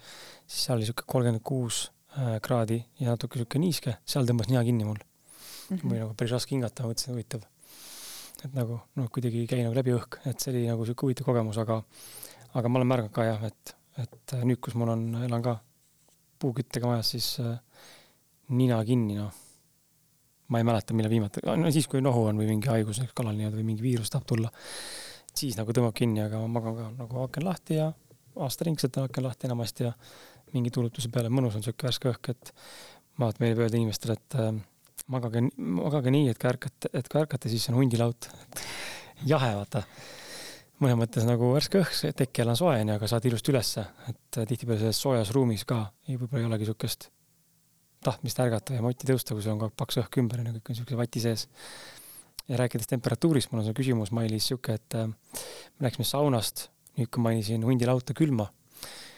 siis 0.46 0.66
seal 0.66 0.78
oli 0.78 0.86
sihuke 0.86 1.06
kolmkümmend 1.06 1.42
kuus 1.46 1.86
äh, 2.16 2.38
kraadi 2.42 2.78
ja 3.00 3.14
natuke 3.14 3.40
sihuke 3.40 3.60
niiske, 3.62 3.96
seal 4.06 4.28
tõmbas 4.28 4.50
nina 4.50 4.62
kinni 4.66 4.86
mul 4.86 4.98
mm. 4.98 5.76
-hmm. 5.76 5.90
või 5.90 6.02
nagu 6.02 6.14
päris 6.14 6.34
raske 6.36 6.54
hingata, 6.54 6.86
mõtlesin, 6.86 7.14
huvitav. 7.14 7.46
et 8.44 8.54
nagu 8.54 8.80
noh, 8.96 9.08
kuidagi 9.10 9.42
ei 9.42 9.50
käi 9.50 9.64
nagu 9.64 9.74
läbi 9.74 9.94
õhk, 9.96 10.20
et 10.26 10.40
see 10.40 10.52
oli 10.52 10.66
nagu 10.68 10.84
sihuke 10.84 11.06
huvitav 11.06 11.26
kogemus, 11.26 11.58
aga, 11.58 11.80
aga 12.54 12.68
ma 12.68 12.78
olen 12.78 12.92
märganud 12.92 13.14
ka 13.14 13.24
jah, 13.24 13.48
et, 13.50 13.74
et 13.98 14.36
äh, 14.36 14.44
nüüd, 14.44 14.60
kus 14.60 14.74
mul 14.78 14.92
on, 14.94 15.08
elan 15.26 15.42
ka 15.42 15.58
puuküttega 16.38 16.86
majas, 16.86 17.10
siis 17.16 17.40
äh, 17.40 17.58
nina 18.48 18.82
kinni, 18.84 19.18
noh. 19.18 19.32
ma 20.48 20.60
ei 20.62 20.64
mäleta, 20.64 20.94
millal 20.94 21.10
viimati, 21.10 21.42
no 21.42 21.70
siis, 21.74 21.88
kui 21.90 22.00
nohu 22.00 22.28
on 22.30 22.38
või 22.38 22.46
mingi 22.46 22.70
haigus 22.70 23.00
kalal 23.14 23.34
nii-öelda 23.34 23.58
või 23.58 23.66
mingi 23.72 23.82
viirus 23.82 24.12
tahab 24.12 24.28
tulla. 24.30 24.52
Siis 25.40 25.56
nagu 25.58 25.74
tõmbab 25.74 25.94
kinni, 25.96 26.22
aga 26.24 26.40
ma 26.42 26.48
magan 26.58 26.76
ka 26.76 26.88
nagu 27.02 27.22
aken 27.26 27.46
lahti 27.46 27.78
ja 27.80 27.90
aastaringselt 28.46 28.96
on 29.00 29.08
aken 29.08 29.26
lahti 29.26 29.48
enamasti 29.48 29.86
ja 29.86 29.92
mingi 30.54 30.72
tuulutuse 30.72 31.10
peale 31.12 31.30
mõnus 31.32 31.56
on 31.58 31.64
sihuke 31.64 31.88
värske 31.88 32.10
õhk, 32.12 32.32
et 32.34 32.52
ma 33.16 33.28
vaatan 33.28 33.44
meeldib 33.44 33.64
öelda 33.64 33.80
inimestele, 33.80 34.16
et 34.16 34.36
äh, 34.40 34.52
magage, 35.12 35.42
magage 35.56 36.12
nii, 36.14 36.30
et 36.32 36.40
kui 36.40 36.50
ärkate, 36.50 36.92
et 36.92 37.10
kui 37.10 37.20
ärkate, 37.20 37.50
siis 37.52 37.66
on 37.72 37.80
hundilaut. 37.80 38.28
jahe, 39.32 39.52
vaata. 39.56 39.82
mõnes 40.82 40.98
mõttes 41.00 41.26
nagu 41.28 41.50
värske 41.54 41.80
õhk, 41.80 42.14
teki 42.22 42.44
all 42.44 42.54
on 42.54 42.60
soe 42.60 42.78
onju, 42.82 42.96
aga 42.98 43.10
saad 43.10 43.28
ilusti 43.28 43.52
ülesse, 43.54 43.86
et 44.12 44.40
äh, 44.40 44.48
tihtipeale 44.48 44.84
selles 44.84 45.02
soojas 45.02 45.34
ruumis 45.36 45.64
ka 45.68 45.86
ei, 46.08 46.16
võib-olla 46.16 46.44
ei 46.44 46.50
olegi 46.52 46.70
siukest 46.70 47.10
tahtmist 48.06 48.38
ärgata 48.44 48.76
ja 48.76 48.84
moti 48.84 49.08
tõusta, 49.08 49.34
kui 49.34 49.42
sul 49.42 49.56
on 49.56 49.62
ka 49.64 49.70
paks 49.82 50.02
õhk 50.02 50.20
ümber 50.20 50.42
onju, 50.42 50.58
kõik 50.58 50.72
on 50.74 50.78
siukse 50.80 50.98
vati 50.98 51.22
sees 51.24 51.46
ja 52.48 52.58
rääkides 52.60 52.90
temperatuurist, 52.90 53.50
mul 53.52 53.62
on 53.62 53.68
see 53.68 53.76
küsimus, 53.76 54.12
Mailis, 54.14 54.48
sihuke, 54.50 54.76
et 54.78 54.96
äh, 54.98 55.06
me 55.08 55.86
läksime 55.88 56.06
saunast, 56.06 56.68
nüüd 56.98 57.10
kui 57.12 57.22
mainisin 57.24 57.64
hundilauta 57.66 58.14
külma. 58.16 58.50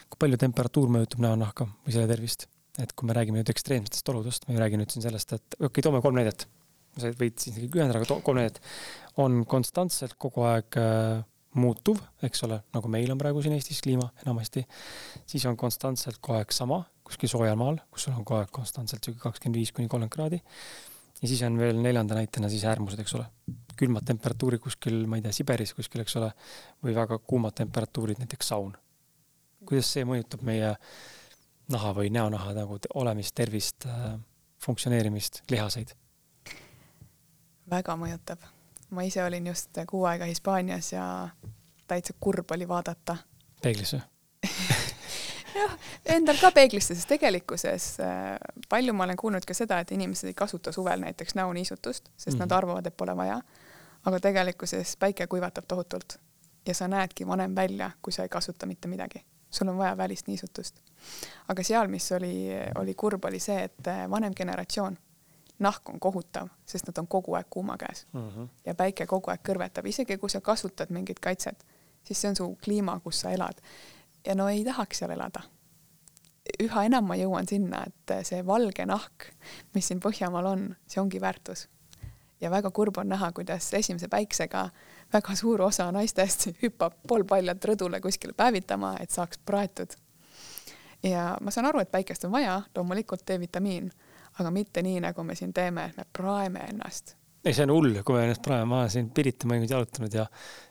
kui 0.09 0.17
palju 0.23 0.39
temperatuur 0.41 0.89
mõjutab 0.89 1.21
näonahka 1.21 1.67
või 1.85 1.93
selle 1.93 2.09
tervist? 2.09 2.47
et 2.79 2.93
kui 2.95 3.09
me 3.09 3.13
räägime 3.13 3.41
nüüd 3.41 3.49
ekstreemsetest 3.51 4.09
oludest, 4.09 4.47
ma 4.47 4.55
ei 4.55 4.61
räägi 4.61 4.79
nüüd 4.79 4.93
siin 4.93 5.03
sellest, 5.03 5.33
et 5.35 5.57
okei 5.57 5.67
okay,, 5.67 5.83
toome 5.83 6.01
kolm 6.01 6.15
näidet. 6.15 6.47
sa 6.97 7.11
võid 7.15 7.37
siin 7.39 7.53
isegi 7.55 7.69
ühendada, 7.69 8.01
aga 8.01 8.21
kolm 8.25 8.39
näidet. 8.39 8.61
on 9.17 9.43
konstantselt 9.45 10.15
kogu 10.17 10.47
aeg 10.49 10.79
äh, 10.79 11.21
muutuv, 11.59 11.99
eks 12.23 12.45
ole, 12.47 12.61
nagu 12.73 12.89
meil 12.89 13.11
on 13.11 13.19
praegu 13.21 13.41
siin 13.41 13.57
Eestis 13.57 13.81
kliima 13.85 14.09
enamasti, 14.23 14.65
siis 15.27 15.45
on 15.49 15.57
konstantselt 15.57 16.17
kogu 16.21 16.39
aeg 16.39 16.55
sama 16.55 16.83
kuskil 17.09 17.29
soojal 17.29 17.57
maal, 17.57 17.79
kus 17.89 18.05
sul 18.05 18.13
on 18.13 18.25
kogu 18.25 18.41
aeg 18.41 18.51
konstantselt 18.53 19.05
sihuke 19.05 19.21
kakskümmend 19.23 19.57
viis 19.57 19.73
kuni 19.73 19.89
kolmkümmend 19.89 20.13
kraadi 20.13 20.41
ja 21.21 21.27
siis 21.27 21.41
on 21.43 21.57
veel 21.59 21.79
neljanda 21.81 22.15
näitena 22.15 22.49
siis 22.49 22.65
äärmused, 22.65 22.99
eks 22.99 23.15
ole. 23.15 23.25
külmad 23.79 24.03
temperatuurid 24.03 24.59
kuskil, 24.59 25.05
ma 25.07 25.15
ei 25.15 25.21
tea, 25.23 25.31
Siberis 25.31 25.71
kuskil, 25.73 26.01
eks 26.03 26.17
ole, 26.19 26.27
või 26.83 26.95
väga 26.97 27.15
kuumad 27.23 27.55
temperatuurid, 27.55 28.19
näiteks 28.19 28.51
saun. 28.51 28.73
kuidas 29.65 29.91
see 29.93 30.03
mõjutab 30.07 30.43
meie 30.43 30.73
naha 31.71 31.93
või 31.95 32.09
näonaha 32.11 32.53
nagu 32.57 32.79
olemist, 32.95 33.35
tervist, 33.35 33.85
äh, 33.85 34.17
funktsioneerimist, 34.65 35.43
lihaseid? 35.51 35.95
väga 37.69 37.95
mõjutab. 37.95 38.39
ma 38.89 39.03
ise 39.05 39.23
olin 39.23 39.47
just 39.47 39.77
kuu 39.87 40.05
aega 40.05 40.25
Hispaanias 40.25 40.93
ja 40.93 41.29
täitsa 41.87 42.13
kurb 42.19 42.51
oli 42.51 42.67
vaadata. 42.67 43.17
peeglis 43.61 43.95
jah, 45.59 45.75
endal 46.15 46.37
ka 46.41 46.51
peeglisse, 46.55 46.95
sest 46.95 47.09
tegelikkuses 47.09 47.89
äh, 48.03 48.37
palju 48.69 48.93
ma 48.93 49.05
olen 49.07 49.19
kuulnud 49.19 49.45
ka 49.47 49.55
seda, 49.57 49.79
et 49.83 49.91
inimesed 49.95 50.31
ei 50.31 50.37
kasuta 50.37 50.71
suvel 50.75 51.03
näiteks 51.05 51.35
näoniisutust, 51.39 52.09
sest 52.15 52.27
mm 52.27 52.33
-hmm. 52.33 52.39
nad 52.39 52.49
mhm. 52.49 52.57
arvavad, 52.57 52.85
et 52.85 52.97
pole 52.97 53.17
vaja. 53.17 53.41
aga 54.05 54.19
tegelikkuses 54.19 54.97
päike 54.97 55.27
kuivatab 55.27 55.65
tohutult 55.67 56.19
ja 56.65 56.73
sa 56.73 56.87
näedki 56.87 57.27
vanem 57.27 57.55
välja, 57.55 57.91
kui 58.01 58.13
sa 58.13 58.23
ei 58.23 58.29
kasuta 58.29 58.65
mitte 58.65 58.87
midagi. 58.87 59.25
sul 59.51 59.67
on 59.67 59.77
vaja 59.77 59.97
välist 59.97 60.27
niisutust. 60.27 60.79
aga 61.47 61.63
seal, 61.63 61.87
mis 61.87 62.11
oli, 62.11 62.47
oli 62.75 62.93
kurb, 62.93 63.25
oli 63.25 63.39
see, 63.39 63.63
et 63.63 63.87
äh, 63.87 64.09
vanem 64.09 64.33
generatsioon, 64.35 64.97
nahk 65.59 65.89
on 65.89 65.99
kohutav, 65.99 66.47
sest 66.65 66.87
nad 66.87 66.97
on 66.97 67.07
kogu 67.07 67.33
aeg 67.33 67.47
kuuma 67.49 67.77
käes 67.77 68.07
mm 68.13 68.29
-hmm. 68.29 68.47
ja 68.65 68.75
päike 68.75 69.05
kogu 69.05 69.31
aeg 69.31 69.39
kõrvetab, 69.49 69.87
isegi 69.87 70.17
kui 70.17 70.29
sa 70.29 70.41
kasutad 70.41 70.89
mingit 70.89 71.19
kaitset, 71.19 71.65
siis 72.03 72.21
see 72.21 72.29
on 72.29 72.35
su 72.35 72.57
kliima, 72.63 72.99
kus 72.99 73.19
sa 73.19 73.31
elad 73.31 73.61
ja 74.25 74.35
no 74.35 74.49
ei 74.49 74.63
tahaks 74.63 74.99
seal 74.99 75.11
elada. 75.11 75.41
üha 76.63 76.83
enam 76.87 77.05
ma 77.05 77.15
jõuan 77.15 77.47
sinna, 77.47 77.83
et 77.85 78.13
see 78.25 78.45
valge 78.45 78.85
nahk, 78.85 79.27
mis 79.75 79.87
siin 79.87 79.99
Põhjamaal 80.01 80.47
on, 80.49 80.63
see 80.87 81.01
ongi 81.01 81.21
väärtus. 81.21 81.67
ja 82.41 82.49
väga 82.51 82.71
kurb 82.71 82.97
on 82.97 83.09
näha, 83.09 83.31
kuidas 83.31 83.73
esimese 83.73 84.07
päiksega 84.07 84.69
väga 85.13 85.35
suur 85.35 85.61
osa 85.61 85.91
naistest 85.91 86.47
hüppab 86.63 86.93
poolpaljalt 87.07 87.65
rõdule 87.65 88.01
kuskile 88.01 88.33
päevitama, 88.33 88.95
et 88.99 89.11
saaks 89.11 89.37
praetud. 89.45 89.93
ja 91.03 91.37
ma 91.41 91.51
saan 91.51 91.65
aru, 91.65 91.79
et 91.79 91.91
päikest 91.91 92.25
on 92.25 92.31
vaja, 92.31 92.61
loomulikult 92.75 93.27
D-vitamiin, 93.27 93.91
aga 94.39 94.51
mitte 94.51 94.81
nii, 94.81 94.99
nagu 94.99 95.23
me 95.23 95.35
siin 95.35 95.53
teeme, 95.53 95.85
et 95.85 95.97
me 95.97 96.05
praeme 96.13 96.59
ennast 96.69 97.18
ei, 97.45 97.53
see 97.53 97.63
on 97.63 97.73
hull, 97.73 97.99
kui 98.05 98.17
me 98.17 98.25
ennast 98.27 98.43
praegu, 98.43 98.67
ma 98.69 98.81
olen 98.83 98.93
siin 98.93 99.09
Pirita 99.15 99.47
mõnikord 99.47 99.75
jalutanud 99.75 100.15
ja 100.15 100.25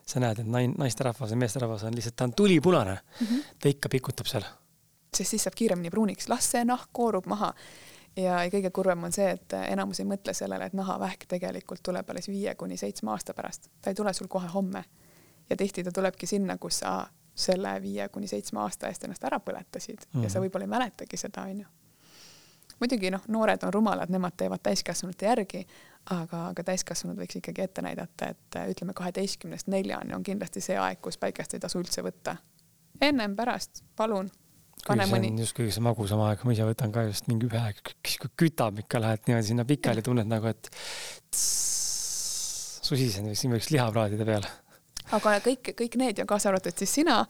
sa 0.09 0.21
näed, 0.23 0.43
et 0.43 0.49
nain-, 0.53 0.75
naisterahvas 0.79 1.33
ja 1.33 1.41
meesterahvas 1.41 1.85
on 1.89 1.97
lihtsalt, 1.97 2.17
ta 2.17 2.29
on 2.29 2.35
tulipunane 2.37 2.97
mm. 2.99 3.27
-hmm. 3.27 3.45
ta 3.61 3.69
ikka 3.69 3.89
pikutab 3.89 4.27
seal. 4.27 4.45
sest 5.17 5.31
siis 5.31 5.45
saab 5.45 5.55
kiiremini 5.57 5.91
pruuniks, 5.91 6.29
las 6.29 6.51
see 6.51 6.65
nahk 6.65 6.91
koorub 6.93 7.27
maha. 7.27 7.55
ja, 8.17 8.45
ja 8.45 8.51
kõige 8.51 8.71
kurvem 8.71 9.05
on 9.05 9.13
see, 9.13 9.31
et 9.31 9.53
enamus 9.53 10.01
ei 10.01 10.07
mõtle 10.07 10.35
sellele, 10.35 10.67
et 10.67 10.73
nahavähk 10.73 11.25
tegelikult 11.29 11.83
tuleb 11.83 12.11
alles 12.11 12.29
viie 12.29 12.55
kuni 12.55 12.77
seitsme 12.77 13.11
aasta 13.11 13.35
pärast. 13.35 13.71
ta 13.83 13.91
ei 13.91 13.95
tule 13.95 14.13
sul 14.13 14.29
kohe 14.29 14.49
homme. 14.49 14.85
ja 15.51 15.57
tihti 15.57 15.85
ta 15.85 15.93
tulebki 15.93 16.27
sinna, 16.27 16.59
kus 16.59 16.79
sa 16.79 17.07
selle 17.35 17.83
viie 17.83 18.09
kuni 18.09 18.27
seitsme 18.27 18.61
aasta 18.61 18.89
eest 18.89 19.05
ennast 19.05 19.25
ära 19.25 19.41
põletasid 19.41 19.97
mm 19.97 20.21
-hmm. 20.21 20.23
ja 20.23 20.31
sa 20.31 20.39
mhm. 20.39 20.47
võib-olla 20.47 20.65
ei 20.65 20.69
mäletagi 20.69 21.17
seda, 21.17 21.43
onju 21.43 21.67
muidugi 22.81 23.11
noh, 23.11 23.23
noored 23.29 23.63
on 23.63 23.73
rumalad, 23.73 24.11
nemad 24.11 24.37
teevad 24.37 24.63
täiskasvanute 24.63 25.27
järgi, 25.27 25.67
aga, 26.15 26.43
aga 26.53 26.65
täiskasvanud 26.71 27.19
võiks 27.21 27.39
ikkagi 27.41 27.65
ette 27.65 27.85
näidata, 27.85 28.33
et 28.33 28.59
ütleme, 28.73 28.95
kaheteistkümnest 28.97 29.71
neljani 29.73 30.15
on 30.17 30.25
kindlasti 30.27 30.63
see 30.65 30.79
aeg, 30.81 31.01
kus 31.05 31.19
päikest 31.21 31.57
ei 31.57 31.63
tasu 31.63 31.81
üldse 31.83 32.05
võtta. 32.05 32.37
ennem, 33.01 33.37
pärast, 33.37 33.83
palun, 33.97 34.31
mõni. 34.87 35.33
just 35.41 35.57
kõige 35.57 35.75
see 35.75 35.85
magusam 35.85 36.23
aeg, 36.27 36.45
ma 36.45 36.55
ise 36.55 36.67
võtan 36.67 36.93
ka 36.95 37.05
just 37.09 37.29
mingi 37.31 37.49
ühe 37.49 37.61
aeg, 37.61 37.83
kütab 38.39 38.81
ikka, 38.85 39.03
lähed 39.05 39.29
niimoodi 39.29 39.51
sinna 39.51 39.65
pikali, 39.69 40.03
tunned 40.03 40.29
nagu, 40.31 40.47
et 40.51 40.71
susisen, 42.89 43.29
siin 43.37 43.53
võiks 43.55 43.71
liha 43.75 43.89
praadida 43.93 44.25
peale. 44.29 44.51
aga 45.17 45.39
kõik, 45.45 45.75
kõik 45.77 45.99
need 46.01 46.23
ja 46.23 46.27
kaasa 46.29 46.51
arvatud 46.53 46.77
siis 46.79 46.99
sina, 47.01 47.21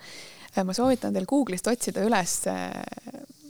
ma 0.65 0.77
soovitan 0.77 1.15
teil 1.15 1.27
Google'ist 1.29 1.69
otsida 1.71 2.05
üles 2.07 2.41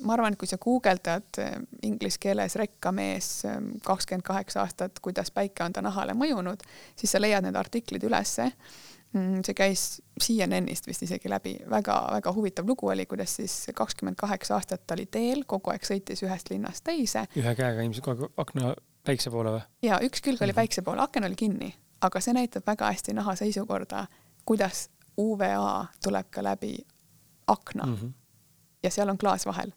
ma 0.04 0.14
arvan, 0.14 0.34
et 0.34 0.40
kui 0.40 0.48
sa 0.50 0.58
guugeldad 0.60 1.40
eh, 1.42 1.56
inglise 1.86 2.20
keeles 2.22 2.56
rekkamees 2.60 3.30
eh, 3.48 3.56
kakskümmend 3.86 4.26
kaheksa 4.26 4.62
aastat, 4.64 5.00
kuidas 5.04 5.32
päike 5.34 5.64
on 5.64 5.74
ta 5.74 5.82
nahale 5.84 6.14
mõjunud, 6.18 6.62
siis 6.98 7.14
sa 7.14 7.20
leiad 7.20 7.46
need 7.46 7.58
artiklid 7.58 8.04
ülesse. 8.08 8.50
Mm, 9.16 9.40
see 9.40 9.56
käis 9.56 9.82
CNN-ist 10.20 10.84
vist 10.84 11.06
isegi 11.06 11.30
läbi 11.32 11.54
väga,, 11.62 11.70
väga-väga 11.94 12.32
huvitav 12.36 12.68
lugu 12.68 12.90
oli, 12.92 13.06
kuidas 13.08 13.38
siis 13.38 13.54
kakskümmend 13.74 14.18
kaheksa 14.20 14.58
aastat 14.58 14.84
ta 14.86 14.98
oli 14.98 15.06
teel, 15.08 15.46
kogu 15.48 15.72
aeg 15.72 15.86
sõitis 15.88 16.20
ühest 16.26 16.52
linnast 16.52 16.84
teise. 16.84 17.24
ühe 17.40 17.54
käega 17.56 17.86
ilmselt 17.86 18.04
kogu 18.04 18.28
aeg 18.28 18.44
akna 18.44 18.74
päikse 19.08 19.32
poole 19.32 19.56
või? 19.56 19.64
ja 19.88 20.02
üks 20.04 20.20
külg 20.20 20.42
oli 20.44 20.52
mhm. 20.52 20.60
päikse 20.60 20.84
poole, 20.84 21.00
aken 21.06 21.24
oli 21.24 21.40
kinni, 21.40 21.72
aga 22.04 22.20
see 22.20 22.36
näitab 22.36 22.68
väga 22.68 22.92
hästi 22.92 23.16
naha 23.16 23.32
seisukorda, 23.40 24.04
kuidas 24.44 24.90
UVA 25.18 25.86
tuleb 26.04 26.28
ka 26.30 26.44
läbi 26.44 26.76
akna 27.48 27.86
mm. 27.86 27.94
-hmm 27.96 28.16
ja 28.82 28.90
seal 28.90 29.08
on 29.08 29.18
klaas 29.18 29.46
vahel. 29.46 29.72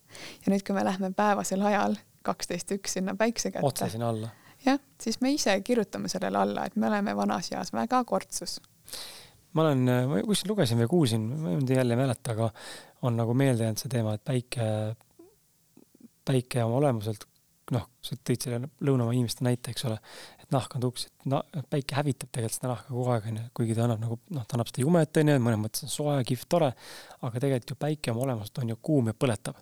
ja 0.45 0.53
nüüd, 0.53 0.65
kui 0.67 0.75
me 0.75 0.85
lähme 0.85 1.11
päevasel 1.17 1.61
ajal 1.65 1.97
kaksteist 2.25 2.71
üks 2.77 2.97
sinna 2.97 3.15
päikse 3.17 3.51
kätte. 3.51 3.67
otse 3.67 3.89
sinna 3.89 4.09
alla. 4.09 4.29
jah, 4.65 4.79
siis 5.01 5.21
me 5.21 5.33
ise 5.33 5.55
kirjutame 5.65 6.11
sellele 6.11 6.37
alla, 6.37 6.65
et 6.65 6.75
me 6.75 6.87
oleme 6.87 7.15
vanas 7.17 7.51
eas 7.51 7.73
väga 7.73 8.03
kortsus. 8.05 8.59
ma 9.53 9.65
olen, 9.65 9.85
ma 10.09 10.21
kuskil 10.25 10.53
lugesin 10.53 10.79
või 10.83 10.91
kuulsin, 10.91 11.27
ma 11.41 11.55
nüüd 11.57 11.75
jälle 11.75 11.97
ei 11.97 12.03
mäleta, 12.03 12.35
aga 12.37 12.51
on 13.07 13.17
nagu 13.17 13.33
meelde 13.33 13.67
jäänud 13.67 13.81
see 13.81 13.91
teema, 13.91 14.15
et 14.15 14.23
päike, 14.23 14.69
päike 16.25 16.63
oma 16.63 16.77
olemuselt 16.83 17.25
noh, 17.71 17.87
sa 18.03 18.17
tõid 18.19 18.45
selle 18.45 18.69
lõunamaa 18.83 19.15
inimeste 19.15 19.45
näite, 19.47 19.73
eks 19.73 19.85
ole, 19.89 19.97
nahk 20.53 20.75
on 20.77 20.83
tuks, 20.85 21.07
et 21.09 21.27
na-, 21.31 21.43
päike 21.71 21.97
hävitab 21.97 22.31
tegelikult 22.31 22.57
seda 22.57 22.71
nahka 22.71 22.91
kogu 22.91 23.11
aeg, 23.13 23.27
onju, 23.31 23.43
kuigi 23.57 23.77
ta 23.77 23.85
annab 23.85 24.01
nagu, 24.03 24.17
noh, 24.35 24.45
ta 24.47 24.57
annab 24.57 24.71
seda 24.71 24.83
jumet, 24.83 25.19
onju, 25.21 25.37
mõnes 25.43 25.61
mõttes 25.61 25.85
on 25.87 25.93
soe, 25.93 26.15
kihvt, 26.27 26.47
tore, 26.51 26.71
aga 27.21 27.43
tegelikult 27.43 27.73
ju 27.73 27.79
päike 27.85 28.13
oma 28.13 28.25
olemuselt 28.27 28.63
on 28.63 28.73
ju 28.73 28.79
kuum 28.89 29.11
ja 29.11 29.15
põletav. 29.17 29.61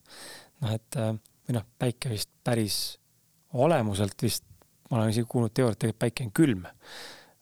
noh, 0.64 0.74
et 0.76 1.00
äh, 1.00 1.14
või 1.48 1.58
noh, 1.58 1.68
päike 1.82 2.12
vist 2.12 2.32
päris 2.46 2.80
olemuselt 3.58 4.22
vist, 4.22 4.46
ma 4.90 5.00
olen 5.00 5.14
isegi 5.14 5.30
kuulnud 5.30 5.54
teooriat, 5.56 5.80
tegelikult 5.82 6.04
päike 6.06 6.28
on 6.28 6.34
külm. 6.42 6.68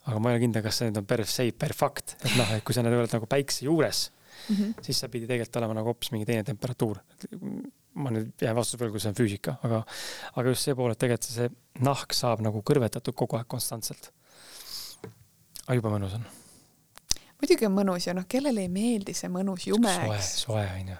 aga 0.07 0.19
ma 0.23 0.31
ei 0.31 0.37
ole 0.37 0.45
kindel, 0.45 0.63
kas 0.63 0.77
see 0.79 0.87
nüüd 0.87 1.01
on 1.01 1.07
per 1.07 1.25
se, 1.27 1.49
per 1.51 1.73
fakt, 1.75 2.15
et 2.23 2.37
noh, 2.39 2.53
et 2.55 2.63
kui 2.63 2.75
sa 2.75 2.83
nüüd 2.83 2.95
oled 2.95 3.11
nagu 3.11 3.27
päikse 3.27 3.65
juures 3.65 4.05
mm, 4.47 4.55
-hmm. 4.55 4.83
siis 4.85 4.99
sa 4.99 5.09
pidi 5.11 5.27
tegelikult 5.27 5.59
olema 5.59 5.75
nagu 5.75 5.91
hoopis 5.91 6.13
mingi 6.15 6.25
teine 6.25 6.43
temperatuur 6.47 7.01
ma 7.97 8.13
nüüd 8.13 8.43
jään 8.43 8.57
vastuse 8.57 8.79
võlgu, 8.81 9.01
see 9.01 9.11
on 9.11 9.17
füüsika, 9.17 9.57
aga, 9.65 9.81
aga 10.35 10.53
just 10.53 10.67
see 10.67 10.75
pool, 10.77 10.93
et 10.93 11.01
tegelikult 11.01 11.29
see 11.33 11.49
nahk 11.85 12.15
saab 12.17 12.43
nagu 12.45 12.61
kõrvetatud 12.65 13.17
kogu 13.17 13.39
aeg 13.39 13.49
konstantselt. 13.49 14.11
aga 15.65 15.77
jube 15.79 15.93
mõnus 15.93 16.17
on. 16.17 16.25
muidugi 17.41 17.67
on 17.67 17.75
mõnus 17.75 18.07
ja 18.07 18.15
noh, 18.17 18.27
kellele 18.29 18.65
ei 18.65 18.71
meeldi 18.71 19.15
see 19.17 19.31
mõnus 19.33 19.67
jume, 19.69 19.93
eks. 20.07 20.33
soe, 20.43 20.63
soe 20.63 20.65
on 20.79 20.93
ju. 20.93 20.99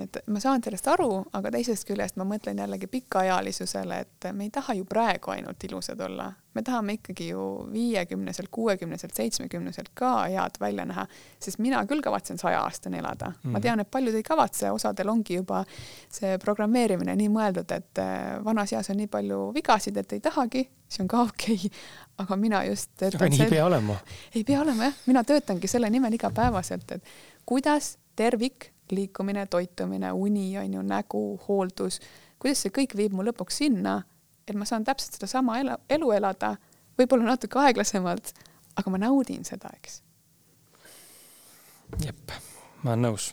Et 0.00 0.18
ma 0.26 0.40
saan 0.42 0.62
sellest 0.64 0.88
aru, 0.90 1.08
aga 1.38 1.52
teisest 1.54 1.86
küljest 1.86 2.16
ma 2.18 2.26
mõtlen 2.26 2.58
jällegi 2.58 2.88
pikaealisusele, 2.90 4.00
et 4.06 4.26
me 4.34 4.48
ei 4.48 4.50
taha 4.54 4.74
ju 4.74 4.86
praegu 4.88 5.30
ainult 5.34 5.64
ilusad 5.68 6.00
olla, 6.02 6.26
me 6.54 6.62
tahame 6.66 6.96
ikkagi 6.98 7.28
ju 7.28 7.44
viiekümneselt, 7.72 8.50
kuuekümneselt, 8.54 9.14
seitsmekümneselt 9.14 9.92
ka 9.98 10.12
head 10.30 10.58
välja 10.60 10.86
näha, 10.88 11.06
sest 11.42 11.62
mina 11.62 11.82
küll 11.90 12.02
kavatsen 12.02 12.38
saja-aastane 12.38 12.98
elada 12.98 13.30
mm. 13.30 13.34
-hmm. 13.34 13.52
ma 13.52 13.58
mhm. 13.58 13.62
tean, 13.62 13.80
et 13.80 13.90
paljud 13.90 14.14
ei 14.14 14.22
kavatse, 14.22 14.70
osadel 14.70 15.08
ongi 15.08 15.38
juba 15.38 15.64
see 16.08 16.38
programmeerimine 16.38 17.16
nii 17.16 17.30
mõeldud, 17.30 17.76
et 17.76 18.02
äh, 18.02 18.44
vanas 18.44 18.72
eas 18.72 18.90
on 18.90 18.96
nii 18.96 19.06
palju 19.06 19.52
vigasid, 19.54 19.96
et 19.96 20.12
ei 20.12 20.20
tahagi, 20.20 20.68
see 20.88 21.02
on 21.04 21.08
ka 21.08 21.22
okei 21.22 21.54
okay., 21.54 21.70
aga 22.18 22.36
mina 22.36 22.64
just 22.64 23.02
aga 23.02 23.28
nii 23.28 23.42
ei 23.42 23.50
pea 23.50 23.66
olema. 23.66 23.96
ei 24.34 24.44
pea 24.44 24.60
olema 24.60 24.90
jah, 24.90 25.02
mina 25.06 25.24
töötangi 25.24 25.70
selle 25.70 25.90
nimel 25.90 26.12
igapäevaselt, 26.12 26.92
et 26.92 27.04
kuidas 27.46 27.96
tervik 28.16 28.73
liikumine, 28.90 29.46
toitumine, 29.46 30.12
uni 30.12 30.58
on 30.58 30.74
ju, 30.74 30.82
nägu, 30.82 31.22
hooldus, 31.48 32.00
kuidas 32.38 32.64
see 32.64 32.74
kõik 32.74 32.96
viib 32.96 33.14
mu 33.16 33.24
lõpuks 33.24 33.62
sinna, 33.62 34.02
et 34.48 34.56
ma 34.56 34.66
saan 34.68 34.84
täpselt 34.84 35.16
sedasama 35.16 35.58
elu, 35.62 35.78
elu 35.96 36.10
elada, 36.12 36.54
võib-olla 36.98 37.32
natuke 37.32 37.58
aeglasemalt, 37.58 38.34
aga 38.76 38.92
ma 38.92 39.00
naudin 39.06 39.44
seda, 39.44 39.72
eks. 39.78 40.02
jep, 42.04 42.36
ma 42.82 42.92
olen 42.92 43.08
nõus. 43.08 43.32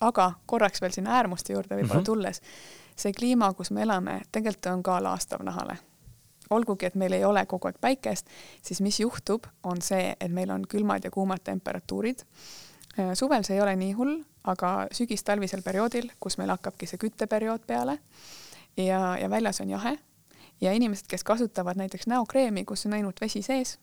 aga 0.00 0.32
korraks 0.46 0.82
veel 0.82 0.92
sinna 0.92 1.16
äärmuste 1.16 1.52
juurde 1.52 1.76
võib-olla 1.76 2.00
mm 2.00 2.00
-hmm. 2.00 2.04
tulles, 2.04 2.40
see 2.96 3.12
kliima, 3.12 3.52
kus 3.54 3.70
me 3.70 3.82
elame, 3.82 4.20
tegelikult 4.32 4.66
on 4.66 4.82
ka 4.82 5.02
laastav 5.02 5.42
nahale 5.42 5.78
olgugi, 6.50 6.86
et 6.86 6.94
meil 6.94 7.12
ei 7.12 7.24
ole 7.24 7.46
kogu 7.46 7.68
aeg 7.68 7.80
päikest, 7.80 8.28
siis 8.62 8.80
mis 8.80 9.00
juhtub, 9.00 9.46
on 9.62 9.82
see, 9.82 10.14
et 10.20 10.32
meil 10.32 10.50
on 10.50 10.66
külmad 10.68 11.04
ja 11.04 11.10
kuumad 11.10 11.42
temperatuurid 11.44 12.22
suvel 13.14 13.44
see 13.44 13.56
ei 13.56 13.62
ole 13.62 13.76
nii 13.76 13.92
hull, 13.98 14.18
aga 14.48 14.86
sügis-talvisel 14.94 15.62
perioodil, 15.64 16.10
kus 16.20 16.38
meil 16.40 16.52
hakkabki 16.54 16.88
see 16.88 17.00
kütteperiood 17.02 17.66
peale 17.66 17.98
ja, 18.76 19.16
ja 19.20 19.30
väljas 19.30 19.60
on 19.60 19.70
jahe 19.70 19.96
ja 20.60 20.72
inimesed, 20.72 21.06
kes 21.08 21.24
kasutavad 21.24 21.76
näiteks 21.76 22.06
näokreemi, 22.06 22.64
kus 22.64 22.86
on 22.86 22.96
ainult 22.96 23.20
vesi 23.20 23.42
sees, 23.42 23.78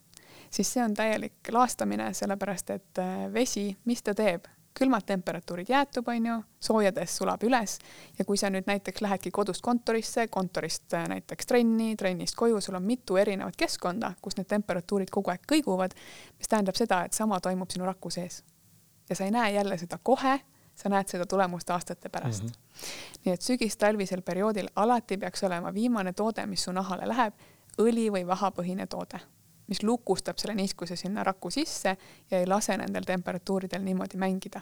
siis 0.49 0.73
see 0.73 0.83
on 0.83 0.93
täielik 0.93 1.51
laastamine, 1.51 2.13
sellepärast 2.13 2.69
et 2.69 3.01
äh, 3.01 3.33
vesi, 3.33 3.69
mis 3.85 4.03
ta 4.03 4.15
teeb, 4.17 4.47
külmad 4.73 5.05
temperatuurid 5.05 5.69
jäätub, 5.69 6.07
on 6.09 6.25
ju, 6.25 6.37
soojades 6.59 7.17
sulab 7.17 7.43
üles 7.45 7.77
ja 8.17 8.25
kui 8.25 8.39
sa 8.41 8.49
nüüd 8.49 8.65
näiteks 8.65 9.03
lähedki 9.05 9.31
kodust 9.31 9.61
kontorisse, 9.61 10.27
kontorist 10.33 10.93
äh, 10.97 11.05
näiteks 11.11 11.45
trenni, 11.45 11.93
trennist 11.95 12.35
koju, 12.39 12.61
sul 12.61 12.79
on 12.79 12.87
mitu 12.87 13.19
erinevat 13.21 13.59
keskkonda, 13.59 14.15
kus 14.21 14.39
need 14.39 14.49
temperatuurid 14.49 15.13
kogu 15.13 15.35
aeg 15.35 15.45
kõiguvad, 15.53 15.93
mis 16.39 16.49
tähendab 16.49 16.79
seda, 16.79 17.03
et 17.05 17.13
sama 17.13 17.39
toimub 17.43 17.69
sinu 17.69 17.85
raku 17.85 18.09
sees 18.13 18.41
ja 19.13 19.17
sa 19.17 19.27
ei 19.27 19.31
näe 19.31 19.51
jälle 19.53 19.77
seda 19.77 19.99
kohe, 20.03 20.39
sa 20.75 20.89
näed 20.89 21.07
seda 21.07 21.25
tulemust 21.29 21.69
aastate 21.69 22.09
pärast 22.09 22.43
mm. 22.43 22.49
-hmm. 22.49 23.21
nii 23.25 23.33
et 23.33 23.41
sügis-talvisel 23.41 24.21
perioodil 24.21 24.67
alati 24.75 25.17
peaks 25.17 25.43
olema 25.43 25.73
viimane 25.73 26.13
toode, 26.13 26.45
mis 26.45 26.63
su 26.63 26.71
nahale 26.71 27.07
läheb, 27.07 27.33
õli 27.81 28.09
või 28.11 28.27
vahapõhine 28.27 28.87
toode, 28.87 29.19
mis 29.67 29.83
lukustab 29.83 30.37
selle 30.37 30.55
niiskuse 30.55 30.95
sinna 30.95 31.23
raku 31.23 31.49
sisse 31.49 31.97
ja 32.31 32.39
ei 32.39 32.47
lase 32.47 32.77
nendel 32.77 33.03
temperatuuridel 33.03 33.81
niimoodi 33.83 34.17
mängida. 34.17 34.61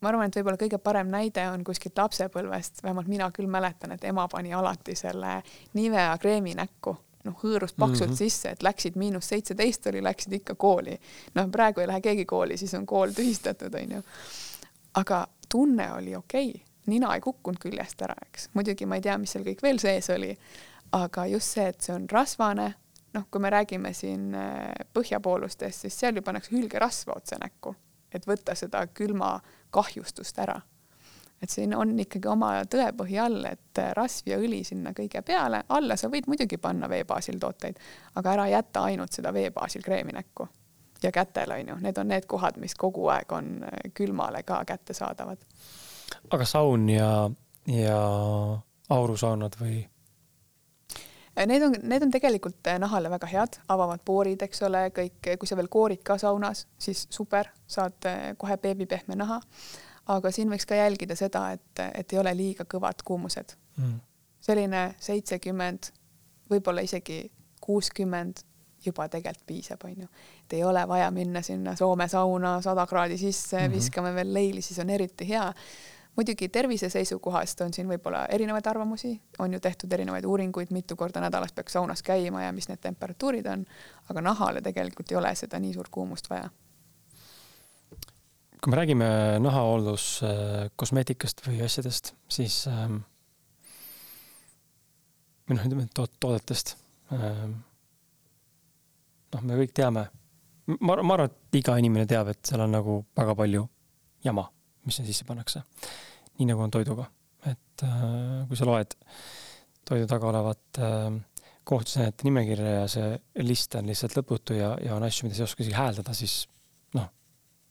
ma 0.00 0.08
arvan, 0.08 0.26
et 0.26 0.36
võib-olla 0.36 0.58
kõige 0.60 0.78
parem 0.78 1.08
näide 1.08 1.48
on 1.50 1.64
kuskilt 1.64 1.98
lapsepõlvest, 1.98 2.82
vähemalt 2.82 3.06
mina 3.06 3.30
küll 3.30 3.46
mäletan, 3.46 3.92
et 3.92 4.04
ema 4.04 4.28
pani 4.28 4.52
alati 4.54 4.94
selle 4.94 5.42
Nivea 5.74 6.18
kreemi 6.18 6.54
näkku 6.54 6.96
noh, 7.26 7.36
hõõrus 7.42 7.74
paksult 7.74 8.10
mm 8.10 8.14
-hmm. 8.14 8.18
sisse, 8.18 8.52
et 8.54 8.62
läksid 8.62 8.96
miinus 8.96 9.28
seitseteist 9.32 9.86
oli, 9.90 10.02
läksid 10.02 10.32
ikka 10.40 10.54
kooli. 10.54 10.98
noh, 11.34 11.50
praegu 11.50 11.80
ei 11.80 11.90
lähe 11.90 12.00
keegi 12.00 12.24
kooli, 12.24 12.56
siis 12.56 12.74
on 12.74 12.86
kool 12.86 13.10
tühistatud, 13.10 13.74
onju. 13.74 14.02
aga 14.94 15.26
tunne 15.48 15.92
oli 15.92 16.16
okei 16.16 16.48
okay., 16.48 16.62
nina 16.86 17.14
ei 17.14 17.20
kukkunud 17.20 17.58
küljest 17.58 18.02
ära, 18.02 18.14
eks. 18.26 18.48
muidugi 18.54 18.86
ma 18.86 18.94
ei 18.94 19.02
tea, 19.02 19.18
mis 19.18 19.32
seal 19.32 19.44
kõik 19.44 19.62
veel 19.62 19.78
sees 19.78 20.10
oli, 20.10 20.36
aga 20.92 21.26
just 21.26 21.56
see, 21.56 21.66
et 21.66 21.80
see 21.80 21.94
on 21.94 22.06
rasvane, 22.10 22.74
noh, 23.12 23.26
kui 23.30 23.40
me 23.40 23.50
räägime 23.50 23.92
siin 23.92 24.34
äh, 24.34 24.70
põhjapoolustest, 24.94 25.80
siis 25.80 25.98
seal 25.98 26.16
ju 26.16 26.22
pannakse 26.22 26.54
hülgerasva 26.54 27.16
otse 27.16 27.36
näkku, 27.42 27.74
et 28.12 28.26
võtta 28.26 28.54
seda 28.54 28.86
külma 28.86 29.40
kahjustust 29.70 30.38
ära 30.38 30.60
et 31.42 31.50
siin 31.50 31.74
on 31.76 31.92
ikkagi 32.00 32.28
oma 32.28 32.50
tõepõhi 32.70 33.18
all, 33.20 33.44
et 33.48 33.80
rasv 33.96 34.30
ja 34.30 34.38
õli 34.40 34.62
sinna 34.64 34.92
kõige 34.96 35.22
peale, 35.26 35.62
alla 35.68 35.96
sa 35.96 36.08
võid 36.12 36.28
muidugi 36.30 36.58
panna 36.58 36.88
vee 36.88 37.04
baasil 37.04 37.40
tooteid, 37.40 37.80
aga 38.16 38.32
ära 38.32 38.46
jäta 38.52 38.86
ainult 38.88 39.12
seda 39.12 39.32
vee 39.36 39.50
baasil 39.54 39.84
kreemi 39.84 40.16
näkku. 40.16 40.48
ja 41.02 41.12
kätel 41.12 41.50
on 41.52 41.68
ju, 41.68 41.74
need 41.80 41.98
on 41.98 42.08
need 42.08 42.26
kohad, 42.26 42.56
mis 42.56 42.74
kogu 42.74 43.08
aeg 43.12 43.32
on 43.32 43.64
külmale 43.94 44.42
ka 44.42 44.64
kättesaadavad. 44.64 45.38
aga 46.30 46.44
saun 46.44 46.88
ja, 46.88 47.30
ja 47.66 48.00
aurusaunad 48.88 49.60
või? 49.60 49.84
Need 51.46 51.62
on, 51.62 51.74
need 51.82 52.02
on 52.02 52.10
tegelikult 52.10 52.68
nahale 52.78 53.10
väga 53.12 53.26
head, 53.26 53.58
avavad 53.68 54.00
poorid, 54.04 54.40
eks 54.42 54.62
ole, 54.62 54.86
kõik, 54.88 55.34
kui 55.38 55.46
sa 55.48 55.56
veel 55.56 55.68
koorid 55.68 56.00
ka 56.02 56.16
saunas, 56.18 56.64
siis 56.78 57.02
super, 57.12 57.50
saad 57.68 58.08
kohe 58.40 58.56
beebipehme 58.56 59.18
naha 59.20 59.42
aga 60.06 60.30
siin 60.30 60.50
võiks 60.50 60.66
ka 60.66 60.78
jälgida 60.78 61.16
seda, 61.18 61.48
et, 61.56 61.84
et 61.94 62.12
ei 62.12 62.18
ole 62.18 62.34
liiga 62.36 62.66
kõvad 62.68 63.02
kuumused 63.04 63.56
mm.. 63.76 63.96
selline 64.40 64.82
seitsekümmend, 65.02 65.90
võib-olla 66.50 66.84
isegi 66.86 67.24
kuuskümmend 67.60 68.44
juba 68.86 69.08
tegelikult 69.10 69.46
piisab, 69.46 69.84
onju. 69.84 70.06
et 70.44 70.56
ei 70.58 70.64
ole 70.64 70.82
vaja 70.88 71.10
minna 71.10 71.42
sinna 71.42 71.74
Soome 71.76 72.08
sauna 72.08 72.60
sada 72.62 72.86
kraadi 72.86 73.18
sisse 73.18 73.58
mm, 73.58 73.64
-hmm. 73.66 73.74
viskame 73.74 74.14
veel 74.14 74.34
leili, 74.34 74.62
siis 74.62 74.78
on 74.78 74.90
eriti 74.90 75.28
hea. 75.28 75.52
muidugi 76.16 76.48
tervise 76.48 76.88
seisukohast 76.88 77.60
on 77.60 77.74
siin 77.74 77.88
võib-olla 77.88 78.26
erinevaid 78.26 78.66
arvamusi, 78.66 79.20
on 79.38 79.52
ju 79.52 79.60
tehtud 79.60 79.92
erinevaid 79.92 80.24
uuringuid, 80.24 80.70
mitu 80.70 80.96
korda 80.96 81.20
nädalas 81.20 81.52
peaks 81.52 81.72
saunas 81.72 82.02
käima 82.02 82.42
ja 82.42 82.52
mis 82.52 82.68
need 82.68 82.78
temperatuurid 82.80 83.46
on, 83.46 83.66
aga 84.10 84.20
nahale 84.20 84.60
tegelikult 84.60 85.12
ei 85.12 85.16
ole 85.16 85.34
seda 85.34 85.58
nii 85.58 85.74
suurt 85.74 85.88
kuumust 85.90 86.30
vaja 86.30 86.48
kui 88.62 88.72
me 88.72 88.78
räägime 88.80 89.08
nahahooldus 89.44 90.06
kosmeetikast 90.80 91.44
või 91.46 91.60
asjadest, 91.66 92.14
siis 92.32 92.62
ähm, 92.70 93.02
või 95.46 95.58
noh, 95.58 95.66
ütleme 95.68 95.86
to 95.94 96.06
toodetest 96.20 96.74
ähm,. 97.14 97.58
noh, 99.34 99.44
me 99.46 99.58
kõik 99.62 99.74
teame, 99.76 100.06
ma, 100.80 100.96
ma 100.96 101.16
arvan, 101.16 101.30
et 101.30 101.60
iga 101.60 101.76
inimene 101.80 102.06
teab, 102.10 102.32
et 102.32 102.42
seal 102.46 102.64
on 102.64 102.74
nagu 102.74 102.98
väga 103.16 103.36
palju 103.38 103.66
jama, 104.26 104.46
mis 104.86 104.98
sinna 104.98 105.10
sisse 105.10 105.26
pannakse. 105.28 105.62
nii 106.38 106.50
nagu 106.50 106.64
on 106.64 106.74
toiduga, 106.74 107.06
et 107.46 107.86
äh, 107.86 108.42
kui 108.48 108.58
sa 108.58 108.68
loed 108.68 108.98
toidu 109.86 110.08
taga 110.10 110.30
olevat 110.32 110.82
äh, 110.82 111.08
koostisainet 111.66 112.26
nimekirja 112.26 112.74
ja 112.80 112.90
see 112.90 113.14
list 113.46 113.74
on 113.78 113.88
lihtsalt 113.90 114.18
lõputu 114.18 114.58
ja, 114.58 114.74
ja 114.82 114.98
on 114.98 115.06
asju, 115.06 115.26
mida 115.26 115.38
sa 115.38 115.44
ei 115.44 115.50
oska 115.50 115.64
isegi 115.64 115.78
hääldada, 115.78 116.14
siis 116.14 116.44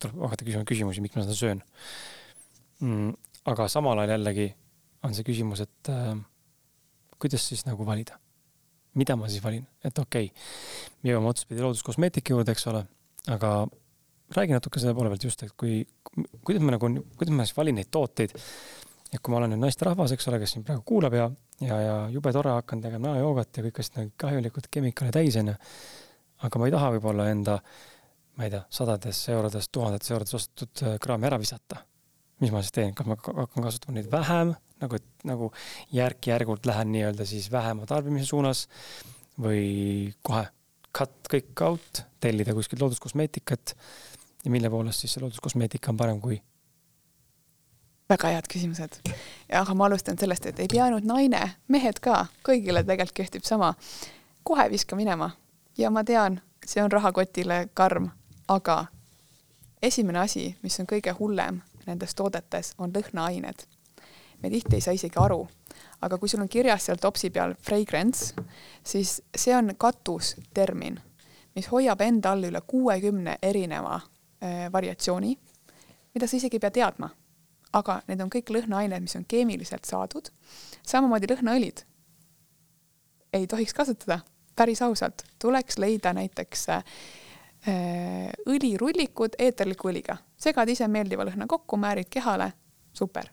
tuleb 0.06 0.28
hakata 0.28 0.47
küsima 0.47 0.68
küsimusi, 0.68 1.03
miks 1.03 1.18
ma 1.18 1.26
seda 1.26 1.38
söön 1.38 1.64
mm,. 2.82 3.16
aga 3.51 3.68
samal 3.72 3.99
ajal 4.01 4.16
jällegi 4.16 4.49
on 5.06 5.16
see 5.16 5.26
küsimus, 5.28 5.64
et 5.66 5.91
äh, 5.93 6.14
kuidas 7.21 7.47
siis 7.50 7.66
nagu 7.67 7.86
valida? 7.88 8.20
mida 8.96 9.17
ma 9.20 9.28
siis 9.28 9.43
valin, 9.43 9.66
et 9.84 9.97
okei 10.00 10.30
okay,, 10.30 10.46
me 11.04 11.12
jõuame 11.12 11.28
otsapidi 11.34 11.63
looduskosmeetika 11.63 12.32
juurde, 12.32 12.54
eks 12.55 12.63
ole, 12.71 12.86
aga 13.34 13.50
räägi 14.38 14.55
natuke 14.55 14.80
selle 14.80 14.96
poole 14.96 15.12
pealt 15.12 15.25
just, 15.28 15.43
et 15.43 15.51
kui, 15.59 15.82
kuidas 16.47 16.63
ma 16.63 16.78
nagu, 16.78 16.89
kuidas 17.20 17.36
ma 17.36 17.43
siis 17.43 17.58
valin 17.58 17.75
neid 17.82 17.92
tooteid. 17.92 18.32
et 19.12 19.20
kui 19.20 19.34
ma 19.34 19.42
olen 19.42 19.51
nüüd 19.54 19.66
naisterahvas, 19.66 20.16
eks 20.16 20.30
ole, 20.32 20.39
kes 20.42 20.55
siin 20.55 20.63
praegu 20.67 20.86
kuulab 20.88 21.13
ja, 21.16 21.28
ja, 21.63 21.82
ja 21.82 21.97
jube 22.12 22.32
tore 22.36 22.55
hakkan 22.55 22.82
tegema 22.84 23.12
näojoogat 23.12 23.59
ja 23.59 23.66
kõik 23.67 23.84
asjad 23.84 24.00
nagu 24.00 24.16
kahjulikud 24.24 24.71
kemikaale 24.71 25.12
täis 25.16 25.36
onju. 25.43 25.58
aga 26.47 26.59
ma 26.59 26.70
ei 26.70 26.75
taha 26.78 26.93
võib-olla 26.96 27.28
enda 27.32 27.59
äh, 27.59 27.95
ma 28.36 28.47
ei 28.47 28.51
tea, 28.51 28.63
sadades 28.70 29.20
eurodes, 29.32 29.70
tuhandetes 29.71 30.12
eurodes 30.12 30.37
ostetud 30.37 30.83
äh, 30.83 30.97
kraami 31.01 31.29
ära 31.29 31.39
visata. 31.39 31.83
mis 32.43 32.51
ma 32.51 32.59
siis 32.62 32.75
teen, 32.75 32.91
kas 32.95 33.07
ma 33.07 33.16
hakkan 33.16 33.63
kasutama 33.63 33.95
neid 33.95 34.09
vähem, 34.12 34.51
nagu, 34.82 34.97
nagu 35.24 35.51
järk-järgult 35.95 36.66
lähen 36.67 36.91
nii-öelda 36.91 37.25
siis 37.25 37.47
vähema 37.51 37.87
tarbimise 37.87 38.28
suunas 38.28 38.66
või 39.39 40.12
kohe 40.24 40.43
cut 40.95 41.29
kõik 41.32 41.63
out, 41.63 42.03
tellida 42.20 42.55
kuskilt 42.55 42.83
looduskosmeetikat 42.83 43.75
ja 44.45 44.51
mille 44.51 44.70
poolest 44.70 45.03
siis 45.03 45.16
see 45.16 45.24
looduskosmeetika 45.24 45.91
on 45.93 45.97
parem 45.99 46.20
kui? 46.24 46.41
väga 48.09 48.36
head 48.36 48.47
küsimused. 48.51 48.99
aga 49.62 49.74
ma 49.74 49.87
alustan 49.87 50.20
sellest, 50.20 50.45
et 50.45 50.59
ei 50.59 50.70
pea 50.71 50.86
ainult 50.86 51.07
naine, 51.07 51.41
mehed 51.67 51.99
ka, 52.03 52.25
kõigile 52.45 52.83
tegelikult 52.83 53.17
kehtib 53.21 53.47
sama. 53.47 53.74
kohe 54.43 54.70
viska 54.71 54.95
minema 54.95 55.32
ja 55.78 55.89
ma 55.89 56.03
tean, 56.03 56.39
see 56.66 56.83
on 56.83 56.91
rahakotile 56.91 57.67
karm, 57.74 58.12
aga 58.47 58.86
esimene 59.82 60.20
asi, 60.20 60.55
mis 60.63 60.80
on 60.80 60.88
kõige 60.89 61.13
hullem 61.20 61.62
nendes 61.86 62.16
toodetes, 62.16 62.74
on 62.78 62.93
lõhnaained. 62.93 63.66
me 64.43 64.50
tihti 64.50 64.76
ei 64.76 64.82
saa 64.82 64.93
isegi 64.93 65.17
aru, 65.20 65.47
aga 66.01 66.17
kui 66.17 66.30
sul 66.30 66.42
on 66.43 66.50
kirjas 66.50 66.86
seal 66.86 67.00
topsi 67.01 67.30
peal 67.30 67.55
fragrance, 67.62 68.36
siis 68.84 69.22
see 69.36 69.55
on 69.55 69.72
katustermin, 69.78 71.00
mis 71.55 71.70
hoiab 71.72 72.01
enda 72.01 72.32
all 72.36 72.43
üle 72.43 72.62
kuuekümne 72.67 73.38
erineva 73.42 73.96
äh, 73.96 74.72
variatsiooni, 74.72 75.38
mida 76.13 76.28
sa 76.28 76.38
isegi 76.38 76.58
ei 76.59 76.66
pea 76.66 76.72
teadma. 76.72 77.09
aga 77.76 78.01
need 78.08 78.22
on 78.24 78.30
kõik 78.32 78.51
lõhnaained, 78.55 79.01
mis 79.04 79.16
on 79.16 79.26
keemiliselt 79.28 79.86
saadud. 79.86 80.30
samamoodi 80.88 81.28
lõhnaõlid 81.28 81.84
ei 83.34 83.47
tohiks 83.47 83.74
kasutada, 83.74 84.20
päris 84.55 84.82
ausalt, 84.82 85.24
tuleks 85.39 85.78
leida 85.78 86.13
näiteks 86.13 86.70
äh, 86.70 86.84
õlirullikud 87.66 89.39
eeterliku 89.39 89.89
õliga, 89.89 90.17
segad 90.37 90.70
ise 90.70 90.87
meeldiva 90.87 91.25
lõhna 91.25 91.47
kokku, 91.50 91.78
määrid 91.82 92.09
kehale, 92.13 92.51
super. 92.93 93.32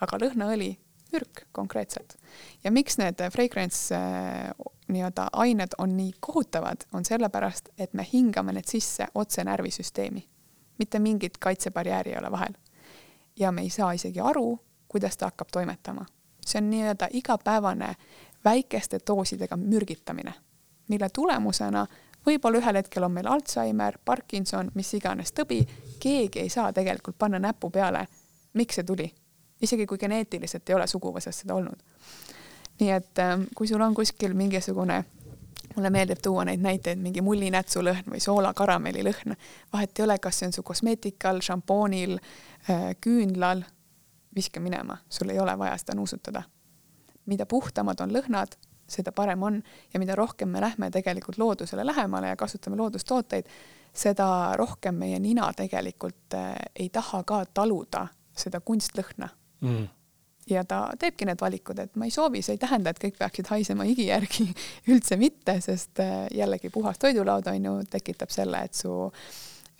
aga 0.00 0.18
lõhnaõli, 0.18 0.72
mürk 1.12 1.46
konkreetselt. 1.52 2.16
ja 2.64 2.70
miks 2.70 2.98
need 2.98 3.22
fragrance 3.32 3.94
äh, 3.94 4.50
nii-öelda 4.88 5.28
ained 5.32 5.74
on 5.78 5.96
nii 5.96 6.12
kohutavad, 6.20 6.86
on 6.92 7.04
sellepärast, 7.04 7.68
et 7.78 7.94
me 7.94 8.06
hingame 8.12 8.52
need 8.52 8.66
sisse 8.66 9.06
otse 9.14 9.44
närvisüsteemi. 9.44 10.28
mitte 10.78 10.98
mingit 10.98 11.38
kaitsebarjääri 11.38 12.10
ei 12.10 12.18
ole 12.18 12.30
vahel. 12.30 12.54
ja 13.36 13.52
me 13.52 13.62
ei 13.62 13.70
saa 13.70 13.92
isegi 13.92 14.20
aru, 14.20 14.58
kuidas 14.88 15.16
ta 15.16 15.26
hakkab 15.26 15.48
toimetama. 15.52 16.06
see 16.46 16.58
on 16.58 16.70
nii-öelda 16.70 17.08
igapäevane 17.12 17.94
väikeste 18.44 18.98
doosidega 19.06 19.56
mürgitamine, 19.56 20.34
mille 20.88 21.08
tulemusena 21.08 21.86
võib-olla 22.28 22.60
ühel 22.60 22.80
hetkel 22.80 23.06
on 23.06 23.14
meil 23.14 23.28
Alžeimer, 23.30 23.98
Parkinson, 24.04 24.70
mis 24.76 24.92
iganes 24.98 25.32
tõbi, 25.36 25.62
keegi 26.00 26.44
ei 26.44 26.52
saa 26.52 26.72
tegelikult 26.76 27.18
panna 27.18 27.40
näppu 27.42 27.70
peale, 27.74 28.04
miks 28.58 28.78
see 28.78 28.86
tuli, 28.86 29.08
isegi 29.62 29.86
kui 29.86 30.00
geneetiliselt 30.00 30.68
ei 30.68 30.76
ole 30.78 30.86
suguvõsas 30.86 31.42
seda 31.42 31.56
olnud. 31.58 31.80
nii 32.78 32.90
et 32.94 33.18
ähm, 33.18 33.48
kui 33.58 33.66
sul 33.66 33.82
on 33.82 33.94
kuskil 33.94 34.34
mingisugune 34.38 35.04
mulle 35.76 35.90
meeldib 35.90 36.20
tuua 36.22 36.44
neid 36.46 36.62
näiteid, 36.62 37.00
mingi 37.02 37.22
mullinätsu 37.22 37.82
lõhn 37.82 38.06
või 38.12 38.20
soolakaramelli 38.22 39.02
lõhn, 39.06 39.34
vahet 39.72 39.98
ei 39.98 40.04
ole, 40.04 40.18
kas 40.18 40.38
see 40.38 40.48
on 40.48 40.54
su 40.54 40.62
kosmeetikal, 40.66 41.40
šampoonil, 41.44 42.16
äh, 42.70 42.88
küünlal, 43.00 43.64
viska 44.34 44.60
minema, 44.60 44.98
sul 45.10 45.30
ei 45.34 45.38
ole 45.38 45.54
vaja 45.58 45.76
seda 45.78 45.96
nuusutada. 45.98 46.42
Mida 47.26 47.46
puhtamad 47.46 48.00
on 48.00 48.14
lõhnad, 48.14 48.56
seda 48.88 49.12
parem 49.12 49.42
on. 49.42 49.60
Ja 49.94 50.00
mida 50.00 50.16
rohkem 50.18 50.48
me 50.48 50.60
lähme 50.60 50.90
tegelikult 50.90 51.38
loodusele 51.38 51.86
lähemale 51.86 52.32
ja 52.32 52.36
kasutame 52.36 52.76
loodustooteid, 52.76 53.46
seda 53.94 54.28
rohkem 54.56 54.98
meie 55.00 55.18
nina 55.18 55.50
tegelikult 55.56 56.34
äh, 56.34 56.54
ei 56.76 56.88
taha 56.92 57.22
ka 57.28 57.44
taluda 57.54 58.06
seda 58.38 58.60
kunstlõhna. 58.60 59.28
Mm. 59.58 59.88
ja 60.46 60.62
ta 60.64 60.92
teebki 60.94 61.26
need 61.26 61.40
valikud, 61.42 61.80
et 61.82 61.96
ma 61.98 62.06
ei 62.06 62.12
soovi, 62.14 62.44
see 62.46 62.54
ei 62.54 62.60
tähenda, 62.62 62.92
et 62.94 63.00
kõik 63.02 63.16
peaksid 63.18 63.48
haisema 63.50 63.82
higi 63.84 64.06
järgi 64.06 64.46
üldse 64.94 65.18
mitte, 65.18 65.58
sest 65.60 65.98
äh, 66.00 66.28
jällegi 66.34 66.70
puhas 66.70 67.00
toidulaud 67.02 67.50
on 67.50 67.66
ju, 67.66 67.74
tekitab 67.90 68.30
selle, 68.30 68.62
et 68.68 68.78
su 68.78 68.92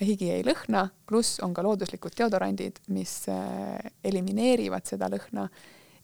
higi 0.02 0.32
ei 0.35 0.43
lõhna, 0.47 0.89
pluss 1.06 1.39
on 1.47 1.55
ka 1.55 1.62
looduslikud 1.62 2.18
deodorandid, 2.18 2.82
mis 2.94 3.14
äh, 3.32 3.78
elimineerivad 4.05 4.86
seda 4.90 5.09
lõhna 5.14 5.47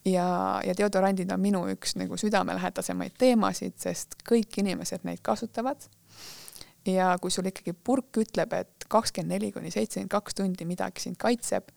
ja, 0.05 0.61
ja 0.65 0.75
deodorandid 0.79 1.33
on 1.33 1.41
minu 1.41 1.65
üks 1.73 1.97
nagu 2.01 2.17
südamelähedasemaid 2.21 3.17
teemasid, 3.19 3.77
sest 3.81 4.19
kõik 4.29 4.61
inimesed 4.63 5.05
neid 5.05 5.23
kasutavad. 5.23 5.89
ja 6.87 7.15
kui 7.21 7.31
sul 7.31 7.47
ikkagi 7.49 7.73
purk 7.73 8.19
ütleb, 8.21 8.53
et 8.53 8.85
kakskümmend 8.89 9.33
neli 9.33 9.53
kuni 9.53 9.71
seitsekümmend 9.71 10.11
kaks 10.13 10.35
tundi 10.35 10.65
midagi 10.69 11.01
sind 11.01 11.17
kaitseb, 11.17 11.71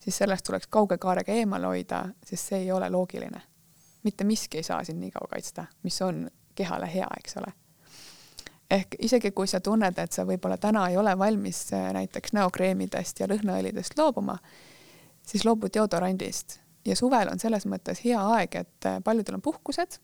siis 0.00 0.16
sellest 0.16 0.46
tuleks 0.46 0.66
kauge 0.66 0.98
kaarega 0.98 1.32
eemale 1.32 1.66
hoida, 1.66 2.06
sest 2.24 2.48
see 2.52 2.62
ei 2.64 2.72
ole 2.72 2.90
loogiline. 2.90 3.42
mitte 4.04 4.24
miski 4.24 4.58
ei 4.58 4.62
saa 4.62 4.84
sind 4.84 5.00
nii 5.00 5.10
kaua 5.10 5.28
kaitsta, 5.30 5.66
mis 5.82 6.02
on 6.02 6.30
kehale 6.54 6.88
hea, 6.94 7.08
eks 7.18 7.36
ole 7.36 7.52
ehk 8.70 8.96
isegi 8.98 9.30
kui 9.30 9.46
sa 9.46 9.60
tunned, 9.60 9.98
et 9.98 10.12
sa 10.12 10.24
võib-olla 10.24 10.56
täna 10.58 10.88
ei 10.88 10.96
ole 10.96 11.18
valmis 11.18 11.72
äh, 11.72 11.92
näiteks 11.92 12.32
näokreemidest 12.32 13.20
ja 13.20 13.28
lõhnaõlidest 13.28 13.98
loobuma, 13.98 14.38
siis 15.26 15.44
loobu 15.44 15.68
deodorandist 15.74 16.63
ja 16.84 16.96
suvel 16.96 17.28
on 17.32 17.40
selles 17.40 17.66
mõttes 17.70 18.02
hea 18.04 18.20
aeg, 18.36 18.56
et 18.60 18.88
äh, 18.88 19.00
paljudel 19.04 19.38
on 19.38 19.42
puhkused. 19.42 19.98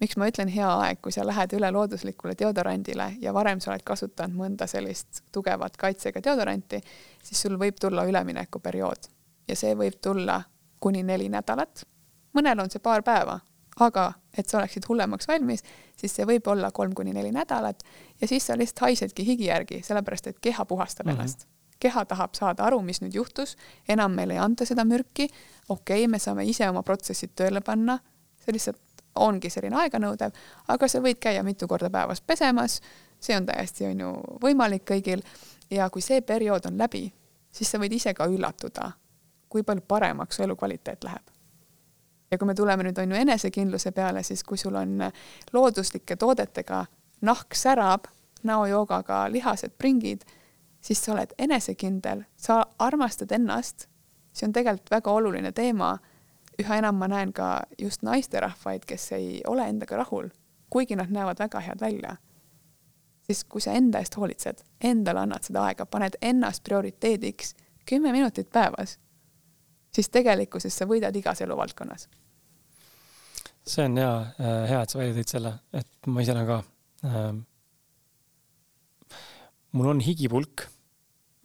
miks 0.00 0.16
ma 0.16 0.30
ütlen 0.30 0.48
hea 0.48 0.68
aeg, 0.80 1.02
kui 1.04 1.12
sa 1.12 1.26
lähed 1.26 1.52
üle 1.52 1.68
looduslikule 1.70 2.32
deodorandile 2.38 3.10
ja 3.20 3.34
varem 3.36 3.60
sa 3.60 3.70
oled 3.70 3.84
kasutanud 3.84 4.36
mõnda 4.36 4.66
sellist 4.66 5.22
tugevat 5.32 5.76
kaitsega 5.76 6.22
deodoranti, 6.24 6.80
siis 7.22 7.42
sul 7.42 7.58
võib 7.60 7.76
tulla 7.80 8.06
üleminekuperiood 8.08 9.10
ja 9.48 9.56
see 9.56 9.74
võib 9.76 10.00
tulla 10.00 10.40
kuni 10.80 11.02
neli 11.02 11.28
nädalat. 11.28 11.84
mõnel 12.32 12.60
on 12.60 12.70
see 12.70 12.80
paar 12.80 13.02
päeva, 13.02 13.40
aga 13.80 14.12
et 14.38 14.48
sa 14.48 14.58
oleksid 14.58 14.88
hullemaks 14.88 15.28
valmis, 15.28 15.62
siis 15.96 16.14
see 16.14 16.24
võib 16.24 16.48
olla 16.48 16.70
kolm 16.70 16.94
kuni 16.94 17.12
neli 17.12 17.32
nädalat 17.32 17.82
ja 18.20 18.28
siis 18.28 18.46
sa 18.46 18.56
lihtsalt 18.56 18.86
haisedki 18.88 19.26
higi 19.26 19.50
järgi, 19.52 19.82
sellepärast 19.82 20.26
et 20.26 20.40
keha 20.40 20.64
puhastab 20.64 21.06
mm 21.06 21.12
-hmm. 21.12 21.20
ennast 21.20 21.59
keha 21.80 22.04
tahab 22.04 22.36
saada 22.36 22.64
aru, 22.68 22.82
mis 22.84 23.00
nüüd 23.00 23.16
juhtus, 23.16 23.56
enam 23.88 24.14
meile 24.14 24.36
ei 24.36 24.42
anta 24.42 24.66
seda 24.68 24.84
mürki, 24.84 25.28
okei 25.68 26.04
okay,, 26.04 26.08
me 26.10 26.18
saame 26.18 26.44
ise 26.48 26.68
oma 26.68 26.82
protsessid 26.86 27.32
tööle 27.36 27.62
panna, 27.64 27.98
see 28.44 28.54
lihtsalt 28.54 28.80
ongi 29.20 29.50
selline 29.50 29.76
aeganõudev, 29.80 30.36
aga 30.68 30.88
sa 30.88 31.00
võid 31.02 31.18
käia 31.22 31.42
mitu 31.46 31.68
korda 31.68 31.90
päevas 31.90 32.20
pesemas, 32.20 32.80
see 33.20 33.36
on 33.36 33.48
täiesti, 33.48 33.88
on 33.90 34.04
ju, 34.04 34.12
võimalik 34.42 34.84
kõigil 34.92 35.24
ja 35.70 35.90
kui 35.90 36.04
see 36.04 36.20
periood 36.22 36.68
on 36.70 36.78
läbi, 36.78 37.08
siis 37.52 37.70
sa 37.70 37.80
võid 37.82 37.96
ise 37.96 38.14
ka 38.14 38.28
üllatuda, 38.30 38.92
kui 39.50 39.66
palju 39.66 39.84
paremaks 39.88 40.38
su 40.38 40.46
elukvaliteet 40.46 41.04
läheb. 41.04 41.36
ja 42.30 42.38
kui 42.38 42.46
me 42.46 42.54
tuleme 42.54 42.86
nüüd, 42.86 42.98
on 43.02 43.10
ju, 43.10 43.16
enesekindluse 43.18 43.90
peale, 43.92 44.22
siis 44.22 44.44
kui 44.46 44.58
sul 44.58 44.74
on 44.78 45.10
looduslike 45.52 46.16
toodetega 46.16 46.84
nahk 47.26 47.54
särab, 47.54 48.06
näojoogaga 48.42 49.24
lihased 49.32 49.74
pringid 49.78 50.22
siis 50.80 51.04
sa 51.04 51.12
oled 51.12 51.32
enesekindel, 51.38 52.24
sa 52.36 52.64
armastad 52.78 53.32
ennast. 53.32 53.88
see 54.32 54.46
on 54.46 54.52
tegelikult 54.52 54.90
väga 54.90 55.10
oluline 55.10 55.52
teema. 55.52 55.98
üha 56.62 56.76
enam 56.76 56.94
ma 56.94 57.08
näen 57.08 57.32
ka 57.32 57.62
just 57.78 58.02
naisterahvaid, 58.02 58.84
kes 58.86 59.12
ei 59.12 59.40
ole 59.46 59.68
endaga 59.68 59.96
rahul, 59.96 60.28
kuigi 60.70 60.96
nad 60.96 61.10
näevad 61.10 61.38
väga 61.38 61.60
head 61.60 61.80
välja. 61.80 62.16
siis 63.26 63.44
kui 63.44 63.60
sa 63.60 63.72
enda 63.72 63.98
eest 63.98 64.16
hoolitsed, 64.16 64.62
endale 64.80 65.20
annad 65.20 65.42
seda 65.42 65.64
aega, 65.64 65.86
paned 65.86 66.16
ennast 66.22 66.62
prioriteediks 66.64 67.54
kümme 67.86 68.12
minutit 68.12 68.50
päevas, 68.52 68.98
siis 69.94 70.08
tegelikkuses 70.08 70.78
sa 70.78 70.86
võidad 70.86 71.16
igas 71.16 71.40
eluvaldkonnas. 71.40 72.08
see 73.66 73.84
on 73.84 73.96
hea, 73.96 74.14
äh, 74.40 74.68
hea, 74.70 74.82
et 74.82 74.90
sa 74.90 74.98
välja 74.98 75.14
tõid 75.14 75.28
selle, 75.30 75.52
et 75.72 76.06
ma 76.06 76.22
ise 76.22 76.32
olen 76.32 76.46
ka 76.46 76.62
äh, 77.04 77.32
mul 79.76 79.92
on 79.92 80.02
higipulk, 80.04 80.66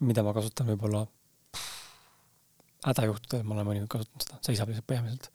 mida 0.05 0.23
ma 0.25 0.33
kasutan 0.35 0.69
võib-olla 0.71 1.05
hädajuhtudel, 2.85 3.45
ma 3.45 3.57
olen 3.57 3.67
mõnikord 3.69 3.91
kasutanud 3.95 4.25
seda, 4.25 4.39
seisab 4.45 4.69
lihtsalt 4.69 4.87
põhimõtteliselt. 4.89 5.31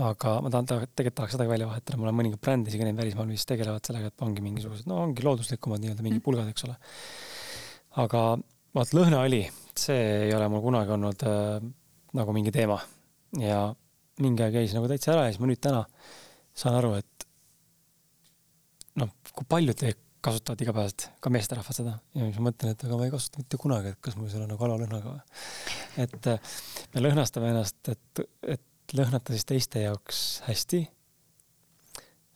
aga 0.00 0.34
ma 0.44 0.52
tahan, 0.52 0.68
tegelikult 0.68 1.16
tahaks 1.18 1.34
sedagi 1.36 1.52
välja 1.52 1.68
vahetada, 1.68 1.98
mul 2.00 2.10
on 2.10 2.16
mõningad 2.16 2.40
brändid 2.44 2.72
isegi 2.72 2.86
neid 2.86 3.00
välismaal, 3.00 3.28
mis 3.28 3.44
tegelevad 3.48 3.84
sellega, 3.84 4.12
et 4.12 4.24
ongi 4.24 4.44
mingisugused, 4.44 4.88
no 4.88 5.00
ongi 5.04 5.24
looduslikumad 5.24 5.82
nii-öelda 5.82 6.04
mingid 6.04 6.20
mm. 6.20 6.24
pulgad, 6.24 6.48
eks 6.52 6.66
ole. 6.68 6.76
aga 8.04 8.24
vaat 8.76 8.94
lõhnaõli, 8.96 9.42
see 9.76 10.00
ei 10.26 10.34
ole 10.36 10.48
mul 10.52 10.64
kunagi 10.64 10.94
olnud 10.96 11.24
äh, 11.28 11.64
nagu 12.16 12.36
mingi 12.36 12.52
teema 12.54 12.78
ja 13.40 13.62
mingi 14.20 14.44
aeg 14.44 14.60
jäi 14.60 14.68
see 14.68 14.78
nagu 14.78 14.88
täitsa 14.90 15.14
ära 15.14 15.26
ja 15.26 15.32
siis 15.32 15.40
ma 15.42 15.48
nüüd 15.50 15.62
täna 15.62 15.82
saan 16.56 16.76
aru, 16.78 16.94
et 17.00 17.26
noh, 19.00 19.12
kui 19.32 19.48
palju 19.48 19.74
te 19.78 19.94
kasutavad 20.24 20.60
igapäevaselt 20.64 21.06
ka 21.24 21.32
meesterahvad 21.32 21.76
seda 21.76 21.94
ja 22.14 22.24
siis 22.26 22.38
ma 22.38 22.50
mõtlen, 22.50 22.74
et 22.74 22.84
aga 22.86 22.98
ma 22.98 23.06
ei 23.06 23.12
kasuta 23.14 23.40
mitte 23.40 23.60
kunagi, 23.60 23.94
et 23.94 24.00
kas 24.04 24.16
mul 24.18 24.28
seal 24.32 24.44
on 24.44 24.52
nagu 24.52 24.66
alalõhnaga 24.66 25.14
või. 25.14 25.44
et 26.04 26.28
äh, 26.32 26.56
me 26.94 27.04
lõhnastame 27.04 27.52
ennast, 27.54 27.92
et, 27.92 28.24
et 28.56 28.96
lõhnata 28.96 29.36
siis 29.36 29.48
teiste 29.48 29.84
jaoks 29.84 30.42
hästi. 30.48 30.82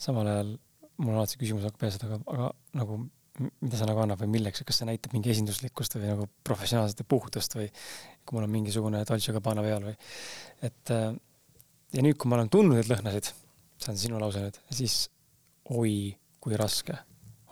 samal 0.01 0.31
ajal 0.33 0.55
mul 0.97 1.13
on 1.13 1.21
alati 1.21 1.41
küsimus 1.41 1.67
hakkab 1.67 1.85
peas, 1.85 1.99
et 1.99 2.09
aga, 2.09 2.21
aga 2.31 2.51
nagu 2.81 2.99
mida 3.39 3.79
see 3.79 3.89
nagu 3.89 4.03
annab 4.05 4.21
või 4.23 4.31
milleks, 4.37 4.63
kas 4.67 4.79
see 4.81 4.87
näitab 4.89 5.15
mingi 5.17 5.33
esinduslikkust 5.33 5.97
või 5.99 6.11
nagu 6.13 6.29
professionaalset 6.47 7.03
puhtust 7.11 7.57
või 7.59 7.67
kui 8.23 8.37
mul 8.37 8.47
on 8.47 8.53
mingisugune 8.53 9.01
Dolce 9.09 9.35
Gabbana 9.35 9.65
peal 9.65 9.89
või 9.89 9.97
et 10.65 10.93
äh, 10.95 11.09
ja 11.95 12.05
nüüd, 12.05 12.17
kui 12.17 12.31
ma 12.31 12.39
olen 12.39 12.53
tundnud 12.53 12.79
neid 12.79 12.91
lõhnasid, 12.91 13.33
see 13.83 13.91
on 13.91 13.99
sinu 13.99 14.23
lause 14.23 14.45
nüüd, 14.45 14.61
siis 14.71 15.01
oi 15.75 16.15
kui 16.45 16.57
raske 16.61 16.97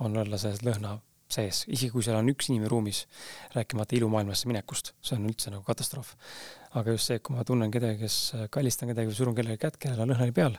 on 0.00 0.16
olla 0.16 0.38
selles 0.40 0.62
lõhna 0.64 0.96
sees, 1.32 1.62
isegi 1.72 1.90
kui 1.92 2.04
seal 2.04 2.18
on 2.18 2.28
üks 2.32 2.50
inimene 2.50 2.70
ruumis, 2.70 3.04
rääkimata 3.54 3.96
ilumaailmasse 3.96 4.48
minekust, 4.50 4.92
see 5.04 5.16
on 5.16 5.28
üldse 5.30 5.52
nagu 5.52 5.64
katastroof. 5.66 6.14
aga 6.78 6.94
just 6.94 7.10
see, 7.10 7.20
kui 7.20 7.36
ma 7.36 7.44
tunnen 7.44 7.72
kedagi, 7.72 7.98
kes 8.00 8.16
kallistan 8.52 8.92
kedagi 8.92 9.10
või 9.10 9.16
surun 9.16 9.36
kellelegi 9.36 9.60
kätt, 9.60 9.78
kellel 9.80 10.04
on 10.04 10.12
lõhnaõli 10.12 10.36
peal, 10.36 10.56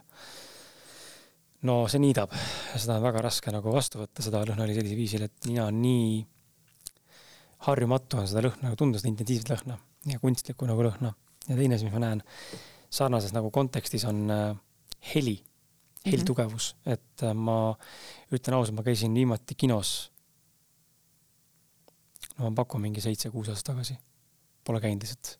no 1.70 1.78
see 1.90 2.02
niidab 2.04 2.34
seda 2.76 3.00
on 3.00 3.08
väga 3.08 3.24
raske 3.26 3.54
nagu 3.54 3.74
vastu 3.74 4.02
võtta, 4.02 4.26
seda 4.26 4.44
lõhnaõli 4.50 4.78
sellisel 4.78 5.00
viisil, 5.00 5.26
et 5.26 5.50
mina 5.50 5.70
nii 5.74 6.22
harjumatu 7.68 8.20
on 8.22 8.30
seda 8.30 8.44
lõhna 8.48 8.70
nagu 8.70 8.80
tunda, 8.80 9.02
seda 9.02 9.14
intensiivset 9.14 9.54
lõhna 9.54 9.80
ja 10.10 10.20
kunstlikku 10.22 10.68
nagu 10.70 10.86
lõhna. 10.86 11.14
ja 11.48 11.58
teine 11.58 11.78
asi, 11.78 11.88
mis 11.88 11.96
ma 11.96 12.04
näen 12.04 12.24
sarnases 12.94 13.34
nagu 13.34 13.50
kontekstis 13.54 14.06
on 14.10 14.26
äh, 14.32 14.54
heli 15.14 15.40
helitugevus, 16.06 16.74
mhm. 16.84 16.94
et 16.94 17.24
äh, 17.24 17.34
ma 17.34 17.58
ütlen 18.34 18.58
ausalt, 18.58 18.76
ma 18.78 18.86
käisin 18.86 19.14
viimati 19.16 19.56
kinos. 19.56 20.12
no 22.38 22.50
ma 22.50 22.56
pakun 22.64 22.82
mingi 22.82 23.02
seitse-kuus 23.04 23.52
aastat 23.52 23.72
tagasi, 23.72 23.98
pole 24.66 24.82
käinud 24.84 25.04
lihtsalt. 25.06 25.38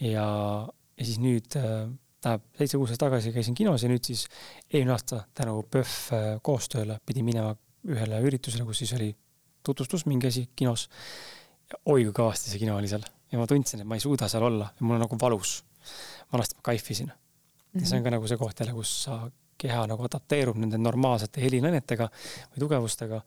ja, 0.00 0.26
ja 0.96 1.04
siis 1.04 1.18
nüüd 1.22 1.58
äh, 1.58 1.86
tähendab, 2.20 2.46
seitse-kuus 2.58 2.92
aastat 2.92 3.08
tagasi 3.08 3.34
käisin 3.34 3.58
kinos 3.58 3.82
ja 3.82 3.90
nüüd 3.90 4.04
siis 4.06 4.26
eelmine 4.70 4.94
aasta 4.94 5.24
tänu 5.34 5.62
PÖFF 5.70 6.12
äh, 6.12 6.26
koostööle 6.42 7.00
pidin 7.06 7.26
minema 7.26 7.56
ühele 7.86 8.20
üritusele, 8.26 8.66
kus 8.66 8.82
siis 8.82 8.94
oli 8.96 9.12
tutvustus, 9.66 10.06
mingi 10.06 10.30
asi 10.30 10.48
kinos. 10.56 10.88
oi 11.84 12.04
kui 12.06 12.14
kõvasti 12.14 12.52
see 12.52 12.62
kino 12.62 12.76
oli 12.78 12.90
seal 12.90 13.02
ja 13.32 13.40
ma 13.40 13.46
tundsin, 13.50 13.82
et 13.82 13.88
ma 13.88 13.98
ei 13.98 14.02
suuda 14.04 14.28
seal 14.30 14.44
olla 14.46 14.68
ja 14.70 14.86
mul 14.86 14.98
on 14.98 15.02
nagu 15.06 15.18
valus. 15.20 15.64
vanasti 16.32 16.56
ma 16.58 16.62
kaifisin 16.62 17.06
mm. 17.06 17.12
-hmm. 17.12 17.80
ja 17.80 17.86
see 17.86 17.98
on 17.98 18.04
ka 18.04 18.10
nagu 18.10 18.28
see 18.28 18.38
koht 18.38 18.60
jälle, 18.60 18.72
kus 18.72 19.02
sa 19.02 19.30
keha 19.60 19.86
nagu 19.88 20.04
adapteerub 20.04 20.58
nende 20.60 20.78
normaalsete 20.80 21.40
helinõnetega 21.40 22.08
või 22.52 22.62
tugevustega 22.62 23.20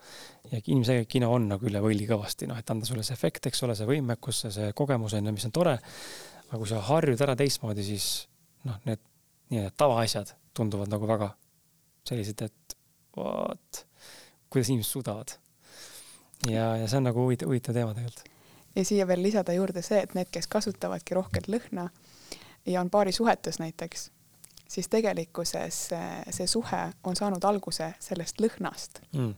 ja 0.51 0.61
ilmselgelt 0.61 1.09
kino 1.09 1.31
on 1.33 1.47
nagu 1.49 1.69
üle 1.69 1.81
võlli 1.83 2.05
kõvasti, 2.09 2.49
noh, 2.49 2.59
et 2.59 2.69
anda 2.69 2.87
sulle 2.87 3.03
see 3.05 3.17
efekt, 3.17 3.49
eks 3.49 3.63
ole, 3.65 3.75
see 3.77 3.89
võimekus, 3.89 4.43
see 4.53 4.71
kogemus 4.77 5.15
on 5.17 5.29
ju, 5.29 5.35
mis 5.35 5.47
on 5.49 5.55
tore. 5.55 5.77
aga 6.49 6.57
kui 6.57 6.69
sa 6.69 6.81
harjud 6.85 7.21
ära 7.25 7.35
teistmoodi, 7.37 7.85
siis 7.85 8.09
noh, 8.69 8.77
need 8.85 9.01
nii-öelda 9.49 9.73
tavaasjad 9.77 10.33
tunduvad 10.57 10.91
nagu 10.91 11.07
väga 11.09 11.31
sellised, 12.09 12.41
et 12.45 12.77
vot, 13.17 13.85
kuidas 14.49 14.69
inimesed 14.69 14.91
suudavad. 14.91 15.35
ja, 16.49 16.75
ja 16.77 16.87
see 16.87 17.01
on 17.01 17.09
nagu 17.09 17.25
huvitav, 17.25 17.49
huvitav 17.49 17.77
teema 17.77 17.95
tegelikult. 17.97 18.29
ja 18.75 18.85
siia 18.85 19.07
veel 19.09 19.23
lisada 19.25 19.53
juurde 19.57 19.81
see, 19.85 20.01
et 20.05 20.15
need, 20.17 20.29
kes 20.31 20.47
kasutavadki 20.47 21.17
rohket 21.17 21.49
lõhna 21.49 21.89
ja 22.65 22.81
on 22.81 22.89
paarisuhetes 22.89 23.59
näiteks 23.59 24.09
siis 24.69 24.89
tegelikkuses 24.89 25.77
see 26.29 26.47
suhe 26.47 26.81
on 27.03 27.17
saanud 27.17 27.43
alguse 27.49 27.93
sellest 27.99 28.41
lõhnast 28.41 29.01
mm.. 29.15 29.33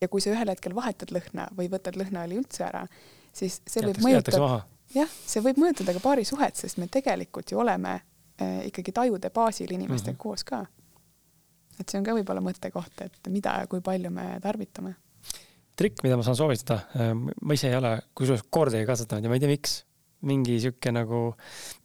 ja 0.00 0.08
kui 0.08 0.20
sa 0.20 0.34
ühel 0.34 0.52
hetkel 0.52 0.76
vahetad 0.76 1.12
lõhna 1.14 1.48
või 1.56 1.70
võtad 1.72 1.96
lõhnaõli 2.00 2.40
üldse 2.40 2.66
ära, 2.68 2.84
siis 3.32 3.60
see 3.66 3.84
võib 3.86 4.02
mõjutada, 4.04 4.62
jah, 4.94 5.10
see 5.26 5.42
võib 5.44 5.60
mõjutada 5.62 5.96
ka 5.96 6.04
paari 6.04 6.26
suhet, 6.28 6.58
sest 6.60 6.80
me 6.80 6.90
tegelikult 6.92 7.52
ju 7.52 7.60
oleme 7.62 7.96
äh, 7.96 8.66
ikkagi 8.70 8.94
tajude 8.96 9.32
baasil 9.34 9.72
inimestega 9.72 10.12
mm 10.12 10.18
-hmm. 10.18 10.22
koos 10.22 10.44
ka. 10.44 10.66
et 11.80 11.88
see 11.88 11.98
on 11.98 12.04
ka 12.04 12.16
võib-olla 12.16 12.42
mõttekoht, 12.44 13.04
et 13.04 13.28
mida 13.28 13.60
ja 13.62 13.66
kui 13.66 13.80
palju 13.80 14.10
me 14.10 14.38
tarvitame. 14.42 14.94
trikk, 15.76 16.02
mida 16.02 16.16
ma 16.16 16.22
saan 16.22 16.36
soovitada, 16.36 16.80
äh, 16.96 17.14
ma 17.42 17.54
ise 17.54 17.68
ei 17.68 17.76
ole 17.76 18.00
kusjuures 18.14 18.44
kordagi 18.50 18.86
katsetanud 18.86 19.24
ja 19.24 19.28
ma 19.28 19.34
ei 19.34 19.40
tea, 19.40 19.48
miks 19.48 19.84
mingi 20.28 20.58
sihuke 20.60 20.92
nagu, 20.92 21.22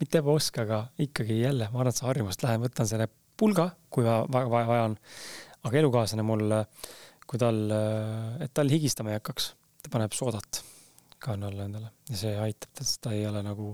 mitte 0.01 0.19
ebaosk, 0.21 0.59
aga 0.65 0.81
ikkagi 1.05 1.39
jälle, 1.41 1.69
ma 1.71 1.81
arvan, 1.81 1.93
et 1.93 1.99
see 1.99 2.07
harjumust 2.09 2.43
lähen, 2.43 2.63
võtan 2.65 2.89
selle 2.89 3.07
pulga, 3.39 3.69
kui 3.91 4.05
vaja, 4.07 4.25
vaja, 4.31 4.67
vaja 4.69 4.87
on. 4.89 4.97
aga 5.65 5.81
elukaaslane 5.81 6.25
mul, 6.25 6.55
kui 7.25 7.41
tal, 7.41 7.61
et 8.43 8.53
tal 8.53 8.71
higistama 8.71 9.13
ei 9.13 9.19
hakkaks, 9.19 9.53
ta 9.83 9.93
paneb 9.93 10.13
soodat 10.15 10.61
kanna 11.25 11.49
alla 11.49 11.65
endale 11.65 11.89
ja 12.11 12.19
see 12.19 12.35
aitab, 12.37 12.75
sest 12.81 13.01
ta 13.01 13.13
ei 13.15 13.25
ole 13.25 13.41
nagu 13.45 13.71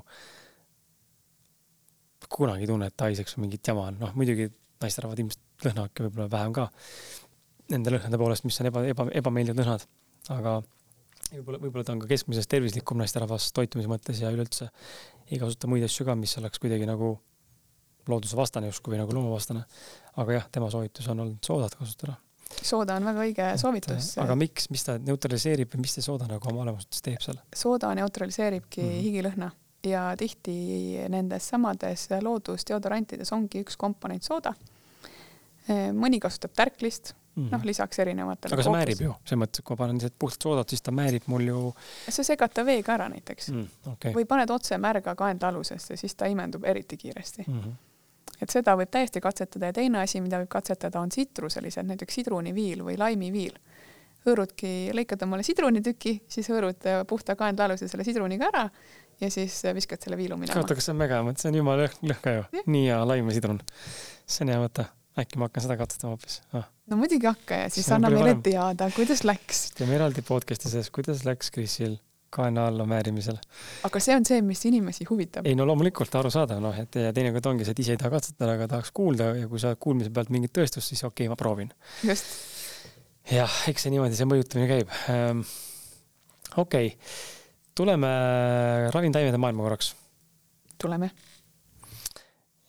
kunagi 2.32 2.64
ei 2.64 2.70
tunne, 2.70 2.88
et 2.88 2.96
ta 2.96 3.10
haiseks 3.10 3.36
või 3.36 3.48
mingit 3.48 3.68
jama 3.68 3.90
on, 3.90 3.98
noh 4.00 4.14
muidugi 4.16 4.48
naisterahvad 4.82 5.20
ilmselt 5.20 5.66
lõhnavadki 5.66 6.06
võib-olla 6.06 6.30
vähem 6.32 6.54
ka 6.56 6.70
nende 7.72 7.94
lõhnade 7.94 8.20
poolest, 8.20 8.46
mis 8.48 8.60
on 8.62 8.70
eba, 8.70 8.86
eba, 8.94 9.08
ebameeldivad 9.20 9.60
lõhnad, 9.62 9.84
aga 10.36 10.56
võib-olla, 11.32 11.60
võib-olla 11.62 11.88
ta 11.88 11.96
on 11.96 12.02
ka 12.04 12.10
keskmisest 12.12 12.50
tervislikum 12.52 13.00
naisterahvas 13.02 13.52
toitumise 13.56 13.92
mõttes 13.92 14.22
ja 14.22 14.32
üleüldse 14.34 14.70
ei 15.32 15.40
kasuta 15.40 15.70
muid 15.72 15.86
asju 15.88 16.06
ka, 16.08 16.16
mis 16.20 16.34
oleks 16.42 16.60
kuidagi 16.62 16.88
nagu 16.90 17.14
loodusevastane 18.10 18.72
justkui 18.72 18.96
või 18.96 19.02
nagu 19.04 19.16
loomavastane. 19.16 19.64
aga 20.22 20.36
jah, 20.40 20.50
tema 20.52 20.70
soovitus 20.74 21.08
on 21.12 21.24
olnud 21.24 21.40
soodat 21.46 21.76
kasutada. 21.78 22.18
sooda 22.52 22.98
on 23.00 23.08
väga 23.08 23.26
õige 23.26 23.48
soovitus. 23.62 24.16
aga 24.22 24.36
miks, 24.36 24.70
mis 24.74 24.84
ta 24.88 24.98
neutraliseerib 25.00 25.76
või 25.76 25.86
mis 25.86 25.98
see 25.98 26.06
sooda 26.06 26.28
nagu 26.30 26.52
oma 26.52 26.66
olemuses 26.66 27.06
teeb 27.06 27.22
seal? 27.24 27.40
sooda 27.56 27.94
neutraliseeribki 28.02 28.82
mm 28.82 28.90
-hmm. 28.90 29.08
higilõhna 29.08 29.52
ja 29.88 30.12
tihti 30.18 31.08
nendes 31.10 31.48
samades 31.50 32.10
loodusdeodorantides 32.22 33.32
ongi 33.32 33.64
üks 33.64 33.78
komponent 33.78 34.24
sooda. 34.24 34.54
mõni 35.94 36.20
kasutab 36.20 36.52
tärklist 36.58 37.14
mm 37.36 37.44
-hmm. 37.44 37.52
noh, 37.52 37.64
lisaks 37.66 38.00
erinevatele. 38.00 38.54
aga 38.54 38.64
see 38.64 38.74
määrib 38.76 39.02
ju, 39.02 39.14
selles 39.26 39.42
mõttes, 39.44 39.60
et 39.60 39.66
kui 39.66 39.76
ma 39.76 39.84
panen 39.84 39.96
lihtsalt 40.00 40.18
puhtalt 40.20 40.48
soodat, 40.48 40.70
siis 40.70 40.82
ta 40.82 40.92
määrib 40.92 41.28
mul 41.28 41.48
ju. 41.48 41.62
sa 42.10 42.24
segad 42.24 42.54
ta 42.54 42.66
veega 42.66 42.94
ära 42.94 43.10
näiteks 43.10 43.50
mm, 43.52 43.68
okay. 43.94 44.14
või 44.14 44.26
paned 44.26 44.50
otse 44.50 44.78
märga 44.78 45.16
kaenlaalusesse, 45.16 45.98
siis 45.98 46.16
ta 46.16 46.26
imendub 46.26 46.66
eriti 46.66 46.98
kiiresti 46.98 47.46
mm. 47.48 47.62
-hmm 47.62 47.80
et 48.42 48.50
seda 48.50 48.76
võib 48.78 48.90
täiesti 48.90 49.22
katsetada 49.22 49.70
ja 49.70 49.74
teine 49.74 50.02
asi, 50.02 50.22
mida 50.22 50.40
võib 50.42 50.50
katsetada, 50.50 51.02
on 51.02 51.10
tsitruselised, 51.10 51.86
näiteks 51.86 52.16
sidruniviil 52.16 52.82
või 52.84 52.98
laimiviil. 52.98 53.60
hõõrudki, 54.26 54.92
lõikad 54.94 55.24
omale 55.26 55.44
sidrunitüki, 55.44 56.22
siis 56.30 56.50
hõõrud 56.50 56.88
puhta 57.10 57.36
kaenlaaluse 57.36 57.88
selle 57.88 58.04
sidruniga 58.04 58.48
ära 58.48 58.70
ja 59.22 59.30
siis 59.32 59.64
viskad 59.74 60.02
selle 60.02 60.18
viilu 60.18 60.38
minema. 60.38 60.62
oota, 60.62 60.76
kas 60.76 60.86
see 60.86 60.94
on 60.94 60.98
mega 60.98 61.18
hea 61.18 61.24
mõte, 61.26 61.42
see 61.42 61.50
on 61.50 61.56
jumala 61.56 61.86
lõhn 61.86 62.16
ka 62.22 62.34
ju. 62.36 62.64
nii 62.66 62.88
hea 62.88 63.06
laim 63.06 63.30
ja 63.30 63.34
sidrun. 63.38 63.62
see 64.26 64.46
on 64.46 64.54
hea 64.54 64.62
mõte 64.62 64.86
äkki 65.20 65.40
ma 65.40 65.50
hakkan 65.50 65.66
seda 65.66 65.76
katsetama 65.80 66.16
hoopis 66.16 66.40
ah.. 66.56 66.70
no 66.88 67.00
muidugi 67.00 67.28
hakka 67.28 67.66
ja 67.66 67.74
siis 67.74 67.90
anna 67.92 68.12
meile 68.14 68.38
teada, 68.44 68.88
kuidas 68.96 69.26
läks. 69.28 69.72
teeme 69.76 69.98
eraldi 69.98 70.24
podcast'i 70.28 70.72
sees, 70.72 70.92
kuidas 70.94 71.26
läks 71.28 71.52
Krisil 71.52 71.98
kaena 72.32 72.68
alla 72.70 72.86
määrimisel. 72.88 73.40
aga 73.88 74.02
see 74.04 74.16
on 74.16 74.26
see, 74.28 74.40
mis 74.46 74.64
inimesi 74.70 75.08
huvitab. 75.10 75.48
ei 75.48 75.58
no 75.58 75.68
loomulikult 75.68 76.16
arusaadav, 76.22 76.62
noh, 76.64 76.78
et 76.80 76.96
ja 76.96 77.12
teinekord 77.16 77.52
ongi 77.52 77.68
see, 77.68 77.76
et 77.76 77.84
ise 77.84 77.96
ei 77.96 78.00
taha 78.02 78.14
katsetada, 78.16 78.56
aga 78.56 78.70
tahaks 78.72 78.94
kuulda 78.96 79.34
ja 79.42 79.50
kui 79.52 79.60
sa 79.64 79.74
kuulmise 79.76 80.14
pealt 80.16 80.32
mingit 80.34 80.56
tõestust, 80.56 80.94
siis 80.94 81.04
okei 81.04 81.28
okay,, 81.28 81.32
ma 81.34 81.40
proovin. 81.40 81.74
just. 82.08 82.32
jah, 83.32 83.60
eks 83.72 83.88
see 83.88 83.94
niimoodi 83.96 84.20
see 84.20 84.30
mõjutamine 84.32 84.70
käib 84.72 84.96
ähm,. 85.12 85.44
okei 86.56 86.94
okay., 86.94 87.20
tuleme 87.76 88.14
ravimtaimede 88.96 89.40
maailma 89.42 89.68
korraks. 89.68 89.94
tuleme 90.80 91.12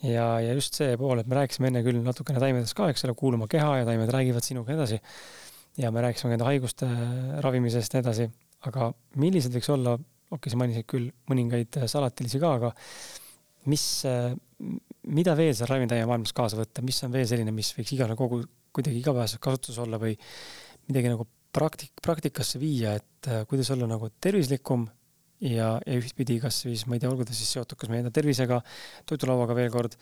ja, 0.06 0.26
ja 0.42 0.54
just 0.56 0.78
see 0.78 0.96
pool, 1.00 1.20
et 1.22 1.28
me 1.30 1.38
rääkisime 1.38 1.70
enne 1.70 1.82
küll 1.86 2.00
natukene 2.04 2.42
taimedest 2.42 2.76
ka, 2.78 2.88
eks 2.92 3.06
ole, 3.06 3.16
kuulama 3.18 3.48
keha 3.50 3.80
ja 3.80 3.88
taimed 3.88 4.10
räägivad 4.12 4.46
sinuga 4.46 4.74
edasi. 4.74 5.00
ja 5.80 5.90
me 5.90 6.02
rääkisime 6.04 6.34
nende 6.34 6.44
haiguste 6.44 6.86
ravimisest 7.40 7.94
ja 7.94 8.00
nii 8.00 8.04
edasi, 8.04 8.28
aga 8.68 8.90
millised 9.22 9.54
võiks 9.54 9.70
olla, 9.72 9.94
okei 9.96 10.36
okay,, 10.36 10.52
sa 10.52 10.58
mainisid 10.60 10.88
küll 10.90 11.08
mõningaid 11.30 11.78
salatilisi 11.88 12.40
ka, 12.42 12.50
aga 12.58 12.72
mis, 13.72 13.84
mida 15.16 15.36
veel 15.38 15.54
seal 15.56 15.70
ravimitaime 15.70 16.08
maailmas 16.10 16.34
kaasa 16.36 16.58
võtta, 16.60 16.84
mis 16.84 16.98
on 17.06 17.14
veel 17.14 17.28
selline, 17.30 17.54
mis 17.54 17.72
võiks 17.78 17.94
igale 17.96 18.18
kogu 18.18 18.42
kuidagi 18.72 19.00
igapäevases 19.00 19.40
kasutuses 19.42 19.80
olla 19.84 20.00
või 20.02 20.12
midagi 20.88 21.12
nagu 21.12 21.26
praktik-, 21.54 21.96
praktikasse 22.04 22.60
viia, 22.60 22.96
et 22.98 23.32
kuidas 23.48 23.70
olla 23.72 23.88
nagu 23.88 24.10
tervislikum 24.20 24.86
ja, 25.42 25.68
ja 25.86 25.98
ühtpidi, 25.98 26.38
kas 26.42 26.62
siis, 26.64 26.84
ma 26.86 26.96
ei 26.96 27.02
tea, 27.02 27.10
olgu 27.10 27.26
ta 27.26 27.34
siis 27.36 27.50
seotud 27.56 27.78
kas 27.80 27.90
meie 27.90 28.04
enda 28.04 28.12
tervisega, 28.14 28.60
toidulauaga 29.08 29.56
veel 29.58 29.72
kord, 29.74 29.96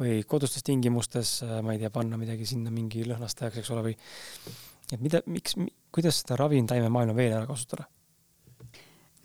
või 0.00 0.22
kodustes 0.28 0.64
tingimustes, 0.66 1.38
äh, 1.46 1.58
ma 1.64 1.76
ei 1.76 1.82
tea, 1.82 1.92
panna 1.94 2.18
midagi 2.20 2.48
sinna 2.48 2.72
mingi 2.74 3.04
lõhnastajaks, 3.08 3.60
eks 3.60 3.74
ole, 3.74 3.90
või 3.90 3.98
et 4.94 5.02
mida, 5.02 5.20
miks, 5.26 5.58
kuidas 5.94 6.22
seda 6.22 6.40
ravimtaimemaailma 6.44 7.16
veel 7.16 7.36
ära 7.36 7.46
kasutada? 7.48 7.88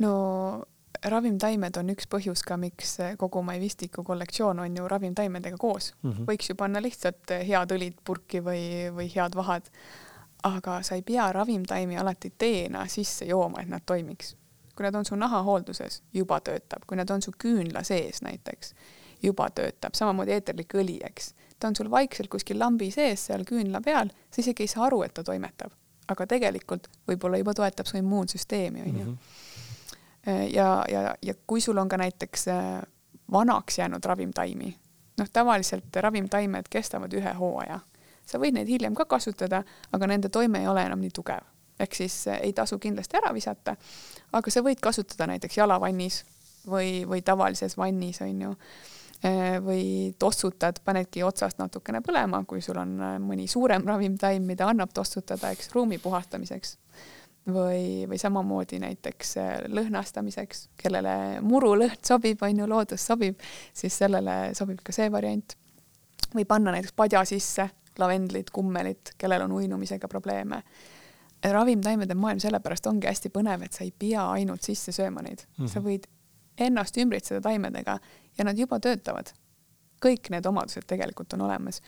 no 0.01 0.13
ravimtaimed 1.01 1.77
on 1.77 1.93
üks 1.93 2.07
põhjus 2.09 2.43
ka, 2.45 2.57
miks 2.61 2.95
kogu 3.21 3.41
Maivistiku 3.45 4.03
kollektsioon 4.05 4.59
on 4.63 4.77
ju 4.77 4.87
ravimtaimedega 4.89 5.57
koos 5.61 5.93
mm. 6.01 6.11
-hmm. 6.11 6.29
võiks 6.29 6.49
ju 6.49 6.55
panna 6.57 6.81
lihtsalt 6.81 7.33
head 7.47 7.75
õlid 7.77 8.01
purki 8.03 8.41
või, 8.41 8.89
või 8.95 9.09
head 9.13 9.35
vahad. 9.35 9.69
aga 10.43 10.81
sa 10.81 10.95
ei 10.95 11.01
pea 11.05 11.31
ravimtaimi 11.31 11.97
alati 11.97 12.33
teena 12.37 12.87
sisse 12.87 13.25
jooma, 13.25 13.61
et 13.61 13.69
nad 13.69 13.81
toimiks 13.85 14.35
kui 14.75 14.85
nad 14.85 14.95
on 14.95 15.05
su 15.05 15.15
nahahoolduses, 15.15 16.01
juba 16.13 16.39
töötab, 16.39 16.85
kui 16.87 16.97
nad 16.97 17.09
on 17.09 17.21
su 17.21 17.33
küünla 17.43 17.83
sees 17.83 18.21
näiteks, 18.21 18.73
juba 19.23 19.49
töötab, 19.49 19.95
samamoodi 19.97 20.35
eeterlik 20.37 20.75
õli, 20.79 20.97
eks. 21.05 21.33
ta 21.59 21.69
on 21.69 21.75
sul 21.77 21.91
vaikselt 21.91 22.29
kuskil 22.31 22.59
lambi 22.59 22.91
sees 22.91 23.27
seal 23.29 23.45
küünla 23.47 23.81
peal, 23.85 24.09
sa 24.31 24.41
isegi 24.41 24.65
ei 24.65 24.71
saa 24.71 24.87
aru, 24.87 25.03
et 25.05 25.13
ta 25.13 25.23
toimetab, 25.23 25.73
aga 26.09 26.27
tegelikult 26.27 26.89
võib-olla 27.07 27.41
juba 27.41 27.53
toetab 27.57 27.89
su 27.89 27.97
immuunsüsteemi, 28.01 28.81
onju. 28.87 29.05
Mhm. 29.05 30.47
ja, 30.53 30.71
ja, 30.89 31.15
ja 31.21 31.33
kui 31.47 31.61
sul 31.61 31.77
on 31.77 31.89
ka 31.89 31.97
näiteks 31.97 32.47
äh, 32.47 32.81
vanaks 33.31 33.79
jäänud 33.79 34.05
ravimtaimi, 34.05 34.75
noh, 35.17 35.29
tavaliselt 35.33 35.95
ravimtaimed 35.95 36.69
kestavad 36.69 37.13
ühe 37.13 37.33
hooaja. 37.37 37.79
sa 38.25 38.39
võid 38.39 38.53
neid 38.55 38.69
hiljem 38.69 38.95
ka 38.95 39.05
kasutada, 39.05 39.63
aga 39.91 40.07
nende 40.07 40.29
toime 40.29 40.61
ei 40.61 40.67
ole 40.67 40.85
enam 40.85 41.01
nii 41.01 41.09
tugev 41.11 41.50
ehk 41.81 41.95
siis 41.95 42.27
äh, 42.27 42.39
ei 42.47 42.53
tasu 42.53 42.79
kindlasti 42.79 43.17
ära 43.19 43.33
visata, 43.33 43.75
aga 44.37 44.53
sa 44.53 44.63
võid 44.65 44.81
kasutada 44.81 45.27
näiteks 45.31 45.57
jalavannis 45.57 46.21
või, 46.69 47.01
või 47.09 47.23
tavalises 47.25 47.77
vannis, 47.77 48.21
on 48.25 48.43
ju 48.45 48.51
äh, 48.51 49.57
või 49.63 49.85
tossutad, 50.19 50.81
panedki 50.85 51.23
otsast 51.25 51.61
natukene 51.61 52.03
põlema, 52.05 52.43
kui 52.47 52.61
sul 52.61 52.79
on 52.81 52.97
äh, 52.99 53.17
mõni 53.23 53.47
suurem 53.51 53.85
ravimtaim, 53.87 54.45
mida 54.45 54.69
annab 54.69 54.93
tossutada, 54.93 55.53
eks, 55.55 55.73
ruumi 55.75 56.01
puhastamiseks. 56.01 56.77
või, 57.49 58.05
või 58.05 58.19
samamoodi 58.21 58.77
näiteks 58.79 59.31
lõhnastamiseks, 59.73 60.67
kellele 60.77 61.41
murulõhn 61.41 61.97
sobib, 62.05 62.43
on 62.45 62.59
ju, 62.61 62.67
loodus 62.69 63.05
sobib, 63.05 63.39
siis 63.73 63.97
sellele 63.97 64.53
sobib 64.53 64.83
ka 64.85 64.93
see 64.93 65.09
variant. 65.11 65.57
või 66.35 66.45
panna 66.45 66.71
näiteks 66.71 66.93
padja 66.95 67.25
sisse 67.25 67.65
lavendlit, 67.99 68.49
kummelit, 68.53 69.15
kellel 69.17 69.41
on 69.41 69.51
uinumisega 69.51 70.07
probleeme 70.07 70.61
ravimtaimede 71.43 72.15
maailm 72.15 72.39
sellepärast 72.39 72.87
ongi 72.87 73.07
hästi 73.07 73.31
põnev, 73.33 73.65
et 73.65 73.73
sa 73.73 73.83
ei 73.83 73.91
pea 73.91 74.27
ainult 74.35 74.63
sisse 74.63 74.91
sööma 74.91 75.23
neid 75.25 75.41
mm, 75.41 75.63
-hmm. 75.65 75.71
sa 75.73 75.81
võid 75.81 76.07
ennast 76.57 76.97
ümbritseda 76.97 77.41
taimedega 77.41 77.99
ja 78.37 78.43
nad 78.45 78.57
juba 78.57 78.79
töötavad. 78.79 79.33
kõik 80.05 80.31
need 80.33 80.45
omadused 80.45 80.85
tegelikult 80.87 81.33
on 81.33 81.41
olemas. 81.41 81.81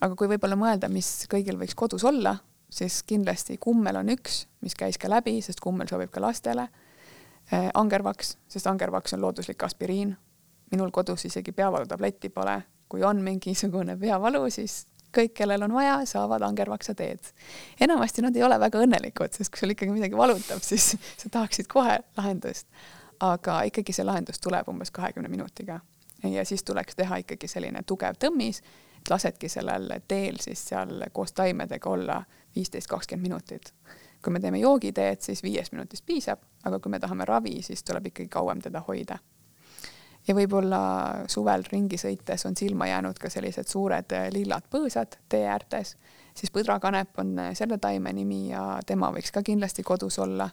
aga 0.00 0.14
kui 0.14 0.28
võib-olla 0.28 0.56
mõelda, 0.56 0.88
mis 0.88 1.26
kõigil 1.30 1.58
võiks 1.58 1.74
kodus 1.74 2.04
olla, 2.04 2.36
siis 2.70 3.02
kindlasti 3.02 3.56
kummel 3.56 3.96
on 3.96 4.08
üks, 4.08 4.46
mis 4.60 4.74
käis 4.74 4.98
ka 4.98 5.08
läbi, 5.08 5.40
sest 5.42 5.60
kummel 5.60 5.88
sobib 5.88 6.10
ka 6.10 6.20
lastele. 6.20 6.68
Äh, 7.52 7.70
angervaks, 7.74 8.36
sest 8.48 8.66
angervaks 8.66 9.14
on 9.14 9.20
looduslik 9.20 9.62
aspiriin. 9.62 10.16
minul 10.70 10.90
kodus 10.90 11.24
isegi 11.24 11.52
peavalutabletti 11.52 12.28
pole, 12.28 12.62
kui 12.88 13.02
on 13.04 13.22
mingisugune 13.22 13.96
peavalu, 13.96 14.50
siis 14.50 14.86
kõik, 15.14 15.34
kellel 15.34 15.62
on 15.66 15.74
vaja, 15.74 15.98
saavad 16.06 16.42
angervaksa 16.42 16.94
teed. 16.94 17.32
enamasti 17.80 18.22
nad 18.22 18.36
ei 18.36 18.42
ole 18.42 18.60
väga 18.60 18.80
õnnelikud, 18.84 19.32
sest 19.32 19.52
kui 19.52 19.60
sul 19.60 19.74
ikkagi 19.74 19.92
midagi 19.92 20.16
valutab, 20.16 20.62
siis 20.70 20.96
sa 21.16 21.28
tahaksid 21.30 21.66
kohe 21.66 21.98
lahendust. 22.16 22.66
aga 23.20 23.62
ikkagi 23.62 23.92
see 23.96 24.04
lahendus 24.04 24.40
tuleb 24.44 24.68
umbes 24.68 24.90
kahekümne 24.90 25.28
minutiga 25.28 25.80
ja 26.22 26.44
siis 26.44 26.64
tuleks 26.64 26.96
teha 26.96 27.16
ikkagi 27.22 27.48
selline 27.48 27.82
tugev 27.86 28.18
tõmmis, 28.20 28.60
et 29.00 29.10
lasedki 29.10 29.48
sellel 29.48 29.88
teel 30.08 30.36
siis 30.40 30.64
seal 30.68 31.04
koos 31.12 31.32
taimedega 31.32 31.90
olla 31.90 32.22
viisteist, 32.56 32.88
kakskümmend 32.88 33.28
minutit. 33.28 33.74
kui 34.22 34.32
me 34.32 34.40
teeme 34.40 34.58
joogiteed, 34.58 35.20
siis 35.20 35.42
viiest 35.42 35.72
minutist 35.72 36.06
piisab, 36.06 36.40
aga 36.64 36.78
kui 36.80 36.90
me 36.90 36.98
tahame 36.98 37.24
ravi, 37.24 37.62
siis 37.62 37.84
tuleb 37.84 38.06
ikkagi 38.06 38.28
kauem 38.28 38.60
teda 38.60 38.80
hoida 38.88 39.18
ja 40.28 40.34
võib-olla 40.34 40.80
suvel 41.30 41.64
ringi 41.70 41.98
sõites 42.00 42.46
on 42.48 42.56
silma 42.58 42.88
jäänud 42.90 43.18
ka 43.20 43.30
sellised 43.32 43.70
suured 43.70 44.12
äh, 44.16 44.28
lillad 44.34 44.66
põõsad 44.72 45.18
tee 45.30 45.46
äärtes, 45.48 45.94
siis 46.36 46.52
põdrakanep 46.54 47.20
on 47.22 47.36
äh, 47.42 47.52
selle 47.58 47.78
taime 47.82 48.12
nimi 48.16 48.48
ja 48.50 48.78
tema 48.86 49.12
võiks 49.14 49.34
ka 49.34 49.44
kindlasti 49.46 49.86
kodus 49.86 50.18
olla. 50.22 50.48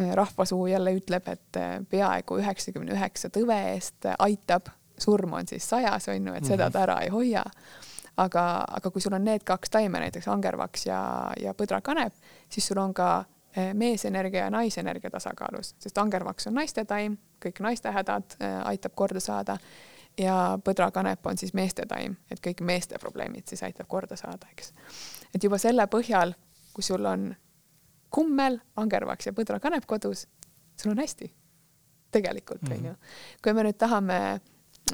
Äh, 0.00 0.12
rahvasuu 0.16 0.66
jälle 0.72 0.94
ütleb, 0.96 1.28
et 1.32 1.60
peaaegu 1.90 2.40
üheksakümne 2.42 2.96
üheksa 2.96 3.30
tõve 3.32 3.58
eest 3.74 4.08
aitab, 4.18 4.70
surm 5.00 5.36
on 5.36 5.48
siis 5.48 5.68
sajas, 5.68 6.08
on 6.12 6.30
ju, 6.30 6.34
et 6.36 6.48
seda 6.48 6.70
ta 6.72 6.86
ära 6.86 7.00
ei 7.04 7.12
hoia. 7.12 7.44
Aga, 8.16 8.42
aga 8.72 8.88
kui 8.88 9.02
sul 9.04 9.12
on 9.12 9.26
need 9.28 9.42
kaks 9.44 9.68
taime, 9.74 10.00
näiteks 10.00 10.28
angervaks 10.32 10.86
ja, 10.86 11.00
ja 11.36 11.52
põdrakanep, 11.52 12.14
siis 12.48 12.64
sul 12.64 12.80
on 12.80 12.94
ka 12.96 13.26
meesenergia 13.74 14.44
ja 14.44 14.50
naisenergia 14.50 15.10
tasakaalus, 15.10 15.74
sest 15.78 15.98
angervaks 15.98 16.46
on 16.46 16.54
naiste 16.58 16.84
taim, 16.84 17.16
kõik 17.44 17.60
naiste 17.64 17.92
hädad 17.92 18.36
eh, 18.40 18.58
aitab 18.68 18.94
korda 18.94 19.20
saada 19.20 19.58
ja 20.18 20.58
põdrakanep 20.64 21.26
on 21.26 21.38
siis 21.38 21.54
meeste 21.54 21.86
taim, 21.88 22.16
et 22.30 22.40
kõik 22.44 22.62
meeste 22.64 22.98
probleemid 23.00 23.48
siis 23.48 23.62
aitab 23.66 23.88
korda 23.88 24.16
saada, 24.16 24.48
eks. 24.52 24.72
et 25.34 25.44
juba 25.44 25.58
selle 25.58 25.86
põhjal, 25.92 26.34
kui 26.74 26.84
sul 26.84 27.04
on 27.04 27.30
kummel, 28.12 28.60
angervaks 28.76 29.30
ja 29.30 29.34
põdrakanep 29.36 29.86
kodus, 29.86 30.26
sul 30.76 30.92
on 30.92 31.02
hästi. 31.02 31.32
tegelikult 32.10 32.62
onju 32.62 32.90
mm 32.90 32.94
-hmm.. 32.94 33.38
kui 33.42 33.52
me 33.52 33.62
nüüd 33.62 33.76
tahame 33.78 34.40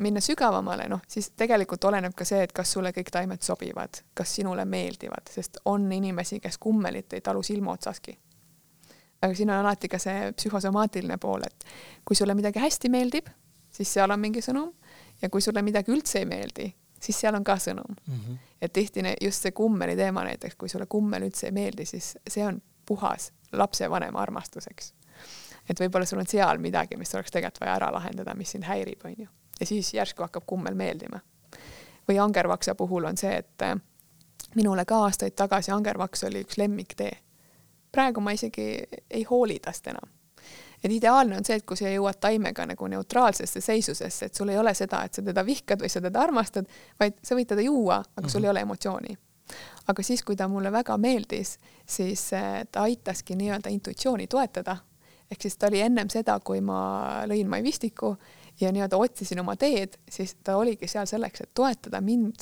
minna 0.00 0.20
sügavamale, 0.20 0.88
noh, 0.88 1.00
siis 1.08 1.30
tegelikult 1.30 1.84
oleneb 1.84 2.14
ka 2.14 2.24
see, 2.24 2.42
et 2.42 2.52
kas 2.52 2.72
sulle 2.72 2.90
kõik 2.90 3.10
taimed 3.12 3.42
sobivad, 3.42 4.02
kas 4.14 4.34
sinule 4.34 4.64
meeldivad, 4.64 5.28
sest 5.30 5.58
on 5.64 5.92
inimesi, 5.92 6.40
kes 6.40 6.58
kummelit 6.58 7.12
ei 7.12 7.20
talu 7.20 7.42
silma 7.42 7.72
otsaski 7.72 8.18
aga 9.22 9.34
siin 9.34 9.50
on 9.50 9.62
alati 9.62 9.88
ka 9.88 9.98
see 10.02 10.32
psühhosomaatiline 10.36 11.18
pool, 11.22 11.44
et 11.46 11.66
kui 12.04 12.18
sulle 12.18 12.34
midagi 12.34 12.62
hästi 12.62 12.90
meeldib, 12.92 13.28
siis 13.72 13.92
seal 13.94 14.10
on 14.10 14.20
mingi 14.20 14.42
sõnum 14.44 14.72
ja 15.22 15.30
kui 15.30 15.42
sulle 15.44 15.62
midagi 15.62 15.92
üldse 15.94 16.22
ei 16.22 16.28
meeldi, 16.28 16.68
siis 17.02 17.20
seal 17.20 17.36
on 17.38 17.44
ka 17.44 17.56
sõnum 17.58 17.94
mm. 17.94 18.18
-hmm. 18.18 18.38
et 18.62 18.72
tihti 18.72 19.02
just 19.20 19.42
see 19.42 19.52
kummeli 19.52 19.96
teema 19.96 20.24
näiteks, 20.24 20.56
kui 20.56 20.68
sulle 20.68 20.86
kummel 20.86 21.28
üldse 21.28 21.46
ei 21.46 21.52
meeldi, 21.52 21.86
siis 21.86 22.16
see 22.28 22.46
on 22.46 22.62
puhas 22.86 23.32
lapsevanema 23.52 24.18
armastus, 24.18 24.66
eks. 24.70 24.94
et 25.70 25.80
võib-olla 25.80 26.06
sul 26.06 26.18
on 26.18 26.26
seal 26.26 26.58
midagi, 26.58 26.96
mis 26.96 27.14
oleks 27.14 27.30
tegelikult 27.30 27.60
vaja 27.60 27.74
ära 27.74 27.92
lahendada, 27.92 28.34
mis 28.34 28.50
sind 28.50 28.64
häirib, 28.64 29.04
onju. 29.04 29.28
ja 29.60 29.66
siis 29.66 29.94
järsku 29.94 30.22
hakkab 30.22 30.46
kummel 30.46 30.74
meeldima. 30.74 31.20
või 32.08 32.18
angervaksa 32.18 32.74
puhul 32.74 33.04
on 33.04 33.16
see, 33.16 33.36
et 33.36 33.62
minule 34.54 34.84
ka 34.84 35.04
aastaid 35.04 35.34
tagasi 35.36 35.70
angervaks 35.70 36.24
oli 36.24 36.42
üks 36.42 36.58
lemmiktee 36.58 37.12
praegu 37.92 38.20
ma 38.20 38.32
isegi 38.32 38.66
ei 39.10 39.24
hooli 39.30 39.58
tast 39.62 39.86
enam. 39.86 40.10
et 40.84 40.90
ideaalne 40.90 41.36
on 41.38 41.44
see, 41.46 41.60
et 41.60 41.66
kui 41.66 41.78
sa 41.78 41.86
jõuad 41.86 42.18
taimega 42.18 42.64
nagu 42.66 42.86
neutraalsesse 42.90 43.60
seisusesse, 43.62 44.26
et 44.26 44.34
sul 44.34 44.48
ei 44.50 44.58
ole 44.58 44.72
seda, 44.74 45.04
et 45.06 45.14
sa 45.14 45.22
teda 45.22 45.44
vihkad 45.46 45.78
või 45.78 45.90
sa 45.92 46.00
teda 46.02 46.24
armastad, 46.24 46.66
vaid 46.98 47.20
sa 47.22 47.36
võid 47.38 47.52
teda 47.52 47.62
juua, 47.62 48.00
aga 48.00 48.08
mm 48.08 48.24
-hmm. 48.26 48.32
sul 48.32 48.44
ei 48.44 48.50
ole 48.50 48.60
emotsiooni. 48.60 49.18
aga 49.86 50.02
siis, 50.02 50.22
kui 50.22 50.36
ta 50.36 50.48
mulle 50.48 50.72
väga 50.72 50.96
meeldis, 50.98 51.58
siis 51.86 52.32
eh, 52.32 52.64
ta 52.70 52.82
aitaski 52.82 53.36
nii-öelda 53.36 53.70
intuitsiooni 53.70 54.26
toetada. 54.26 54.76
ehk 55.30 55.42
siis 55.42 55.56
ta 55.56 55.66
oli 55.66 55.80
ennem 55.80 56.08
seda, 56.10 56.40
kui 56.40 56.60
ma 56.60 57.22
lõin 57.26 57.48
Maivistiku 57.48 58.16
ja 58.60 58.72
nii-öelda 58.72 58.96
otsisin 58.96 59.40
oma 59.40 59.56
teed, 59.56 59.96
siis 60.10 60.34
ta 60.44 60.56
oligi 60.56 60.88
seal 60.88 61.06
selleks, 61.06 61.40
et 61.40 61.50
toetada 61.54 62.00
mind 62.00 62.34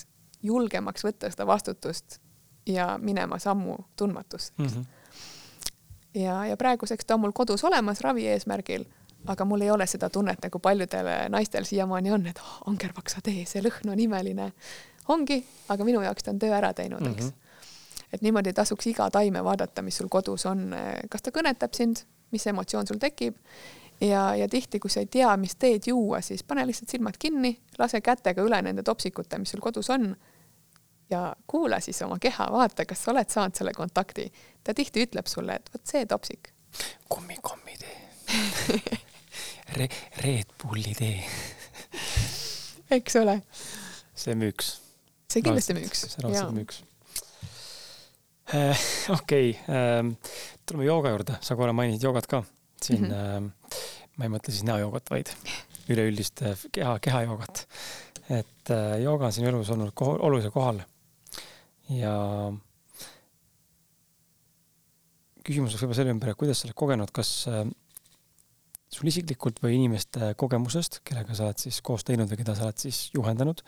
julgemaks 0.42 1.04
võtta 1.04 1.30
seda 1.30 1.46
vastutust 1.46 2.18
ja 2.66 2.98
minema 2.98 3.38
sammu 3.38 3.76
tundmatusse 3.96 4.52
mm. 4.56 4.66
-hmm 4.66 4.99
ja, 6.14 6.46
ja 6.46 6.56
praeguseks 6.56 7.06
ta 7.06 7.14
on 7.14 7.24
mul 7.24 7.34
kodus 7.36 7.64
olemas 7.64 8.00
ravi 8.00 8.26
eesmärgil, 8.28 8.84
aga 9.30 9.44
mul 9.44 9.64
ei 9.66 9.70
ole 9.70 9.86
seda 9.86 10.10
tunnet, 10.10 10.40
nagu 10.42 10.58
paljudel 10.58 11.10
naistel 11.32 11.64
siiamaani 11.68 12.12
on, 12.12 12.26
et 12.26 12.38
oh, 12.38 12.54
angervaksa 12.70 13.22
tee, 13.24 13.44
see 13.46 13.62
lõhn 13.64 13.92
on 13.92 14.00
imeline. 14.00 14.52
ongi, 15.08 15.40
aga 15.68 15.84
minu 15.84 16.02
jaoks 16.02 16.22
ta 16.22 16.30
on 16.34 16.38
töö 16.38 16.54
ära 16.54 16.72
teinud, 16.74 17.06
eks 17.12 17.24
mm. 17.24 17.28
-hmm. 17.30 18.06
et 18.12 18.22
niimoodi 18.22 18.52
tasuks 18.52 18.86
iga 18.86 19.10
taime 19.10 19.44
vaadata, 19.44 19.82
mis 19.82 19.96
sul 19.96 20.08
kodus 20.08 20.46
on, 20.46 20.74
kas 21.10 21.22
ta 21.22 21.30
kõnetab 21.30 21.74
sind, 21.74 22.04
mis 22.30 22.46
emotsioon 22.46 22.86
sul 22.86 22.98
tekib 22.98 23.36
ja, 24.00 24.34
ja 24.34 24.48
tihti, 24.48 24.78
kui 24.80 24.90
sa 24.90 25.00
ei 25.00 25.06
tea, 25.06 25.36
mis 25.36 25.56
teed 25.56 25.86
juua, 25.86 26.20
siis 26.20 26.42
pane 26.42 26.66
lihtsalt 26.66 26.88
silmad 26.88 27.18
kinni, 27.18 27.58
lase 27.78 28.00
kätega 28.00 28.42
üle 28.42 28.62
nende 28.62 28.82
topsikute, 28.82 29.38
mis 29.38 29.50
sul 29.50 29.60
kodus 29.60 29.90
on 29.90 30.14
ja 31.10 31.34
kuula 31.46 31.80
siis 31.80 32.02
oma 32.02 32.18
keha, 32.20 32.48
vaata, 32.52 32.86
kas 32.86 33.04
sa 33.04 33.12
oled 33.14 33.30
saanud 33.30 33.58
selle 33.58 33.72
kontakti. 33.76 34.30
ta 34.64 34.74
tihti 34.74 35.04
ütleb 35.06 35.26
sulle, 35.30 35.56
et 35.60 35.70
vot 35.74 35.86
see 35.86 36.06
topsik. 36.06 36.52
kummikommi 37.08 37.76
tee 37.80 37.98
Re. 39.78 39.88
Red 40.24 40.54
Bulli 40.62 40.94
tee 40.98 41.24
eks 42.98 43.16
ole. 43.16 43.40
see 44.14 44.34
müüks. 44.38 44.76
see 45.30 45.42
kindlasti 45.42 45.76
müüks. 45.78 46.06
see 46.14 46.24
raudselt 46.24 46.54
müüks 46.54 46.82
äh,. 48.54 48.86
okei 49.08 49.50
okay, 49.50 49.76
äh,, 49.76 50.32
tuleme 50.66 50.86
jooga 50.88 51.14
juurde, 51.14 51.38
sa 51.42 51.58
korra 51.58 51.74
mainisid 51.76 52.06
joogat 52.08 52.30
ka 52.30 52.44
siin 52.82 53.02
mm. 53.02 53.10
-hmm. 53.10 53.14
Äh, 53.14 54.00
ma 54.16 54.24
ei 54.26 54.32
mõtle 54.32 54.52
siis 54.52 54.64
näojoogat, 54.68 55.10
vaid 55.10 55.32
üleüldist 55.90 56.42
äh, 56.42 56.64
keha, 56.72 56.98
kehajoogat. 57.02 57.66
et 58.30 58.70
äh, 58.70 59.00
jooga 59.02 59.26
on 59.26 59.32
sinu 59.32 59.48
elus 59.48 59.70
olnud 59.70 59.92
koh 59.94 60.16
olulisel 60.20 60.50
kohal 60.54 60.80
ja 61.90 62.14
küsimus 65.46 65.72
oleks 65.72 65.82
võib-olla 65.82 65.98
selle 65.98 66.14
ümber, 66.14 66.32
et 66.32 66.38
kuidas 66.38 66.60
sa 66.60 66.68
oled 66.68 66.78
kogenud, 66.78 67.12
kas 67.14 67.30
äh, 67.50 67.64
sul 68.90 69.10
isiklikult 69.10 69.60
või 69.64 69.76
inimeste 69.78 70.32
kogemusest, 70.40 71.00
kellega 71.06 71.36
sa 71.36 71.48
oled 71.48 71.62
siis 71.62 71.80
koos 71.86 72.06
teinud 72.06 72.30
või 72.30 72.40
keda 72.42 72.56
sa 72.58 72.66
oled 72.68 72.82
siis 72.82 73.02
juhendanud, 73.14 73.62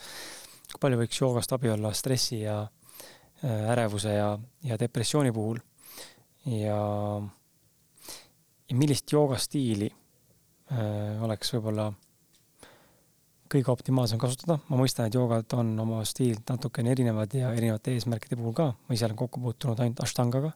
kui 0.72 0.82
palju 0.82 1.00
võiks 1.02 1.20
joogast 1.20 1.54
abi 1.54 1.72
olla 1.72 1.92
stressi 1.96 2.42
ja 2.42 2.60
äh, 2.62 3.70
ärevuse 3.74 4.16
ja, 4.16 4.32
ja 4.66 4.78
depressiooni 4.80 5.34
puhul? 5.34 5.62
Ja, 6.50 6.78
ja 8.66 8.76
millist 8.78 9.12
joogastiili 9.14 9.90
äh, 9.92 11.22
oleks 11.22 11.54
võib-olla 11.54 11.92
kõige 13.52 13.72
optimaalsem 13.72 14.20
kasutada, 14.20 14.58
ma 14.70 14.78
mõistan, 14.80 15.08
et 15.08 15.16
joogad 15.16 15.52
on 15.58 15.72
oma 15.84 16.00
stiililt 16.08 16.48
natukene 16.48 16.92
erinevad 16.94 17.34
ja 17.36 17.52
erinevate 17.56 17.94
eesmärkide 17.96 18.38
puhul 18.40 18.54
ka, 18.56 18.70
ma 18.74 18.96
ise 18.96 19.06
olen 19.08 19.18
kokku 19.18 19.42
puutunud 19.42 19.80
ainult 19.82 20.00
Ashtangaga. 20.04 20.52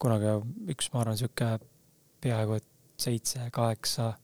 kunagi 0.00 0.36
üks, 0.72 0.88
ma 0.94 1.02
arvan, 1.02 1.18
sihuke 1.20 1.48
peaaegu 2.24 2.56
et 2.56 2.66
seitse, 3.00 3.42
kaheksa, 3.52 4.14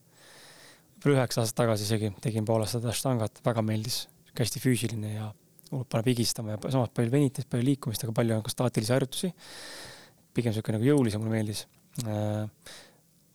võib-olla 0.97 1.19
üheksa 1.19 1.43
aastat 1.43 1.59
tagasi 1.63 1.85
isegi 1.89 2.13
tegin 2.25 2.47
pool 2.49 2.65
aastat 2.65 2.87
Ashtangat, 2.89 3.43
väga 3.45 3.65
meeldis, 3.67 4.07
hästi 4.37 4.63
füüsiline 4.63 5.13
ja 5.15 5.31
hullult 5.71 5.91
paneb 5.93 6.11
higistama 6.13 6.55
ja 6.55 6.59
samas 6.71 6.93
palju 6.97 7.13
venitamist, 7.13 7.51
palju 7.53 7.67
liikumist, 7.67 8.05
aga 8.07 8.17
palju 8.17 8.37
on 8.37 8.45
ka 8.47 8.53
staatilisi 8.53 8.95
harjutusi. 8.95 9.33
pigem 10.37 10.53
sihuke 10.53 10.75
nagu 10.75 10.85
jõulisem 10.85 11.23
mulle 11.23 11.33
meeldis. 11.33 11.65
Äh, 12.05 12.75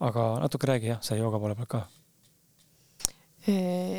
aga 0.06 0.28
natuke 0.44 0.70
räägi 0.70 0.94
jah, 0.94 1.02
selle 1.02 1.24
jooga 1.24 1.40
poole 1.41 1.58
pealt 1.58 1.70
ka 1.70 1.82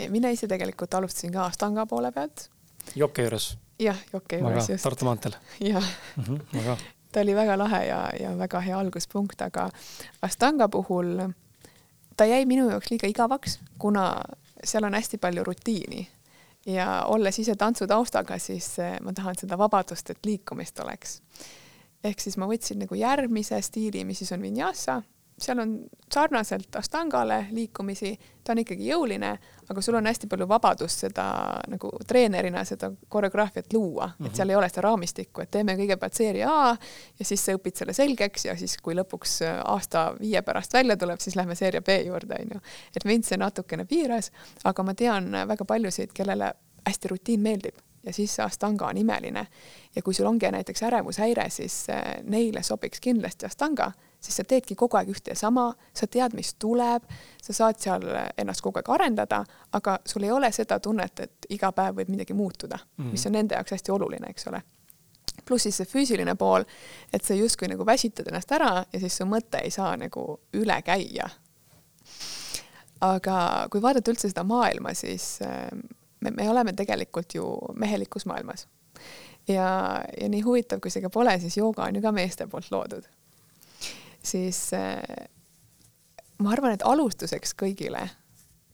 mina 0.08 0.30
ise 0.30 0.46
tegelikult 0.48 0.94
alustasin 0.94 1.32
ka 1.32 1.46
Astanga 1.50 1.86
poole 1.86 2.12
pealt. 2.12 2.48
Jokke 2.94 3.22
juures? 3.22 3.56
jah, 3.82 3.98
Jokke 4.12 4.38
juures 4.38 4.68
just. 4.68 4.84
Tartu 4.84 5.04
maanteel? 5.04 5.34
jah 5.60 5.84
mm 6.16 6.24
-hmm,. 6.24 6.40
ma 6.52 6.62
ka. 6.62 6.76
ta 7.12 7.20
oli 7.20 7.34
väga 7.34 7.58
lahe 7.58 7.86
ja, 7.86 8.10
ja 8.20 8.38
väga 8.38 8.60
hea 8.60 8.78
alguspunkt, 8.78 9.42
aga 9.42 9.70
Astanga 10.22 10.68
puhul 10.68 11.32
ta 12.16 12.24
jäi 12.24 12.46
minu 12.46 12.70
jaoks 12.70 12.90
liiga 12.90 13.06
igavaks, 13.06 13.60
kuna 13.78 14.22
seal 14.64 14.84
on 14.84 14.94
hästi 14.94 15.18
palju 15.18 15.44
rutiini 15.44 16.08
ja 16.66 17.04
olles 17.08 17.38
ise 17.38 17.54
tantsutaustaga, 17.54 18.38
siis 18.38 18.78
eh, 18.78 19.00
ma 19.00 19.12
tahan 19.12 19.34
seda 19.38 19.58
vabadust, 19.58 20.10
et 20.10 20.26
liikumist 20.26 20.80
oleks. 20.80 21.22
ehk 22.04 22.20
siis 22.20 22.36
ma 22.36 22.46
võtsin 22.46 22.78
nagu 22.82 22.94
järgmise 22.94 23.60
stiili, 23.62 24.04
mis 24.04 24.18
siis 24.18 24.32
on 24.32 24.42
vinyasa, 24.42 25.02
seal 25.42 25.58
on 25.62 25.72
sarnaselt 26.12 26.76
Astangale 26.76 27.46
liikumisi, 27.50 28.12
ta 28.44 28.52
on 28.52 28.60
ikkagi 28.62 28.88
jõuline, 28.88 29.32
aga 29.70 29.82
sul 29.84 29.96
on 29.98 30.06
hästi 30.06 30.28
palju 30.30 30.46
vabadust 30.48 31.04
seda 31.04 31.26
nagu 31.70 31.90
treenerina 32.08 32.64
seda 32.68 32.90
koreograafiat 33.08 33.72
luua 33.72 34.06
mm, 34.06 34.12
-hmm. 34.12 34.26
et 34.26 34.30
mhm. 34.30 34.36
seal 34.36 34.50
ei 34.50 34.56
ole 34.56 34.68
seda 34.68 34.86
raamistikku, 34.88 35.42
et 35.42 35.50
teeme 35.50 35.76
kõigepealt 35.76 36.14
seeria 36.14 36.50
A 36.52 36.76
ja 37.18 37.24
siis 37.24 37.44
sa 37.44 37.54
õpid 37.56 37.76
selle 37.76 37.92
selgeks 37.92 38.44
ja 38.44 38.56
siis, 38.56 38.76
kui 38.82 38.94
lõpuks 38.94 39.40
aasta-viie 39.64 40.42
pärast 40.42 40.72
välja 40.72 40.96
tuleb, 40.96 41.20
siis 41.20 41.36
lähme 41.36 41.54
seeria 41.54 41.82
B 41.82 41.88
juurde, 42.06 42.34
onju. 42.40 42.60
et 42.96 43.04
mind 43.04 43.24
see 43.24 43.38
natukene 43.38 43.84
piiras, 43.84 44.32
aga 44.64 44.82
ma 44.82 44.94
tean 44.94 45.32
väga 45.48 45.64
paljusid, 45.64 46.12
kellele 46.14 46.52
hästi 46.86 47.08
rutiin 47.08 47.40
meeldib 47.40 47.76
ja 48.02 48.12
siis 48.12 48.34
see 48.34 48.44
Astanga 48.44 48.86
on 48.86 48.96
imeline. 48.96 49.46
ja 49.96 50.02
kui 50.02 50.14
sul 50.14 50.26
ongi 50.26 50.50
näiteks 50.50 50.82
ärevushäire, 50.82 51.50
siis 51.50 51.86
neile 52.22 52.62
sobiks 52.62 53.00
kindlasti 53.00 53.46
Astanga 53.46 53.92
siis 54.22 54.36
sa 54.36 54.44
teedki 54.48 54.76
kogu 54.78 54.96
aeg 54.98 55.10
ühte 55.12 55.32
ja 55.34 55.38
sama, 55.38 55.66
sa 55.94 56.06
tead, 56.06 56.36
mis 56.38 56.54
tuleb, 56.62 57.06
sa 57.42 57.54
saad 57.56 57.80
seal 57.82 58.04
ennast 58.38 58.62
kogu 58.64 58.78
aeg 58.80 58.90
arendada, 58.94 59.42
aga 59.74 59.98
sul 60.06 60.26
ei 60.26 60.30
ole 60.30 60.52
seda 60.54 60.78
tunnet, 60.82 61.24
et 61.24 61.50
iga 61.54 61.72
päev 61.74 61.98
võib 62.00 62.12
midagi 62.12 62.36
muutuda 62.38 62.78
mm, 62.78 63.04
-hmm. 63.04 63.10
mis 63.10 63.26
on 63.26 63.36
nende 63.38 63.58
jaoks 63.58 63.76
hästi 63.76 63.92
oluline, 63.92 64.30
eks 64.30 64.46
ole. 64.46 64.62
pluss 65.44 65.62
siis 65.62 65.76
see 65.76 65.86
füüsiline 65.86 66.34
pool, 66.38 66.64
et 67.12 67.24
sa 67.24 67.34
justkui 67.34 67.68
nagu 67.68 67.86
väsitad 67.86 68.28
ennast 68.28 68.52
ära 68.52 68.84
ja 68.92 69.00
siis 69.00 69.16
su 69.16 69.24
mõte 69.24 69.58
ei 69.62 69.70
saa 69.70 69.96
nagu 69.96 70.40
üle 70.52 70.82
käia. 70.82 71.30
aga 73.00 73.66
kui 73.70 73.82
vaadata 73.82 74.10
üldse 74.10 74.28
seda 74.28 74.44
maailma, 74.44 74.94
siis 74.94 75.38
ähm, 75.42 75.80
me, 76.20 76.30
me 76.30 76.50
oleme 76.50 76.72
tegelikult 76.72 77.34
ju 77.34 77.58
mehelikus 77.74 78.26
maailmas 78.26 78.68
ja, 79.48 80.04
ja 80.20 80.28
nii 80.28 80.40
huvitav, 80.40 80.80
kui 80.80 80.90
see 80.90 81.02
ka 81.02 81.10
pole, 81.10 81.40
siis 81.40 81.56
jooga 81.56 81.82
on 81.82 81.96
ju 81.96 82.02
ka 82.02 82.12
meeste 82.12 82.46
poolt 82.46 82.70
loodud 82.70 83.08
siis 84.22 84.70
äh, 84.74 85.02
ma 86.42 86.52
arvan, 86.52 86.74
et 86.74 86.84
alustuseks 86.84 87.54
kõigile, 87.58 88.02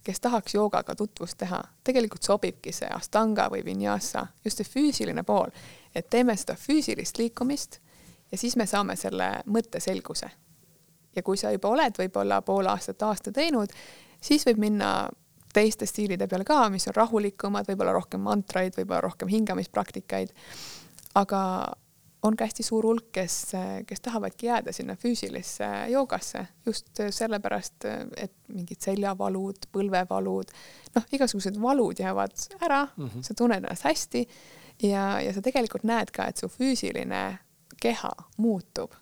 kes 0.05 0.21
tahaks 0.25 0.55
joogaga 0.55 0.95
tutvust 0.97 1.39
teha, 1.39 1.61
tegelikult 1.85 2.25
sobibki 2.25 2.73
see 2.73 2.89
Astanga 2.95 3.49
või 3.53 3.65
Vinyasa, 3.65 4.27
just 4.45 4.63
see 4.63 4.69
füüsiline 4.69 5.25
pool, 5.27 5.53
et 5.95 6.09
teeme 6.11 6.37
seda 6.37 6.57
füüsilist 6.57 7.19
liikumist 7.21 7.81
ja 8.33 8.39
siis 8.39 8.57
me 8.57 8.67
saame 8.67 8.97
selle 8.97 9.31
mõtteselguse. 9.47 10.31
ja 11.17 11.23
kui 11.23 11.37
sa 11.37 11.51
juba 11.51 11.69
oled 11.69 11.97
võib-olla 11.99 12.43
pool 12.47 12.69
aastat, 12.71 13.03
aasta 13.03 13.33
teinud, 13.33 13.73
siis 14.21 14.45
võib 14.47 14.61
minna 14.63 15.09
teiste 15.53 15.87
stiilide 15.87 16.29
peale 16.29 16.45
ka, 16.45 16.69
mis 16.71 16.87
on 16.89 16.95
rahulikumad, 16.95 17.67
võib-olla 17.69 17.93
rohkem 17.97 18.21
mantraid, 18.21 18.77
võib-olla 18.77 19.01
rohkem 19.09 19.29
hingamispraktikaid. 19.29 20.33
aga 21.15 21.41
on 22.23 22.37
ka 22.37 22.47
hästi 22.49 22.65
suur 22.67 22.87
hulk, 22.87 23.11
kes, 23.13 23.37
kes 23.87 24.01
tahavadki 24.03 24.47
jääda 24.47 24.73
sinna 24.75 24.97
füüsilisse 24.99 25.67
joogasse 25.93 26.47
just 26.67 27.03
sellepärast, 27.15 27.87
et 28.17 28.35
mingid 28.55 28.83
seljavalud, 28.83 29.69
põlvevalud, 29.73 30.55
noh, 30.97 31.11
igasugused 31.15 31.61
valud 31.63 32.01
jäävad 32.01 32.35
ära 32.61 32.87
mm, 32.97 33.07
-hmm. 33.07 33.23
sa 33.23 33.35
tunned 33.35 33.63
ennast 33.63 33.87
hästi 33.87 34.25
ja, 34.83 35.21
ja 35.21 35.35
sa 35.35 35.43
tegelikult 35.43 35.87
näed 35.87 36.11
ka, 36.15 36.27
et 36.27 36.37
su 36.37 36.49
füüsiline 36.49 37.39
keha 37.81 38.13
muutub. 38.37 38.93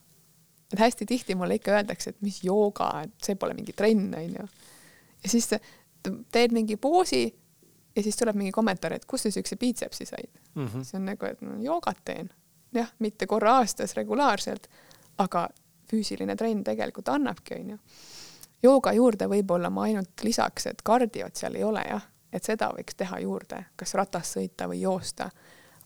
et 0.73 0.79
hästi 0.79 1.07
tihti 1.07 1.35
mulle 1.35 1.55
ikka 1.55 1.71
öeldakse, 1.71 2.11
et 2.11 2.23
mis 2.23 2.45
jooga, 2.45 3.03
et 3.05 3.13
see 3.23 3.35
pole 3.35 3.55
mingi 3.55 3.73
trenn, 3.73 4.15
onju. 4.15 4.49
ja 5.23 5.29
siis 5.29 5.49
teed 6.33 6.53
mingi 6.53 6.77
poosi 6.77 7.35
ja 7.97 8.03
siis 8.03 8.17
tuleb 8.17 8.37
mingi 8.37 8.53
kommentaar, 8.53 8.93
et 8.93 9.05
kust 9.05 9.23
sa 9.23 9.31
siukse 9.31 9.57
biitsepsi 9.57 10.07
said 10.07 10.41
mm. 10.55 10.67
-hmm. 10.67 10.85
see 10.85 10.99
on 10.99 11.05
nagu, 11.05 11.27
et 11.27 11.41
no 11.41 11.63
joogat 11.63 12.05
teen 12.05 12.31
jah, 12.77 12.91
mitte 12.99 13.27
korra 13.27 13.59
aastas 13.61 13.95
regulaarselt, 13.97 14.69
aga 15.19 15.49
füüsiline 15.91 16.37
trenn 16.37 16.65
tegelikult 16.65 17.09
annabki, 17.09 17.61
onju. 17.61 17.79
jooga 18.63 18.93
juurde 18.97 19.29
võib-olla 19.31 19.71
ma 19.71 19.87
ainult 19.87 20.25
lisaks, 20.25 20.67
et 20.67 20.83
kardiot 20.83 21.37
seal 21.37 21.59
ei 21.59 21.65
ole 21.65 21.85
jah, 21.87 22.09
et 22.33 22.45
seda 22.45 22.71
võiks 22.75 22.97
teha 22.97 23.21
juurde, 23.23 23.63
kas 23.77 23.95
ratast 23.95 24.39
sõita 24.39 24.69
või 24.69 24.81
joosta. 24.81 25.31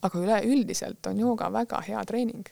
aga 0.02 0.18
üleüldiselt 0.18 1.06
on 1.06 1.18
jooga 1.18 1.52
väga 1.52 1.80
hea 1.86 2.04
treening. 2.04 2.46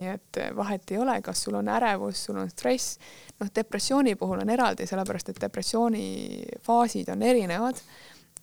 nii 0.00 0.08
et 0.12 0.38
vahet 0.56 0.90
ei 0.90 0.98
ole, 0.98 1.22
kas 1.22 1.42
sul 1.42 1.54
on 1.54 1.68
ärevus, 1.68 2.24
sul 2.24 2.36
on 2.36 2.50
stress, 2.50 2.98
noh, 3.40 3.48
depressiooni 3.54 4.14
puhul 4.14 4.42
on 4.42 4.50
eraldi, 4.50 4.86
sellepärast 4.86 5.28
et 5.28 5.40
depressiooni 5.40 6.44
faasid 6.62 7.08
on 7.08 7.22
erinevad 7.22 7.80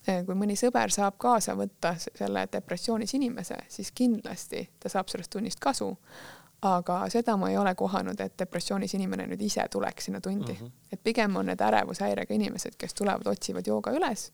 kui 0.04 0.36
mõni 0.36 0.56
sõber 0.60 0.92
saab 0.92 1.18
kaasa 1.22 1.56
võtta 1.56 1.96
selle 2.00 2.48
depressioonis 2.52 3.14
inimese, 3.16 3.58
siis 3.72 3.92
kindlasti 3.96 4.66
ta 4.80 4.92
saab 4.92 5.12
sellest 5.12 5.32
tunnist 5.32 5.60
kasu. 5.64 5.96
aga 6.64 7.10
seda 7.12 7.34
ma 7.36 7.50
ei 7.52 7.58
ole 7.60 7.74
kohanud, 7.76 8.20
et 8.24 8.38
depressioonis 8.40 8.94
inimene 8.96 9.26
nüüd 9.28 9.42
ise 9.44 9.66
tuleks 9.72 10.06
sinna 10.06 10.22
tundi 10.22 10.54
mm, 10.54 10.60
-hmm. 10.60 10.72
et 10.94 11.04
pigem 11.04 11.36
on 11.36 11.46
need 11.46 11.60
ärevushäirega 11.60 12.34
inimesed, 12.34 12.78
kes 12.78 12.94
tulevad, 12.94 13.28
otsivad 13.28 13.68
jooga 13.68 13.92
üles 13.92 14.32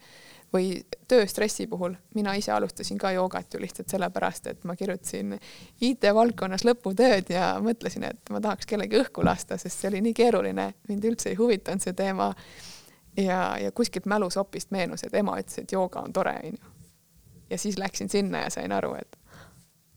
või 0.53 0.81
tööstressi 1.07 1.67
puhul, 1.67 1.93
mina 2.15 2.33
ise 2.37 2.51
alustasin 2.51 2.97
ka 2.97 3.11
joogat 3.11 3.53
ju 3.53 3.61
lihtsalt 3.61 3.89
sellepärast, 3.89 4.47
et 4.47 4.63
ma 4.63 4.75
kirjutasin 4.75 5.37
IT-valdkonnas 5.81 6.65
lõputööd 6.65 7.29
ja 7.33 7.55
mõtlesin, 7.61 8.03
et 8.09 8.29
ma 8.29 8.41
tahaks 8.41 8.65
kellegi 8.65 8.99
õhku 9.01 9.25
lasta, 9.25 9.57
sest 9.57 9.79
see 9.79 9.89
oli 9.89 10.01
nii 10.01 10.13
keeruline, 10.13 10.73
mind 10.89 11.05
üldse 11.05 11.29
ei 11.29 11.39
huvitanud 11.39 11.81
see 11.81 11.93
teema 11.93 12.33
ja, 13.23 13.57
ja 13.57 13.71
kuskilt 13.71 14.05
mälusopist 14.05 14.71
meenus, 14.71 15.03
et 15.03 15.13
ema 15.15 15.37
ütles, 15.39 15.59
et 15.61 15.71
jooga 15.71 16.03
on 16.05 16.13
tore, 16.13 16.35
onju. 16.43 16.73
ja 17.49 17.57
siis 17.57 17.77
läksin 17.77 18.09
sinna 18.09 18.45
ja 18.45 18.49
sain 18.53 18.71
aru, 18.71 18.93
et 18.99 19.19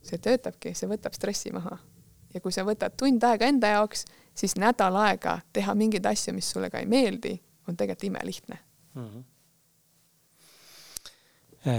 see 0.03 0.19
töötabki, 0.19 0.75
see 0.75 0.91
võtab 0.91 1.15
stressi 1.17 1.53
maha. 1.55 1.79
ja 2.35 2.41
kui 2.41 2.53
sa 2.53 2.65
võtad 2.67 2.97
tund 2.97 3.25
aega 3.29 3.47
enda 3.47 3.75
jaoks, 3.77 4.05
siis 4.35 4.57
nädal 4.57 4.97
aega 4.97 5.39
teha 5.53 5.75
mingeid 5.75 6.07
asju, 6.09 6.35
mis 6.35 6.51
sulle 6.51 6.71
ka 6.71 6.79
ei 6.81 6.89
meeldi, 6.89 7.37
on 7.69 7.77
tegelikult 7.77 8.05
imelihtne 8.09 8.59
mm. 8.95 9.09
-hmm. 9.09 9.25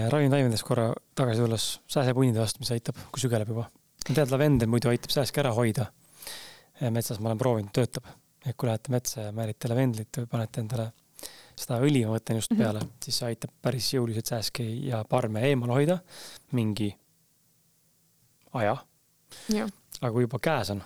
ravimtaimedest 0.10 0.64
korra 0.64 0.94
tagasi 1.16 1.42
tulles, 1.42 1.82
sääsepunnide 1.88 2.40
vastu, 2.40 2.60
mis 2.60 2.72
aitab, 2.72 2.96
kui 3.12 3.20
sügeleb 3.22 3.48
juba. 3.50 3.70
tead, 4.14 4.32
lavendel 4.32 4.68
muidu 4.68 4.90
aitab 4.90 5.10
sääske 5.10 5.40
ära 5.42 5.52
hoida. 5.52 5.86
Äh, 6.84 6.92
metsas 6.92 7.20
ma 7.20 7.30
olen 7.30 7.38
proovinud, 7.38 7.72
töötab. 7.74 8.06
et 8.46 8.56
kui 8.58 8.68
lähete 8.68 8.92
metsa 8.92 9.22
ja 9.22 9.32
määrite 9.32 9.70
lavendlit 9.72 10.18
või 10.18 10.28
panete 10.28 10.62
endale 10.62 10.92
seda 11.60 11.80
õli 11.84 12.04
ma 12.08 12.16
võtan 12.18 12.40
just 12.40 12.52
mhm. 12.52 12.62
peale 12.62 12.80
mm, 12.80 12.88
-hmm. 12.88 13.04
siis 13.06 13.20
see 13.20 13.28
aitab 13.34 13.54
päris 13.62 13.90
jõuliselt 13.94 14.32
sääski 14.32 14.66
ja 14.88 15.04
parme 15.10 15.44
eemal 15.50 15.74
hoida 15.76 16.00
mingi 16.52 16.94
aja. 18.54 18.78
aga 20.02 20.12
kui 20.12 20.26
juba 20.26 20.40
käes 20.40 20.74
on, 20.74 20.82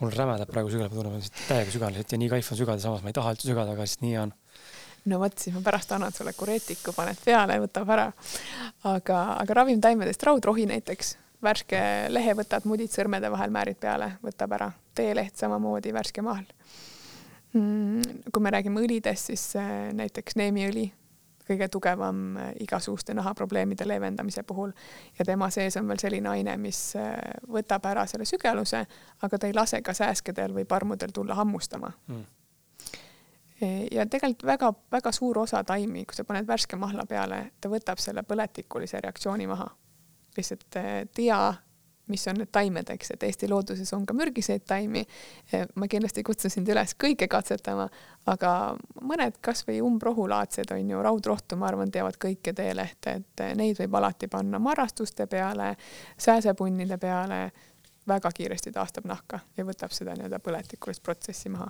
mul 0.00 0.10
rämedab 0.14 0.50
praegu 0.50 0.70
sügeleb, 0.70 0.92
ma 0.94 1.02
tunnen 1.02 1.22
täiega 1.48 1.70
sügan 1.74 1.94
lihtsalt 1.94 2.12
ja 2.12 2.18
nii 2.22 2.32
kaif 2.34 2.52
on 2.52 2.60
sügada, 2.60 2.82
samas 2.82 3.02
ma 3.02 3.12
ei 3.12 3.16
taha 3.18 3.34
üldse 3.34 3.50
sügada, 3.50 3.74
aga 3.74 3.86
lihtsalt 3.86 4.04
nii 4.06 4.18
on. 4.24 4.34
no 5.12 5.20
vot, 5.22 5.38
siis 5.38 5.54
ma 5.56 5.62
pärast 5.66 5.94
annan 5.96 6.14
sulle 6.14 6.34
kureetiku, 6.36 6.94
paned 6.96 7.22
peale, 7.24 7.58
võtab 7.64 7.94
ära. 7.94 8.10
aga, 8.84 9.22
aga 9.38 9.58
ravimtaimedest 9.62 10.22
raudrohi 10.30 10.68
näiteks, 10.70 11.16
värske 11.42 11.80
lehe 12.10 12.34
võtad, 12.38 12.66
mudid 12.70 12.92
sõrmede 12.94 13.30
vahel, 13.30 13.50
määrid 13.54 13.80
peale, 13.80 14.14
võtab 14.22 14.54
ära. 14.58 14.72
teeleht 14.94 15.36
samamoodi, 15.38 15.94
värske 15.94 16.22
mahl 16.22 16.46
kui 17.52 18.42
me 18.42 18.50
räägime 18.50 18.80
õlidest, 18.84 19.30
siis 19.30 19.44
äh, 19.56 19.88
näiteks 19.96 20.36
neemiõli, 20.36 20.88
kõige 21.48 21.68
tugevam 21.72 22.36
äh, 22.36 22.50
igasuguste 22.60 23.14
nahaprobleemide 23.16 23.86
leevendamise 23.88 24.42
puhul 24.42 24.72
ja 25.18 25.24
tema 25.24 25.48
sees 25.50 25.76
on 25.80 25.88
veel 25.88 26.00
selline 26.02 26.28
aine, 26.28 26.56
mis 26.60 26.80
äh, 27.00 27.14
võtab 27.48 27.86
ära 27.88 28.04
selle 28.06 28.28
sügeluse, 28.28 28.84
aga 29.22 29.38
ta 29.38 29.48
ei 29.48 29.56
lase 29.56 29.80
ka 29.82 29.94
sääskedel 29.96 30.52
või 30.56 30.66
parmudel 30.68 31.14
tulla 31.14 31.38
hammustama 31.38 31.92
mm. 32.06 32.26
ja 33.96 34.06
tegelikult 34.06 34.44
väga-väga 34.52 35.12
suur 35.12 35.40
osa 35.46 35.64
taimi, 35.64 36.04
kui 36.04 36.16
sa 36.16 36.28
paned 36.28 36.46
värske 36.48 36.76
mahla 36.76 37.06
peale, 37.08 37.46
ta 37.60 37.72
võtab 37.72 38.02
selle 38.02 38.22
põletikulise 38.28 39.00
reaktsiooni 39.00 39.48
maha. 39.48 39.70
lihtsalt 40.36 40.76
tea 41.14 41.40
mis 42.08 42.26
on 42.28 42.38
need 42.40 42.50
taimed, 42.52 42.90
eks, 42.94 43.12
et 43.14 43.24
Eesti 43.28 43.48
looduses 43.50 43.92
on 43.96 44.06
ka 44.06 44.14
mürgiseid 44.16 44.64
taimi. 44.68 45.04
ma 45.74 45.88
kindlasti 45.88 46.22
kutsun 46.26 46.52
sind 46.52 46.68
üles 46.68 46.94
kõike 47.00 47.28
katsetama, 47.30 47.88
aga 48.26 48.52
mõned 49.00 49.40
kasvõi 49.44 49.80
umbrohulaadsed 49.84 50.72
on 50.74 50.90
ju, 50.92 51.02
raudrohtu, 51.04 51.58
ma 51.60 51.68
arvan, 51.70 51.90
teavad 51.90 52.18
kõike 52.20 52.54
teelehte, 52.56 53.18
et 53.20 53.44
neid 53.56 53.78
võib 53.80 53.98
alati 54.00 54.28
panna 54.28 54.60
marrastuste 54.62 55.26
peale, 55.26 55.74
sääsepunnide 56.18 56.98
peale. 56.98 57.50
väga 58.08 58.30
kiiresti 58.32 58.70
taastab 58.72 59.04
nahka 59.04 59.40
ja 59.56 59.64
võtab 59.68 59.92
seda 59.92 60.14
nii-öelda 60.16 60.38
põletikulist 60.40 61.02
protsessi 61.02 61.48
maha. 61.52 61.68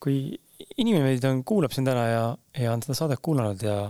kui 0.00 0.38
inimene 0.76 1.42
kuulab 1.44 1.72
sind 1.72 1.88
ära 1.88 2.06
ja, 2.06 2.36
ja 2.58 2.72
on 2.72 2.82
seda 2.82 2.94
saadet 2.94 3.22
kuulanud 3.22 3.62
ja, 3.62 3.80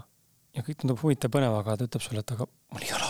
ja 0.55 0.63
kõik 0.63 0.81
tundub 0.81 1.03
huvitav, 1.03 1.33
põnev, 1.35 1.59
aga 1.61 1.77
ta 1.77 1.91
ütleb 1.91 2.05
sulle, 2.05 2.25
et 2.25 2.37
aga 2.37 2.47
mul 2.47 2.87
ei 2.87 2.95
ole 2.97 3.08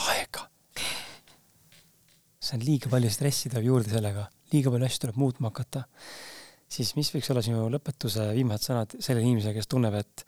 see 2.49 2.57
on 2.59 2.65
liiga 2.65 2.91
palju 2.93 3.12
stressi 3.12 3.53
tuleb 3.53 3.69
juurde 3.69 3.93
sellega, 3.93 4.27
liiga 4.55 4.73
palju 4.73 4.89
asju 4.89 5.05
tuleb 5.05 5.20
muutma 5.20 5.53
hakata, 5.53 5.85
siis 6.69 6.95
mis 6.97 7.12
võiks 7.15 7.29
olla 7.33 7.45
sinu 7.45 7.69
lõpetuse 7.73 8.31
viimased 8.37 8.70
sõnad 8.70 8.97
sellele 8.99 9.27
inimesele, 9.27 9.57
kes 9.59 9.69
tunneb, 9.70 9.99
et 10.01 10.25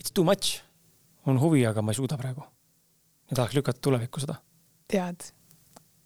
it's 0.00 0.12
too 0.12 0.26
much, 0.26 0.60
on 1.28 1.40
huvi, 1.40 1.64
aga 1.68 1.84
ma 1.84 1.94
ei 1.94 2.00
suuda 2.00 2.18
praegu 2.20 2.44
ja 3.30 3.36
tahaks 3.36 3.56
lükata 3.56 3.80
tulevikku 3.80 4.20
seda? 4.20 4.40
tead, 4.90 5.28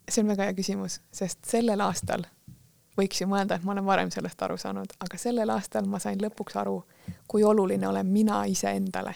see 0.08 0.22
on 0.22 0.30
väga 0.34 0.50
hea 0.50 0.56
küsimus, 0.56 1.00
sest 1.14 1.40
sellel 1.48 1.80
aastal 1.80 2.26
võiks 2.98 3.20
ju 3.20 3.28
mõelda, 3.30 3.56
et 3.56 3.64
ma 3.66 3.72
olen 3.74 3.86
varem 3.86 4.10
sellest 4.14 4.42
aru 4.46 4.56
saanud, 4.60 4.92
aga 5.02 5.18
sellel 5.18 5.50
aastal 5.54 5.88
ma 5.90 5.98
sain 6.02 6.20
lõpuks 6.20 6.58
aru, 6.60 6.76
kui 7.28 7.44
oluline 7.44 7.88
olen 7.88 8.06
mina 8.06 8.44
iseendale. 8.50 9.14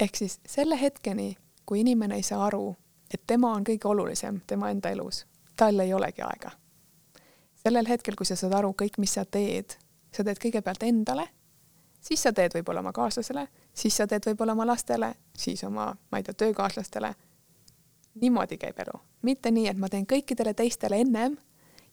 ehk 0.00 0.16
siis 0.16 0.38
selle 0.46 0.80
hetkeni, 0.80 1.36
kui 1.66 1.80
inimene 1.80 2.16
ei 2.16 2.22
saa 2.22 2.46
aru, 2.46 2.76
et 3.14 3.22
tema 3.26 3.52
on 3.54 3.64
kõige 3.64 3.88
olulisem 3.88 4.40
tema 4.46 4.70
enda 4.74 4.90
elus, 4.90 5.24
tal 5.56 5.80
ei 5.80 5.94
olegi 5.94 6.22
aega. 6.22 6.50
sellel 7.64 7.86
hetkel, 7.88 8.14
kui 8.16 8.26
sa 8.26 8.36
saad 8.36 8.52
aru 8.52 8.74
kõik, 8.82 8.98
mis 8.98 9.14
sa 9.16 9.24
teed, 9.24 9.76
sa 10.12 10.24
teed 10.24 10.40
kõigepealt 10.42 10.82
endale, 10.84 11.28
siis 12.00 12.22
sa 12.22 12.32
teed 12.32 12.52
võib-olla 12.54 12.82
oma 12.84 12.92
kaaslasele, 12.92 13.46
siis 13.72 13.96
sa 13.96 14.06
teed 14.06 14.26
võib-olla 14.26 14.52
oma 14.52 14.66
lastele, 14.66 15.14
siis 15.36 15.64
oma, 15.64 15.94
ma 16.10 16.18
ei 16.18 16.26
tea, 16.26 16.34
töökaaslastele. 16.34 17.14
niimoodi 18.20 18.58
käib 18.58 18.78
elu, 18.78 19.00
mitte 19.22 19.50
nii, 19.50 19.68
et 19.68 19.78
ma 19.78 19.88
teen 19.88 20.06
kõikidele 20.06 20.54
teistele 20.54 21.00
ennem 21.00 21.36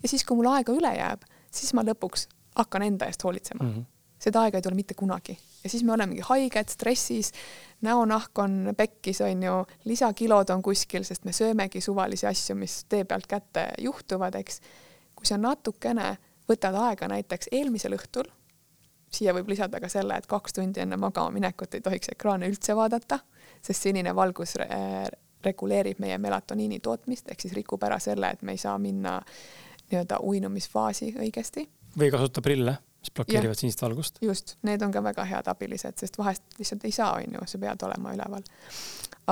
ja 0.03 0.09
siis, 0.09 0.25
kui 0.25 0.37
mul 0.37 0.51
aega 0.51 0.73
üle 0.73 0.91
jääb, 0.97 1.23
siis 1.51 1.73
ma 1.73 1.81
lõpuks 1.81 2.27
hakkan 2.55 2.81
enda 2.81 3.05
eest 3.05 3.23
hoolitsema 3.23 3.63
mm. 3.63 3.71
-hmm. 3.71 3.85
seda 4.19 4.41
aega 4.41 4.57
ei 4.57 4.61
tule 4.61 4.75
mitte 4.75 4.93
kunagi 4.93 5.37
ja 5.63 5.69
siis 5.69 5.83
me 5.83 5.93
olemegi 5.93 6.23
haiged, 6.25 6.69
stressis, 6.69 7.31
näonahk 7.81 8.39
on 8.39 8.73
pekkis, 8.77 9.21
on 9.25 9.43
ju, 9.43 9.55
lisakilod 9.85 10.49
on 10.49 10.61
kuskil, 10.61 11.05
sest 11.07 11.25
me 11.25 11.33
söömegi 11.33 11.81
suvalisi 11.81 12.27
asju, 12.27 12.55
mis 12.55 12.83
tee 12.89 13.05
pealt 13.05 13.27
kätte 13.27 13.67
juhtuvad, 13.81 14.35
eks. 14.41 14.61
kui 15.15 15.29
sa 15.29 15.37
natukene 15.37 16.15
võtad 16.49 16.75
aega 16.75 17.07
näiteks 17.11 17.51
eelmisel 17.51 17.95
õhtul, 17.97 18.29
siia 19.11 19.33
võib 19.35 19.49
lisada 19.51 19.79
ka 19.83 19.89
selle, 19.91 20.17
et 20.17 20.27
kaks 20.29 20.55
tundi 20.57 20.81
enne 20.83 20.97
magama 20.97 21.33
minekut 21.35 21.75
ei 21.75 21.83
tohiks 21.83 22.13
ekraane 22.13 22.47
üldse 22.49 22.75
vaadata, 22.75 23.19
sest 23.61 23.89
sinine 23.89 24.15
valgus 24.15 24.55
reguleerib 25.43 25.99
meie 25.99 26.17
melatoniini 26.21 26.79
tootmist, 26.79 27.31
ehk 27.31 27.41
siis 27.41 27.53
rikub 27.57 27.83
ära 27.83 27.99
selle, 27.99 28.29
et 28.31 28.41
me 28.45 28.55
ei 28.55 28.61
saa 28.61 28.77
minna 28.79 29.19
nii-öelda 29.91 30.21
uinumisfaasi 30.23 31.15
õigesti. 31.19 31.67
või 31.97 32.11
kasuta 32.11 32.41
prille, 32.41 32.77
mis 33.01 33.11
blokeerivad 33.15 33.57
sinist 33.57 33.81
valgust. 33.81 34.19
just, 34.21 34.55
need 34.61 34.81
on 34.81 34.91
ka 34.91 35.03
väga 35.03 35.25
head 35.25 35.47
abilised, 35.49 35.97
sest 35.97 36.17
vahest 36.17 36.43
lihtsalt 36.59 36.85
ei 36.85 36.91
saa, 36.95 37.13
on 37.17 37.37
ju, 37.37 37.45
sa 37.49 37.59
pead 37.61 37.85
olema 37.87 38.13
üleval. 38.15 38.43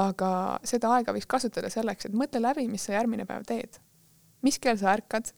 aga 0.02 0.32
seda 0.64 0.94
aega 0.96 1.14
võiks 1.14 1.30
kasutada 1.30 1.70
selleks, 1.70 2.10
et 2.10 2.18
mõtle 2.18 2.42
läbi, 2.42 2.68
mis 2.72 2.88
sa 2.90 2.98
järgmine 2.98 3.26
päev 3.30 3.46
teed. 3.48 3.80
mis 4.42 4.60
kell 4.60 4.78
sa 4.78 4.94
ärkad, 4.96 5.34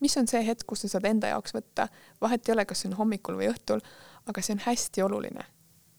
mis 0.00 0.16
on 0.16 0.26
see 0.26 0.42
hetk, 0.46 0.66
kus 0.66 0.84
sa 0.84 0.96
saad 0.96 1.06
enda 1.06 1.30
jaoks 1.34 1.54
võtta, 1.54 1.88
vahet 2.20 2.48
ei 2.48 2.54
ole, 2.54 2.64
kas 2.64 2.82
see 2.82 2.90
on 2.90 2.96
hommikul 2.98 3.38
või 3.38 3.50
õhtul, 3.52 3.84
aga 4.26 4.42
see 4.42 4.56
on 4.58 4.64
hästi 4.66 5.02
oluline. 5.02 5.44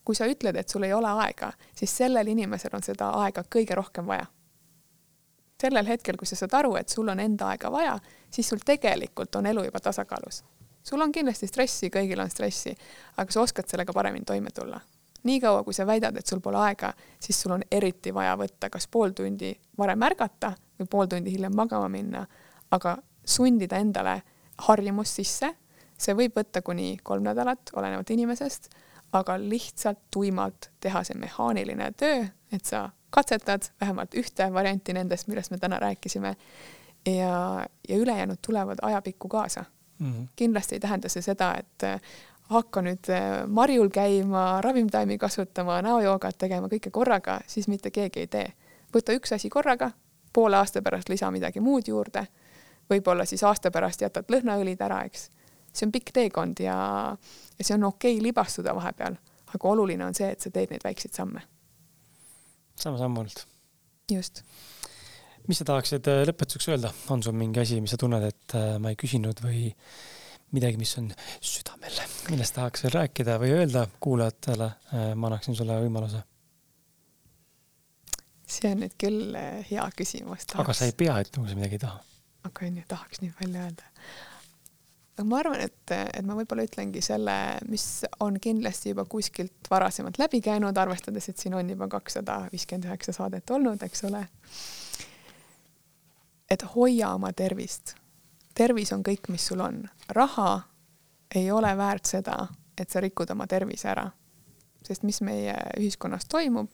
kui 0.07 0.15
sa 0.15 0.27
ütled, 0.27 0.55
et 0.55 0.69
sul 0.69 0.83
ei 0.87 0.93
ole 0.93 1.09
aega, 1.23 1.51
siis 1.75 1.91
sellel 1.97 2.27
inimesel 2.27 2.71
on 2.73 2.83
seda 2.83 3.09
aega 3.23 3.43
kõige 3.43 3.75
rohkem 3.75 4.07
vaja 4.07 4.27
sellel 5.61 5.87
hetkel, 5.87 6.17
kui 6.17 6.27
sa 6.29 6.37
saad 6.37 6.53
aru, 6.53 6.75
et 6.77 6.89
sul 6.89 7.09
on 7.09 7.19
enda 7.19 7.47
aega 7.49 7.71
vaja, 7.73 7.97
siis 8.29 8.49
sul 8.49 8.61
tegelikult 8.65 9.35
on 9.35 9.45
elu 9.45 9.63
juba 9.65 9.79
tasakaalus. 9.79 10.43
Sul 10.89 11.01
on 11.01 11.11
kindlasti 11.11 11.47
stressi, 11.47 11.89
kõigil 11.91 12.19
on 12.23 12.29
stressi, 12.31 12.71
aga 13.17 13.33
sa 13.33 13.43
oskad 13.43 13.67
sellega 13.67 13.93
paremini 13.93 14.25
toime 14.25 14.53
tulla. 14.55 14.79
niikaua, 15.27 15.63
kui 15.63 15.73
sa 15.73 15.83
väidad, 15.85 16.15
et 16.15 16.27
sul 16.27 16.39
pole 16.39 16.59
aega, 16.61 16.93
siis 17.19 17.41
sul 17.41 17.51
on 17.51 17.63
eriti 17.71 18.13
vaja 18.13 18.37
võtta 18.39 18.69
kas 18.71 18.87
pool 18.87 19.11
tundi 19.11 19.49
varem 19.77 20.03
ärgata 20.07 20.53
või 20.79 20.87
pool 20.87 21.09
tundi 21.11 21.33
hiljem 21.33 21.55
magama 21.55 21.89
minna, 21.91 22.21
aga 22.71 22.97
sundida 23.25 23.81
endale 23.83 24.21
harjumust 24.67 25.19
sisse, 25.19 25.49
see 25.97 26.15
võib 26.15 26.37
võtta 26.37 26.61
kuni 26.61 26.95
kolm 27.03 27.25
nädalat, 27.27 27.73
olenevalt 27.75 28.13
inimesest, 28.15 28.69
aga 29.17 29.35
lihtsalt 29.41 30.05
tuimalt 30.11 30.69
teha 30.79 31.03
see 31.03 31.19
mehaaniline 31.19 31.91
töö, 31.99 32.23
et 32.53 32.65
sa 32.65 32.89
katsetad 33.09 33.67
vähemalt 33.81 34.15
ühte 34.15 34.47
varianti 34.53 34.93
nendest, 34.93 35.27
millest 35.27 35.51
me 35.51 35.57
täna 35.57 35.79
rääkisime. 35.79 36.35
Ja, 37.07 37.65
ja 37.89 37.97
ülejäänud 37.97 38.39
tulevad 38.45 38.79
ajapikku 38.81 39.27
kaasa 39.27 39.65
mm. 39.99 40.11
-hmm. 40.11 40.27
kindlasti 40.35 40.75
ei 40.75 40.79
tähenda 40.79 41.09
see 41.09 41.21
seda, 41.21 41.55
et 41.59 41.83
äh, 41.83 42.01
hakka 42.49 42.81
nüüd 42.81 43.09
äh, 43.09 43.47
marjul 43.47 43.89
käima, 43.89 44.61
ravimtaimi 44.61 45.17
kasutama, 45.17 45.81
näojoogat 45.81 46.37
tegema, 46.37 46.67
kõike 46.67 46.91
korraga, 46.91 47.39
siis 47.47 47.67
mitte 47.67 47.91
keegi 47.91 48.19
ei 48.19 48.27
tee. 48.27 48.53
võta 48.95 49.13
üks 49.13 49.33
asi 49.35 49.49
korraga, 49.49 49.91
poole 50.33 50.57
aasta 50.57 50.81
pärast 50.81 51.09
lisa 51.09 51.31
midagi 51.31 51.59
muud 51.59 51.87
juurde, 51.87 52.27
võib-olla 52.89 53.25
siis 53.25 53.43
aasta 53.43 53.71
pärast 53.71 54.01
jätad 54.01 54.25
lõhnaõlid 54.31 54.81
ära, 54.81 55.03
eks. 55.03 55.29
see 55.73 55.85
on 55.85 55.91
pikk 55.91 56.11
teekond 56.13 56.59
ja, 56.59 57.17
ja 57.59 57.63
see 57.63 57.75
on 57.75 57.83
okei 57.83 58.15
okay 58.15 58.23
libastuda 58.23 58.75
vahepeal, 58.75 59.15
aga 59.55 59.67
oluline 59.67 60.05
on 60.05 60.13
see, 60.13 60.31
et 60.31 60.41
sa 60.41 60.49
teed 60.49 60.71
neid 60.71 60.83
väikseid 60.83 61.13
samme 61.13 61.41
sama-sammult. 62.77 63.47
just. 64.11 64.43
Mis 65.47 65.61
sa 65.61 65.67
tahaksid 65.67 66.07
äh, 66.11 66.21
lõpetuseks 66.27 66.69
öelda, 66.73 66.91
on 67.13 67.23
sul 67.23 67.35
mingi 67.37 67.61
asi, 67.63 67.79
mis 67.83 67.93
sa 67.93 67.99
tunned, 68.01 68.23
et 68.27 68.55
äh, 68.57 68.75
ma 68.83 68.93
ei 68.93 68.99
küsinud 68.99 69.41
või 69.43 69.67
midagi, 70.55 70.79
mis 70.79 70.93
on 70.99 71.09
südamel, 71.43 71.99
millest 72.31 72.55
tahaks 72.55 72.85
veel 72.85 72.95
rääkida 72.99 73.37
või 73.41 73.53
öelda 73.55 73.85
kuulajatele, 74.03 74.71
äh, 74.93 75.11
ma 75.15 75.31
annaksin 75.31 75.57
sulle 75.57 75.79
võimaluse. 75.83 76.23
see 78.47 78.71
on 78.71 78.79
nüüd 78.79 78.95
küll 78.95 79.35
hea 79.69 79.89
küsimus. 79.95 80.47
aga 80.55 80.73
sa 80.73 80.87
ei 80.87 80.95
pea 80.95 81.19
ütlema, 81.23 81.43
kui 81.45 81.51
sa 81.51 81.59
midagi 81.59 81.79
ei 81.79 81.83
taha. 81.83 82.01
aga 82.47 82.67
onju, 82.69 82.87
tahaks 82.87 83.23
nii 83.23 83.35
palju 83.39 83.63
öelda 83.65 83.93
aga 85.17 85.25
ma 85.25 85.39
arvan, 85.41 85.61
et, 85.65 85.91
et 85.91 86.25
ma 86.25 86.35
võib-olla 86.37 86.63
ütlengi 86.67 87.01
selle, 87.01 87.33
mis 87.71 87.85
on 88.21 88.37
kindlasti 88.41 88.91
juba 88.91 89.07
kuskilt 89.09 89.69
varasemalt 89.71 90.19
läbi 90.21 90.43
käinud, 90.45 90.77
arvestades, 90.77 91.31
et 91.31 91.41
siin 91.41 91.55
on 91.57 91.71
juba 91.73 91.87
kakssada 91.89 92.43
viiskümmend 92.51 92.85
üheksa 92.91 93.15
saadet 93.15 93.49
olnud, 93.55 93.81
eks 93.87 94.05
ole. 94.11 94.21
Et 96.49 96.63
hoia 96.75 97.13
oma 97.13 97.33
tervist. 97.33 97.95
tervis 98.55 98.91
on 98.93 99.03
kõik, 99.03 99.29
mis 99.29 99.47
sul 99.47 99.59
on. 99.59 99.83
raha 100.09 100.61
ei 101.35 101.51
ole 101.51 101.77
väärt 101.77 102.05
seda, 102.05 102.47
et 102.77 102.89
sa 102.89 102.99
rikud 102.99 103.29
oma 103.29 103.47
tervise 103.47 103.89
ära. 103.89 104.11
sest 104.83 105.03
mis 105.03 105.21
meie 105.21 105.55
ühiskonnas 105.77 106.25
toimub 106.29 106.69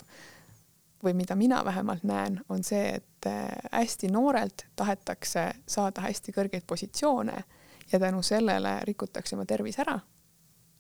või 1.04 1.14
mida 1.14 1.36
mina 1.36 1.66
vähemalt 1.66 2.04
näen, 2.04 2.42
on 2.50 2.64
see, 2.64 2.96
et 2.96 3.30
hästi 3.72 4.08
noorelt 4.08 4.66
tahetakse 4.76 5.52
saada 5.68 6.02
hästi 6.02 6.32
kõrgeid 6.32 6.64
positsioone 6.68 7.44
ja 7.92 8.00
tänu 8.00 8.22
sellele 8.22 8.80
rikutakse 8.84 9.36
oma 9.36 9.46
tervis 9.46 9.80
ära. 9.80 10.00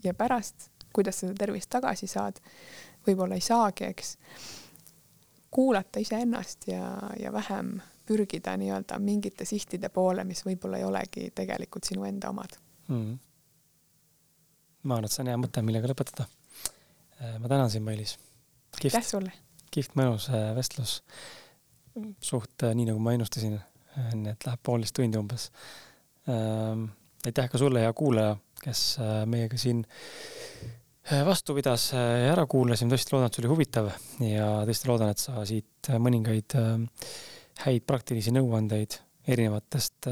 ja 0.03 0.13
pärast, 0.13 0.69
kuidas 0.93 1.19
seda 1.19 1.33
tervist 1.33 1.69
tagasi 1.69 2.07
saad, 2.07 2.39
võib-olla 3.07 3.35
ei 3.35 3.41
saagi, 3.41 3.83
eks. 3.83 4.17
kuulata 5.51 5.99
iseennast 5.99 6.67
ja, 6.67 6.97
ja 7.19 7.33
vähem 7.33 7.81
pürgida 8.07 8.55
nii-öelda 8.59 8.99
mingite 8.99 9.45
sihtide 9.47 9.89
poole, 9.93 10.25
mis 10.27 10.43
võib-olla 10.45 10.79
ei 10.79 10.87
olegi 10.87 11.29
tegelikult 11.35 11.87
sinu 11.87 12.05
enda 12.07 12.31
omad 12.33 12.57
mm.. 12.91 13.15
ma 14.83 14.97
arvan, 14.97 15.09
et 15.09 15.15
see 15.15 15.23
on 15.23 15.31
hea 15.31 15.39
mõte, 15.39 15.63
millega 15.65 15.89
lõpetada. 15.91 16.27
Äh, 17.21 17.37
ma 17.39 17.51
tänan 17.51 17.71
sind, 17.71 17.87
Mailis. 17.87 18.17
aitäh 18.81 19.07
sulle. 19.07 19.33
kihvt 19.71 19.95
mõnus 19.99 20.29
äh, 20.33 20.51
vestlus. 20.57 21.01
suht 22.19 22.65
äh, 22.65 22.75
nii, 22.75 22.89
nagu 22.91 23.01
ma 23.03 23.15
ennustasin, 23.15 23.59
nii 24.17 24.33
et 24.33 24.47
läheb 24.47 24.61
poolteist 24.65 24.95
tundi 24.97 25.19
umbes 25.19 25.51
ähm, 26.31 26.87
aitäh 27.25 27.51
ka 27.51 27.61
sulle, 27.61 27.83
hea 27.85 27.93
kuulaja, 27.93 28.35
kes 28.63 28.81
meiega 29.29 29.57
siin 29.59 29.83
vastu 31.27 31.53
pidas 31.53 31.89
ja 31.91 32.31
ära 32.31 32.45
kuulas 32.47 32.81
ja 32.81 32.87
ma 32.87 32.95
tõesti 32.95 33.13
loodan, 33.13 33.27
et 33.27 33.35
see 33.35 33.43
oli 33.43 33.51
huvitav 33.51 33.89
ja 34.23 34.47
tõesti 34.67 34.89
loodan, 34.89 35.11
et 35.11 35.21
sa 35.21 35.43
siit 35.47 35.89
mõningaid 35.99 36.55
äh, 36.59 37.05
häid 37.61 37.85
praktilisi 37.87 38.33
nõuandeid 38.33 38.97
erinevatest 39.29 40.09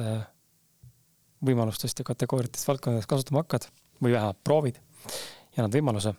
võimalustest 1.42 2.00
ja 2.00 2.06
kategooriatest 2.08 2.68
valdkondadest 2.70 3.10
kasutama 3.10 3.42
hakkad 3.42 3.66
või 4.04 4.14
vähemalt 4.14 4.40
proovid 4.44 4.78
ja 4.78 5.64
annad 5.64 5.76
võimaluse. 5.76 6.14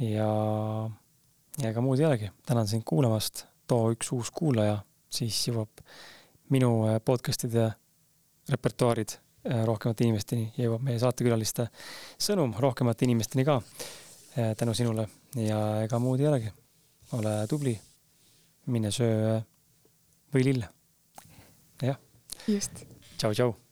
ja, 0.00 0.28
ja 1.62 1.70
ega 1.70 1.84
muud 1.84 2.00
ei 2.00 2.08
olegi, 2.08 2.30
tänan 2.46 2.68
sind 2.68 2.82
kuulamast, 2.88 3.44
too 3.66 3.92
üks 3.92 4.10
uus 4.16 4.32
kuulaja, 4.34 4.80
siis 5.10 5.38
jõuab 5.50 5.84
minu 6.50 6.72
podcast'ide 7.04 7.70
repertuaarid 8.48 9.18
Äh, 9.48 9.62
rohkemate 9.64 10.02
inimesteni, 10.04 10.48
jõuab 10.58 10.82
meie 10.84 10.98
saatekülaliste 10.98 11.68
sõnum 12.20 12.50
rohkemate 12.58 13.06
inimesteni 13.06 13.44
ka 13.46 13.60
äh, 13.62 14.50
tänu 14.58 14.74
sinule 14.76 15.06
ja 15.38 15.60
ega 15.84 16.00
muud 16.02 16.20
ei 16.20 16.26
olegi. 16.28 16.50
ole 17.16 17.46
tubli, 17.48 17.72
mine 18.66 18.90
söö 18.92 19.38
võilille. 20.34 20.68
jah. 21.82 21.98
just. 22.46 22.84
tšau, 23.16 23.32
tšau 23.32 23.67